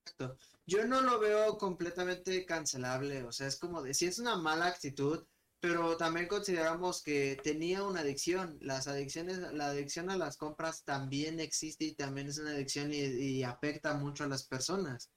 Exacto. 0.07 0.39
Yo 0.67 0.87
no 0.87 1.01
lo 1.01 1.19
veo 1.19 1.59
completamente 1.59 2.47
cancelable, 2.47 3.25
o 3.25 3.33
sea, 3.33 3.49
es 3.49 3.57
como 3.57 3.83
de, 3.83 3.93
sí 3.93 4.07
es 4.07 4.21
una 4.21 4.37
mala 4.37 4.67
actitud, 4.67 5.27
pero 5.63 5.97
también 5.97 6.27
consideramos 6.27 7.05
que 7.05 7.39
tenía 7.41 7.85
una 7.85 8.01
adicción. 8.01 8.59
Las 8.61 8.89
adicciones, 8.89 9.39
la 9.39 9.69
adicción 9.69 10.11
a 10.11 10.17
las 10.17 10.37
compras 10.37 10.83
también 10.83 11.39
existe 11.39 11.85
y 11.85 11.95
también 11.95 12.27
es 12.27 12.39
una 12.39 12.51
adicción 12.51 12.91
y, 12.93 13.45
afecta 13.45 13.95
mucho 13.95 14.25
a 14.25 14.27
las 14.27 14.45
personas. 14.45 15.13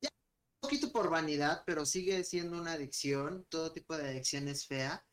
Ya, 0.00 0.08
un 0.62 0.68
poquito 0.68 0.92
por 0.92 1.10
vanidad, 1.10 1.64
pero 1.66 1.84
sigue 1.84 2.22
siendo 2.22 2.60
una 2.60 2.74
adicción. 2.74 3.44
Todo 3.48 3.72
tipo 3.72 3.96
de 3.96 4.10
adicción 4.10 4.46
es 4.46 4.64
fea. 4.64 5.04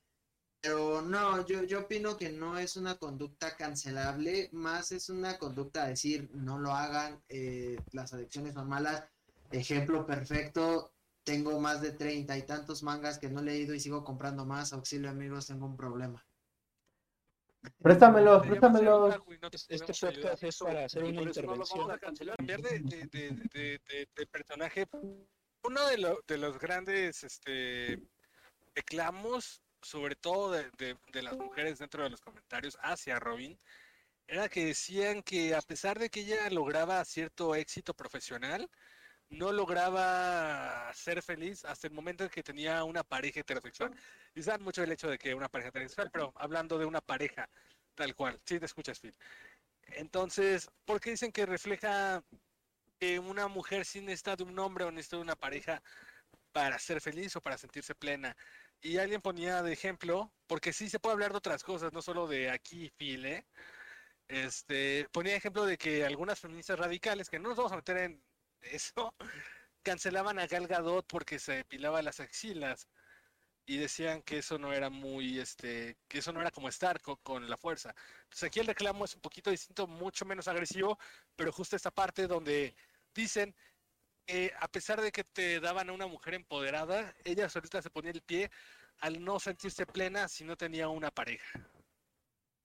Pero 0.62 1.02
no, 1.02 1.44
yo, 1.48 1.64
yo 1.64 1.82
opino 1.82 2.16
que 2.16 2.30
no 2.30 2.60
es 2.60 2.78
una 2.78 2.98
conducta 2.98 3.56
cancelable, 3.56 4.50
más 4.52 4.92
es 4.92 5.10
una 5.10 5.40
conducta 5.40 5.86
a 5.86 5.88
decir 5.88 6.30
no 6.34 6.60
lo 6.60 6.72
hagan, 6.74 7.24
eh, 7.30 7.78
las 7.94 8.14
adicciones 8.14 8.54
son 8.54 8.70
malas. 8.70 9.06
Ejemplo 9.50 10.06
perfecto, 10.06 10.94
tengo 11.28 11.60
más 11.60 11.82
de 11.82 11.92
treinta 11.92 12.38
y 12.38 12.44
tantos 12.44 12.84
mangas 12.84 13.20
que 13.20 13.28
no 13.30 13.42
he 13.42 13.44
leído 13.44 13.76
y 13.76 13.82
sigo 13.82 14.04
comprando 14.06 14.46
más. 14.46 14.72
Auxilio 14.72 15.10
amigos, 15.10 15.48
tengo 15.48 15.66
un 15.66 15.76
problema. 15.76 16.26
No 17.82 17.98
te 19.50 19.58
Este 19.58 19.94
podcast 19.94 20.44
es 20.44 20.58
para 20.58 20.86
hacer 20.86 21.04
una 21.04 21.22
intervención. 21.22 21.98
cambiar 22.00 22.62
de, 22.62 22.80
de, 22.80 23.08
de, 23.12 23.32
de- 23.54 23.82
de- 23.90 24.10
de 24.16 24.28
personaje. 24.28 24.88
Uno 25.64 25.86
de, 25.88 25.98
lo- 25.98 26.22
de 26.26 26.38
los 26.38 26.58
grandes 26.60 27.26
este, 27.26 28.02
reclamos, 28.74 29.62
sobre 29.82 30.16
todo 30.16 30.52
de, 30.54 30.72
de- 30.78 30.98
de 31.12 31.22
las 31.22 31.36
mujeres 31.38 31.80
dentro 31.80 32.04
de 32.04 32.10
los 32.10 32.22
comentarios 32.22 32.78
hacia 32.82 33.20
Robin, 33.20 33.60
era 34.28 34.48
que 34.48 34.66
decían 34.68 35.22
que 35.24 35.54
a 35.56 35.62
pesar 35.62 36.00
de 36.00 36.10
que 36.10 36.22
ella 36.22 36.50
lograba 36.52 37.04
cierto 37.04 37.54
éxito 37.54 37.94
profesional, 37.94 38.70
no 39.30 39.52
lograba 39.52 40.92
ser 40.94 41.22
feliz 41.22 41.66
hasta 41.66 41.88
el 41.88 41.94
momento 41.94 42.24
en 42.24 42.30
que 42.30 42.44
tenía 42.44 42.84
una 42.84 43.04
pareja 43.04 43.42
heterosexual. 43.42 43.94
Saben 44.42 44.64
mucho 44.64 44.84
el 44.84 44.92
hecho 44.92 45.10
de 45.10 45.18
que 45.18 45.34
una 45.34 45.50
pareja 45.50 45.70
heterosexual, 45.70 46.10
pero 46.12 46.34
hablando 46.36 46.78
de 46.78 46.86
una 46.86 47.02
pareja 47.02 47.50
tal 47.96 48.16
cual. 48.16 48.40
Sí, 48.46 48.60
te 48.60 48.66
escuchas, 48.66 49.00
Phil. 49.00 49.16
Entonces, 49.88 50.70
¿por 50.86 51.00
qué 51.02 51.12
dicen 51.12 51.32
que 51.32 51.46
refleja 51.46 52.24
que 53.00 53.20
una 53.20 53.48
mujer 53.48 53.86
sí 53.86 54.02
necesita 54.02 54.36
de 54.36 54.44
un 54.44 54.58
hombre 54.60 54.86
o 54.86 54.92
necesita 54.92 55.18
de 55.18 55.24
una 55.24 55.36
pareja 55.36 55.82
para 56.52 56.80
ser 56.80 57.02
feliz 57.02 57.36
o 57.36 57.42
para 57.42 57.58
sentirse 57.58 57.96
plena? 57.96 58.36
Y 58.82 58.98
alguien 58.98 59.22
ponía 59.22 59.64
de 59.64 59.74
ejemplo, 59.74 60.32
porque 60.48 60.74
sí 60.74 60.90
se 60.90 61.00
puede 61.00 61.14
hablar 61.14 61.32
de 61.32 61.38
otras 61.40 61.64
cosas, 61.64 61.94
no 61.94 62.02
solo 62.02 62.28
de 62.28 62.52
aquí, 62.52 62.92
Phil, 62.98 63.26
¿eh? 63.26 63.46
Este, 64.28 65.08
ponía 65.12 65.36
ejemplo 65.36 65.66
de 65.66 65.78
que 65.78 66.06
algunas 66.06 66.40
feministas 66.40 66.78
radicales, 66.80 67.30
que 67.30 67.40
no 67.40 67.50
nos 67.50 67.58
vamos 67.58 67.72
a 67.72 67.78
meter 67.78 67.98
en 67.98 68.24
eso, 68.62 69.14
cancelaban 69.84 70.40
a 70.40 70.48
Gal 70.48 70.68
Gadot 70.68 71.06
porque 71.08 71.40
se 71.40 71.54
depilaba 71.54 72.02
las 72.02 72.20
axilas 72.20 72.88
y 73.66 73.78
decían 73.78 74.22
que 74.22 74.38
eso 74.40 74.58
no 74.58 74.74
era 74.74 74.90
muy, 74.90 75.40
este, 75.40 75.98
que 76.08 76.20
eso 76.20 76.32
no 76.32 76.40
era 76.40 76.52
como 76.52 76.70
estar 76.70 77.02
co- 77.02 77.18
con, 77.18 77.50
la 77.50 77.58
fuerza. 77.58 77.94
Entonces 78.24 78.44
aquí 78.44 78.62
el 78.62 78.68
reclamo 78.68 79.06
es 79.06 79.16
un 79.16 79.22
poquito 79.22 79.52
distinto, 79.52 79.88
mucho 79.88 80.26
menos 80.26 80.48
agresivo, 80.48 80.98
pero 81.36 81.52
justo 81.52 81.76
esta 81.76 81.92
parte 81.92 82.28
donde 82.28 82.76
dicen 83.14 83.54
que 84.26 84.54
a 84.60 84.68
pesar 84.70 85.02
de 85.02 85.12
que 85.12 85.24
te 85.26 85.60
daban 85.60 85.90
a 85.90 85.94
una 85.94 86.08
mujer 86.08 86.34
empoderada, 86.34 87.14
ella 87.26 87.50
solita 87.50 87.82
se 87.82 87.90
ponía 87.90 88.12
el 88.12 88.22
pie 88.22 88.50
al 89.00 89.24
no 89.24 89.40
sentirse 89.40 89.86
plena 89.86 90.30
si 90.30 90.46
no 90.46 90.56
tenía 90.56 90.88
una 90.88 91.12
pareja. 91.12 91.60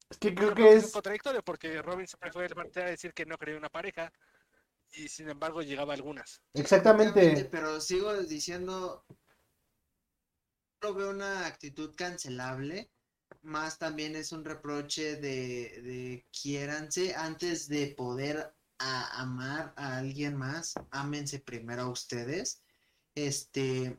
Es 0.09 0.19
que 0.19 0.35
creo 0.35 0.55
que 0.55 0.77
es 0.77 0.85
es. 0.85 0.93
contradictorio 0.93 1.43
porque 1.43 1.83
Robin 1.83 2.07
siempre 2.07 2.31
fue 2.31 2.49
parte 2.49 2.83
a 2.83 2.87
decir 2.87 3.13
que 3.13 3.27
no 3.27 3.39
quería 3.39 3.57
una 3.57 3.71
pareja 3.71 4.13
y 4.93 5.09
sin 5.09 5.29
embargo 5.29 5.63
llegaba 5.63 5.93
a 5.93 5.97
algunas. 5.97 6.43
Exactamente. 6.55 7.49
Pero 7.51 7.81
sigo 7.81 8.15
diciendo, 8.23 9.05
no 10.83 10.95
veo 10.95 11.11
una 11.11 11.47
actitud 11.47 11.95
cancelable, 11.95 12.91
más 13.43 13.79
también 13.79 14.17
es 14.17 14.33
un 14.33 14.45
reproche 14.45 15.17
de, 15.17 15.81
de 15.83 16.27
quiéranse 16.31 17.15
antes 17.15 17.69
de 17.69 17.95
poder 17.97 18.55
a- 18.79 19.21
amar 19.23 19.73
a 19.77 19.99
alguien 19.99 20.37
más, 20.37 20.75
ámense 20.91 21.41
primero 21.41 21.83
a 21.83 21.91
ustedes. 21.91 22.63
Este, 23.15 23.99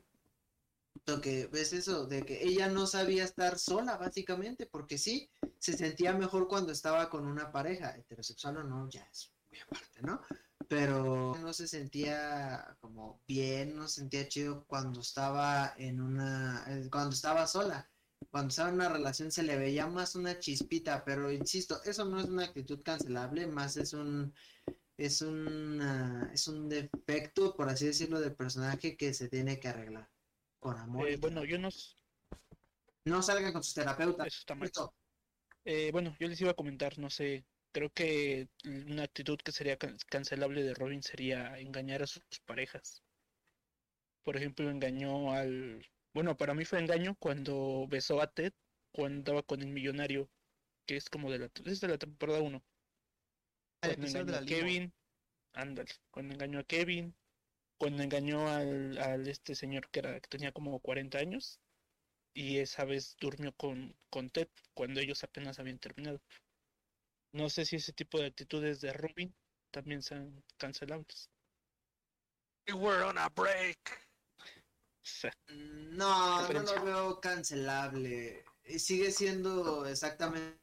lo 1.06 1.22
que 1.22 1.48
ves 1.48 1.74
eso, 1.74 2.06
de 2.06 2.24
que 2.24 2.44
ella 2.44 2.68
no 2.70 2.88
sabía 2.88 3.24
estar 3.24 3.60
sola, 3.60 3.98
básicamente, 3.98 4.66
porque 4.66 4.98
sí, 4.98 5.30
se 5.60 5.74
sentía 5.74 6.14
mejor 6.14 6.48
cuando 6.48 6.72
estaba 6.72 7.10
con 7.10 7.26
una 7.26 7.52
pareja, 7.52 7.96
heterosexual 7.98 8.58
o 8.58 8.64
no, 8.64 8.90
ya 8.90 9.04
es 9.12 9.32
muy 9.50 9.60
aparte, 9.60 10.02
¿no? 10.02 10.22
Pero 10.70 11.36
no 11.40 11.54
se 11.54 11.68
sentía 11.68 12.78
como 12.80 13.22
bien, 13.28 13.76
no 13.76 13.88
se 13.88 14.02
sentía 14.02 14.28
chido 14.28 14.66
cuando 14.66 15.02
estaba 15.02 15.74
en 15.78 16.02
una, 16.02 16.64
eh, 16.68 16.90
cuando 16.92 17.14
estaba 17.16 17.48
sola. 17.48 17.90
Cuando 18.32 18.50
estaba 18.50 18.70
en 18.70 18.76
una 18.76 18.90
relación 18.90 19.32
se 19.32 19.44
le 19.44 19.58
veía 19.58 19.88
más 19.88 20.16
una 20.16 20.40
chispita, 20.40 21.04
pero 21.04 21.32
insisto, 21.32 21.84
eso 21.84 22.06
no 22.06 22.20
es 22.20 22.26
una 22.26 22.46
actitud 22.46 22.82
cancelable, 22.82 23.48
más 23.48 23.78
es 23.78 23.94
un, 23.94 24.34
es 24.98 25.22
un, 25.22 25.82
es 26.34 26.48
un 26.48 26.70
defecto, 26.70 27.56
por 27.56 27.70
así 27.70 27.86
decirlo, 27.86 28.20
del 28.20 28.36
personaje 28.36 28.96
que 28.96 29.14
se 29.14 29.28
tiene 29.28 29.60
que 29.60 29.68
arreglar. 29.68 30.10
Con 30.60 30.78
amor. 30.78 31.10
Eh, 31.10 31.18
bueno, 31.18 31.44
yo 31.44 31.58
no. 31.58 31.70
No 33.06 33.22
salgan 33.22 33.52
con 33.52 33.64
sus 33.64 33.74
terapeutas. 33.74 34.28
Eso 34.28 34.40
está 34.40 34.56
mal. 34.56 34.72
Eh, 35.66 35.92
bueno, 35.92 36.16
yo 36.20 36.28
les 36.28 36.40
iba 36.42 36.52
a 36.52 36.56
comentar, 36.56 36.98
no 37.00 37.10
sé, 37.10 37.46
creo 37.74 37.92
que 37.92 38.50
una 38.66 39.04
actitud 39.04 39.40
que 39.40 39.52
sería 39.54 39.78
can- 39.78 39.98
cancelable 40.10 40.64
de 40.64 40.76
Robin 40.76 41.04
sería 41.04 41.60
engañar 41.60 42.04
a 42.04 42.08
sus 42.08 42.24
parejas. 42.46 43.04
Por 44.24 44.38
ejemplo, 44.38 44.70
engañó 44.70 45.34
al... 45.34 45.86
Bueno, 46.14 46.38
para 46.38 46.54
mí 46.54 46.66
fue 46.66 46.80
engaño 46.80 47.16
cuando 47.20 47.88
besó 47.90 48.22
a 48.22 48.28
Ted 48.32 48.54
cuando 48.92 49.18
andaba 49.32 49.44
con 49.44 49.62
el 49.62 49.70
millonario, 49.70 50.30
que 50.88 50.98
es 50.98 51.10
como 51.10 51.32
de 51.32 51.40
la, 51.40 51.52
es 51.66 51.82
de 51.82 51.88
la 51.90 51.98
temporada 52.00 52.42
1. 52.42 52.64
El 53.84 53.98
Cuando 53.98 54.08
de 54.26 54.32
engañó 54.32 54.32
la 54.32 54.40
a. 54.40 54.46
Kevin, 54.46 54.94
ándale, 55.54 55.92
cuando 56.12 56.34
engañó 56.34 56.60
a 56.60 56.64
Kevin, 56.66 57.16
cuando 57.78 58.04
engañó 58.04 58.48
al, 58.50 58.98
al 59.00 59.28
este 59.28 59.56
señor 59.56 59.90
que 59.92 60.00
era, 60.00 60.20
que 60.22 60.30
tenía 60.30 60.52
como 60.54 60.80
40 60.82 61.20
años, 61.20 61.62
y 62.34 62.60
esa 62.60 62.86
vez 62.86 63.18
durmió 63.20 63.54
con, 63.56 63.98
con 64.10 64.30
Ted 64.30 64.50
cuando 64.74 65.02
ellos 65.02 65.24
apenas 65.24 65.60
habían 65.60 65.80
terminado. 65.80 66.22
No 67.34 67.50
sé 67.50 67.66
si 67.66 67.78
ese 67.78 67.94
tipo 67.94 68.20
de 68.20 68.28
actitudes 68.28 68.80
de 68.82 68.94
Robin 68.94 69.36
también 69.72 70.02
sean 70.04 70.44
cancelables. 70.58 71.30
We 72.68 72.74
were 72.74 73.04
on 73.04 73.18
a 73.18 73.28
break. 73.30 73.78
No, 75.50 76.48
no 76.48 76.62
lo 76.62 76.86
veo 76.86 77.20
cancelable. 77.20 78.46
Y 78.66 78.80
Sigue 78.80 79.12
siendo 79.12 79.86
exactamente 79.86 80.62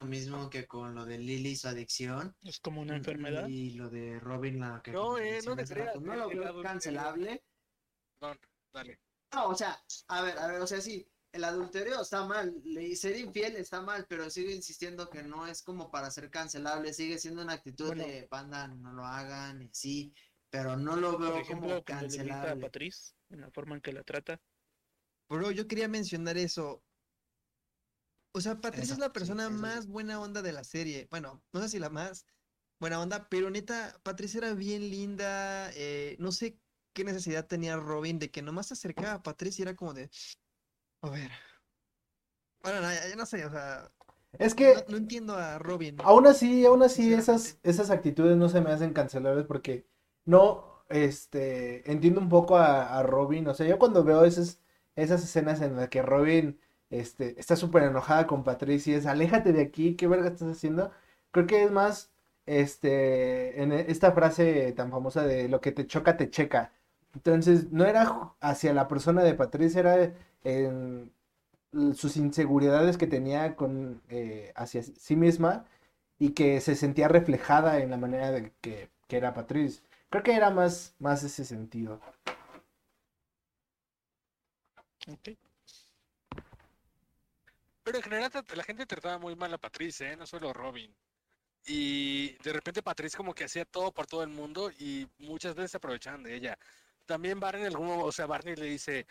lo 0.00 0.06
mismo 0.06 0.48
que 0.48 0.66
con 0.66 0.94
lo 0.94 1.04
de 1.04 1.18
Lily 1.18 1.50
y 1.50 1.56
su 1.56 1.68
adicción. 1.68 2.34
es 2.42 2.60
como 2.60 2.80
una 2.80 2.96
enfermedad. 2.96 3.46
Y 3.46 3.72
lo 3.72 3.90
de 3.90 4.18
Robin, 4.20 4.60
la 4.60 4.80
que 4.82 4.92
No, 4.92 5.18
eh, 5.18 5.40
no 5.44 5.54
te 5.54 5.64
creas. 5.64 6.00
No 6.00 6.14
eh, 6.14 6.16
lo 6.16 6.28
veo 6.28 6.62
cancelable. 6.62 7.44
Perdón, 8.18 8.38
dale. 8.72 9.00
No, 9.34 9.48
o 9.48 9.54
sea, 9.54 9.78
a 10.08 10.22
ver, 10.22 10.38
a 10.38 10.46
ver, 10.46 10.60
o 10.62 10.66
sea, 10.66 10.80
sí, 10.80 11.06
el 11.32 11.44
adulterio 11.44 12.00
está 12.00 12.24
mal, 12.26 12.62
ser 12.96 13.16
infiel 13.18 13.56
está 13.56 13.82
mal, 13.82 14.06
pero 14.08 14.30
sigo 14.30 14.50
insistiendo 14.50 15.10
que 15.10 15.22
no 15.22 15.46
es 15.46 15.62
como 15.62 15.90
para 15.90 16.10
ser 16.10 16.30
cancelable, 16.30 16.92
sigue 16.94 17.18
siendo 17.18 17.42
una 17.42 17.54
actitud 17.54 17.86
Bueno. 17.86 18.04
de 18.04 18.26
banda, 18.30 18.68
no 18.68 18.92
lo 18.92 19.04
hagan, 19.04 19.62
y 19.62 19.70
sí, 19.72 20.14
pero 20.50 20.76
no 20.76 20.96
lo 20.96 21.18
Por 21.20 21.20
veo 21.20 21.36
ejemplo, 21.36 21.68
como 21.68 21.84
cuando 21.84 22.06
le 22.08 22.18
grita 22.18 22.52
a 22.52 22.56
cancelable. 22.56 22.58
Patrice, 22.58 23.14
en 23.30 23.40
la 23.42 23.50
forma 23.50 23.74
en 23.76 23.82
que 23.82 23.92
la 23.92 24.04
trata. 24.04 24.42
Bro, 25.28 25.50
yo 25.52 25.66
quería 25.68 25.88
mencionar 25.88 26.38
eso. 26.38 26.84
O 28.32 28.40
sea, 28.40 28.60
Patricia 28.60 28.92
es 28.94 28.98
la 28.98 29.12
persona 29.12 29.48
sí. 29.48 29.50
más 29.50 29.86
buena 29.86 30.20
onda 30.20 30.42
de 30.42 30.52
la 30.52 30.64
serie. 30.64 31.08
Bueno, 31.10 31.44
no 31.52 31.60
sé 31.62 31.68
si 31.68 31.78
la 31.78 31.90
más 31.90 32.26
buena 32.80 33.00
onda, 33.00 33.28
pero 33.28 33.50
neta, 33.50 34.00
Patricia 34.04 34.38
era 34.38 34.54
bien 34.54 34.90
linda. 34.90 35.70
eh, 35.74 36.16
no 36.20 36.32
sé 36.32 36.60
qué 36.94 37.04
necesidad 37.04 37.46
tenía 37.46 37.76
Robin 37.76 38.18
de 38.18 38.30
que 38.30 38.42
nomás 38.42 38.68
se 38.68 38.74
acercaba 38.74 39.14
a 39.14 39.22
Patricia 39.22 39.62
y 39.62 39.64
era 39.64 39.76
como 39.76 39.94
de. 39.94 40.10
A 41.02 41.10
ver. 41.10 41.30
Bueno, 42.62 42.80
no, 42.80 42.92
ya, 42.92 43.08
ya 43.08 43.16
no 43.16 43.26
sé, 43.26 43.44
o 43.44 43.50
sea. 43.50 43.90
Es 44.38 44.54
que 44.54 44.74
No, 44.74 44.80
no 44.88 44.96
entiendo 44.96 45.36
a 45.36 45.58
Robin. 45.58 45.96
Aún 46.04 46.26
así, 46.26 46.64
aún 46.66 46.82
así, 46.82 47.12
esas, 47.12 47.58
esas 47.62 47.90
actitudes 47.90 48.36
no 48.36 48.48
se 48.48 48.60
me 48.60 48.70
hacen 48.70 48.92
cancelables 48.92 49.46
porque 49.46 49.86
no, 50.24 50.82
este, 50.88 51.90
entiendo 51.90 52.20
un 52.20 52.28
poco 52.28 52.56
a, 52.58 52.98
a 52.98 53.02
Robin. 53.02 53.48
O 53.48 53.54
sea, 53.54 53.66
yo 53.66 53.78
cuando 53.78 54.04
veo 54.04 54.24
esas, 54.24 54.60
esas 54.96 55.22
escenas 55.24 55.60
en 55.60 55.76
las 55.76 55.88
que 55.88 56.02
Robin, 56.02 56.60
este, 56.90 57.38
está 57.40 57.56
súper 57.56 57.84
enojada 57.84 58.26
con 58.26 58.44
Patricia 58.44 58.94
y 58.94 58.96
es, 58.96 59.06
aléjate 59.06 59.52
de 59.52 59.62
aquí, 59.62 59.96
¿qué 59.96 60.06
verga 60.06 60.28
estás 60.28 60.48
haciendo? 60.50 60.90
Creo 61.30 61.46
que 61.46 61.64
es 61.64 61.70
más, 61.70 62.10
este, 62.46 63.62
en 63.62 63.72
esta 63.72 64.12
frase 64.12 64.72
tan 64.72 64.90
famosa 64.90 65.22
de 65.26 65.48
lo 65.48 65.60
que 65.60 65.72
te 65.72 65.86
choca, 65.86 66.16
te 66.16 66.30
checa. 66.30 66.72
Entonces, 67.14 67.70
no 67.72 67.84
era 67.86 68.34
hacia 68.40 68.72
la 68.74 68.86
persona 68.88 69.22
de 69.22 69.34
Patricia, 69.34 69.80
era 69.80 70.14
en 70.44 71.12
sus 71.94 72.16
inseguridades 72.16 72.96
que 72.96 73.06
tenía 73.06 73.56
con, 73.56 74.02
eh, 74.08 74.52
hacia 74.56 74.82
sí 74.82 75.16
misma 75.16 75.66
y 76.18 76.30
que 76.30 76.60
se 76.60 76.74
sentía 76.74 77.08
reflejada 77.08 77.80
en 77.80 77.90
la 77.90 77.96
manera 77.96 78.30
de 78.30 78.52
que, 78.60 78.90
que 79.06 79.16
era 79.16 79.34
Patrice. 79.34 79.82
Creo 80.10 80.22
que 80.22 80.34
era 80.34 80.50
más, 80.50 80.94
más 80.98 81.22
ese 81.22 81.44
sentido. 81.44 82.00
Pero 87.82 87.98
en 87.98 88.02
general 88.02 88.30
la 88.54 88.64
gente 88.64 88.86
trataba 88.86 89.18
muy 89.18 89.34
mal 89.36 89.52
a 89.54 89.58
Patrice, 89.58 90.12
¿eh? 90.12 90.16
no 90.16 90.26
solo 90.26 90.52
Robin. 90.52 90.94
Y 91.66 92.32
de 92.42 92.52
repente 92.52 92.82
Patrice 92.82 93.16
como 93.16 93.34
que 93.34 93.44
hacía 93.44 93.64
todo 93.64 93.92
por 93.92 94.06
todo 94.06 94.22
el 94.22 94.30
mundo 94.30 94.70
y 94.78 95.08
muchas 95.18 95.54
veces 95.54 95.72
se 95.72 95.76
aprovechaban 95.78 96.22
de 96.22 96.34
ella. 96.34 96.58
También 97.06 97.40
Barney, 97.40 97.62
en 97.66 97.68
algún 97.68 97.88
o 97.90 98.12
sea, 98.12 98.26
Barney 98.26 98.56
le 98.56 98.66
dice, 98.66 99.06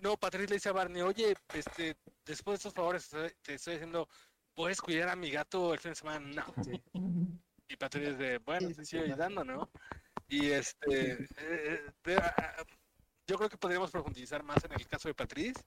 no, 0.00 0.16
Patrice 0.16 0.48
le 0.48 0.54
dice 0.56 0.68
a 0.68 0.72
Barney, 0.72 1.02
oye, 1.02 1.34
este, 1.54 1.96
después 2.24 2.54
de 2.54 2.56
estos 2.68 2.74
favores 2.74 3.08
te 3.42 3.54
estoy 3.54 3.74
diciendo, 3.74 4.08
¿puedes 4.54 4.80
cuidar 4.80 5.08
a 5.10 5.16
mi 5.16 5.30
gato 5.30 5.72
el 5.74 5.80
fin 5.80 5.92
de 5.92 5.94
semana? 5.96 6.44
No. 6.46 6.64
Sí. 6.64 6.82
Y 7.68 7.76
Patrice 7.76 8.14
de, 8.14 8.38
bueno, 8.38 8.68
Sí, 8.68 8.74
te 8.74 8.84
sigo 8.84 9.04
ayudando, 9.04 9.44
¿no? 9.44 9.70
Y 10.28 10.50
este, 10.50 11.12
eh, 11.12 11.28
eh, 11.38 11.92
de- 12.04 12.16
a- 12.16 12.26
a- 12.58 12.64
yo 13.26 13.36
creo 13.36 13.48
que 13.48 13.56
podríamos 13.56 13.90
profundizar 13.90 14.42
más 14.42 14.64
en 14.64 14.72
el 14.72 14.86
caso 14.88 15.08
de 15.08 15.14
Patrice, 15.14 15.62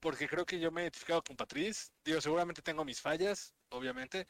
porque 0.00 0.28
creo 0.28 0.44
que 0.44 0.58
yo 0.58 0.70
me 0.70 0.80
he 0.80 0.84
identificado 0.84 1.22
con 1.22 1.36
Patrice. 1.36 1.92
Digo, 2.04 2.20
seguramente 2.20 2.62
tengo 2.62 2.84
mis 2.84 3.00
fallas, 3.00 3.54
obviamente, 3.70 4.26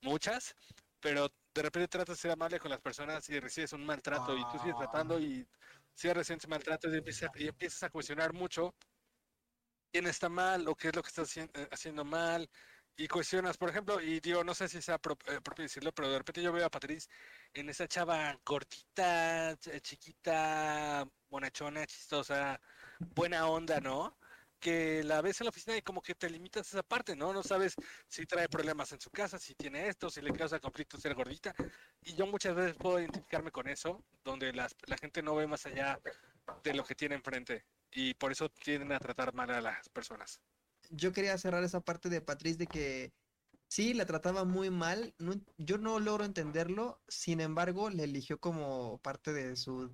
muchas, 0.00 0.54
pero 1.00 1.28
de 1.54 1.62
repente 1.62 1.88
tratas 1.88 2.16
de 2.16 2.22
ser 2.22 2.30
amable 2.30 2.58
con 2.60 2.70
las 2.70 2.80
personas 2.80 3.28
y 3.30 3.38
recibes 3.40 3.72
un 3.72 3.84
maltrato 3.84 4.36
y 4.36 4.42
tú 4.52 4.58
sigues 4.58 4.76
tratando 4.76 5.18
y 5.18 5.46
sigues 5.94 6.16
recibiendo 6.16 6.40
ese 6.42 6.48
maltrato 6.48 6.88
y 6.92 6.98
empiezas, 6.98 7.30
y 7.36 7.48
empiezas 7.48 7.82
a 7.84 7.90
cuestionar 7.90 8.32
mucho 8.32 8.74
quién 9.92 10.06
está 10.06 10.28
mal 10.28 10.66
o 10.68 10.74
qué 10.76 10.88
es 10.88 10.96
lo 10.96 11.02
que 11.02 11.08
estás 11.08 11.36
eh, 11.36 11.48
haciendo 11.70 12.04
mal 12.04 12.50
y 12.96 13.08
cuestionas, 13.08 13.56
por 13.58 13.70
ejemplo, 13.70 14.00
y 14.00 14.20
digo, 14.20 14.44
no 14.44 14.54
sé 14.54 14.68
si 14.68 14.80
sea 14.82 14.96
eh, 14.96 14.98
propio 15.42 15.62
decirlo, 15.64 15.92
pero 15.92 16.08
de 16.10 16.18
repente 16.18 16.42
yo 16.42 16.52
veo 16.52 16.66
a 16.66 16.70
Patrice 16.70 17.08
en 17.52 17.68
esa 17.68 17.88
chava 17.88 18.40
cortita, 18.44 19.52
ch- 19.58 19.80
chiquita, 19.82 21.04
bonachona, 21.28 21.86
chistosa, 21.86 22.60
buena 23.14 23.48
onda, 23.48 23.80
¿no? 23.80 24.16
Que 24.64 25.04
la 25.04 25.20
ves 25.20 25.38
en 25.42 25.44
la 25.44 25.50
oficina 25.50 25.76
y 25.76 25.82
como 25.82 26.00
que 26.00 26.14
te 26.14 26.30
limitas 26.30 26.66
esa 26.66 26.82
parte, 26.82 27.14
¿no? 27.14 27.34
No 27.34 27.42
sabes 27.42 27.74
si 28.08 28.24
trae 28.24 28.48
problemas 28.48 28.90
en 28.92 29.00
su 29.00 29.10
casa, 29.10 29.38
si 29.38 29.54
tiene 29.54 29.88
esto, 29.88 30.08
si 30.08 30.22
le 30.22 30.32
causa 30.32 30.58
conflicto 30.58 30.98
ser 30.98 31.14
gordita. 31.14 31.54
Y 32.00 32.14
yo 32.14 32.26
muchas 32.26 32.54
veces 32.54 32.74
puedo 32.74 32.98
identificarme 32.98 33.50
con 33.50 33.68
eso, 33.68 34.02
donde 34.24 34.54
las, 34.54 34.74
la 34.86 34.96
gente 34.96 35.22
no 35.22 35.34
ve 35.34 35.46
más 35.46 35.66
allá 35.66 36.00
de 36.62 36.72
lo 36.72 36.82
que 36.82 36.94
tiene 36.94 37.14
enfrente. 37.14 37.66
Y 37.92 38.14
por 38.14 38.32
eso 38.32 38.48
tienden 38.48 38.92
a 38.92 39.00
tratar 39.00 39.34
mal 39.34 39.50
a 39.50 39.60
las 39.60 39.90
personas. 39.90 40.40
yo 40.88 41.12
quería 41.12 41.36
cerrar 41.36 41.62
esa 41.62 41.80
parte 41.80 42.08
de 42.08 42.22
Patrice 42.22 42.56
de 42.56 42.66
que 42.66 43.12
sí, 43.68 43.92
la 43.92 44.06
trataba 44.06 44.44
muy 44.44 44.70
mal. 44.70 45.14
yo 45.58 45.76
no 45.76 46.00
logro 46.00 46.24
entenderlo. 46.24 47.02
Sin 47.06 47.42
embargo, 47.42 47.90
le 47.90 48.04
eligió 48.04 48.40
como 48.40 48.96
parte 49.02 49.34
de 49.34 49.56
su, 49.56 49.92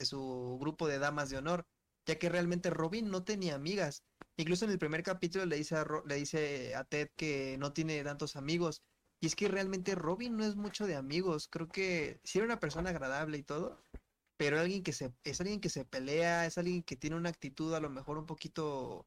de 0.00 0.04
su 0.04 0.58
grupo 0.60 0.88
de 0.88 0.98
damas 0.98 1.30
de 1.30 1.38
honor, 1.38 1.64
ya 2.06 2.18
que 2.18 2.28
realmente 2.28 2.70
Robin 2.70 3.10
no 3.10 3.24
tenía 3.24 3.54
amigas. 3.54 4.04
Incluso 4.36 4.64
en 4.64 4.72
el 4.72 4.78
primer 4.78 5.02
capítulo 5.02 5.46
le 5.46 5.56
dice 5.56 5.76
a, 5.76 5.86
le 6.06 6.14
dice 6.16 6.74
a 6.74 6.84
Ted 6.84 7.10
que 7.16 7.56
no 7.58 7.72
tiene 7.72 8.02
tantos 8.04 8.36
amigos. 8.36 8.82
Y 9.20 9.26
es 9.26 9.36
que 9.36 9.48
realmente 9.48 9.94
Robin 9.94 10.36
no 10.36 10.44
es 10.44 10.56
mucho 10.56 10.86
de 10.86 10.96
amigos. 10.96 11.48
Creo 11.48 11.68
que 11.68 12.20
sí 12.24 12.38
era 12.38 12.46
una 12.46 12.60
persona 12.60 12.90
agradable 12.90 13.38
y 13.38 13.42
todo, 13.42 13.84
pero 14.38 14.58
alguien 14.60 14.82
que 14.82 14.92
se, 14.92 15.12
es 15.24 15.40
alguien 15.40 15.60
que 15.60 15.68
se 15.68 15.84
pelea, 15.84 16.46
es 16.46 16.58
alguien 16.58 16.82
que 16.82 16.96
tiene 16.96 17.16
una 17.16 17.28
actitud 17.30 17.74
a 17.74 17.80
lo 17.80 17.90
mejor 17.90 18.18
un 18.18 18.26
poquito 18.26 19.06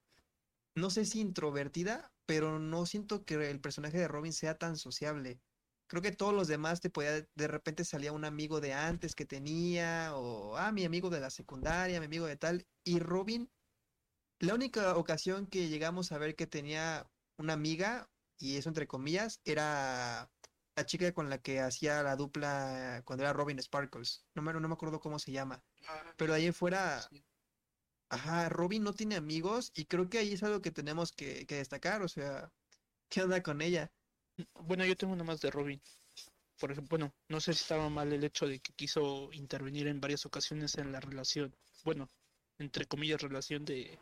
no 0.75 0.89
sé 0.89 1.05
si 1.05 1.19
introvertida, 1.19 2.11
pero 2.25 2.59
no 2.59 2.85
siento 2.85 3.25
que 3.25 3.49
el 3.49 3.59
personaje 3.59 3.97
de 3.97 4.07
Robin 4.07 4.33
sea 4.33 4.57
tan 4.57 4.77
sociable. 4.77 5.39
Creo 5.93 6.01
que 6.01 6.11
todos 6.11 6.33
los 6.33 6.47
demás 6.47 6.81
te 6.81 6.89
podía, 6.89 7.21
de 7.35 7.47
repente 7.47 7.85
salía 7.85 8.13
un 8.13 8.25
amigo 8.25 8.59
de 8.59 8.73
antes 8.73 9.13
que 9.13 9.27
tenía, 9.27 10.15
o, 10.15 10.57
ah, 10.57 10.71
mi 10.71 10.85
amigo 10.85 11.11
de 11.11 11.19
la 11.19 11.29
secundaria, 11.29 11.99
mi 11.99 12.07
amigo 12.07 12.25
de 12.25 12.35
tal, 12.35 12.65
y 12.83 12.97
Robin, 12.97 13.51
la 14.39 14.55
única 14.55 14.97
ocasión 14.97 15.45
que 15.45 15.69
llegamos 15.69 16.11
a 16.11 16.17
ver 16.17 16.35
que 16.35 16.47
tenía 16.47 17.07
una 17.37 17.53
amiga, 17.53 18.09
y 18.39 18.57
eso 18.57 18.69
entre 18.69 18.87
comillas, 18.87 19.39
era 19.45 20.31
la 20.75 20.85
chica 20.87 21.13
con 21.13 21.29
la 21.29 21.37
que 21.37 21.59
hacía 21.59 22.01
la 22.01 22.15
dupla 22.15 23.03
cuando 23.05 23.23
era 23.23 23.33
Robin 23.33 23.61
Sparkles. 23.61 24.25
No 24.33 24.41
me, 24.41 24.51
no 24.51 24.67
me 24.67 24.73
acuerdo 24.73 24.99
cómo 24.99 25.19
se 25.19 25.31
llama, 25.31 25.63
pero 26.17 26.33
de 26.33 26.39
ahí 26.39 26.51
fuera... 26.51 27.07
Ajá, 28.09 28.49
Robin 28.49 28.81
no 28.81 28.93
tiene 28.93 29.15
amigos 29.15 29.71
y 29.75 29.85
creo 29.85 30.09
que 30.09 30.17
ahí 30.17 30.33
es 30.33 30.41
algo 30.41 30.59
que 30.59 30.71
tenemos 30.71 31.11
que, 31.11 31.45
que 31.45 31.57
destacar, 31.57 32.01
o 32.01 32.07
sea, 32.07 32.51
¿qué 33.09 33.21
onda 33.21 33.43
con 33.43 33.61
ella? 33.61 33.91
Bueno, 34.61 34.85
yo 34.85 34.95
tengo 34.95 35.13
una 35.13 35.23
más 35.23 35.41
de 35.41 35.51
Robin. 35.51 35.81
Por 36.59 36.71
ejemplo, 36.71 36.97
bueno, 36.97 37.13
no 37.29 37.39
sé 37.39 37.53
si 37.53 37.61
estaba 37.61 37.89
mal 37.89 38.11
el 38.13 38.23
hecho 38.23 38.47
de 38.47 38.59
que 38.59 38.73
quiso 38.73 39.31
intervenir 39.33 39.87
en 39.87 39.99
varias 39.99 40.25
ocasiones 40.25 40.77
en 40.77 40.91
la 40.91 40.99
relación, 40.99 41.53
bueno, 41.83 42.07
entre 42.57 42.85
comillas, 42.85 43.21
relación 43.21 43.65
de 43.65 43.99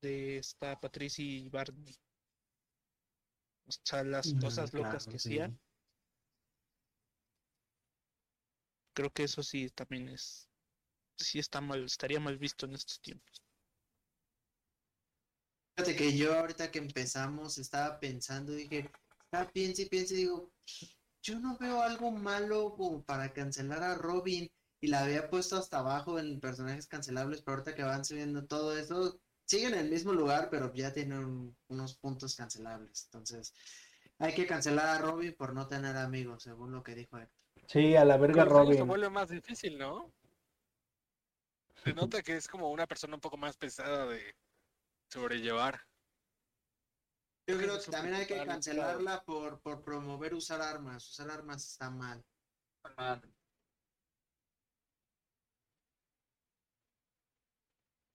de 0.00 0.38
esta 0.38 0.78
Patricia 0.80 1.24
y 1.24 1.48
Barney. 1.48 1.94
O 3.66 3.72
sea, 3.84 4.02
las 4.02 4.34
cosas 4.40 4.72
locas 4.72 5.06
que 5.06 5.16
hacía. 5.16 5.52
Creo 8.94 9.10
que 9.10 9.24
eso 9.24 9.42
sí 9.42 9.70
también 9.70 10.08
es, 10.08 10.48
sí 11.16 11.38
está 11.38 11.60
mal, 11.60 11.84
estaría 11.84 12.18
mal 12.18 12.36
visto 12.38 12.66
en 12.66 12.74
estos 12.74 13.00
tiempos. 13.00 13.42
Fíjate 15.76 15.96
que 15.96 16.16
yo 16.16 16.38
ahorita 16.38 16.70
que 16.70 16.78
empezamos 16.78 17.58
estaba 17.58 17.98
pensando, 18.00 18.52
dije, 18.52 18.90
ah, 19.32 19.48
piense 19.52 19.82
y 19.82 19.86
piense, 19.88 20.14
digo, 20.14 20.50
yo 21.22 21.38
no 21.38 21.56
veo 21.58 21.82
algo 21.82 22.10
malo 22.10 22.74
como 22.74 23.02
para 23.02 23.32
cancelar 23.32 23.82
a 23.82 23.94
Robin 23.94 24.50
y 24.80 24.88
la 24.88 25.00
había 25.00 25.28
puesto 25.28 25.56
hasta 25.56 25.78
abajo 25.78 26.18
en 26.18 26.40
personajes 26.40 26.86
cancelables, 26.86 27.42
pero 27.42 27.58
ahorita 27.58 27.74
que 27.74 27.82
van 27.82 28.04
subiendo 28.04 28.46
todo 28.46 28.76
eso, 28.76 29.20
siguen 29.46 29.74
en 29.74 29.80
el 29.80 29.90
mismo 29.90 30.12
lugar, 30.12 30.48
pero 30.50 30.72
ya 30.74 30.92
tienen 30.92 31.56
unos 31.68 31.96
puntos 31.96 32.34
cancelables. 32.36 33.04
Entonces, 33.04 33.54
hay 34.18 34.34
que 34.34 34.46
cancelar 34.46 34.86
a 34.88 34.98
Robin 34.98 35.34
por 35.34 35.54
no 35.54 35.66
tener 35.68 35.96
amigos, 35.96 36.42
según 36.42 36.72
lo 36.72 36.82
que 36.82 36.94
dijo 36.94 37.18
él. 37.18 37.28
Sí, 37.66 37.94
a 37.96 38.04
la 38.04 38.16
verga 38.16 38.44
los 38.44 38.54
años 38.58 38.76
se 38.76 38.82
Robin. 38.82 38.88
vuelve 38.88 39.10
más 39.10 39.28
difícil, 39.28 39.78
¿no? 39.78 40.12
Se 41.84 41.92
nota 41.94 42.22
que 42.22 42.36
es 42.36 42.48
como 42.48 42.70
una 42.70 42.86
persona 42.86 43.14
un 43.14 43.20
poco 43.20 43.36
más 43.36 43.56
pesada 43.56 44.06
de 44.06 44.34
sobrellevar. 45.10 45.80
Yo 47.46 47.58
creo 47.58 47.80
que 47.80 47.90
también 47.90 48.14
hay 48.14 48.26
que 48.26 48.44
cancelarla 48.44 49.22
por, 49.24 49.60
por 49.60 49.82
promover 49.82 50.34
usar 50.34 50.60
armas. 50.62 51.08
Usar 51.08 51.30
armas 51.30 51.66
está 51.66 51.90
mal. 51.90 52.24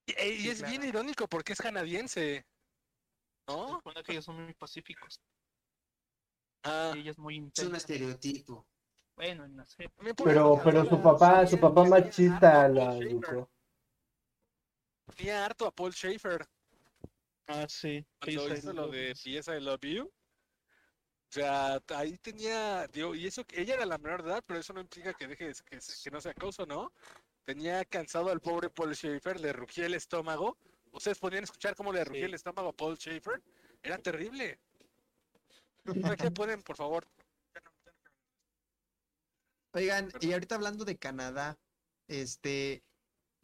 Y, 0.08 0.12
y 0.14 0.38
Sí, 0.42 0.50
es 0.50 0.62
bien 0.62 0.84
irónico 0.84 1.28
porque 1.28 1.54
es 1.54 1.60
canadiense, 1.60 2.46
Se 3.48 3.54
¿no? 3.54 3.68
supone 3.78 4.04
que 4.04 4.12
ellos 4.14 4.26
son 4.26 4.44
muy 4.44 4.54
pacíficos. 4.54 5.20
Ah, 6.64 6.94
y 6.96 7.00
ella 7.00 7.12
es 7.12 7.20
muy 7.20 7.36
Es 7.36 7.40
un 7.40 7.46
intensa. 7.46 7.78
estereotipo. 7.78 8.66
Bueno, 9.16 9.46
en 9.46 9.58
la 9.58 9.66
serie. 9.66 9.90
también 9.96 10.16
por 10.16 10.28
Pero, 10.28 10.60
pero 10.64 10.86
su 10.86 11.02
papá, 11.02 11.46
su 11.48 11.60
papá 11.60 11.84
machista 11.86 12.68
la 12.68 12.98
educó. 12.98 13.50
Tenía 15.16 15.46
harto 15.46 15.68
a 15.68 15.72
Paul 15.72 15.94
Schaefer 15.94 16.46
Ah, 17.48 17.66
sí. 17.68 18.06
cuando 18.20 18.54
hizo 18.56 18.74
lo 18.74 18.88
de. 18.90 19.14
Pieza 19.24 19.56
I 19.56 19.62
Love 19.62 19.82
You. 19.82 20.12
sea, 21.30 21.80
ahí 21.90 22.18
tenía, 22.18 22.88
digo, 22.88 23.14
y 23.14 23.28
eso, 23.28 23.46
que 23.46 23.62
ella 23.62 23.76
era 23.76 23.86
la 23.86 23.98
menor 23.98 24.24
de 24.24 24.30
edad, 24.32 24.44
pero 24.46 24.60
eso 24.60 24.74
no 24.74 24.82
implica 24.82 25.14
que 25.14 25.28
deje, 25.28 25.52
que, 25.66 25.80
que 26.04 26.12
no 26.12 26.22
sea 26.22 26.32
acoso, 26.32 26.66
¿no? 26.66 26.92
Tenía 27.44 27.86
cansado 27.86 28.30
al 28.30 28.42
pobre 28.42 28.70
Paul 28.70 28.96
Schaefer, 28.96 29.40
le 29.40 29.54
rugía 29.54 29.86
el 29.86 29.94
estómago. 29.94 30.58
Ustedes 30.92 31.20
podían 31.20 31.44
escuchar 31.44 31.76
cómo 31.76 31.94
le 31.94 32.04
rugía 32.04 32.26
el 32.26 32.34
estómago 32.34 32.70
a 32.70 32.74
Paul 32.74 32.98
Schaefer. 32.98 33.42
Era 33.84 33.98
terrible. 34.00 34.60
¿Qué 36.18 36.32
pueden, 36.32 36.64
por 36.64 36.76
favor? 36.76 37.08
Oigan, 39.74 40.10
y 40.22 40.32
ahorita 40.32 40.56
hablando 40.56 40.86
de 40.86 40.98
Canadá, 40.98 41.60
este, 42.08 42.82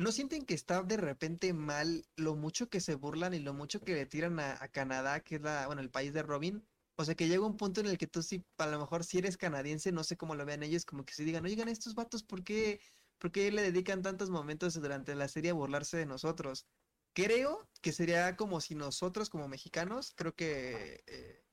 ¿no 0.02 0.12
sienten 0.12 0.46
que 0.46 0.54
está 0.54 0.84
de 0.84 0.98
repente 0.98 1.54
mal 1.54 2.06
lo 2.16 2.36
mucho 2.36 2.70
que 2.70 2.82
se 2.82 2.96
burlan 2.96 3.34
y 3.34 3.40
lo 3.40 3.54
mucho 3.54 3.80
que 3.82 3.94
le 3.94 4.06
tiran 4.06 4.40
a, 4.40 4.68
Canadá, 4.70 5.22
que 5.22 5.36
es 5.36 5.42
la, 5.42 5.68
bueno, 5.68 5.82
el 5.82 5.90
país 5.90 6.14
de 6.14 6.24
Robin? 6.24 6.66
O 6.96 7.06
sea, 7.06 7.16
que 7.16 7.28
llega 7.28 7.46
un 7.46 7.58
punto 7.58 7.82
en 7.82 7.88
el 7.88 7.98
que 7.98 8.08
tú 8.08 8.22
sí, 8.22 8.44
a 8.58 8.68
lo 8.68 8.80
mejor 8.80 9.04
si 9.04 9.18
eres 9.20 9.38
canadiense, 9.38 9.92
no 9.92 10.04
sé 10.04 10.18
cómo 10.18 10.36
lo 10.36 10.46
vean 10.46 10.64
ellos, 10.64 10.86
como 10.86 11.06
que 11.06 11.14
se 11.14 11.24
digan, 11.24 11.46
oigan, 11.46 11.68
estos 11.68 11.96
vatos, 11.96 12.24
¿por 12.24 12.44
qué, 12.44 12.80
por 13.18 13.32
qué 13.32 13.52
le 13.52 13.62
dedican 13.62 14.02
tantos 14.02 14.30
momentos 14.30 14.74
durante 14.80 15.16
la 15.16 15.28
serie 15.28 15.52
a 15.52 15.54
burlarse 15.56 15.98
de 15.98 16.06
nosotros? 16.06 16.66
Creo 17.14 17.70
que 17.82 17.92
sería 17.92 18.36
como 18.38 18.62
si 18.62 18.76
nosotros, 18.76 19.30
como 19.30 19.48
mexicanos, 19.48 20.14
creo 20.16 20.36
que 20.36 21.04
eh, 21.08 21.44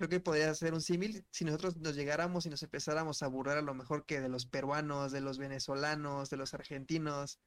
creo 0.00 0.08
que 0.08 0.20
podría 0.20 0.54
ser 0.54 0.74
un 0.74 0.80
símil 0.80 1.26
si 1.30 1.44
nosotros 1.44 1.76
nos 1.76 1.94
llegáramos 1.94 2.46
y 2.46 2.50
nos 2.50 2.62
empezáramos 2.62 3.22
a 3.22 3.28
burlar 3.28 3.58
a 3.58 3.62
lo 3.62 3.74
mejor 3.74 4.06
que 4.06 4.20
de 4.20 4.28
los 4.28 4.46
peruanos, 4.46 5.12
de 5.12 5.20
los 5.20 5.38
venezolanos, 5.38 6.30
de 6.30 6.36
los 6.38 6.54
argentinos. 6.54 7.38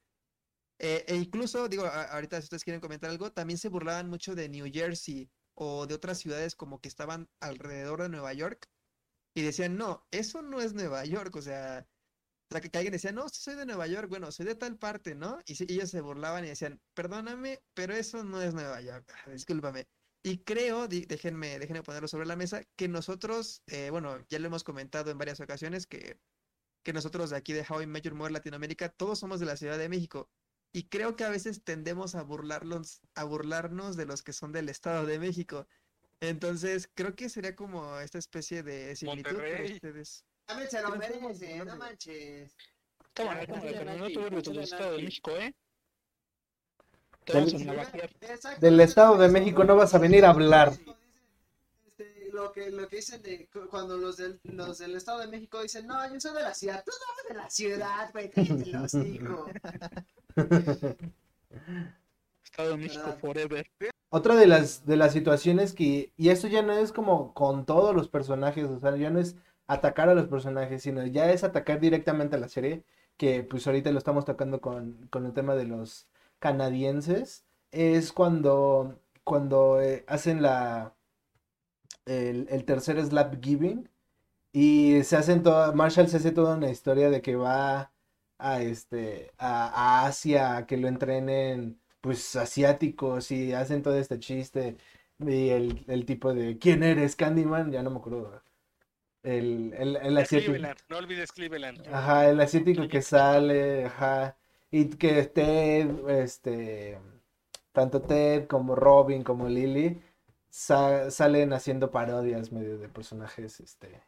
Eh, 0.79 1.05
e 1.07 1.15
incluso, 1.15 1.67
digo, 1.69 1.85
ahorita 1.85 2.37
si 2.41 2.45
ustedes 2.45 2.63
quieren 2.63 2.81
comentar 2.81 3.09
algo, 3.09 3.31
también 3.31 3.57
se 3.57 3.69
burlaban 3.69 4.09
mucho 4.09 4.35
de 4.35 4.49
New 4.49 4.67
Jersey 4.71 5.31
o 5.55 5.87
de 5.87 5.93
otras 5.95 6.19
ciudades 6.19 6.55
como 6.55 6.79
que 6.81 6.89
estaban 6.89 7.29
alrededor 7.39 8.01
de 8.01 8.09
Nueva 8.09 8.33
York 8.33 8.69
y 9.35 9.43
decían, 9.43 9.77
no, 9.77 10.07
eso 10.11 10.41
no 10.41 10.61
es 10.61 10.73
Nueva 10.73 11.05
York, 11.05 11.35
o 11.35 11.41
sea, 11.41 11.87
o 12.49 12.53
sea, 12.53 12.61
que, 12.61 12.69
que 12.69 12.77
alguien 12.77 12.93
decía, 12.93 13.11
no, 13.11 13.29
soy 13.29 13.55
de 13.55 13.65
Nueva 13.65 13.87
York, 13.87 14.09
bueno, 14.09 14.31
soy 14.31 14.45
de 14.45 14.55
tal 14.55 14.77
parte, 14.77 15.15
¿no? 15.15 15.39
Y 15.45 15.73
ellos 15.73 15.89
se 15.89 16.01
burlaban 16.01 16.45
y 16.45 16.49
decían, 16.49 16.81
perdóname, 16.93 17.59
pero 17.73 17.93
eso 17.95 18.23
no 18.23 18.41
es 18.41 18.53
Nueva 18.53 18.81
York, 18.81 19.11
ah, 19.25 19.31
discúlpame. 19.31 19.87
Y 20.23 20.43
creo, 20.43 20.87
déjenme, 20.87 21.59
déjenme 21.59 21.83
ponerlo 21.83 22.07
sobre 22.07 22.25
la 22.27 22.35
mesa, 22.35 22.63
que 22.77 22.87
nosotros, 22.87 23.63
eh, 23.67 23.89
bueno, 23.89 24.25
ya 24.29 24.39
lo 24.39 24.47
hemos 24.47 24.63
comentado 24.63 25.11
en 25.11 25.17
varias 25.17 25.39
ocasiones, 25.39 25.87
que, 25.87 26.19
que 26.83 26.93
nosotros 26.93 27.31
de 27.31 27.37
aquí 27.37 27.53
de 27.53 27.65
How 27.67 27.81
I 27.81 28.01
Your 28.01 28.15
Mother 28.15 28.31
Latinoamérica, 28.33 28.89
todos 28.89 29.19
somos 29.19 29.39
de 29.39 29.47
la 29.47 29.57
Ciudad 29.57 29.77
de 29.77 29.89
México. 29.89 30.29
Y 30.75 30.85
creo 30.85 31.15
que 31.15 31.23
a 31.23 31.29
veces 31.29 31.63
tendemos 31.63 32.15
a 32.15 32.23
burlarlos, 32.23 32.99
a 33.15 33.23
burlarnos 33.23 33.95
de 33.95 34.05
los 34.07 34.23
que 34.23 34.33
son 34.33 34.51
del 34.51 34.69
Estado 34.69 35.05
de 35.05 35.19
México. 35.19 35.67
Entonces, 36.19 36.89
creo 36.93 37.15
que 37.15 37.29
sería 37.29 37.55
como 37.55 37.99
esta 37.99 38.17
especie 38.17 38.63
de 38.63 38.95
similitud 38.95 39.29
para 39.35 39.37
Monterrey. 39.43 39.73
ustedes. 39.73 40.25
También 40.45 40.69
se 40.69 40.81
lo 40.81 40.95
merece, 40.95 41.63
no 41.63 41.75
manches. 41.75 42.55
Toma, 43.13 43.39
ya, 43.45 43.53
pero 43.61 43.93
no 43.95 44.09
burles 44.09 44.43
del 44.43 44.59
Estado 44.59 44.91
de. 44.97 45.03
México, 45.03 45.31
¿eh? 45.37 45.53
Del- 48.59 48.79
Estado 48.81 49.17
de 49.17 49.29
México 49.29 49.63
no 49.63 49.75
vas 49.75 49.93
a 49.93 49.99
venir 49.99 50.25
a 50.25 50.31
hablar. 50.31 50.73
Este, 51.85 52.29
lo 52.33 52.51
que 52.51 52.69
lo 52.71 52.89
que 52.89 52.95
dicen 52.97 53.21
de 53.21 53.47
cu- 53.47 53.67
cuando 53.69 53.95
los 53.97 54.17
del, 54.17 54.39
los 54.43 54.79
del 54.79 54.95
Estado 54.95 55.19
de 55.19 55.27
México 55.27 55.61
dicen, 55.61 55.85
no, 55.87 56.11
yo 56.11 56.19
soy 56.19 56.33
de 56.35 56.41
la 56.41 56.53
ciudad, 56.53 56.83
tú 56.83 56.91
no 56.91 57.13
eres 57.13 57.29
de 57.29 57.43
la 57.43 57.49
ciudad, 57.49 58.11
güey, 58.11 58.31
cállate 58.31 58.69
el 58.69 58.75
hocico". 58.75 59.45
Estado 62.43 62.77
de 62.77 62.89
forever. 63.19 63.65
Otra 64.09 64.35
de 64.35 64.45
las, 64.47 64.85
de 64.85 64.95
las 64.95 65.13
situaciones 65.13 65.73
que, 65.73 66.13
y 66.17 66.29
esto 66.29 66.47
ya 66.47 66.61
no 66.61 66.73
es 66.73 66.91
como 66.91 67.33
con 67.33 67.65
todos 67.65 67.95
los 67.95 68.09
personajes, 68.09 68.65
o 68.65 68.79
sea, 68.79 68.95
ya 68.95 69.09
no 69.09 69.19
es 69.19 69.35
atacar 69.65 70.09
a 70.09 70.15
los 70.15 70.27
personajes, 70.27 70.83
sino 70.83 71.05
ya 71.07 71.31
es 71.31 71.43
atacar 71.43 71.79
directamente 71.79 72.35
a 72.35 72.39
la 72.39 72.47
serie, 72.49 72.83
que 73.17 73.43
pues 73.43 73.65
ahorita 73.65 73.91
lo 73.91 73.97
estamos 73.97 74.25
tocando 74.25 74.61
con, 74.61 75.07
con 75.09 75.25
el 75.25 75.33
tema 75.33 75.55
de 75.55 75.65
los 75.65 76.07
canadienses, 76.39 77.45
es 77.71 78.13
cuando, 78.13 78.99
cuando 79.23 79.81
eh, 79.81 80.03
hacen 80.07 80.41
la, 80.43 80.93
el, 82.05 82.47
el 82.49 82.65
tercer 82.65 83.03
slap 83.03 83.43
giving 83.43 83.89
y 84.53 85.03
se 85.03 85.17
hacen 85.17 85.43
toda, 85.43 85.73
Marshall 85.73 86.09
se 86.09 86.17
hace 86.17 86.31
toda 86.31 86.57
una 86.57 86.69
historia 86.71 87.09
de 87.09 87.21
que 87.21 87.35
va 87.37 87.92
a 88.51 88.61
este, 88.61 89.31
a, 89.37 90.03
a 90.03 90.07
Asia, 90.07 90.65
que 90.67 90.77
lo 90.77 90.87
entrenen 90.87 91.79
pues 92.01 92.35
asiáticos 92.35 93.31
y 93.31 93.53
hacen 93.53 93.81
todo 93.83 93.97
este 93.97 94.19
chiste 94.19 94.77
y 95.19 95.49
el, 95.49 95.85
el 95.87 96.05
tipo 96.05 96.33
de 96.33 96.57
¿quién 96.59 96.83
eres 96.83 97.15
Candyman? 97.15 97.71
Ya 97.71 97.83
no 97.83 97.91
me 97.91 97.97
acuerdo. 97.99 98.43
El, 99.23 99.73
el, 99.77 99.95
el 99.97 100.17
asiático. 100.17 100.53
Cleveland, 100.53 100.79
no 100.89 100.97
olvides 100.97 101.31
Cleveland. 101.31 101.87
Ajá, 101.91 102.29
el 102.29 102.39
asiático 102.41 102.87
que 102.87 103.01
sale, 103.01 103.85
ajá. 103.85 104.37
Y 104.71 104.89
que 104.89 105.23
Ted, 105.25 106.09
este, 106.09 106.99
tanto 107.73 108.01
Ted 108.01 108.47
como 108.47 108.75
Robin 108.75 109.23
como 109.23 109.47
Lily 109.49 110.01
sa- 110.49 111.11
salen 111.11 111.53
haciendo 111.53 111.91
parodias 111.91 112.51
medio 112.51 112.77
de 112.77 112.89
personajes, 112.89 113.59
este, 113.59 114.01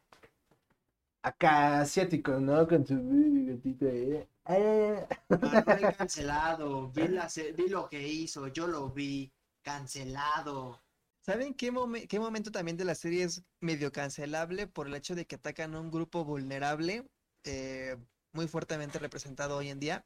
acá 1.25 1.81
asiáticos, 1.81 2.39
¿no? 2.41 2.67
Con 2.67 2.85
su 2.85 2.95
bigotito 2.97 3.87
ahí. 3.87 4.27
Eh. 4.47 5.07
Manuel 5.29 5.95
cancelado, 5.97 6.89
vi, 6.91 7.07
la 7.07 7.27
vi 7.55 7.67
lo 7.67 7.89
que 7.89 8.07
hizo, 8.07 8.47
yo 8.47 8.67
lo 8.67 8.89
vi, 8.89 9.31
cancelado. 9.63 10.81
¿Saben 11.21 11.55
qué, 11.55 11.71
momen- 11.73 12.07
qué 12.07 12.19
momento 12.19 12.51
también 12.51 12.77
de 12.77 12.85
la 12.85 12.93
serie 12.93 13.23
es 13.23 13.43
medio 13.59 13.91
cancelable 13.91 14.67
por 14.67 14.85
el 14.87 14.93
hecho 14.95 15.15
de 15.15 15.25
que 15.25 15.35
atacan 15.35 15.73
a 15.73 15.79
un 15.79 15.89
grupo 15.89 16.23
vulnerable, 16.23 17.07
eh, 17.43 17.97
muy 18.33 18.47
fuertemente 18.47 18.99
representado 18.99 19.57
hoy 19.57 19.69
en 19.69 19.79
día? 19.79 20.05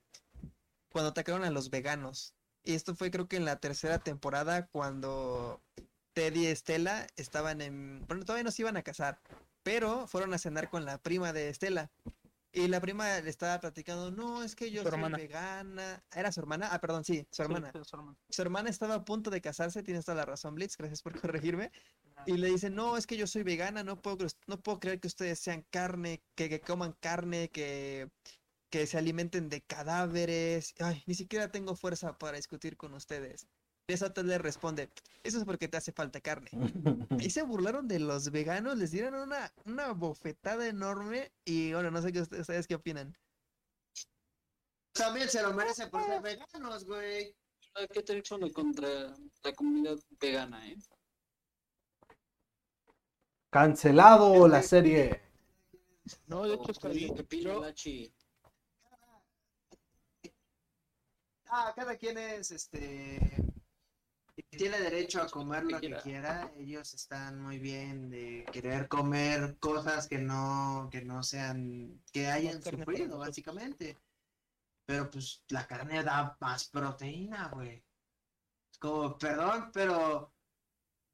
Cuando 0.91 1.10
atacaron 1.10 1.44
a 1.44 1.52
los 1.52 1.70
veganos. 1.70 2.34
Y 2.64 2.74
esto 2.74 2.96
fue 2.96 3.12
creo 3.12 3.28
que 3.28 3.36
en 3.38 3.46
la 3.46 3.58
tercera 3.60 4.00
temporada 4.00 4.68
cuando 4.68 5.62
Ted 6.14 6.36
y 6.36 6.46
Estela 6.48 7.08
estaban 7.18 7.60
en... 7.62 8.06
Bueno, 8.08 8.24
todavía 8.24 8.44
no 8.46 8.52
se 8.52 8.62
iban 8.62 8.78
a 8.78 8.84
casar, 8.84 9.20
pero 9.64 10.07
fueron 10.07 10.34
a 10.34 10.38
cenar 10.38 10.69
con 10.69 10.86
la 10.86 10.98
prima 11.02 11.34
de 11.34 11.49
Estela. 11.49 11.91
Y 12.52 12.68
la 12.68 12.81
prima 12.81 13.19
le 13.22 13.30
estaba 13.30 13.60
platicando, 13.60 14.10
no, 14.10 14.41
es 14.41 14.56
que 14.56 14.72
yo 14.72 14.81
Su 14.81 14.90
soy 14.90 14.95
hermana. 14.95 15.18
vegana. 15.18 16.03
¿Era 16.11 16.31
su 16.31 16.40
hermana? 16.40 16.69
Ah, 16.72 16.80
perdón, 16.81 17.03
sí, 17.03 17.27
su 17.31 17.44
hermana. 17.44 17.72
Sí, 17.72 17.80
su 17.84 17.95
hermana. 17.95 18.18
Su 18.30 18.41
hermana 18.41 18.69
estaba 18.72 18.95
a 18.95 19.06
punto 19.06 19.30
de 19.30 19.40
casarse, 19.40 19.84
tienes 19.84 20.06
toda 20.06 20.15
la 20.15 20.26
razón, 20.26 20.56
Blitz, 20.56 20.76
gracias 20.76 21.03
por 21.03 21.14
corregirme. 21.22 21.72
Y 22.26 22.38
le 22.38 22.48
dice, 22.49 22.69
no, 22.69 22.98
es 22.98 23.06
que 23.06 23.18
yo 23.18 23.27
soy 23.27 23.44
vegana, 23.44 23.84
no 23.84 24.02
puedo, 24.02 24.26
no 24.48 24.61
puedo 24.61 24.80
creer 24.80 24.99
que 24.99 25.07
ustedes 25.07 25.40
sean 25.40 25.61
carne, 25.69 26.23
que, 26.36 26.49
que 26.49 26.60
coman 26.60 26.94
carne, 26.99 27.49
que, 27.49 28.10
que 28.69 28.88
se 28.88 28.98
alimenten 28.98 29.49
de 29.49 29.61
cadáveres. 29.61 30.73
Ay, 30.80 31.03
ni 31.06 31.14
siquiera 31.14 31.52
tengo 31.52 31.76
fuerza 31.76 32.18
para 32.18 32.38
discutir 32.38 32.77
con 32.77 32.94
ustedes. 32.95 33.48
Y 33.90 33.94
eso 33.94 34.11
Ted 34.11 34.26
le 34.26 34.38
responde, 34.38 34.88
eso 35.24 35.40
es 35.40 35.45
porque 35.45 35.68
te 35.68 35.78
hace 35.78 35.91
falta 35.91 36.22
carne. 36.22 36.52
Y 37.26 37.32
se 37.32 37.41
burlaron 37.41 37.88
de 37.88 37.98
los 37.98 38.30
veganos, 38.30 38.78
les 38.78 38.91
dieron 38.91 39.16
una, 39.16 39.52
una 39.66 39.94
bofetada 39.94 40.68
enorme 40.68 41.32
y 41.44 41.74
bueno, 41.74 41.90
no 41.90 41.99
sé 41.99 42.14
qué 42.14 42.22
ustedes, 42.22 42.41
ustedes 42.41 42.68
qué 42.68 42.76
opinan. 42.76 43.18
También 44.94 45.28
se 45.28 45.41
lo 45.41 45.53
merece 45.53 45.88
por 45.88 46.06
ser 46.06 46.22
veganos, 46.22 46.86
güey. 46.86 47.36
Hay 47.74 47.88
que 47.88 48.03
tener 48.03 48.24
solo 48.28 48.52
contra 48.53 48.88
la 49.44 49.53
comunidad 49.53 49.98
vegana, 50.20 50.68
¿eh? 50.68 50.78
Cancelado 53.49 54.48
la 54.48 54.61
serie. 54.61 55.20
No, 56.28 56.44
de 56.44 56.53
hecho. 56.53 56.74
¿Qué 57.28 57.44
Nachi? 57.60 58.14
Ah, 61.48 61.74
cada 61.76 61.98
quien 61.98 62.20
es, 62.20 62.52
este, 62.52 63.49
tiene 64.44 64.80
derecho 64.80 65.22
a 65.22 65.28
comer 65.28 65.64
lo 65.64 65.80
que 65.80 65.95
quiera. 65.98 66.52
Ellos 66.57 66.94
están 66.94 67.41
muy 67.41 67.60
bien 67.60 68.10
de 68.10 68.45
querer 68.52 68.88
comer 68.88 69.57
cosas 69.60 70.07
que 70.07 70.18
no, 70.18 70.90
que 70.91 71.02
no 71.03 71.24
sean, 71.24 72.02
que 72.11 72.28
hayan 72.28 72.61
sufrido, 72.61 73.18
básicamente. 73.18 73.98
Pero 74.86 75.10
pues 75.10 75.44
la 75.49 75.68
carne 75.68 76.03
da 76.03 76.38
más 76.40 76.68
proteína, 76.70 77.49
güey. 77.49 77.84
Como, 78.80 79.18
perdón, 79.18 79.72
pero 79.74 80.34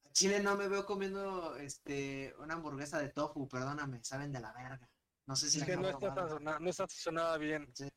a 0.06 0.12
Chile 0.12 0.40
no 0.40 0.56
me 0.56 0.68
veo 0.68 0.86
comiendo, 0.86 1.56
este, 1.58 2.34
una 2.40 2.54
hamburguesa 2.54 3.00
de 3.00 3.10
tofu, 3.10 3.48
perdóname, 3.48 4.04
saben 4.04 4.32
de 4.32 4.40
la 4.40 4.54
verga. 4.54 4.90
No 5.28 5.36
sé 5.36 5.50
si 5.50 5.58
Es 5.60 5.68
la 5.68 5.76
que 5.76 5.82
no 5.82 5.90
está, 5.90 6.14
sazonada, 6.14 6.60
no 6.60 6.70
está 6.70 6.88
sazonada 6.88 7.38
bien. 7.38 7.68
Sí. 7.74 7.90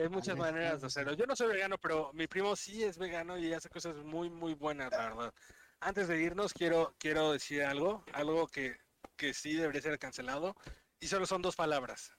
Hay 0.00 0.08
muchas 0.08 0.36
maneras 0.36 0.80
de 0.80 0.86
hacerlo. 0.86 1.12
Yo 1.12 1.26
no 1.26 1.36
soy 1.36 1.48
vegano, 1.48 1.76
pero 1.76 2.10
mi 2.14 2.26
primo 2.26 2.56
sí 2.56 2.82
es 2.82 2.96
vegano 2.96 3.38
y 3.38 3.52
hace 3.52 3.68
cosas 3.68 3.96
muy, 3.96 4.30
muy 4.30 4.54
buenas, 4.54 4.90
la 4.90 5.08
verdad. 5.10 5.34
Antes 5.80 6.08
de 6.08 6.22
irnos, 6.22 6.54
quiero, 6.54 6.94
quiero 6.98 7.32
decir 7.32 7.62
algo, 7.62 8.02
algo 8.12 8.46
que, 8.46 8.76
que 9.16 9.34
sí 9.34 9.54
debería 9.54 9.82
ser 9.82 9.98
cancelado, 9.98 10.56
y 11.00 11.06
solo 11.06 11.26
son 11.26 11.42
dos 11.42 11.56
palabras. 11.56 12.12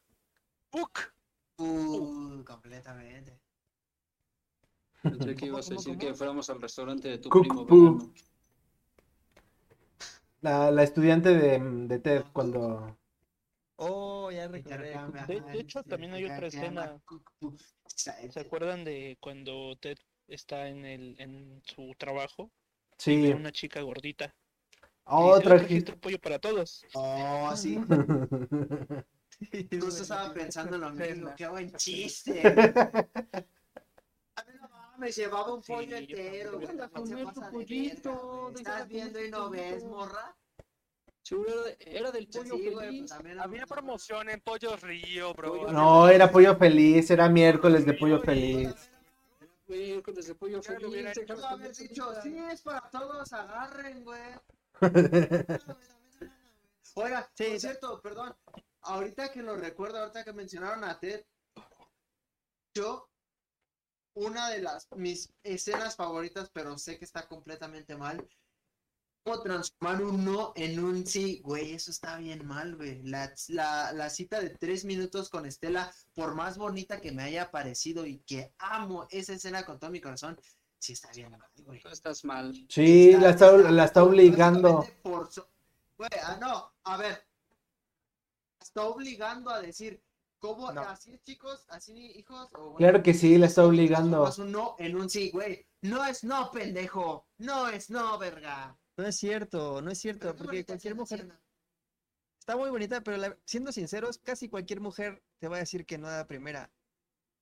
Puc. 0.70 1.14
Uh, 1.58 2.44
completamente. 2.44 3.40
Pensé 5.02 5.36
que 5.36 5.36
¿Cómo, 5.36 5.46
ibas 5.54 5.72
a 5.72 5.74
decir 5.74 5.98
que 5.98 6.14
fuéramos 6.14 6.50
al 6.50 6.62
restaurante 6.62 7.08
de 7.08 7.18
tu 7.18 7.30
Cook 7.30 7.48
primo 7.48 7.66
vegano. 7.66 8.14
La, 10.42 10.72
la 10.72 10.84
estudiante 10.84 11.30
de, 11.30 11.60
de 11.60 12.00
Ted 12.00 12.24
cuando... 12.34 12.98
Oh, 13.84 14.30
ya 14.32 14.48
recordé. 14.48 14.96
De- 15.28 15.60
hecho, 15.60 15.82
también 15.84 16.14
hay 16.14 16.26
otra 16.26 16.48
escena. 16.48 17.02
¿Se 17.96 18.40
acuerdan 18.40 18.84
de 18.84 19.18
cuando 19.20 19.76
Ted 19.78 19.98
está 20.28 20.68
en 20.68 20.86
el 20.86 21.16
en 21.20 21.62
su 21.66 21.92
trabajo? 21.98 22.52
Sí. 23.00 23.30
una 23.34 23.52
chica 23.52 23.82
gordita. 23.82 24.36
y 24.84 24.86
Otra 25.08 25.58
dice, 25.58 25.84
"Oh, 25.90 25.92
aquí. 25.94 26.00
pollo 26.00 26.20
para 26.20 26.38
todos. 26.38 26.86
Oh, 26.94 27.52
sí. 27.56 27.76
Justo 29.72 30.04
estaba 30.04 30.32
pensando 30.32 30.78
lo 30.78 30.92
mismo. 30.92 31.34
Qué 31.36 31.48
buen 31.48 31.72
chiste. 31.74 32.40
A 34.36 34.44
mí 34.46 34.54
no 34.62 34.70
mames, 34.70 35.16
llevaba 35.16 35.56
un 35.56 35.64
Sí, 35.64 35.74
pollo 35.74 35.90
yo 35.90 35.98
entero. 35.98 36.60
deja 36.60 36.74
¿Estás 38.56 38.88
viendo 38.88 39.24
y 39.26 39.32
no 39.32 39.50
ves, 39.50 39.84
morra? 39.84 40.38
Seguro 41.32 41.64
era, 41.80 42.12
del 42.12 42.28
Sí, 42.30 42.40
pollo 42.40 42.58
pues 42.58 42.86
feliz. 42.86 43.10
también 43.10 43.40
Había 43.40 43.66
promoción 43.66 44.30
en 44.30 44.42
Pollo 44.42 44.76
Río, 44.76 45.34
bro. 45.34 45.72
No, 45.72 46.10
era 46.10 46.30
pollo 46.30 46.58
feliz, 46.58 47.10
era 47.10 47.30
miércoles 47.30 47.86
de 47.86 47.94
pollo 47.94 48.20
feliz. 48.20 48.68
Con 50.04 50.18
ese 50.18 50.36
pollo 50.36 50.58
lo 50.58 50.64
feliz. 50.64 51.18
comer 51.26 51.74
dicho, 51.74 52.14
sí, 52.22 52.38
es 52.52 52.62
para 52.62 52.82
todos, 52.90 53.32
agarren, 53.32 54.04
güey. 54.04 54.34
Oiga, 56.96 57.32
Sí, 57.34 57.46
por 57.46 57.54
sí. 57.54 57.60
cierto, 57.62 58.02
perdón. 58.02 58.36
Ahorita 58.82 59.32
que 59.32 59.42
lo 59.42 59.56
recuerdo, 59.56 60.00
ahorita 60.00 60.26
que 60.26 60.34
mencionaron 60.34 60.84
a 60.84 61.00
Ted, 61.00 61.24
yo, 62.76 63.08
una 64.16 64.50
de 64.50 64.62
las 64.62 64.90
mis 64.98 65.32
escenas 65.44 65.96
favoritas, 65.96 66.52
pero 66.54 66.78
sé 66.78 66.98
que 67.00 67.06
está 67.06 67.26
completamente 67.26 67.96
mal. 67.96 68.28
Cómo 69.24 69.40
transformar 69.42 70.02
un 70.02 70.26
no 70.26 70.52
en 70.56 70.84
un 70.84 71.06
sí, 71.06 71.42
güey, 71.44 71.74
eso 71.74 71.92
está 71.92 72.18
bien 72.18 72.46
mal, 72.48 72.76
güey. 72.76 73.04
La, 73.04 73.32
la, 73.50 73.94
la 73.94 74.10
cita 74.10 74.40
de 74.42 74.50
tres 74.50 74.84
minutos 74.84 75.30
con 75.30 75.46
Estela, 75.46 75.94
por 76.16 76.34
más 76.34 76.58
bonita 76.58 77.00
que 77.00 77.12
me 77.12 77.22
haya 77.24 77.52
parecido 77.52 78.08
y 78.08 78.18
que 78.20 78.52
amo 78.58 79.08
esa 79.12 79.34
escena 79.34 79.64
con 79.64 79.78
todo 79.78 79.92
mi 79.92 80.02
corazón, 80.02 80.40
sí 80.80 80.94
está 80.94 81.12
bien 81.12 81.30
mal, 81.32 81.48
güey. 81.64 81.82
Tú 81.82 81.90
estás 81.90 82.26
mal. 82.26 82.52
Sí, 82.68 83.12
la 83.14 83.30
está, 83.30 83.52
la 83.58 83.86
está 83.86 84.04
obligando. 84.04 84.88
por 85.04 85.32
so- 85.32 85.48
Güey, 85.98 86.10
ah, 86.24 86.38
no, 86.42 86.74
a 86.86 86.98
ver. 86.98 87.12
La 88.60 88.64
Está 88.64 88.84
obligando 88.86 89.52
a 89.52 89.62
decir, 89.62 90.02
¿cómo? 90.40 90.72
No. 90.72 90.82
Así 90.82 91.14
es, 91.14 91.22
chicos, 91.22 91.64
así 91.70 92.12
hijos. 92.16 92.50
O, 92.54 92.62
bueno, 92.72 92.78
Claro 92.78 93.04
que 93.04 93.14
sí, 93.14 93.38
la 93.38 93.46
está 93.46 93.64
obligando. 93.66 94.28
un 94.40 94.52
no 94.52 94.76
en 94.80 94.96
un 94.96 95.12
sí, 95.12 95.30
güey. 95.30 95.68
No 95.82 96.04
es 96.06 96.24
no, 96.24 96.50
pendejo. 96.50 97.28
No 97.38 97.68
es 97.68 97.92
no, 97.92 98.18
verga. 98.18 98.76
No 99.02 99.08
es 99.08 99.16
cierto, 99.16 99.82
no 99.82 99.90
es 99.90 99.98
cierto, 99.98 100.36
porque 100.36 100.64
cualquier 100.64 100.94
mujer 100.94 101.28
está 102.38 102.56
muy 102.56 102.70
bonita, 102.70 103.02
pero 103.02 103.18
la- 103.18 103.36
siendo 103.46 103.72
sinceros, 103.72 104.20
casi 104.20 104.48
cualquier 104.48 104.80
mujer 104.80 105.24
te 105.40 105.48
va 105.48 105.56
a 105.56 105.60
decir 105.60 105.88
que 105.88 105.98
no 105.98 106.08
a 106.08 106.18
la 106.18 106.28
primera. 106.28 106.70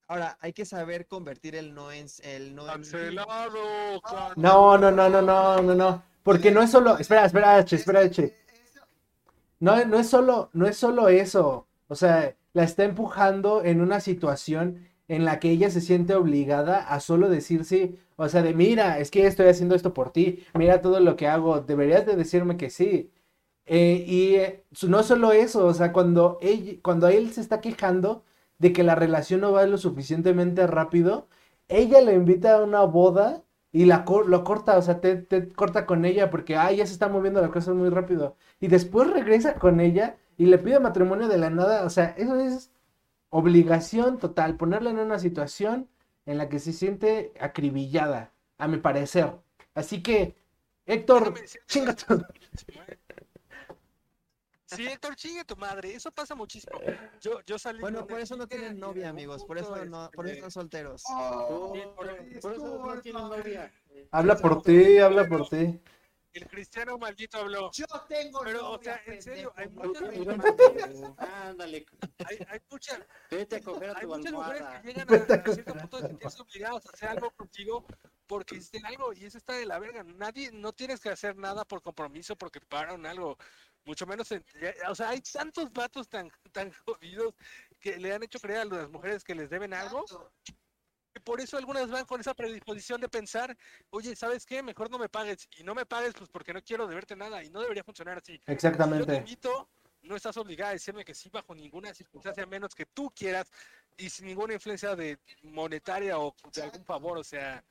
Ahora, 0.08 0.38
hay 0.40 0.54
que 0.54 0.64
saber 0.64 1.06
convertir 1.06 1.56
el 1.58 1.74
no 1.74 1.92
en 1.92 2.08
el 2.24 2.56
no 2.56 2.62
en. 2.62 2.68
Cancelado. 2.70 4.02
can- 4.02 4.34
No, 4.38 4.78
no, 4.78 4.90
no, 4.90 5.10
no, 5.10 5.22
no, 5.22 5.62
no, 5.62 5.76
no. 5.76 6.04
Porque 6.24 6.50
no 6.50 6.62
es 6.62 6.72
solo. 6.72 6.98
Espera, 6.98 7.26
espera, 7.26 7.58
H, 7.58 7.76
espera, 7.76 8.00
H. 8.00 8.34
No, 9.60 9.84
no 9.84 10.00
es 10.00 10.08
solo, 10.08 10.50
no 10.54 10.66
es 10.66 10.78
solo 10.78 11.10
eso. 11.10 11.68
O 11.90 11.96
sea, 11.96 12.34
la 12.54 12.64
está 12.64 12.86
empujando 12.86 13.66
en 13.66 13.82
una 13.82 14.00
situación 14.00 14.88
en 15.10 15.26
la 15.26 15.42
que 15.42 15.50
ella 15.52 15.70
se 15.70 15.82
siente 15.82 16.16
obligada 16.16 16.78
a 16.88 17.02
solo 17.02 17.28
decir 17.28 17.66
sí. 17.66 18.00
O 18.20 18.28
sea, 18.30 18.42
de 18.44 18.54
mira, 18.54 19.00
es 19.00 19.12
que 19.12 19.26
estoy 19.28 19.48
haciendo 19.48 19.76
esto 19.76 19.94
por 19.94 20.12
ti. 20.12 20.46
Mira 20.54 20.82
todo 20.82 21.00
lo 21.00 21.16
que 21.16 21.28
hago. 21.28 21.62
Deberías 21.62 22.06
de 22.06 22.18
decirme 22.18 22.58
que 22.58 22.70
sí. 22.70 23.12
Eh, 23.66 24.04
y 24.08 24.36
eh, 24.36 24.66
no 24.88 25.04
solo 25.04 25.32
eso, 25.32 25.66
o 25.66 25.74
sea, 25.74 25.94
cuando, 25.94 26.38
ella, 26.42 26.74
cuando 26.84 27.08
él 27.08 27.32
se 27.32 27.42
está 27.42 27.62
quejando 27.62 28.24
de 28.58 28.74
que 28.74 28.84
la 28.84 28.96
relación 28.96 29.42
no 29.42 29.52
va 29.54 29.66
lo 29.66 29.78
suficientemente 29.78 30.68
rápido, 30.68 31.30
ella 31.70 32.02
le 32.02 32.16
invita 32.16 32.56
a 32.58 32.64
una 32.64 32.84
boda 32.84 33.44
y 33.72 33.86
la 33.86 34.06
lo 34.28 34.44
corta, 34.44 34.78
o 34.78 34.82
sea, 34.82 35.00
te, 35.02 35.50
corta 35.56 35.86
con 35.86 36.06
ella 36.06 36.30
porque, 36.30 36.58
ay, 36.58 36.78
ya 36.78 36.88
se 36.88 36.94
está 36.94 37.08
moviendo 37.10 37.42
la 37.42 37.52
cosa 37.52 37.74
muy 37.74 37.90
rápido. 37.90 38.36
Y 38.60 38.68
después 38.68 39.10
regresa 39.12 39.56
con 39.56 39.80
ella 39.80 40.18
y 40.38 40.48
le 40.48 40.58
pide 40.58 40.80
matrimonio 40.80 41.28
de 41.28 41.38
la 41.38 41.50
nada, 41.50 41.86
o 41.86 41.90
sea, 41.90 42.16
eso 42.18 42.36
es 42.40 42.72
obligación 43.30 44.18
total, 44.20 44.58
ponerla 44.58 44.90
en 44.92 45.00
una 45.00 45.20
situación 45.20 45.88
en 46.30 46.38
la 46.38 46.48
que 46.48 46.60
se 46.60 46.74
siente 46.74 47.34
acribillada, 47.40 48.32
a 48.60 48.68
mi 48.68 48.78
parecer. 48.78 49.32
Así 49.74 50.04
que, 50.04 50.36
Héctor, 50.86 51.34
chinga 51.66 51.96
tu- 51.96 52.24
Sí, 54.66 54.86
Héctor, 54.86 55.16
chingue 55.16 55.44
tu 55.44 55.56
madre. 55.58 55.96
Eso 55.96 56.12
pasa 56.12 56.36
muchísimo. 56.36 56.80
Yo, 57.20 57.42
yo 57.48 57.58
salí 57.58 57.80
Bueno, 57.80 58.06
por 58.06 58.20
eso 58.20 58.36
no 58.38 58.48
tienen 58.48 58.80
novia, 58.80 59.10
amigos, 59.10 59.44
por 59.44 59.58
eso 59.58 59.84
no, 59.86 60.12
por 60.12 60.28
eso 60.28 60.36
están 60.36 60.52
solteros. 60.52 61.04
Oh, 61.10 61.74
Sí, 61.74 61.82
por- 61.96 62.40
Por 62.42 62.54
eso 62.54 62.78
no 62.78 63.02
tienen 63.02 63.24
novia. 63.24 63.74
Habla 64.12 64.38
por 64.38 64.62
ti, 64.62 65.00
habla 65.00 65.28
por 65.28 65.50
ti. 65.50 65.82
El 66.34 66.48
cristiano 66.48 66.98
maldito 66.98 67.40
habló. 67.40 67.72
Yo 67.74 67.86
tengo 68.08 68.42
Pero, 68.44 68.72
o 68.74 68.82
sea, 68.82 69.02
en 69.06 69.22
serio, 69.22 69.52
hay 69.56 69.68
muchas 69.70 70.04
Ándale, 71.18 71.86
Hay, 72.26 72.38
hay 72.48 72.60
muchas, 72.70 73.00
vete 73.32 73.56
a 73.58 73.62
coger 73.62 73.90
a 73.90 73.94
hay 73.98 74.02
tu 74.02 74.08
muchas 74.10 74.32
mujeres 74.34 74.64
que 74.82 74.88
llegan 74.88 75.08
a, 75.10 75.34
a 75.34 75.54
cierto 75.54 75.74
punto 75.76 76.02
de 76.02 76.08
sentirse 76.08 76.42
obligadas 76.42 76.86
a 76.86 76.90
hacer 76.92 77.10
algo 77.10 77.32
contigo 77.32 77.86
porque 78.28 78.56
hiciste 78.58 78.80
algo 78.84 79.12
y 79.14 79.26
eso 79.26 79.38
está 79.40 79.54
de 79.54 79.66
la 79.66 79.80
verga. 79.80 80.04
Nadie, 80.04 80.52
no 80.52 80.72
tienes 80.72 81.00
que 81.00 81.10
hacer 81.10 81.36
nada 81.36 81.66
por 81.66 81.82
compromiso 81.82 82.36
porque 82.36 82.62
pagaron 82.62 83.06
algo. 83.08 83.38
Mucho 83.86 84.06
menos, 84.06 84.32
en- 84.32 84.46
ya- 84.62 84.92
o 84.92 84.94
sea, 84.94 85.10
hay 85.10 85.22
tantos 85.22 85.72
vatos 85.74 86.08
tan, 86.08 86.30
tan 86.52 86.72
jodidos 86.86 87.34
que 87.80 87.98
le 87.98 88.14
han 88.14 88.22
hecho 88.22 88.40
creer 88.40 88.60
a 88.60 88.66
las 88.66 88.90
mujeres 88.90 89.24
que 89.24 89.34
les 89.34 89.50
deben 89.50 89.74
algo. 89.74 90.06
Por 91.24 91.42
eso 91.42 91.58
algunas 91.58 91.90
van 91.90 92.06
con 92.06 92.22
esa 92.22 92.34
predisposición 92.34 93.02
de 93.02 93.10
pensar, 93.10 93.56
oye, 93.90 94.16
¿sabes 94.16 94.46
qué? 94.46 94.62
Mejor 94.62 94.90
no 94.92 95.00
me 95.00 95.10
pagues. 95.10 95.48
Y 95.58 95.64
no 95.64 95.74
me 95.74 95.86
pagues, 95.86 96.14
pues 96.14 96.30
porque 96.30 96.54
no 96.54 96.62
quiero 96.62 96.88
deberte 96.88 97.16
nada. 97.16 97.44
Y 97.44 97.50
no 97.50 97.62
debería 97.62 97.84
funcionar 97.84 98.18
así. 98.20 98.34
Si 98.34 98.38
yo 98.38 98.46
te 98.46 98.54
Exactamente. 98.54 99.16
invito, 99.16 99.70
no 100.04 100.16
estás 100.16 100.38
obligada 100.38 100.70
a 100.72 100.74
decirme 100.74 101.04
que 101.04 101.16
sí 101.16 101.30
bajo 101.30 101.54
ninguna 101.56 101.94
circunstancia, 101.94 102.46
menos 102.46 102.76
que 102.76 102.86
tú 102.86 103.12
quieras 103.16 103.52
y 103.98 104.10
sin 104.10 104.28
ninguna 104.28 104.54
influencia 104.54 104.96
de 104.96 105.20
monetaria 105.42 106.20
o 106.20 106.36
de 106.54 106.62
algún 106.62 106.86
favor. 106.86 107.18
O 107.18 107.24
sea, 107.24 107.64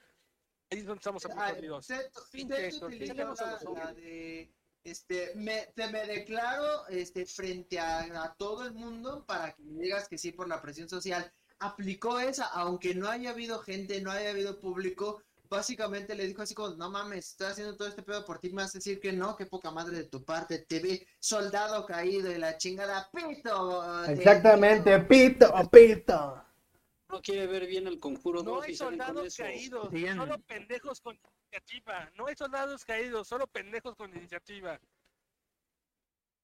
ahí 0.70 0.78
es 0.80 0.84
donde 0.86 0.98
estamos 0.98 1.24
Ay, 1.36 1.54
jodidos. 1.54 1.86
Ted- 1.86 2.10
Pinche 2.32 2.54
Ted 2.56 2.64
Héctor, 2.64 2.88
utilizó 2.88 3.12
saquemos 3.14 3.40
a 3.40 3.46
la- 3.46 3.52
los 3.52 3.62
la 3.62 3.70
hombres. 3.70 3.96
de, 3.96 4.52
este, 4.84 5.32
me, 5.36 5.66
te 5.74 5.86
me 5.88 6.06
declaro 6.06 6.86
este, 6.88 7.24
frente 7.24 7.78
a, 7.78 8.00
a 8.24 8.34
todo 8.34 8.66
el 8.66 8.72
mundo 8.74 9.24
para 9.26 9.52
que 9.54 9.62
me 9.62 9.84
digas 9.84 10.08
que 10.08 10.18
sí 10.18 10.32
por 10.32 10.48
la 10.48 10.60
presión 10.60 10.88
social. 10.88 11.32
Aplicó 11.60 12.20
esa, 12.20 12.46
aunque 12.46 12.94
no 12.94 13.08
haya 13.08 13.30
habido 13.30 13.58
gente, 13.60 14.00
no 14.00 14.10
haya 14.12 14.30
habido 14.30 14.60
público, 14.60 15.22
básicamente 15.50 16.14
le 16.14 16.26
dijo 16.26 16.42
así 16.42 16.54
como, 16.54 16.76
no 16.76 16.90
mames, 16.90 17.30
estoy 17.30 17.48
haciendo 17.48 17.76
todo 17.76 17.88
este 17.88 18.02
pedo 18.02 18.24
por 18.24 18.38
ti, 18.38 18.50
me 18.50 18.62
vas 18.62 18.74
a 18.74 18.78
decir 18.78 19.00
que 19.00 19.12
no, 19.12 19.36
qué 19.36 19.46
poca 19.46 19.70
madre 19.70 19.96
de 19.96 20.04
tu 20.04 20.24
parte, 20.24 20.58
te 20.60 20.78
vi 20.78 21.04
soldado 21.18 21.84
caído 21.86 22.30
y 22.30 22.38
la 22.38 22.56
chingada, 22.58 23.10
pito. 23.12 23.82
te- 24.06 24.12
Exactamente, 24.12 24.98
pito, 25.00 25.52
pito. 25.70 26.44
No 27.08 27.22
quiere 27.22 27.46
ver 27.46 27.66
bien 27.66 27.86
el 27.86 27.98
conjuro 27.98 28.42
No 28.42 28.50
2 28.56 28.64
hay 28.66 28.76
soldados 28.76 29.34
caídos, 29.36 29.88
solo 29.90 30.38
pendejos 30.46 31.00
con 31.00 31.16
iniciativa. 31.16 32.12
No 32.14 32.26
hay 32.26 32.36
soldados 32.36 32.84
caídos, 32.84 33.26
solo 33.26 33.46
pendejos 33.46 33.96
con 33.96 34.14
iniciativa. 34.14 34.78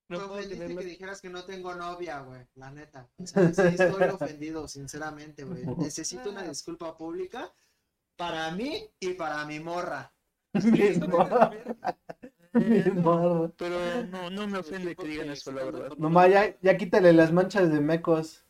No 0.09 0.19
Me 0.19 0.25
puedo 0.27 0.33
ofendiste 0.41 0.57
creerlo. 0.57 0.81
que 0.81 0.87
dijeras 0.87 1.21
que 1.21 1.31
no 1.31 1.45
tengo 1.45 1.75
novia, 1.75 2.21
güey, 2.21 2.47
la 2.57 2.71
neta. 2.71 3.09
O 3.19 3.27
sea, 3.27 3.53
sí 3.55 3.63
estoy 3.63 4.03
ofendido, 4.05 4.69
sinceramente, 4.69 5.45
güey. 5.45 5.65
Necesito 5.79 6.31
una 6.31 6.43
disculpa 6.43 6.97
pública 6.97 7.53
para 8.17 8.51
mí 8.53 8.89
y 9.01 9.15
para 9.15 9.45
mi 9.47 9.61
morra. 9.61 10.13
Mi 10.53 10.95
morra, 11.09 11.51
mi 12.53 12.83
morra. 12.93 13.51
Pero 13.57 14.05
no, 14.05 14.31
no 14.31 14.47
me 14.47 14.59
ofende 14.59 14.95
que 14.95 15.09
digan 15.09 15.31
eso, 15.31 15.51
la 15.53 15.65
verdad. 15.65 15.93
Mamá, 15.99 16.29
ya, 16.29 16.57
ya 16.61 16.77
quítale 16.77 17.13
las 17.13 17.33
manchas 17.33 17.73
de 17.73 17.81
mecos. 17.81 18.45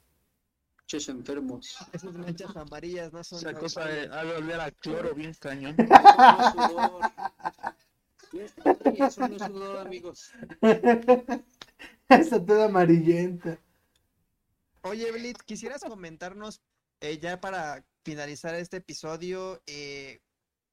Ches 0.87 1.09
enfermos. 1.09 1.79
Esas 1.93 2.13
manchas 2.13 2.55
amarillas 2.57 3.11
no 3.11 3.25
son 3.25 3.39
Esa 3.39 3.55
cosa 3.55 3.87
de, 3.87 4.03
ha 4.13 4.23
de 4.23 4.37
oler 4.37 4.61
a 4.61 4.71
cloro 4.71 5.15
bien 5.15 5.33
cañón. 5.41 5.75
No, 8.35 8.41
no 8.41 8.45
es 8.45 8.53
sudor. 8.53 8.77
No 8.85 9.07
es 9.07 9.09
sudor, 9.09 9.09
Eso 9.09 9.29
no 9.29 9.37
es 9.37 9.43
sudor, 9.43 9.79
amigos. 9.79 10.33
Está 12.09 12.45
toda 12.45 12.67
amarillenta. 12.67 13.59
Oye, 14.83 15.11
Blitz, 15.13 15.43
quisieras 15.45 15.83
comentarnos, 15.83 16.61
eh, 17.01 17.19
ya 17.19 17.41
para 17.41 17.85
finalizar 18.05 18.55
este 18.55 18.79
episodio, 18.79 19.63
eh, 19.67 20.21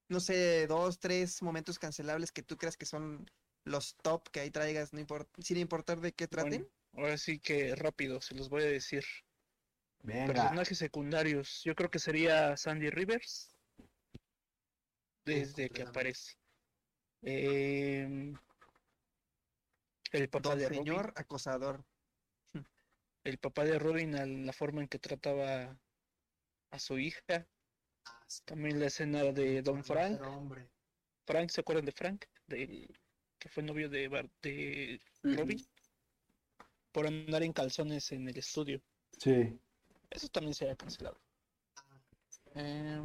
no 0.08 0.20
sé, 0.20 0.66
dos, 0.66 0.98
tres 0.98 1.40
momentos 1.42 1.78
cancelables 1.78 2.32
que 2.32 2.42
tú 2.42 2.56
creas 2.56 2.76
que 2.76 2.84
son 2.84 3.30
los 3.64 3.96
top 4.02 4.28
que 4.30 4.40
ahí 4.40 4.50
traigas, 4.50 4.92
no 4.92 5.00
import- 5.00 5.28
sin 5.42 5.56
importar 5.56 6.00
de 6.00 6.12
qué 6.12 6.26
traten. 6.28 6.68
Bueno, 6.92 7.04
ahora 7.06 7.16
sí 7.16 7.38
que 7.38 7.74
rápido, 7.74 8.20
se 8.20 8.34
los 8.34 8.48
voy 8.50 8.62
a 8.64 8.66
decir. 8.66 9.04
Venga. 10.02 10.34
Personajes 10.34 10.78
secundarios. 10.78 11.62
Yo 11.64 11.74
creo 11.74 11.90
que 11.90 12.00
sería 12.00 12.56
Sandy 12.56 12.90
Rivers. 12.90 13.56
Desde 15.24 15.70
que 15.70 15.82
aparece. 15.82 16.34
Em, 17.22 18.34
El 20.12 20.28
papá 20.28 20.50
don 20.50 20.58
de 20.58 20.68
Robin. 20.68 20.78
señor 20.84 21.12
acosador. 21.16 21.84
El 23.24 23.38
papá 23.38 23.64
de 23.64 23.78
Robin, 23.78 24.16
a 24.16 24.26
la 24.26 24.52
forma 24.52 24.82
en 24.82 24.88
que 24.88 24.98
trataba 24.98 25.78
a 26.70 26.78
su 26.78 26.98
hija. 26.98 27.46
Ah, 28.04 28.24
sí, 28.26 28.42
También 28.44 28.80
la 28.80 28.86
escena 28.86 29.22
de 29.22 29.62
Don 29.62 29.84
Frank. 29.84 30.20
Frank, 31.24 31.50
¿se 31.50 31.60
acuerdan 31.60 31.84
de 31.84 31.92
Frank? 31.92 32.24
Del 32.48 32.88
que 33.38 33.48
fue 33.48 33.62
novio 33.62 33.88
de, 33.88 34.08
Bar- 34.08 34.30
de. 34.42 35.00
Robin. 35.22 35.64
Por 36.90 37.06
andar 37.06 37.42
en 37.44 37.52
calzones 37.52 38.10
en 38.10 38.28
el 38.28 38.36
estudio. 38.36 38.82
Sí. 39.18 39.56
Eso 40.10 40.28
también 40.28 40.54
se 40.54 40.68
ha 40.68 40.74
cancelado. 40.76 41.18
Eh, 42.56 43.00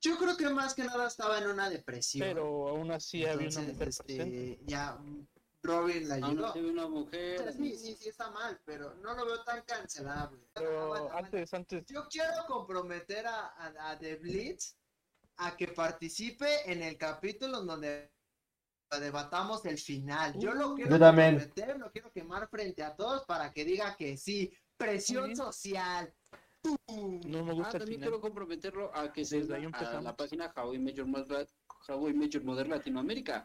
Yo 0.00 0.16
creo 0.18 0.36
que 0.36 0.48
más 0.50 0.74
que 0.74 0.84
nada 0.84 1.06
estaba 1.06 1.38
en 1.38 1.48
una 1.48 1.70
depresión. 1.70 2.26
pero 2.28 2.68
aún 2.68 2.90
así 2.90 3.24
había 3.24 3.48
una 3.48 3.60
mujer 3.60 3.88
este, 3.88 4.16
presente. 4.16 4.58
ya 4.66 4.98
Robin 5.62 6.08
la 6.08 6.14
Aún 6.16 6.24
ayudó. 6.24 6.46
así 6.46 6.60
una 6.60 6.84
O 6.86 6.90
mujer. 6.90 7.38
sea, 7.38 7.52
sí, 7.52 7.74
sí, 7.76 7.96
sí 7.98 8.08
está 8.08 8.30
mal, 8.30 8.60
pero 8.64 8.94
no 8.96 9.14
lo 9.14 9.26
veo 9.26 9.42
tan 9.44 9.62
cancelable. 9.62 10.40
Pero 10.54 11.12
antes, 11.12 11.52
antes, 11.54 11.84
Yo 11.86 12.06
quiero 12.08 12.44
comprometer 12.46 13.26
a, 13.26 13.46
a, 13.48 13.90
a 13.90 13.98
The 13.98 14.16
Blitz 14.16 14.76
a 15.38 15.56
que 15.56 15.68
participe 15.68 16.70
en 16.70 16.82
el 16.82 16.96
capítulo 16.96 17.62
donde 17.62 18.12
debatamos 19.00 19.64
el 19.66 19.78
final. 19.78 20.38
Yo 20.38 20.54
lo 20.54 20.74
quiero 20.74 20.90
Yo 20.92 20.98
también. 20.98 21.38
comprometer, 21.38 21.78
lo 21.78 21.90
quiero 21.90 22.12
quemar 22.12 22.48
frente 22.48 22.82
a 22.84 22.94
todos 22.94 23.24
para 23.26 23.52
que 23.52 23.64
diga 23.64 23.96
que 23.96 24.16
sí. 24.16 24.52
Presión 24.76 25.34
social. 25.34 26.12
No 26.88 27.44
me 27.44 27.50
Ah, 27.50 27.54
gusta 27.54 27.72
el 27.76 27.78
también 27.80 27.86
final. 27.86 28.08
quiero 28.08 28.20
comprometerlo 28.20 28.94
a 28.96 29.12
que 29.12 29.24
se 29.24 29.38
a 29.40 30.00
la 30.00 30.16
página 30.16 30.52
How 30.56 30.74
I 30.74 30.78
Met 30.78 30.94
Your 32.30 32.44
Mother 32.44 32.68
Latinoamérica. 32.68 33.44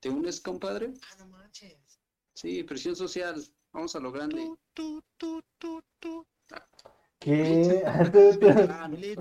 ¿Te 0.00 0.08
unes, 0.10 0.40
compadre? 0.40 0.92
Ah, 1.10 1.16
no 1.18 1.26
manches. 1.26 2.00
Sí, 2.34 2.62
presión 2.62 2.94
social. 2.94 3.42
Vamos 3.72 3.94
a 3.96 4.00
lo 4.00 4.12
grande. 4.12 4.48
Tu, 4.74 5.02
tu, 5.16 5.42
tu. 5.58 6.26
¿Qué? 7.18 7.82
Ah. 7.84 8.88
Blitz, 8.88 9.18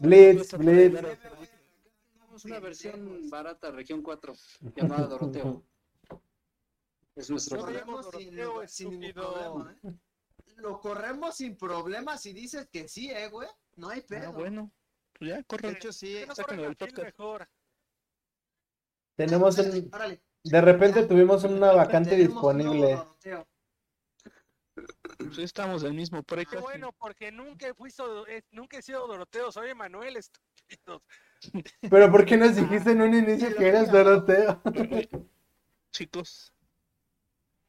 Blitz, 0.00 0.52
una 2.44 2.60
versión 2.60 3.28
barata, 3.28 3.70
región 3.72 4.02
4, 4.02 4.34
llamada 4.76 5.06
Doroteo. 5.06 5.62
Es 7.16 7.30
nuestro 7.30 7.58
Corre- 7.58 7.80
programa. 7.80 8.02
corremos 8.02 8.22
sin, 8.22 8.36
Doroteo, 8.36 8.68
sin 8.68 9.00
Lo 10.56 10.80
corremos 10.80 11.36
sin 11.36 11.56
problemas 11.56 12.22
si 12.22 12.32
dices 12.32 12.68
que 12.70 12.88
sí, 12.88 13.10
eh, 13.10 13.28
güey. 13.28 13.48
No 13.76 13.88
hay 13.90 14.00
Ah, 14.00 14.06
pedo. 14.08 14.32
bueno, 14.32 14.72
pues 15.18 15.30
ya, 15.30 15.36
De 15.36 15.44
corre. 15.44 15.70
hecho, 15.70 15.92
sí. 15.92 16.14
Sáquenlo 16.20 16.34
corran 16.44 16.58
del 16.58 16.76
podcast. 16.76 17.02
mejor. 17.06 17.48
Tenemos 19.16 19.58
un... 19.58 19.88
órale. 19.92 20.22
De 20.44 20.60
repente 20.60 21.04
tuvimos 21.04 21.44
una 21.44 21.72
vacante 22.02 22.10
Tenemos 22.10 22.34
nuevo 22.42 22.52
disponible. 22.58 22.94
Doroteo. 22.94 23.48
Pues 25.18 25.38
estamos 25.38 25.82
del 25.82 25.94
mismo 25.94 26.22
Qué 26.22 26.36
podcast. 26.44 26.62
bueno, 26.62 26.92
porque 26.98 27.32
nunca 27.32 27.72
fui 27.74 27.90
so- 27.90 28.26
eh, 28.26 28.42
nunca 28.50 28.78
he 28.78 28.82
sido 28.82 29.06
Doroteo, 29.06 29.50
soy 29.50 29.70
Emanuel, 29.70 30.16
estúpido. 30.18 31.02
Pero 31.90 32.10
¿por 32.10 32.24
qué 32.26 32.36
nos 32.36 32.54
dijiste 32.56 32.90
en 32.92 33.00
un 33.02 33.14
inicio 33.14 33.54
que 33.56 33.68
eras 33.68 33.90
Doroteo? 33.90 34.60
Chicos, 35.92 36.52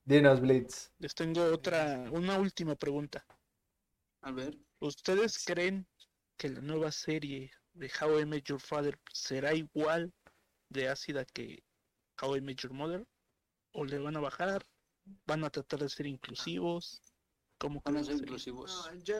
Dinos, 0.07 0.39
Blitz. 0.39 0.89
les 0.99 1.13
tengo 1.13 1.43
otra, 1.43 2.09
una 2.13 2.39
última 2.39 2.75
pregunta. 2.75 3.25
A 4.21 4.31
ver. 4.31 4.57
¿Ustedes 4.79 5.43
creen 5.43 5.85
que 6.37 6.47
la 6.47 6.61
nueva 6.61 6.93
serie 6.93 7.51
de 7.73 7.91
How 7.99 8.21
I 8.21 8.25
Met 8.25 8.45
Your 8.45 8.61
Father 8.61 8.97
será 9.11 9.53
igual 9.53 10.13
de 10.69 10.87
ácida 10.87 11.25
que 11.25 11.61
How 12.21 12.37
I 12.37 12.41
Met 12.41 12.61
Your 12.61 12.71
Mother? 12.71 13.05
¿O 13.73 13.83
le 13.83 13.99
van 13.99 14.15
a 14.15 14.21
bajar? 14.21 14.65
¿Van 15.25 15.43
a 15.43 15.49
tratar 15.49 15.81
de 15.81 15.89
ser 15.89 16.05
inclusivos? 16.05 17.01
¿Cómo 17.59 17.81
Van 17.83 17.97
a 17.97 17.99
creen 17.99 18.05
ser 18.05 18.23
inclusivos. 18.23 18.89
No, 18.89 19.03
yo, 19.03 19.15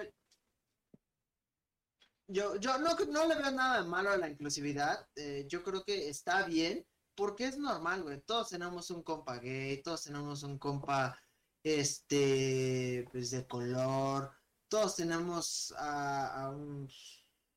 yo, 2.30 2.55
yo 2.61 2.77
no, 2.77 2.95
no 2.95 3.27
le 3.27 3.35
veo 3.35 3.51
nada 3.51 3.81
de 3.81 3.89
malo 3.89 4.11
a 4.11 4.18
la 4.18 4.30
inclusividad. 4.30 5.05
eh, 5.18 5.45
yo 5.49 5.64
creo 5.64 5.84
que 5.84 6.07
está 6.07 6.45
bien, 6.45 6.85
porque 7.18 7.45
es 7.48 7.57
normal, 7.57 8.03
güey. 8.03 8.22
Todos 8.22 8.49
tenemos 8.49 8.91
un 8.91 9.02
compa 9.03 9.38
gay, 9.39 9.81
todos 9.81 10.03
tenemos 10.03 10.44
un 10.44 10.57
compa, 10.60 11.19
este, 11.64 13.06
pues 13.11 13.31
de 13.31 13.45
color, 13.48 14.31
todos 14.69 14.95
tenemos 14.95 15.73
a, 15.77 16.44
a 16.45 16.52
un, 16.52 16.88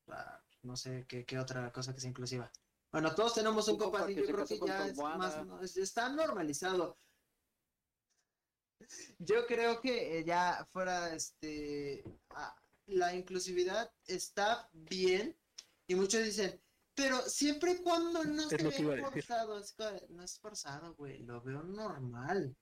a- 0.07 0.43
no 0.63 0.75
sé 0.75 1.05
qué, 1.07 1.25
qué 1.25 1.39
otra 1.39 1.71
cosa 1.71 1.93
que 1.93 2.01
sea 2.01 2.09
inclusiva. 2.09 2.51
Bueno, 2.91 3.13
todos 3.15 3.35
tenemos 3.35 3.67
un 3.67 3.75
Un 3.75 3.79
compa 3.79 3.99
compa 3.99 4.07
que 4.13 4.15
yo 4.15 4.25
creo 4.25 4.45
que 4.45 4.59
ya 4.59 4.87
es 4.87 4.97
más, 4.97 5.45
no, 5.45 5.61
es- 5.61 5.77
está 5.77 6.09
normalizado. 6.09 6.97
Yo 9.19 9.45
creo 9.45 9.79
que 9.79 10.19
eh, 10.19 10.23
ya 10.25 10.65
fuera 10.71 11.13
este 11.13 12.03
ah, 12.31 12.55
la 12.87 13.13
inclusividad 13.13 13.93
está 14.07 14.69
bien 14.73 15.37
y 15.87 15.93
muchos 15.95 16.23
dicen, 16.23 16.59
pero 17.01 17.21
siempre 17.21 17.71
y 17.71 17.77
cuando 17.77 18.23
no 18.23 18.43
Es 18.43 18.49
se 18.49 18.57
ve 18.57 19.01
forzado, 19.01 19.59
es 19.59 19.73
que 19.73 20.05
no 20.09 20.23
es 20.23 20.39
forzado, 20.39 20.93
güey, 20.95 21.23
lo 21.23 21.41
veo 21.41 21.63
normal. 21.63 22.55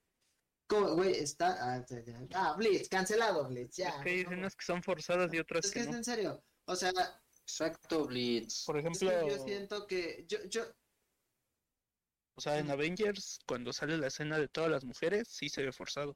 Como, 0.68 0.96
güey, 0.96 1.16
está 1.16 1.76
ah. 1.78 1.86
Ah, 2.34 2.56
Blitz, 2.58 2.88
cancelado 2.88 3.48
Blitz, 3.48 3.76
ya. 3.76 3.90
Es 3.90 4.04
que 4.04 4.10
hay 4.10 4.20
escenas 4.22 4.56
que 4.56 4.66
son 4.66 4.82
forzadas 4.84 5.34
y 5.34 5.40
otras 5.40 5.66
Es 5.66 5.72
que 5.72 5.80
que 5.80 5.86
es 5.86 5.92
no. 5.92 5.98
en 5.98 6.04
serio. 6.04 6.44
O 6.66 6.76
sea, 6.76 6.92
Exacto, 7.42 8.06
Blitz. 8.06 8.64
Por 8.66 8.78
es 8.78 8.86
ejemplo, 8.86 9.10
que 9.10 9.30
yo 9.30 9.44
siento 9.44 9.88
que 9.88 10.26
yo 10.28 10.38
yo 10.46 10.64
o 12.36 12.42
sea, 12.42 12.58
en 12.58 12.72
Avengers, 12.72 13.40
cuando 13.46 13.74
sale 13.74 13.98
la 13.98 14.08
escena 14.08 14.38
de 14.38 14.48
todas 14.48 14.72
las 14.72 14.86
mujeres, 14.86 15.28
sí 15.28 15.50
se 15.50 15.62
ve 15.62 15.74
forzado. 15.74 16.16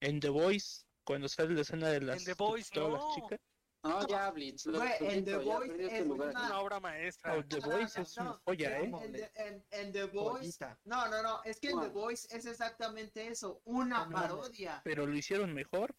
En 0.00 0.20
The 0.20 0.28
Voice, 0.28 0.84
cuando 1.04 1.26
sale 1.26 1.54
la 1.54 1.62
escena 1.62 1.88
de 1.88 2.02
las 2.02 2.36
Voice, 2.36 2.68
todas 2.70 2.92
las 2.92 3.00
no. 3.00 3.14
chicas, 3.14 3.40
No, 3.88 4.06
ya, 4.06 4.30
Blitz. 4.30 4.66
lo- 4.66 4.78
Güey, 4.78 5.24
The 5.24 5.36
Voice 5.38 5.96
es 5.98 6.06
lugar. 6.06 6.28
Una- 6.30 6.46
una 6.46 6.60
obra 6.60 6.80
maestra. 6.80 7.34
oh, 7.36 7.44
The 7.46 7.60
No, 7.60 7.66
no, 7.66 7.72
Voice 7.76 7.98
no, 7.98 8.02
es 8.04 8.16
una 8.18 8.40
joya, 8.44 8.78
¿eh? 8.80 8.84
en 8.84 9.12
The- 9.12 9.30
en- 9.36 9.66
en 9.70 9.92
The 9.92 10.04
Voice 10.04 10.38
Joyita. 10.40 10.78
No, 10.84 11.08
no, 11.08 11.22
no, 11.22 11.42
es 11.44 11.60
que 11.60 11.70
en 11.70 11.80
The. 11.80 11.88
Voice 11.88 12.28
es 12.36 12.46
exactamente 12.46 13.26
eso, 13.28 13.60
una 13.64 14.08
parodia. 14.08 14.80
Pero 14.84 15.06
lo 15.06 15.14
hicieron 15.16 15.52
mejor. 15.52 15.94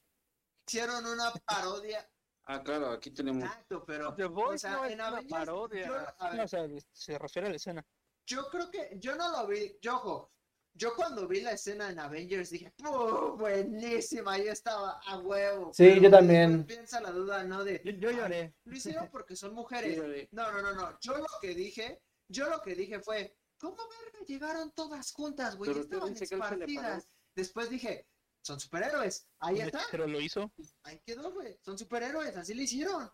Hicieron 0.68 1.06
una 1.06 1.32
parodia. 1.46 2.10
Ah, 2.50 2.64
claro, 2.64 2.92
aquí 2.92 3.12
tenemos. 3.12 3.44
Exacto, 3.44 3.84
pero 3.86 4.14
The 4.16 4.26
Voice 4.26 4.68
o 4.68 4.70
sea, 4.70 4.72
no 4.78 4.86
es 4.86 4.92
en 4.92 5.00
una 5.00 5.08
Avengers, 5.10 5.32
parodia. 5.40 5.88
Yo, 5.88 5.96
a 6.20 6.34
No, 6.34 6.44
o 6.44 6.48
sea, 6.48 6.68
se 6.94 7.18
refiere 7.18 7.48
a 7.48 7.52
la 7.52 7.56
escena. 7.58 7.86
yo 8.26 8.50
creo 8.50 8.72
que 8.72 8.98
yo 9.00 9.16
no 9.16 9.32
lo 9.32 9.48
vi, 9.48 9.78
yo 9.82 9.96
ojo, 9.98 10.34
yo 10.78 10.96
cuando 10.96 11.28
vi 11.28 11.42
la 11.42 11.54
escena 11.54 11.90
en 11.90 12.00
Avengers 12.00 12.52
dije, 12.52 12.72
¡Puh, 12.78 13.36
buenísima! 13.38 14.38
Yo 14.38 14.52
estaba 14.52 15.02
a 15.06 15.18
huevo. 15.18 15.74
Sí, 15.74 15.86
pero 15.90 16.02
yo 16.02 16.12
también. 16.12 16.66
Piensa 16.66 17.02
la 17.02 17.12
duda, 17.12 17.44
¿no? 17.44 17.64
De, 17.64 17.82
Yo, 17.84 17.92
yo 17.94 18.12
lloré. 18.12 18.54
lo 18.64 18.76
hicieron 18.76 19.10
porque 19.12 19.36
son 19.36 19.54
mujeres. 19.54 20.30
No, 20.32 20.52
no, 20.52 20.62
no, 20.62 20.74
no. 20.74 21.00
Yo 21.02 21.18
lo 21.18 21.26
que 21.42 21.56
dije, 21.56 22.02
yo 22.28 22.48
lo 22.50 22.62
que 22.62 22.76
dije 22.76 23.00
fue, 23.00 23.36
¿cómo 23.58 23.76
verga 23.76 24.26
llegaron 24.28 24.72
todas 24.72 25.12
juntas, 25.12 25.56
güey? 25.58 25.72
Estaban 25.72 26.14
esparcidas. 26.16 27.10
Después 27.36 27.70
dije, 27.70 28.08
son 28.44 28.60
superhéroes. 28.60 29.28
Ahí 29.40 29.60
está. 29.60 29.82
Pero 29.90 30.06
lo 30.08 30.22
hizo. 30.22 30.52
Ahí 30.84 31.02
quedó, 31.06 31.32
güey. 31.32 31.58
Son 31.62 31.78
superhéroes, 31.78 32.38
así 32.38 32.54
lo 32.54 32.62
hicieron. 32.62 33.12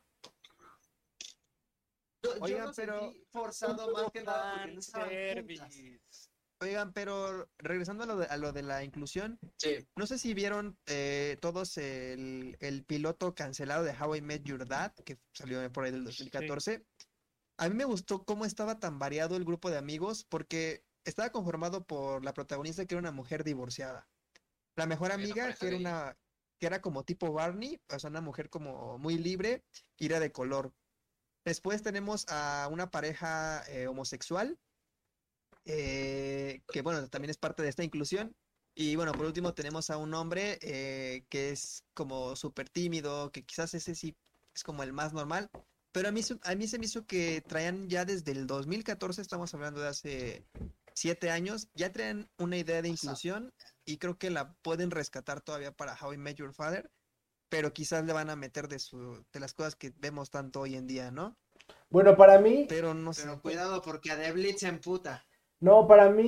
Yo, 2.23 2.35
yo 2.35 2.43
Oigan, 2.43 2.65
lo 2.67 2.73
pero- 2.73 2.99
sentí 3.01 3.25
forzado 3.31 3.91
más 3.91 4.11
que 4.11 4.21
nada 4.23 4.65
porque 4.65 4.71
no. 4.73 5.63
Oigan, 6.63 6.93
pero 6.93 7.49
regresando 7.57 8.03
a 8.03 8.07
lo 8.07 8.17
de, 8.17 8.25
a 8.25 8.37
lo 8.37 8.51
de 8.51 8.63
la 8.63 8.83
inclusión, 8.83 9.39
Sí. 9.57 9.87
no 9.95 10.07
sé 10.07 10.17
si 10.17 10.33
vieron 10.33 10.77
eh, 10.87 11.37
todos 11.41 11.77
el, 11.77 12.57
el 12.59 12.83
piloto 12.85 13.35
cancelado 13.35 13.83
de 13.83 13.91
How 13.91 14.15
I 14.15 14.21
Met 14.21 14.43
Your 14.43 14.67
Dad, 14.67 14.93
que 15.05 15.19
salió 15.33 15.71
por 15.71 15.83
ahí 15.85 15.91
del 15.91 16.05
2014. 16.05 16.85
A 17.57 17.69
mí 17.69 17.75
me 17.75 17.85
gustó 17.85 18.23
cómo 18.25 18.45
estaba 18.45 18.79
tan 18.79 18.97
variado 18.97 19.35
el 19.35 19.45
grupo 19.45 19.69
de 19.69 19.77
amigos, 19.77 20.25
porque 20.25 20.85
estaba 21.05 21.31
conformado 21.31 21.85
por 21.85 22.23
la 22.23 22.33
protagonista 22.33 22.85
que 22.85 22.95
era 22.95 22.99
una 22.99 23.11
mujer 23.11 23.43
divorciada. 23.43 24.09
La 24.75 24.87
mejor 24.87 25.11
amiga, 25.11 25.43
pareja 25.43 25.59
que 25.59 25.67
era 25.67 25.77
una, 25.77 26.17
que 26.59 26.67
era 26.67 26.81
como 26.81 27.03
tipo 27.03 27.31
Barney, 27.31 27.79
o 27.89 27.99
sea, 27.99 28.09
una 28.09 28.21
mujer 28.21 28.49
como 28.49 28.97
muy 28.97 29.17
libre, 29.17 29.63
y 29.97 30.05
era 30.07 30.19
de 30.19 30.31
color. 30.31 30.73
Después 31.45 31.83
tenemos 31.83 32.25
a 32.29 32.69
una 32.71 32.89
pareja 32.89 33.63
eh, 33.67 33.87
homosexual, 33.87 34.57
eh, 35.65 36.61
que 36.71 36.81
bueno, 36.81 37.07
también 37.09 37.29
es 37.31 37.37
parte 37.37 37.63
de 37.63 37.69
esta 37.69 37.83
inclusión. 37.83 38.35
Y 38.75 38.95
bueno, 38.95 39.11
por 39.13 39.25
último 39.27 39.53
tenemos 39.53 39.89
a 39.89 39.97
un 39.97 40.13
hombre 40.15 40.57
eh, 40.61 41.25
que 41.29 41.51
es 41.51 41.83
como 41.93 42.35
súper 42.35 42.69
tímido, 42.69 43.31
que 43.31 43.43
quizás 43.43 43.73
ese 43.75 43.93
sí 43.95 44.15
es 44.55 44.63
como 44.63 44.83
el 44.83 44.93
más 44.93 45.13
normal. 45.13 45.49
Pero 45.91 46.09
a 46.09 46.11
mí, 46.11 46.23
su- 46.23 46.39
a 46.43 46.55
mí 46.55 46.67
se 46.67 46.79
me 46.79 46.85
hizo 46.85 47.05
que 47.05 47.41
traían 47.47 47.87
ya 47.87 48.03
desde 48.05 48.31
el 48.31 48.47
2014, 48.47 49.21
estamos 49.21 49.53
hablando 49.53 49.79
de 49.81 49.87
hace 49.89 50.43
siete 50.95 51.29
años, 51.29 51.67
ya 51.75 51.91
traen 51.91 52.27
una 52.37 52.57
idea 52.57 52.81
de 52.81 52.89
inclusión 52.89 53.53
y 53.85 53.97
creo 53.97 54.17
que 54.17 54.29
la 54.31 54.53
pueden 54.63 54.91
rescatar 54.91 55.41
todavía 55.41 55.71
para 55.71 55.95
How 55.99 56.13
I 56.13 56.17
Met 56.17 56.37
Your 56.37 56.53
Father, 56.53 56.89
pero 57.49 57.73
quizás 57.73 58.05
le 58.05 58.13
van 58.13 58.29
a 58.29 58.35
meter 58.35 58.67
de, 58.67 58.79
su, 58.79 59.23
de 59.31 59.39
las 59.39 59.53
cosas 59.53 59.75
que 59.75 59.93
vemos 59.97 60.29
tanto 60.31 60.61
hoy 60.61 60.75
en 60.75 60.87
día, 60.87 61.11
¿no? 61.11 61.35
Bueno, 61.89 62.15
para 62.17 62.39
mí, 62.39 62.65
Pero 62.67 62.93
no 62.93 63.13
sé. 63.13 63.23
Pero 63.23 63.41
cuidado 63.41 63.81
porque 63.81 64.11
a 64.11 64.17
The 64.17 64.31
Blitz 64.31 64.61
se 64.61 64.67
emputa. 64.67 65.23
No, 65.63 65.87
para 65.87 66.09
mí, 66.09 66.27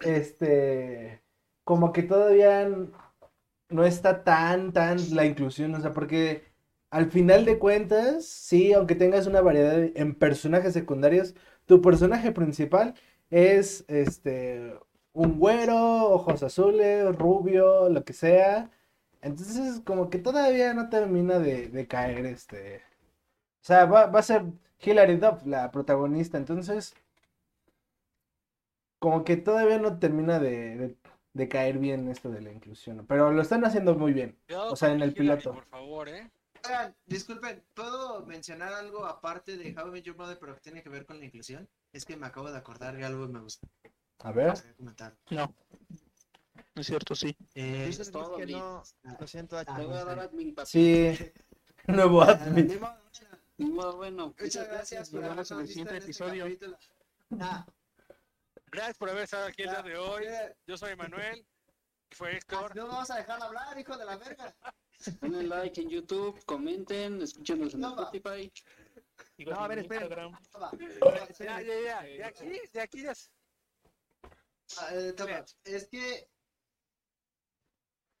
este, 0.00 1.22
como 1.64 1.92
que 1.92 2.02
todavía 2.02 2.66
no 3.68 3.84
está 3.84 4.24
tan, 4.24 4.72
tan 4.72 5.14
la 5.14 5.26
inclusión, 5.26 5.74
o 5.74 5.80
sea, 5.82 5.92
porque 5.92 6.44
al 6.88 7.10
final 7.10 7.44
de 7.44 7.58
cuentas, 7.58 8.24
sí, 8.24 8.72
aunque 8.72 8.94
tengas 8.94 9.26
una 9.26 9.42
variedad 9.42 9.78
en 9.94 10.14
personajes 10.14 10.72
secundarios, 10.72 11.34
tu 11.66 11.82
personaje 11.82 12.32
principal 12.32 12.94
es, 13.28 13.84
este, 13.88 14.74
un 15.12 15.38
güero, 15.38 15.76
ojos 16.10 16.42
azules, 16.42 17.14
rubio, 17.16 17.90
lo 17.90 18.02
que 18.04 18.14
sea. 18.14 18.70
Entonces, 19.20 19.82
como 19.84 20.08
que 20.10 20.18
todavía 20.18 20.72
no 20.72 20.88
termina 20.88 21.38
de, 21.38 21.68
de 21.68 21.86
caer, 21.86 22.24
este, 22.26 22.78
o 23.62 23.64
sea, 23.66 23.84
va, 23.86 24.06
va 24.06 24.20
a 24.20 24.22
ser 24.22 24.44
Hilary 24.80 25.16
Duff 25.16 25.44
la 25.46 25.70
protagonista, 25.70 26.38
entonces 26.38 26.94
como 28.98 29.24
que 29.24 29.36
todavía 29.36 29.78
no 29.78 29.98
termina 29.98 30.38
de, 30.38 30.76
de- 30.76 30.96
de 31.34 31.48
caer 31.48 31.78
bien 31.78 32.08
esto 32.08 32.30
de 32.30 32.40
la 32.40 32.50
inclusión, 32.52 33.06
pero 33.06 33.30
lo 33.30 33.42
están 33.42 33.64
haciendo 33.64 33.94
muy 33.94 34.12
bien. 34.12 34.36
Cuidado 34.46 34.72
O 34.72 34.76
sea, 34.76 34.90
en 34.90 35.02
el 35.02 35.14
piloto. 35.14 35.52
Por 35.54 35.66
favor, 35.66 36.08
¿eh? 36.08 36.30
Oigan, 36.64 36.96
disculpen, 37.06 37.62
¿puedo 37.74 38.26
mencionar 38.26 38.72
algo 38.72 39.06
aparte 39.06 39.56
de 39.56 39.72
How 39.78 39.88
I 39.88 39.90
Met 39.92 40.04
Your 40.04 40.16
Mother, 40.16 40.36
pero 40.40 40.54
que 40.54 40.60
tiene 40.60 40.82
que 40.82 40.88
ver 40.88 41.06
con 41.06 41.18
la 41.20 41.26
inclusión? 41.26 41.68
Es 41.92 42.04
que 42.04 42.16
me 42.16 42.26
acabo 42.26 42.50
de 42.50 42.58
acordar 42.58 42.96
de 42.96 43.04
algo 43.04 43.24
y 43.26 43.28
me 43.28 43.40
gusta 43.40 43.68
A 44.18 44.32
ver. 44.32 44.54
No. 45.30 45.54
No 46.74 46.80
es 46.80 46.86
cierto, 46.86 47.14
sí. 47.14 47.36
Eh, 47.54 47.84
Dices, 47.86 48.08
es 48.08 48.12
todo, 48.12 48.36
que 48.36 48.46
no, 48.46 48.82
lo 49.20 49.26
siento, 49.26 49.64
Te 49.64 49.70
voy 49.84 49.94
a 49.94 50.04
dar 50.04 50.18
admin, 50.18 50.54
papi. 50.54 50.68
Sí, 50.68 51.16
nuevo 51.86 52.22
admin. 52.22 52.66
ni 52.66 52.76
modo, 52.76 53.96
Bueno, 53.96 53.96
bueno, 53.96 54.34
Muchas 54.40 54.68
gracias 54.68 55.10
por 55.10 55.20
Nos 55.20 55.30
vemos 55.30 55.50
habernos 55.50 55.50
en 55.52 55.56
el 55.58 55.62
visto 55.62 55.72
siguiente 55.72 55.90
en 55.92 55.96
este 55.98 56.06
episodio. 56.10 56.44
capítulo. 56.44 56.78
Ah, 57.40 57.66
Gracias 58.70 58.98
por 58.98 59.10
haber 59.10 59.24
estado 59.24 59.46
aquí 59.46 59.62
el 59.62 59.70
día 59.70 59.82
de 59.82 59.96
hoy. 59.96 60.26
Yo 60.66 60.76
soy 60.76 60.94
Manuel. 60.96 61.46
Fue 62.10 62.36
Héctor. 62.36 62.74
No 62.74 62.86
vamos 62.86 63.10
a 63.10 63.16
dejar 63.16 63.42
hablar, 63.42 63.78
hijo 63.78 63.96
de 63.96 64.04
la 64.04 64.16
verga. 64.16 64.54
denle 65.20 65.42
like 65.44 65.80
en 65.80 65.90
YouTube, 65.90 66.42
comenten, 66.44 67.20
escúchenos 67.20 67.74
en. 67.74 67.84
Spotify. 67.84 68.52
No, 69.38 69.56
a 69.56 69.68
ver, 69.68 69.78
esperen. 69.80 70.08
Ya, 71.38 71.60
ya, 71.60 71.80
ya. 71.80 72.02
De 72.02 72.24
aquí, 72.24 72.60
de 72.72 72.80
aquí 72.80 73.02
ya. 73.02 73.12
Ah, 74.78 74.88
eh, 74.92 75.12
toma. 75.12 75.44
Es 75.64 75.88
que 75.88 76.28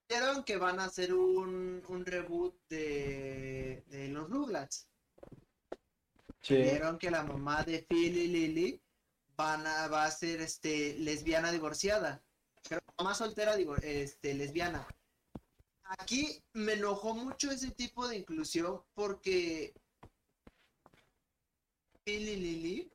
vieron 0.08 0.44
que 0.44 0.56
van 0.56 0.80
a 0.80 0.84
hacer 0.84 1.14
un, 1.14 1.82
un 1.88 2.06
reboot 2.06 2.54
de, 2.68 3.84
de 3.86 4.08
los 4.08 4.28
Rugrats. 4.28 4.88
Sí. 6.40 6.56
Vieron 6.56 6.98
que 6.98 7.10
la 7.10 7.22
mamá 7.22 7.64
de 7.64 7.82
Phil 7.88 8.16
y 8.16 8.28
Lily 8.28 8.82
van 9.38 9.64
a, 9.66 9.86
va 9.86 10.04
a 10.04 10.10
ser 10.10 10.40
este 10.40 10.94
lesbiana 10.98 11.52
divorciada. 11.52 12.22
Pero 12.68 12.82
mamá 12.98 13.14
soltera 13.14 13.54
este, 13.82 14.34
lesbiana. 14.34 14.86
Aquí 15.84 16.42
me 16.52 16.74
enojó 16.74 17.14
mucho 17.14 17.50
ese 17.50 17.70
tipo 17.70 18.06
de 18.08 18.16
inclusión 18.16 18.82
porque 18.94 19.72
Phil 22.04 22.28
y 22.28 22.36
Lily 22.36 22.92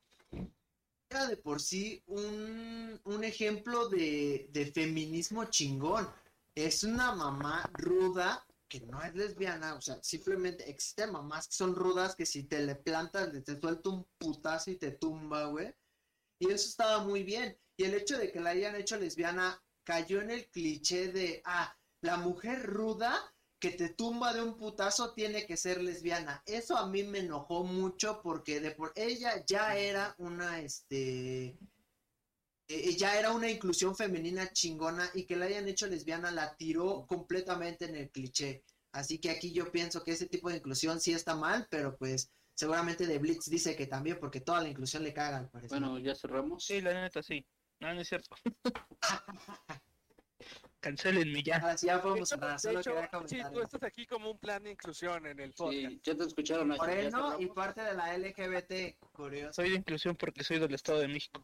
era 1.09 1.27
de 1.27 1.37
por 1.37 1.61
sí 1.61 2.03
un, 2.07 2.99
un 3.05 3.23
ejemplo 3.23 3.87
de, 3.87 4.49
de 4.51 4.71
feminismo 4.71 5.45
chingón. 5.45 6.07
Es 6.53 6.83
una 6.83 7.15
mamá 7.15 7.67
ruda 7.73 8.45
que 8.67 8.81
no 8.81 9.01
es 9.01 9.15
lesbiana, 9.15 9.75
o 9.75 9.81
sea, 9.81 9.99
simplemente 10.01 10.69
existen 10.69 11.11
mamás 11.11 11.47
que 11.47 11.55
son 11.55 11.75
rudas 11.75 12.15
que 12.15 12.25
si 12.25 12.43
te 12.43 12.59
le 12.59 12.75
plantas, 12.75 13.31
te 13.43 13.59
suelta 13.59 13.89
un 13.89 14.05
putazo 14.17 14.71
y 14.71 14.77
te 14.77 14.91
tumba, 14.91 15.45
güey. 15.45 15.73
Y 16.43 16.51
eso 16.51 16.67
estaba 16.67 16.99
muy 17.05 17.23
bien. 17.23 17.57
Y 17.77 17.85
el 17.85 17.93
hecho 17.93 18.17
de 18.17 18.29
que 18.29 18.41
la 18.41 18.49
hayan 18.49 18.75
hecho 18.75 18.97
lesbiana 18.97 19.63
cayó 19.85 20.19
en 20.19 20.29
el 20.29 20.49
cliché 20.49 21.07
de, 21.07 21.41
ah, 21.45 21.73
la 22.01 22.17
mujer 22.17 22.63
ruda 22.63 23.33
que 23.59 23.71
te 23.71 23.87
tumba 23.87 24.33
de 24.33 24.43
un 24.43 24.57
putazo 24.57 25.13
tiene 25.13 25.45
que 25.45 25.55
ser 25.55 25.81
lesbiana. 25.81 26.43
Eso 26.45 26.75
a 26.75 26.89
mí 26.89 27.03
me 27.03 27.19
enojó 27.19 27.63
mucho 27.63 28.21
porque 28.21 28.59
de 28.59 28.71
por 28.71 28.91
ella 28.95 29.41
ya 29.47 29.77
era 29.77 30.15
una, 30.17 30.59
este, 30.59 31.57
eh, 32.67 32.95
ya 32.97 33.17
era 33.17 33.31
una 33.31 33.49
inclusión 33.49 33.95
femenina 33.95 34.51
chingona 34.51 35.09
y 35.13 35.23
que 35.23 35.37
la 35.37 35.45
hayan 35.45 35.69
hecho 35.69 35.87
lesbiana 35.87 36.29
la 36.29 36.57
tiró 36.57 37.05
completamente 37.07 37.85
en 37.85 37.95
el 37.95 38.09
cliché. 38.11 38.65
Así 38.91 39.19
que 39.19 39.29
aquí 39.29 39.53
yo 39.53 39.71
pienso 39.71 40.03
que 40.03 40.11
ese 40.11 40.27
tipo 40.27 40.49
de 40.49 40.57
inclusión 40.57 40.99
sí 40.99 41.13
está 41.13 41.37
mal, 41.37 41.67
pero 41.71 41.95
pues 41.95 42.33
seguramente 42.53 43.07
de 43.07 43.19
Blitz 43.19 43.49
dice 43.49 43.75
que 43.75 43.87
también 43.87 44.19
porque 44.19 44.41
toda 44.41 44.61
la 44.61 44.69
inclusión 44.69 45.03
le 45.03 45.13
caga 45.13 45.37
al 45.37 45.49
parecer. 45.49 45.79
Bueno, 45.79 45.99
ya 45.99 46.15
cerramos. 46.15 46.65
Sí, 46.65 46.81
la 46.81 46.93
neta, 46.93 47.21
sí. 47.23 47.45
No, 47.79 47.93
no 47.93 48.01
es 48.01 48.07
cierto. 48.07 48.35
Cancelenme 50.79 51.41
ya. 51.41 51.57
Ahora 51.57 51.77
sí 51.77 51.87
ya 51.87 51.95
De 51.95 52.01
podemos 52.01 52.27
cerrar, 52.27 52.53
de 52.53 52.59
solo 52.59 52.79
hecho, 52.79 52.91
quería 52.91 53.09
sí, 53.27 53.41
tú 53.53 53.61
estás 53.61 53.83
aquí 53.83 54.05
como 54.05 54.31
un 54.31 54.37
plan 54.37 54.61
de 54.63 54.71
inclusión 54.71 55.25
en 55.25 55.39
el 55.39 55.53
podcast. 55.53 55.89
Sí, 55.89 56.01
ya 56.03 56.15
te 56.15 56.23
escucharon. 56.25 56.69
Ya 56.69 56.75
Moreno 56.75 57.39
y 57.39 57.47
parte 57.47 57.81
de 57.81 57.93
la 57.93 58.17
LGBT, 58.17 58.99
curioso. 59.13 59.53
Soy 59.53 59.69
de 59.69 59.77
inclusión 59.77 60.17
porque 60.17 60.43
soy 60.43 60.59
del 60.59 60.73
Estado 60.73 60.99
de 60.99 61.07
México. 61.07 61.41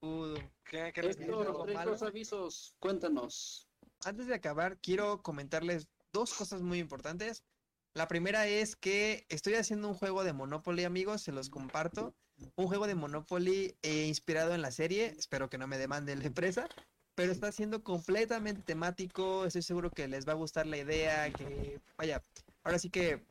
Uh, 0.00 0.34
¿Qué, 0.64 0.92
qué 0.94 1.02
les 1.02 1.18
malo? 1.18 1.90
dos 1.90 2.02
avisos, 2.02 2.76
cuéntanos. 2.78 3.68
Antes 4.04 4.28
de 4.28 4.34
acabar, 4.34 4.78
quiero 4.78 5.20
comentarles 5.22 5.88
dos 6.12 6.32
cosas 6.32 6.62
muy 6.62 6.78
importantes. 6.78 7.42
La 7.96 8.08
primera 8.08 8.46
es 8.46 8.76
que 8.76 9.24
estoy 9.30 9.54
haciendo 9.54 9.88
un 9.88 9.94
juego 9.94 10.22
de 10.22 10.34
Monopoly, 10.34 10.84
amigos, 10.84 11.22
se 11.22 11.32
los 11.32 11.48
comparto. 11.48 12.14
Un 12.54 12.66
juego 12.66 12.86
de 12.86 12.94
Monopoly 12.94 13.74
eh, 13.80 14.04
inspirado 14.04 14.54
en 14.54 14.60
la 14.60 14.70
serie, 14.70 15.14
espero 15.18 15.48
que 15.48 15.56
no 15.56 15.66
me 15.66 15.78
demande 15.78 16.14
la 16.14 16.26
empresa, 16.26 16.68
pero 17.14 17.32
está 17.32 17.50
siendo 17.52 17.82
completamente 17.82 18.60
temático, 18.60 19.46
estoy 19.46 19.62
seguro 19.62 19.90
que 19.90 20.08
les 20.08 20.28
va 20.28 20.32
a 20.32 20.34
gustar 20.34 20.66
la 20.66 20.76
idea, 20.76 21.32
que 21.32 21.80
vaya, 21.96 22.22
ahora 22.64 22.78
sí 22.78 22.90
que 22.90 23.24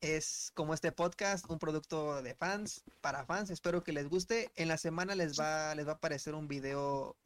es 0.00 0.50
como 0.54 0.72
este 0.72 0.90
podcast, 0.90 1.44
un 1.50 1.58
producto 1.58 2.22
de 2.22 2.34
fans, 2.34 2.84
para 3.02 3.26
fans, 3.26 3.50
espero 3.50 3.84
que 3.84 3.92
les 3.92 4.08
guste. 4.08 4.50
En 4.56 4.68
la 4.68 4.78
semana 4.78 5.14
les 5.14 5.38
va, 5.38 5.74
les 5.74 5.86
va 5.86 5.92
a 5.92 5.96
aparecer 5.96 6.34
un 6.34 6.48
video 6.48 7.18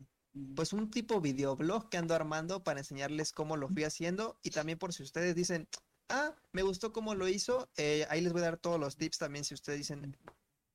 pues 0.56 0.72
un 0.72 0.90
tipo 0.90 1.20
videoblog 1.20 1.88
que 1.88 1.98
ando 1.98 2.14
armando 2.14 2.62
para 2.62 2.80
enseñarles 2.80 3.32
cómo 3.32 3.56
lo 3.56 3.68
fui 3.68 3.84
haciendo 3.84 4.38
y 4.42 4.50
también 4.50 4.78
por 4.78 4.92
si 4.92 5.02
ustedes 5.02 5.34
dicen, 5.34 5.68
ah, 6.08 6.34
me 6.52 6.62
gustó 6.62 6.92
cómo 6.92 7.14
lo 7.14 7.28
hizo, 7.28 7.68
eh, 7.76 8.06
ahí 8.10 8.20
les 8.20 8.32
voy 8.32 8.42
a 8.42 8.46
dar 8.46 8.58
todos 8.58 8.78
los 8.78 8.96
tips 8.96 9.18
también 9.18 9.44
si 9.44 9.54
ustedes 9.54 9.78
dicen, 9.78 10.16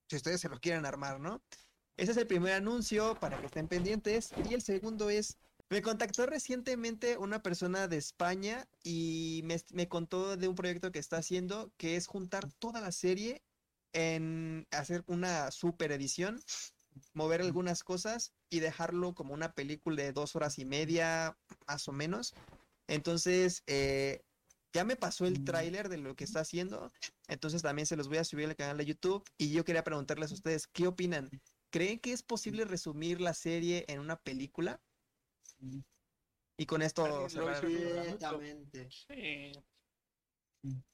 si 0.08 0.16
ustedes 0.16 0.42
se 0.42 0.50
lo 0.50 0.60
quieren 0.60 0.86
armar, 0.86 1.20
¿no? 1.20 1.42
Ese 1.98 2.12
es 2.12 2.18
el 2.18 2.28
primer 2.28 2.54
anuncio 2.54 3.16
para 3.20 3.40
que 3.40 3.46
estén 3.46 3.68
pendientes 3.68 4.32
y 4.50 4.54
el 4.54 4.62
segundo 4.62 5.10
es, 5.10 5.38
me 5.70 5.82
contactó 5.82 6.26
recientemente 6.26 7.18
una 7.18 7.44
persona 7.44 7.88
de 7.88 7.98
España 7.98 8.68
y 8.84 9.42
me, 9.46 9.62
me 9.74 9.88
contó 9.88 10.36
de 10.38 10.48
un 10.48 10.56
proyecto 10.56 10.92
que 10.92 11.00
está 11.00 11.18
haciendo 11.18 11.72
que 11.78 11.96
es 11.96 12.08
juntar 12.08 12.52
toda 12.54 12.82
la 12.82 12.92
serie 12.92 13.44
en 13.94 14.68
hacer 14.72 15.04
una 15.08 15.52
super 15.52 15.92
edición 15.92 16.42
mover 17.14 17.42
algunas 17.42 17.84
cosas 17.84 18.34
y 18.50 18.60
dejarlo 18.60 19.14
como 19.14 19.34
una 19.34 19.54
película 19.54 20.04
de 20.04 20.14
dos 20.14 20.36
horas 20.36 20.60
y 20.60 20.66
media, 20.66 21.38
más 21.68 21.88
o 21.88 21.92
menos. 21.92 22.34
Entonces, 22.88 23.64
eh, 23.68 24.24
ya 24.74 24.84
me 24.84 24.96
pasó 24.96 25.26
el 25.26 25.44
tráiler 25.44 25.88
de 25.88 25.98
lo 25.98 26.16
que 26.16 26.24
está 26.24 26.40
haciendo, 26.42 26.92
entonces 27.28 27.62
también 27.62 27.86
se 27.86 27.96
los 27.96 28.08
voy 28.08 28.18
a 28.18 28.24
subir 28.24 28.48
al 28.48 28.56
canal 28.56 28.78
de 28.78 28.86
YouTube 28.86 29.24
y 29.38 29.52
yo 29.52 29.64
quería 29.64 29.84
preguntarles 29.84 30.32
a 30.32 30.34
ustedes, 30.34 30.68
¿qué 30.68 30.88
opinan? 30.88 31.30
¿Creen 31.72 32.00
que 32.00 32.12
es 32.12 32.24
posible 32.24 32.66
resumir 32.66 33.22
la 33.22 33.34
serie 33.34 33.86
en 33.88 34.00
una 34.00 34.20
película? 34.20 34.82
Y 36.58 36.66
con 36.66 36.82
esto 36.82 37.06
¿Alguien 37.06 37.24
lo 37.24 37.30
cerrar. 37.30 37.62
Completamente, 37.62 38.90
Sí. 38.90 39.52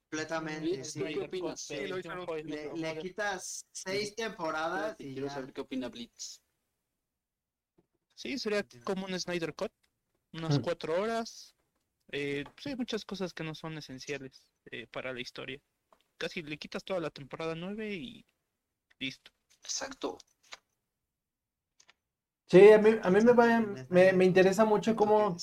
completamente, 0.09 0.83
sí. 0.83 0.99
¿tú 0.99 1.05
qué 1.05 1.19
opinas? 1.21 1.61
Sí, 1.61 1.87
lo 1.87 1.99
hizo 1.99 2.11
en 2.11 2.19
un- 2.19 2.47
Le, 2.49 2.73
le 2.75 2.97
quitas 2.99 3.65
seis 3.71 4.15
temporadas 4.15 4.95
y 4.99 5.13
Quiero 5.13 5.27
ya. 5.27 5.33
saber 5.33 5.53
qué 5.53 5.61
opina 5.61 5.89
Blitz. 5.89 6.41
Sí, 8.15 8.37
sería 8.37 8.65
como 8.83 9.05
un 9.05 9.17
Snyder 9.17 9.53
Cut. 9.55 9.71
Unas 10.33 10.59
Mm. 10.59 10.61
cuatro 10.61 11.01
horas. 11.01 11.55
Eh, 12.11 12.43
sí, 12.61 12.69
hay 12.69 12.75
muchas 12.75 13.05
cosas 13.05 13.33
que 13.33 13.43
no 13.43 13.55
son 13.55 13.77
esenciales 13.77 14.51
eh, 14.71 14.87
para 14.91 15.13
la 15.13 15.21
historia. 15.21 15.59
Casi 16.17 16.41
le 16.43 16.57
quitas 16.57 16.83
toda 16.85 16.99
la 17.01 17.11
temporada 17.11 17.55
9 17.55 17.93
y 17.95 18.25
listo. 18.99 19.31
Exacto. 19.63 20.17
Sí, 22.47 22.71
a 22.71 22.79
mí, 22.79 22.91
a 23.03 23.11
mí 23.11 23.21
me, 23.21 23.33
va- 23.33 23.59
me, 23.89 24.13
me 24.13 24.25
interesa 24.25 24.65
mucho 24.65 24.95
cómo, 24.95 25.37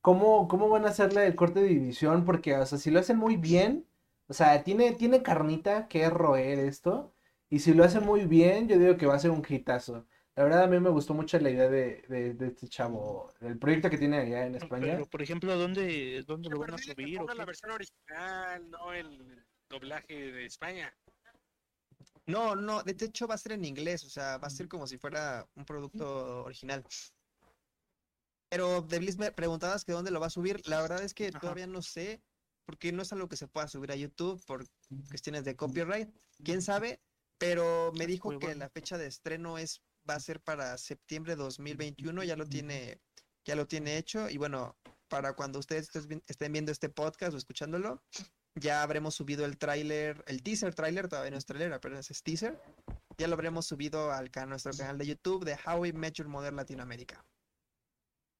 cómo, 0.00 0.46
cómo 0.48 0.68
van 0.68 0.84
a 0.86 0.90
hacerle 0.90 1.26
el 1.26 1.34
corte 1.36 1.60
de 1.60 1.68
división, 1.68 2.24
porque, 2.24 2.54
o 2.56 2.64
sea, 2.66 2.78
si 2.78 2.90
lo 2.90 3.00
hacen 3.00 3.18
muy 3.18 3.36
bien, 3.36 3.86
o 4.28 4.32
sea, 4.34 4.62
tiene, 4.62 4.92
tiene 4.92 5.22
carnita 5.22 5.88
que 5.88 6.08
roer 6.10 6.58
esto, 6.60 7.12
y 7.50 7.60
si 7.60 7.74
lo 7.74 7.84
hacen 7.84 8.04
muy 8.04 8.26
bien, 8.26 8.68
yo 8.68 8.78
digo 8.78 8.96
que 8.96 9.06
va 9.06 9.16
a 9.16 9.18
ser 9.18 9.30
un 9.32 9.42
hitazo. 9.48 10.06
La 10.36 10.44
verdad, 10.44 10.64
a 10.64 10.66
mí 10.66 10.78
me 10.78 10.90
gustó 10.90 11.14
mucho 11.14 11.38
la 11.38 11.50
idea 11.50 11.66
de, 11.68 12.02
de, 12.08 12.34
de 12.34 12.46
este 12.48 12.68
chavo, 12.68 13.32
el 13.40 13.58
proyecto 13.58 13.88
que 13.88 13.96
tiene 13.96 14.18
allá 14.18 14.46
en 14.46 14.54
España. 14.54 14.92
Pero, 14.92 15.06
por 15.06 15.22
ejemplo, 15.22 15.56
¿dónde, 15.56 16.22
dónde 16.26 16.50
lo 16.50 16.58
van 16.58 16.74
a 16.74 16.78
subir? 16.78 17.18
o 17.20 17.26
la 17.26 17.34
qué? 17.34 17.44
versión 17.46 17.70
original, 17.70 18.70
no 18.70 18.92
el 18.92 19.46
doblaje 19.70 20.14
de 20.32 20.44
España. 20.44 20.94
No, 22.26 22.54
no, 22.54 22.82
de 22.82 22.92
hecho 23.02 23.26
va 23.26 23.36
a 23.36 23.38
ser 23.38 23.52
en 23.52 23.64
inglés, 23.64 24.04
o 24.04 24.10
sea, 24.10 24.36
va 24.36 24.48
a 24.48 24.50
ser 24.50 24.68
como 24.68 24.86
si 24.86 24.98
fuera 24.98 25.48
un 25.54 25.64
producto 25.64 26.44
original. 26.44 26.84
Pero 28.50 28.82
de 28.82 28.98
Blitz 28.98 29.16
me 29.16 29.32
preguntabas 29.32 29.84
que 29.84 29.92
dónde 29.92 30.10
lo 30.10 30.20
va 30.20 30.26
a 30.26 30.30
subir. 30.30 30.60
La 30.68 30.82
verdad 30.82 31.02
es 31.02 31.14
que 31.14 31.28
Ajá. 31.28 31.40
todavía 31.40 31.66
no 31.66 31.80
sé, 31.82 32.20
porque 32.66 32.92
no 32.92 33.02
es 33.02 33.12
algo 33.12 33.28
que 33.28 33.36
se 33.36 33.48
pueda 33.48 33.68
subir 33.68 33.90
a 33.90 33.96
YouTube 33.96 34.44
por 34.44 34.66
cuestiones 35.08 35.44
de 35.44 35.56
copyright. 35.56 36.10
¿Quién 36.44 36.60
sabe? 36.62 37.00
Pero 37.38 37.92
me 37.92 38.06
dijo 38.06 38.28
Muy 38.28 38.38
que 38.38 38.46
bueno. 38.46 38.60
la 38.60 38.70
fecha 38.70 38.98
de 38.98 39.06
estreno 39.06 39.56
es 39.58 39.85
va 40.08 40.14
a 40.14 40.20
ser 40.20 40.40
para 40.40 40.76
septiembre 40.78 41.36
de 41.36 41.42
2021, 41.42 42.24
ya 42.24 42.36
lo 42.36 42.46
tiene 42.46 43.00
ya 43.44 43.54
lo 43.54 43.66
tiene 43.68 43.96
hecho 43.96 44.28
y 44.28 44.38
bueno, 44.38 44.76
para 45.08 45.34
cuando 45.34 45.60
ustedes 45.60 45.88
estén 46.26 46.52
viendo 46.52 46.72
este 46.72 46.88
podcast 46.88 47.32
o 47.32 47.36
escuchándolo, 47.36 48.02
ya 48.56 48.82
habremos 48.82 49.14
subido 49.14 49.44
el 49.44 49.56
tráiler, 49.56 50.24
el 50.26 50.42
teaser 50.42 50.74
tráiler, 50.74 51.06
todavía 51.08 51.30
no 51.30 51.36
es 51.36 51.46
tráiler, 51.46 51.72
apenas 51.72 52.10
es 52.10 52.22
teaser. 52.24 52.60
Ya 53.18 53.28
lo 53.28 53.34
habremos 53.34 53.66
subido 53.66 54.10
al 54.12 54.30
can- 54.32 54.48
nuestro 54.48 54.72
canal 54.72 54.98
de 54.98 55.06
YouTube 55.06 55.44
de 55.44 55.56
How 55.64 55.78
We 55.80 55.92
Met 55.92 56.14
Your 56.14 56.28
Mother 56.28 56.52
Latinoamérica. 56.54 57.24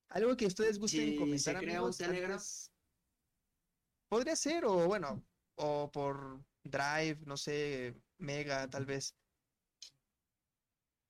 Algo 0.08 0.36
que 0.36 0.46
ustedes 0.46 0.78
gusten 0.78 1.10
se 1.12 1.16
comentar, 1.16 1.56
amigos, 1.56 1.98
Telegram. 1.98 2.40
Podría 4.08 4.36
ser, 4.36 4.64
o 4.64 4.86
bueno, 4.86 5.22
o 5.56 5.90
por 5.92 6.40
Drive, 6.64 7.18
no 7.26 7.36
sé, 7.36 7.94
Mega, 8.18 8.68
tal 8.68 8.86
vez. 8.86 9.14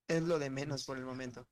Es 0.08 0.22
lo 0.22 0.38
de 0.38 0.50
menos 0.50 0.84
por 0.84 0.98
el 0.98 1.04
momento. 1.04 1.46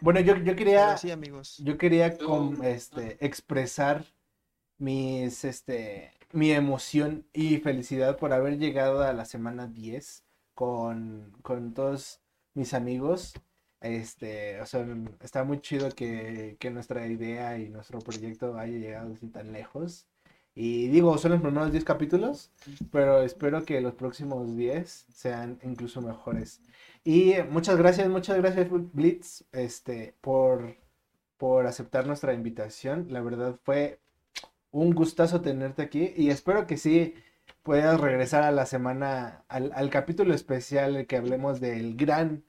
Bueno, 0.00 0.20
yo, 0.20 0.36
yo 0.38 0.56
quería, 0.56 0.86
Pero 0.86 0.98
sí, 0.98 1.10
amigos. 1.10 1.58
yo 1.58 1.78
quería 1.78 2.16
Yo- 2.16 2.26
com- 2.26 2.62
este, 2.62 3.24
expresar 3.24 4.04
mis, 4.78 5.44
este, 5.44 6.12
mi 6.32 6.50
emoción 6.52 7.26
y 7.32 7.58
felicidad 7.58 8.18
por 8.18 8.32
haber 8.32 8.58
llegado 8.58 9.02
a 9.02 9.12
la 9.12 9.24
semana 9.24 9.66
10 9.68 10.24
con, 10.54 11.32
con 11.42 11.74
todos 11.74 12.20
mis 12.54 12.74
amigos. 12.74 13.34
Este, 13.80 14.60
o 14.60 14.66
sea, 14.66 14.86
está 15.20 15.44
muy 15.44 15.60
chido 15.60 15.90
que, 15.90 16.56
que 16.58 16.70
nuestra 16.70 17.06
idea 17.06 17.58
y 17.58 17.68
nuestro 17.68 17.98
proyecto 18.00 18.58
haya 18.58 18.78
llegado 18.78 19.12
así 19.14 19.28
tan 19.28 19.52
lejos. 19.52 20.06
Y 20.54 20.88
digo, 20.88 21.18
son 21.18 21.32
los 21.32 21.40
primeros 21.40 21.72
10 21.72 21.84
capítulos, 21.84 22.50
pero 22.92 23.22
espero 23.22 23.64
que 23.64 23.80
los 23.80 23.94
próximos 23.94 24.56
10 24.56 25.06
sean 25.12 25.58
incluso 25.64 26.00
mejores. 26.00 26.60
Y 27.04 27.34
muchas 27.50 27.76
gracias, 27.76 28.08
muchas 28.08 28.38
gracias 28.38 28.68
Blitz, 28.70 29.44
este, 29.52 30.14
por, 30.20 30.76
por 31.38 31.66
aceptar 31.66 32.06
nuestra 32.06 32.34
invitación. 32.34 33.08
La 33.10 33.20
verdad 33.20 33.58
fue 33.64 33.98
un 34.70 34.94
gustazo 34.94 35.40
tenerte 35.40 35.82
aquí 35.82 36.12
y 36.16 36.30
espero 36.30 36.66
que 36.66 36.76
sí 36.76 37.14
puedas 37.62 38.00
regresar 38.00 38.44
a 38.44 38.52
la 38.52 38.66
semana, 38.66 39.44
al, 39.48 39.72
al 39.74 39.90
capítulo 39.90 40.34
especial 40.34 40.96
el 40.96 41.06
que 41.06 41.16
hablemos 41.16 41.60
del 41.60 41.96
gran 41.96 42.44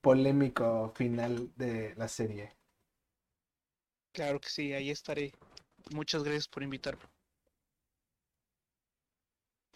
polémico 0.00 0.92
final 0.94 1.50
de 1.56 1.94
la 1.96 2.08
serie. 2.08 2.52
Claro 4.12 4.40
que 4.40 4.48
sí, 4.48 4.72
ahí 4.72 4.90
estaré. 4.90 5.32
Muchas 5.92 6.22
gracias 6.24 6.48
por 6.48 6.62
invitarme. 6.62 7.09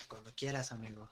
Cuando 0.09 0.33
quieras, 0.35 0.73
amigo. 0.73 1.11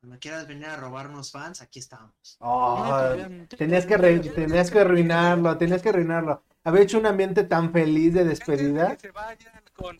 Cuando 0.00 0.18
quieras 0.20 0.46
venir 0.46 0.66
a 0.66 0.76
robarnos 0.76 1.32
fans, 1.32 1.60
aquí 1.62 1.78
estamos. 1.80 2.36
Oh, 2.40 3.12
Tienen- 3.14 3.48
tenías 3.48 3.86
que, 3.86 3.96
re- 3.96 4.20
tenías 4.20 4.70
que 4.70 4.80
arruinarlo, 4.80 5.56
tenías 5.58 5.82
que 5.82 5.88
arruinarlo. 5.88 6.42
Había 6.64 6.82
hecho 6.82 6.98
un 6.98 7.06
ambiente 7.06 7.44
tan 7.44 7.72
feliz 7.72 8.14
de 8.14 8.20
Antes 8.20 8.38
de 8.38 8.46
despedida. 8.46 8.94
que 8.96 9.00
se 9.00 9.10
vayan 9.10 9.62
con 9.74 9.98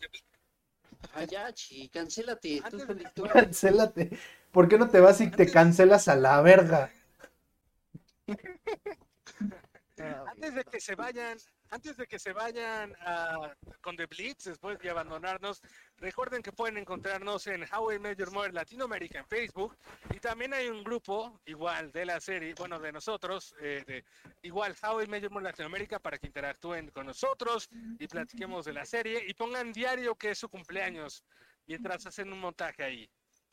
Ah, 1.13 1.23
ya, 1.23 1.51
chi, 1.53 1.89
cancélate. 1.89 2.61
Tú- 3.15 3.23
Cancélate. 3.27 4.17
¿Por 4.51 4.67
qué 4.67 4.77
no 4.77 4.89
te 4.89 4.99
vas 4.99 5.19
y 5.21 5.29
te 5.31 5.49
cancelas 5.51 6.07
a 6.07 6.15
la 6.15 6.41
verga? 6.41 6.91
Antes 10.27 10.53
de 10.55 10.63
que 10.65 10.79
se 10.79 10.95
vayan, 10.95 11.37
antes 11.69 11.97
de 11.97 12.07
que 12.07 12.19
se 12.19 12.33
vayan 12.33 12.95
a- 13.01 13.53
con 13.81 13.95
The 13.95 14.05
Blitz, 14.05 14.45
después 14.45 14.79
de 14.79 14.89
abandonarnos, 14.89 15.61
recuerden 15.97 16.41
que 16.41 16.51
pueden 16.51 16.77
encontrarnos 16.77 17.47
en 17.47 17.63
How 17.71 17.93
I 17.93 17.99
Met 17.99 18.17
Your 18.19 18.31
Mother 18.31 18.53
Latinoamérica 18.53 19.19
en 19.19 19.27
Facebook 19.27 19.77
y 20.13 20.19
también 20.19 20.53
hay 20.53 20.69
un 20.69 20.83
grupo 20.83 21.39
igual 21.45 21.91
de 21.91 22.05
la 22.05 22.19
serie, 22.19 22.53
bueno, 22.55 22.79
de 22.79 22.91
nosotros, 22.91 23.53
eh, 23.61 23.83
de, 23.85 24.05
igual 24.43 24.75
How 24.81 25.01
I 25.01 25.07
Met 25.07 25.23
Your 25.23 25.31
Mother 25.31 25.45
Latinoamérica 25.45 25.99
para 25.99 26.17
que 26.17 26.27
interactúen 26.27 26.89
con 26.91 27.05
nosotros 27.05 27.69
y 27.99 28.07
platiquemos 28.07 28.65
de 28.65 28.73
la 28.73 28.85
serie 28.85 29.23
y 29.27 29.33
pongan 29.33 29.73
diario 29.73 30.15
que 30.15 30.31
es 30.31 30.37
su 30.39 30.49
cumpleaños 30.49 31.23
mientras 31.65 32.05
hacen 32.05 32.31
un 32.31 32.39
montaje 32.39 32.83
ahí. 32.83 33.09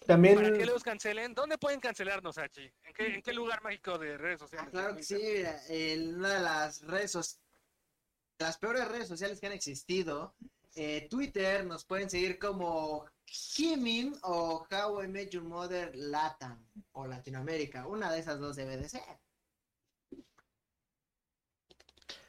Para 0.06 0.16
que 0.20 0.28
También, 0.28 0.66
los 0.66 0.82
cancelen, 0.82 1.34
¿dónde 1.34 1.56
pueden 1.56 1.80
cancelarnos, 1.80 2.36
Hachi? 2.36 2.70
¿En 2.82 2.92
qué, 2.92 3.14
en 3.14 3.22
qué 3.22 3.32
lugar 3.32 3.62
mágico 3.62 3.96
de 3.96 4.18
redes 4.18 4.36
Ah, 4.42 4.44
sociales? 4.44 4.70
claro 4.70 4.96
que 4.96 5.02
sí, 5.02 5.14
mira, 5.14 5.60
en 5.68 6.16
una 6.16 6.34
de 6.34 6.40
las 6.40 6.82
redes 6.82 7.12
sociales, 7.12 7.43
las 8.38 8.58
peores 8.58 8.88
redes 8.88 9.08
sociales 9.08 9.40
que 9.40 9.46
han 9.46 9.52
existido, 9.52 10.34
eh, 10.74 11.06
Twitter, 11.08 11.64
nos 11.64 11.84
pueden 11.84 12.10
seguir 12.10 12.38
como 12.38 13.06
Jimin 13.26 14.14
o 14.22 14.66
How 14.70 15.04
I 15.04 15.08
Met 15.08 15.30
Your 15.30 15.44
Mother 15.44 15.94
Latam 15.94 16.66
o 16.92 17.06
Latinoamérica. 17.06 17.86
Una 17.86 18.12
de 18.12 18.20
esas 18.20 18.40
dos 18.40 18.56
debe 18.56 18.76
de 18.76 18.88
ser. 18.88 19.02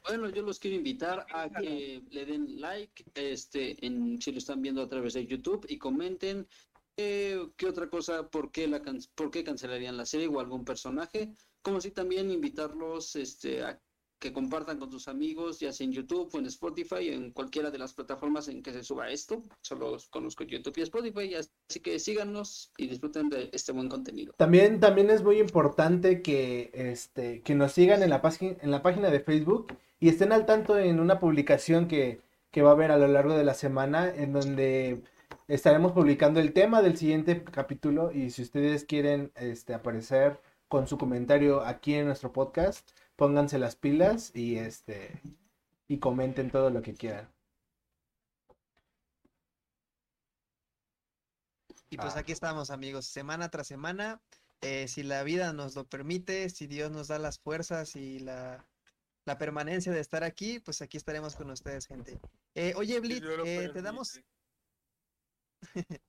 Bueno, 0.08 0.28
yo 0.28 0.42
los 0.42 0.60
quiero 0.60 0.76
invitar 0.76 1.26
a 1.32 1.50
que 1.50 2.00
le 2.10 2.24
den 2.24 2.60
like, 2.60 3.04
este, 3.14 3.84
en, 3.84 4.22
si 4.22 4.30
lo 4.30 4.38
están 4.38 4.62
viendo 4.62 4.80
a 4.80 4.88
través 4.88 5.14
de 5.14 5.26
YouTube 5.26 5.66
y 5.68 5.78
comenten 5.78 6.46
eh, 6.96 7.48
qué 7.56 7.66
otra 7.66 7.90
cosa, 7.90 8.28
por 8.28 8.52
qué 8.52 8.68
la 8.68 8.80
por 9.16 9.32
qué 9.32 9.42
cancelarían 9.42 9.96
la 9.96 10.06
serie 10.06 10.28
o 10.28 10.38
algún 10.38 10.64
personaje, 10.64 11.34
como 11.60 11.80
si 11.80 11.90
también 11.90 12.30
invitarlos, 12.30 13.16
este, 13.16 13.64
a 13.64 13.80
que 14.18 14.32
compartan 14.32 14.78
con 14.78 14.90
sus 14.90 15.08
amigos, 15.08 15.60
ya 15.60 15.72
sea 15.72 15.84
en 15.84 15.92
YouTube 15.92 16.30
o 16.32 16.38
en 16.38 16.46
Spotify, 16.46 17.08
en 17.08 17.32
cualquiera 17.32 17.70
de 17.70 17.78
las 17.78 17.92
plataformas 17.92 18.48
en 18.48 18.62
que 18.62 18.72
se 18.72 18.82
suba 18.82 19.10
esto. 19.10 19.42
Solo 19.60 19.96
conozco 20.10 20.44
YouTube 20.44 20.78
y 20.78 20.82
Spotify, 20.82 21.34
así 21.34 21.80
que 21.80 21.98
síganos 21.98 22.72
y 22.76 22.86
disfruten 22.86 23.28
de 23.28 23.50
este 23.52 23.72
buen 23.72 23.88
contenido. 23.88 24.32
también, 24.36 24.80
también 24.80 25.10
es 25.10 25.22
muy 25.22 25.38
importante 25.38 26.22
que, 26.22 26.70
este, 26.72 27.42
que 27.42 27.54
nos 27.54 27.72
sigan 27.72 28.02
en 28.02 28.10
la, 28.10 28.22
página 28.22 28.56
en 28.60 28.70
la 28.70 28.82
página 28.82 29.10
de 29.10 29.20
Facebook 29.20 29.76
y 30.00 30.08
estén 30.08 30.32
al 30.32 30.46
tanto 30.46 30.78
en 30.78 31.00
una 31.00 31.20
publicación 31.20 31.88
que, 31.88 32.20
que 32.50 32.62
va 32.62 32.70
a 32.70 32.72
haber 32.72 32.90
a 32.90 32.98
lo 32.98 33.08
largo 33.08 33.36
de 33.36 33.44
la 33.44 33.54
semana 33.54 34.08
en 34.14 34.32
donde 34.32 35.02
estaremos 35.48 35.92
publicando 35.92 36.40
el 36.40 36.52
tema 36.52 36.82
del 36.82 36.96
siguiente 36.96 37.44
capítulo 37.44 38.12
y 38.12 38.30
si 38.30 38.42
ustedes 38.42 38.84
quieren 38.84 39.32
este, 39.36 39.74
aparecer 39.74 40.40
con 40.68 40.86
su 40.86 40.98
comentario 40.98 41.60
aquí 41.64 41.94
en 41.94 42.06
nuestro 42.06 42.32
podcast, 42.32 42.90
pónganse 43.16 43.58
las 43.58 43.76
pilas 43.76 44.32
y, 44.34 44.56
este, 44.58 45.20
y 45.88 45.98
comenten 45.98 46.50
todo 46.50 46.70
lo 46.70 46.82
que 46.82 46.94
quieran. 46.94 47.28
Y 51.90 51.98
pues 51.98 52.16
Ah. 52.16 52.20
aquí 52.20 52.32
estamos, 52.32 52.70
amigos, 52.70 53.06
semana 53.06 53.48
tras 53.50 53.66
semana. 53.68 54.20
eh, 54.62 54.88
si 54.88 55.02
la 55.02 55.22
vida 55.22 55.52
nos 55.52 55.74
lo 55.76 55.86
permite, 55.86 56.48
si 56.50 56.66
Dios 56.66 56.90
nos 56.90 57.08
da 57.08 57.18
las 57.18 57.38
fuerzas 57.38 57.94
y 57.94 58.18
la, 58.20 58.66
la 59.26 59.36
permanencia 59.38 59.92
de 59.92 60.00
estar 60.00 60.24
aquí, 60.24 60.60
pues 60.60 60.80
aquí 60.82 60.96
estaremos 60.96 61.36
con 61.36 61.50
ustedes, 61.50 61.86
gente. 61.86 62.18
Eh, 62.54 62.72
oye, 62.76 62.98
Blitz, 63.00 63.22
eh, 63.44 63.68
te 63.72 63.82
damos, 63.82 64.18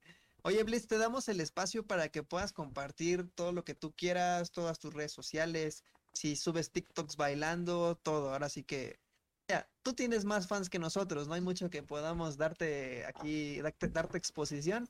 oye, 0.44 0.64
Blitz, 0.64 0.88
te 0.88 0.98
damos 0.98 1.28
el 1.28 1.42
espacio 1.42 1.86
para 1.86 2.10
que 2.10 2.24
puedas 2.24 2.54
compartir 2.54 3.30
todo 3.36 3.52
lo 3.52 3.64
que 3.66 3.76
tú 3.76 3.94
quieras, 3.94 4.52
todas 4.52 4.80
tus 4.80 4.94
redes 4.94 5.12
sociales, 5.12 5.84
si 6.18 6.36
subes 6.36 6.72
TikToks 6.72 7.16
bailando, 7.16 7.96
todo. 8.02 8.32
Ahora 8.34 8.50
sí 8.50 8.64
que, 8.64 9.00
ya, 9.48 9.70
tú 9.84 9.94
tienes 9.94 10.26
más 10.26 10.48
fans 10.48 10.70
que 10.70 10.80
nosotros, 10.80 11.28
no 11.28 11.34
hay 11.36 11.42
mucho 11.42 11.70
que 11.70 11.84
podamos 11.84 12.38
darte 12.38 13.06
aquí, 13.06 13.62
darte, 13.62 13.88
darte 13.88 14.18
exposición. 14.18 14.88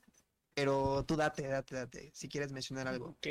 Pero 0.54 1.04
tú 1.04 1.14
date, 1.14 1.46
date, 1.46 1.74
date, 1.76 2.10
si 2.14 2.28
quieres 2.28 2.50
mencionar 2.50 2.88
algo. 2.88 3.10
Ok, 3.10 3.26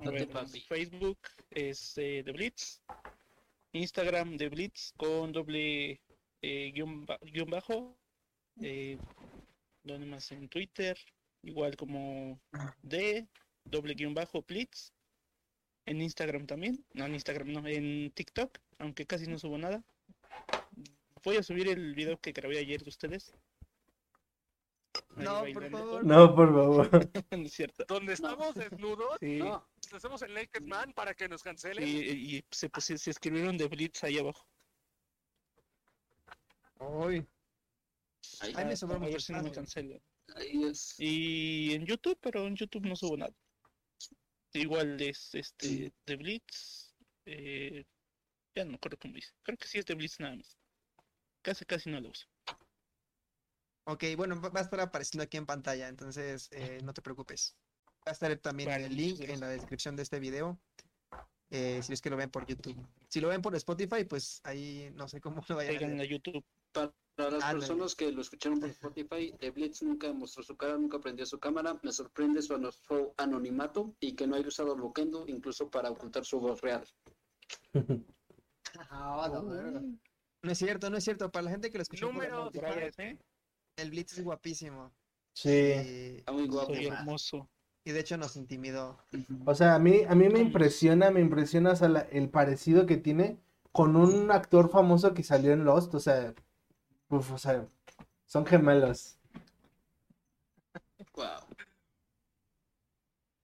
a 0.00 0.10
ver. 0.10 0.28
Facebook 0.66 1.18
es 1.50 1.96
eh, 1.98 2.22
The 2.24 2.32
Blitz, 2.32 2.80
Instagram 3.72 4.36
The 4.36 4.48
Blitz 4.48 4.92
con 4.96 5.30
doble 5.32 6.00
eh, 6.42 6.72
guion, 6.74 7.06
ba- 7.06 7.18
guion 7.22 7.48
bajo, 7.48 7.96
eh, 8.60 8.98
donde 9.84 10.06
más 10.06 10.32
en 10.32 10.48
Twitter, 10.48 10.98
igual 11.42 11.76
como 11.76 12.40
D, 12.82 13.28
doble 13.64 13.94
guion 13.94 14.14
bajo 14.14 14.42
Blitz, 14.42 14.92
en 15.86 16.00
Instagram 16.00 16.46
también, 16.46 16.84
no 16.94 17.04
en 17.06 17.14
Instagram, 17.14 17.52
no, 17.52 17.66
en 17.66 18.10
TikTok, 18.12 18.58
aunque 18.78 19.06
casi 19.06 19.26
no 19.26 19.38
subo 19.38 19.58
nada. 19.58 19.82
Voy 21.22 21.36
a 21.36 21.42
subir 21.42 21.68
el 21.68 21.94
video 21.94 22.18
que 22.20 22.32
grabé 22.32 22.58
ayer 22.58 22.82
de 22.82 22.90
ustedes. 22.90 23.32
Ahí 25.16 25.24
No, 25.24 25.40
por 25.40 25.54
bailando. 25.54 25.78
favor. 25.78 26.04
No, 26.04 26.34
por 26.34 26.52
favor. 26.52 26.90
No 27.30 27.46
es 27.46 27.52
cierto. 27.52 27.84
Donde 27.88 28.12
estamos 28.12 28.54
desnudos, 28.54 29.16
Sí. 29.20 29.38
No, 29.38 29.66
hacemos 29.92 30.22
el 30.22 30.34
Naked 30.34 30.62
Man 30.62 30.92
para 30.92 31.14
que 31.14 31.28
nos 31.28 31.42
cancelen. 31.42 31.86
Y, 31.86 32.36
y 32.36 32.44
se, 32.50 32.70
pusi- 32.70 32.96
se 32.98 33.10
escribieron 33.10 33.56
de 33.56 33.66
Blitz 33.68 34.04
ahí 34.04 34.18
abajo. 34.18 34.46
Uy, 36.80 37.26
ahí, 38.40 38.54
me 38.64 38.72
A- 38.72 38.76
sobró 38.76 38.96
a 38.96 38.98
ver 39.00 39.20
si 39.22 39.32
no 39.32 39.38
me 39.42 39.48
espacio. 39.48 39.62
cancelan. 39.62 40.02
ahí 40.36 40.64
es. 40.64 40.94
Y 40.98 41.72
en 41.74 41.86
YouTube, 41.86 42.18
pero 42.20 42.46
en 42.46 42.56
YouTube 42.56 42.84
no 42.86 42.96
subo 42.96 43.16
nada. 43.16 43.32
Igual 44.60 45.00
es 45.00 45.34
este 45.34 45.92
de 46.06 46.16
Blitz. 46.16 46.94
eh, 47.26 47.84
ya 48.54 48.64
no 48.64 48.70
me 48.70 48.76
acuerdo 48.76 48.98
cómo 48.98 49.14
dice. 49.14 49.30
Creo 49.42 49.56
que 49.58 49.66
sí 49.68 49.78
es 49.78 49.86
de 49.86 49.94
Blitz 49.94 50.20
nada 50.20 50.36
más. 50.36 50.56
Casi 51.42 51.64
casi 51.64 51.90
no 51.90 52.00
lo 52.00 52.10
uso. 52.10 52.26
Ok, 53.86 54.04
bueno, 54.16 54.40
va 54.40 54.60
a 54.60 54.62
estar 54.62 54.80
apareciendo 54.80 55.24
aquí 55.24 55.36
en 55.36 55.44
pantalla, 55.44 55.88
entonces 55.88 56.48
eh, 56.52 56.78
no 56.82 56.94
te 56.94 57.02
preocupes. 57.02 57.54
Va 58.06 58.10
a 58.10 58.12
estar 58.12 58.34
también 58.38 58.70
Vale, 58.70 58.86
el 58.86 58.96
link 58.96 59.20
en 59.20 59.40
la 59.40 59.48
descripción 59.48 59.94
de 59.96 60.02
este 60.02 60.18
video. 60.20 60.58
eh, 61.50 61.82
si 61.82 61.92
es 61.92 62.00
que 62.00 62.10
lo 62.10 62.16
ven 62.16 62.30
por 62.30 62.46
YouTube. 62.46 62.76
Si 63.08 63.20
lo 63.20 63.28
ven 63.28 63.42
por 63.42 63.54
Spotify, 63.56 64.04
pues 64.04 64.40
ahí 64.44 64.90
no 64.94 65.06
sé 65.08 65.20
cómo 65.20 65.44
lo 65.48 65.56
vayan 65.56 65.76
a 65.76 65.78
Caigan 65.78 65.98
ver. 65.98 66.06
a 66.06 66.10
YouTube. 66.10 66.44
Para 67.16 67.30
las 67.30 67.44
Ándale. 67.44 67.58
personas 67.60 67.94
que 67.94 68.10
lo 68.10 68.22
escucharon 68.22 68.58
por 68.58 68.68
Spotify, 68.70 69.32
The 69.38 69.50
Blitz 69.50 69.82
nunca 69.82 70.12
mostró 70.12 70.42
su 70.42 70.56
cara, 70.56 70.76
nunca 70.76 70.98
prendió 70.98 71.24
su 71.24 71.38
cámara. 71.38 71.78
Me 71.84 71.92
sorprende 71.92 72.42
su, 72.42 72.54
ano- 72.54 72.72
su 72.72 73.12
anonimato 73.16 73.94
y 74.00 74.14
que 74.16 74.26
no 74.26 74.34
haya 74.34 74.48
usado 74.48 74.76
Loquendo 74.76 75.24
incluso 75.28 75.70
para 75.70 75.90
ocultar 75.90 76.24
su 76.24 76.40
voz 76.40 76.60
real. 76.60 76.84
Ah. 78.90 79.28
No 80.42 80.50
es 80.52 80.58
cierto, 80.58 80.90
no 80.90 80.96
es 80.96 81.04
cierto. 81.04 81.30
Para 81.30 81.44
la 81.44 81.50
gente 81.52 81.70
que 81.70 81.78
lo 81.78 81.82
escuchó 81.82 82.10
por 82.12 82.24
Spotify, 82.24 82.90
¿eh? 82.98 83.18
el 83.76 83.90
Blitz 83.90 84.18
es 84.18 84.24
guapísimo. 84.24 84.92
Sí. 85.34 85.48
Y, 85.50 86.16
Está 86.18 86.32
muy 86.32 86.46
guapo. 86.48 86.74
Soy 86.74 86.86
hermoso. 86.86 87.48
y 87.84 87.92
de 87.92 88.00
hecho 88.00 88.16
nos 88.16 88.36
intimidó. 88.36 88.98
O 89.46 89.54
sea, 89.54 89.74
a 89.76 89.78
mí, 89.78 90.02
a 90.08 90.14
mí 90.14 90.28
me 90.28 90.40
impresiona, 90.40 91.10
me 91.10 91.20
impresiona 91.20 91.72
o 91.72 91.76
sea, 91.76 91.88
la- 91.88 92.00
el 92.00 92.28
parecido 92.30 92.86
que 92.86 92.96
tiene 92.96 93.38
con 93.72 93.94
un 93.96 94.30
actor 94.30 94.68
famoso 94.70 95.14
que 95.14 95.22
salió 95.22 95.52
en 95.52 95.64
Lost. 95.64 95.94
O 95.94 96.00
sea, 96.00 96.34
uf, 97.08 97.32
o 97.32 97.38
sea, 97.38 97.66
son 98.26 98.46
gemelos. 98.46 99.18
Wow. 101.14 101.40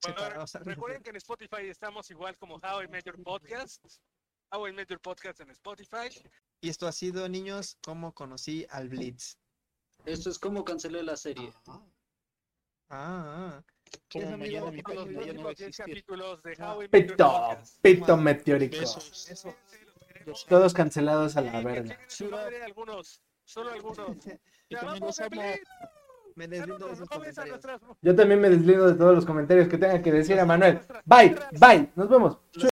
Bueno, 0.02 0.44
recuerden 0.64 1.02
que 1.02 1.10
en 1.10 1.16
Spotify 1.16 1.68
estamos 1.68 2.10
igual 2.10 2.36
como 2.38 2.56
How 2.56 2.82
I 2.82 2.88
Met 2.88 3.04
Your 3.04 3.22
Podcast. 3.22 3.84
How 4.50 4.66
I 4.68 4.72
Met 4.72 4.88
Your 4.88 5.00
Podcast 5.00 5.40
en 5.40 5.50
Spotify. 5.50 6.08
Y 6.62 6.68
esto 6.70 6.86
ha 6.88 6.92
sido, 6.92 7.28
niños, 7.28 7.76
cómo 7.84 8.12
conocí 8.14 8.66
al 8.70 8.88
Blitz. 8.88 9.36
Esto 10.06 10.30
es 10.30 10.38
como 10.38 10.64
cancelé 10.64 11.02
la 11.02 11.16
serie. 11.16 11.52
Ah, 11.68 11.82
Ah, 12.92 13.60
ah. 13.60 13.64
Como 14.10 14.24
Eso, 14.24 14.34
amigo, 14.34 14.66
mañana 14.66 14.70
mi 14.72 14.82
todos 14.82 14.96
Los 14.96 15.14
página 15.14 15.26
ya 15.26 15.32
no 15.34 15.44
va 15.44 15.50
a 15.50 15.54
próximos 15.54 15.56
10 15.58 15.68
existir. 15.68 15.94
capítulos 15.94 16.42
de 16.42 16.50
How 16.64 16.82
I 16.82 16.88
Met 16.88 16.92
Your 16.92 17.10
Pito, 17.16 17.24
Podcast. 17.32 17.80
pito 17.82 18.16
meteórico. 18.16 18.78
Besos. 18.80 19.30
Eso. 19.30 19.54
Los 20.26 20.46
Todos 20.46 20.74
cancelados 20.74 21.36
a 21.36 21.40
la 21.42 21.52
que 21.52 21.64
verga. 21.64 21.82
chinguen 21.94 22.10
su 22.10 22.24
madre 22.30 22.62
algunos, 22.64 23.22
solo 23.50 23.70
algunos. 23.72 23.98
Me 26.36 26.46
deslindo 26.46 26.86
de 26.86 26.94
Yo 28.00 28.14
también 28.14 28.40
me 28.40 28.48
deslindo 28.48 28.86
de 28.86 28.94
todos 28.94 29.14
los 29.14 29.26
comentarios 29.26 29.68
que 29.68 29.76
tenga 29.76 30.00
que 30.00 30.12
decir 30.12 30.38
a 30.38 30.46
Manuel. 30.46 30.78
Bye, 31.04 31.34
bye. 31.58 31.90
Nos 31.96 32.08
vemos. 32.08 32.38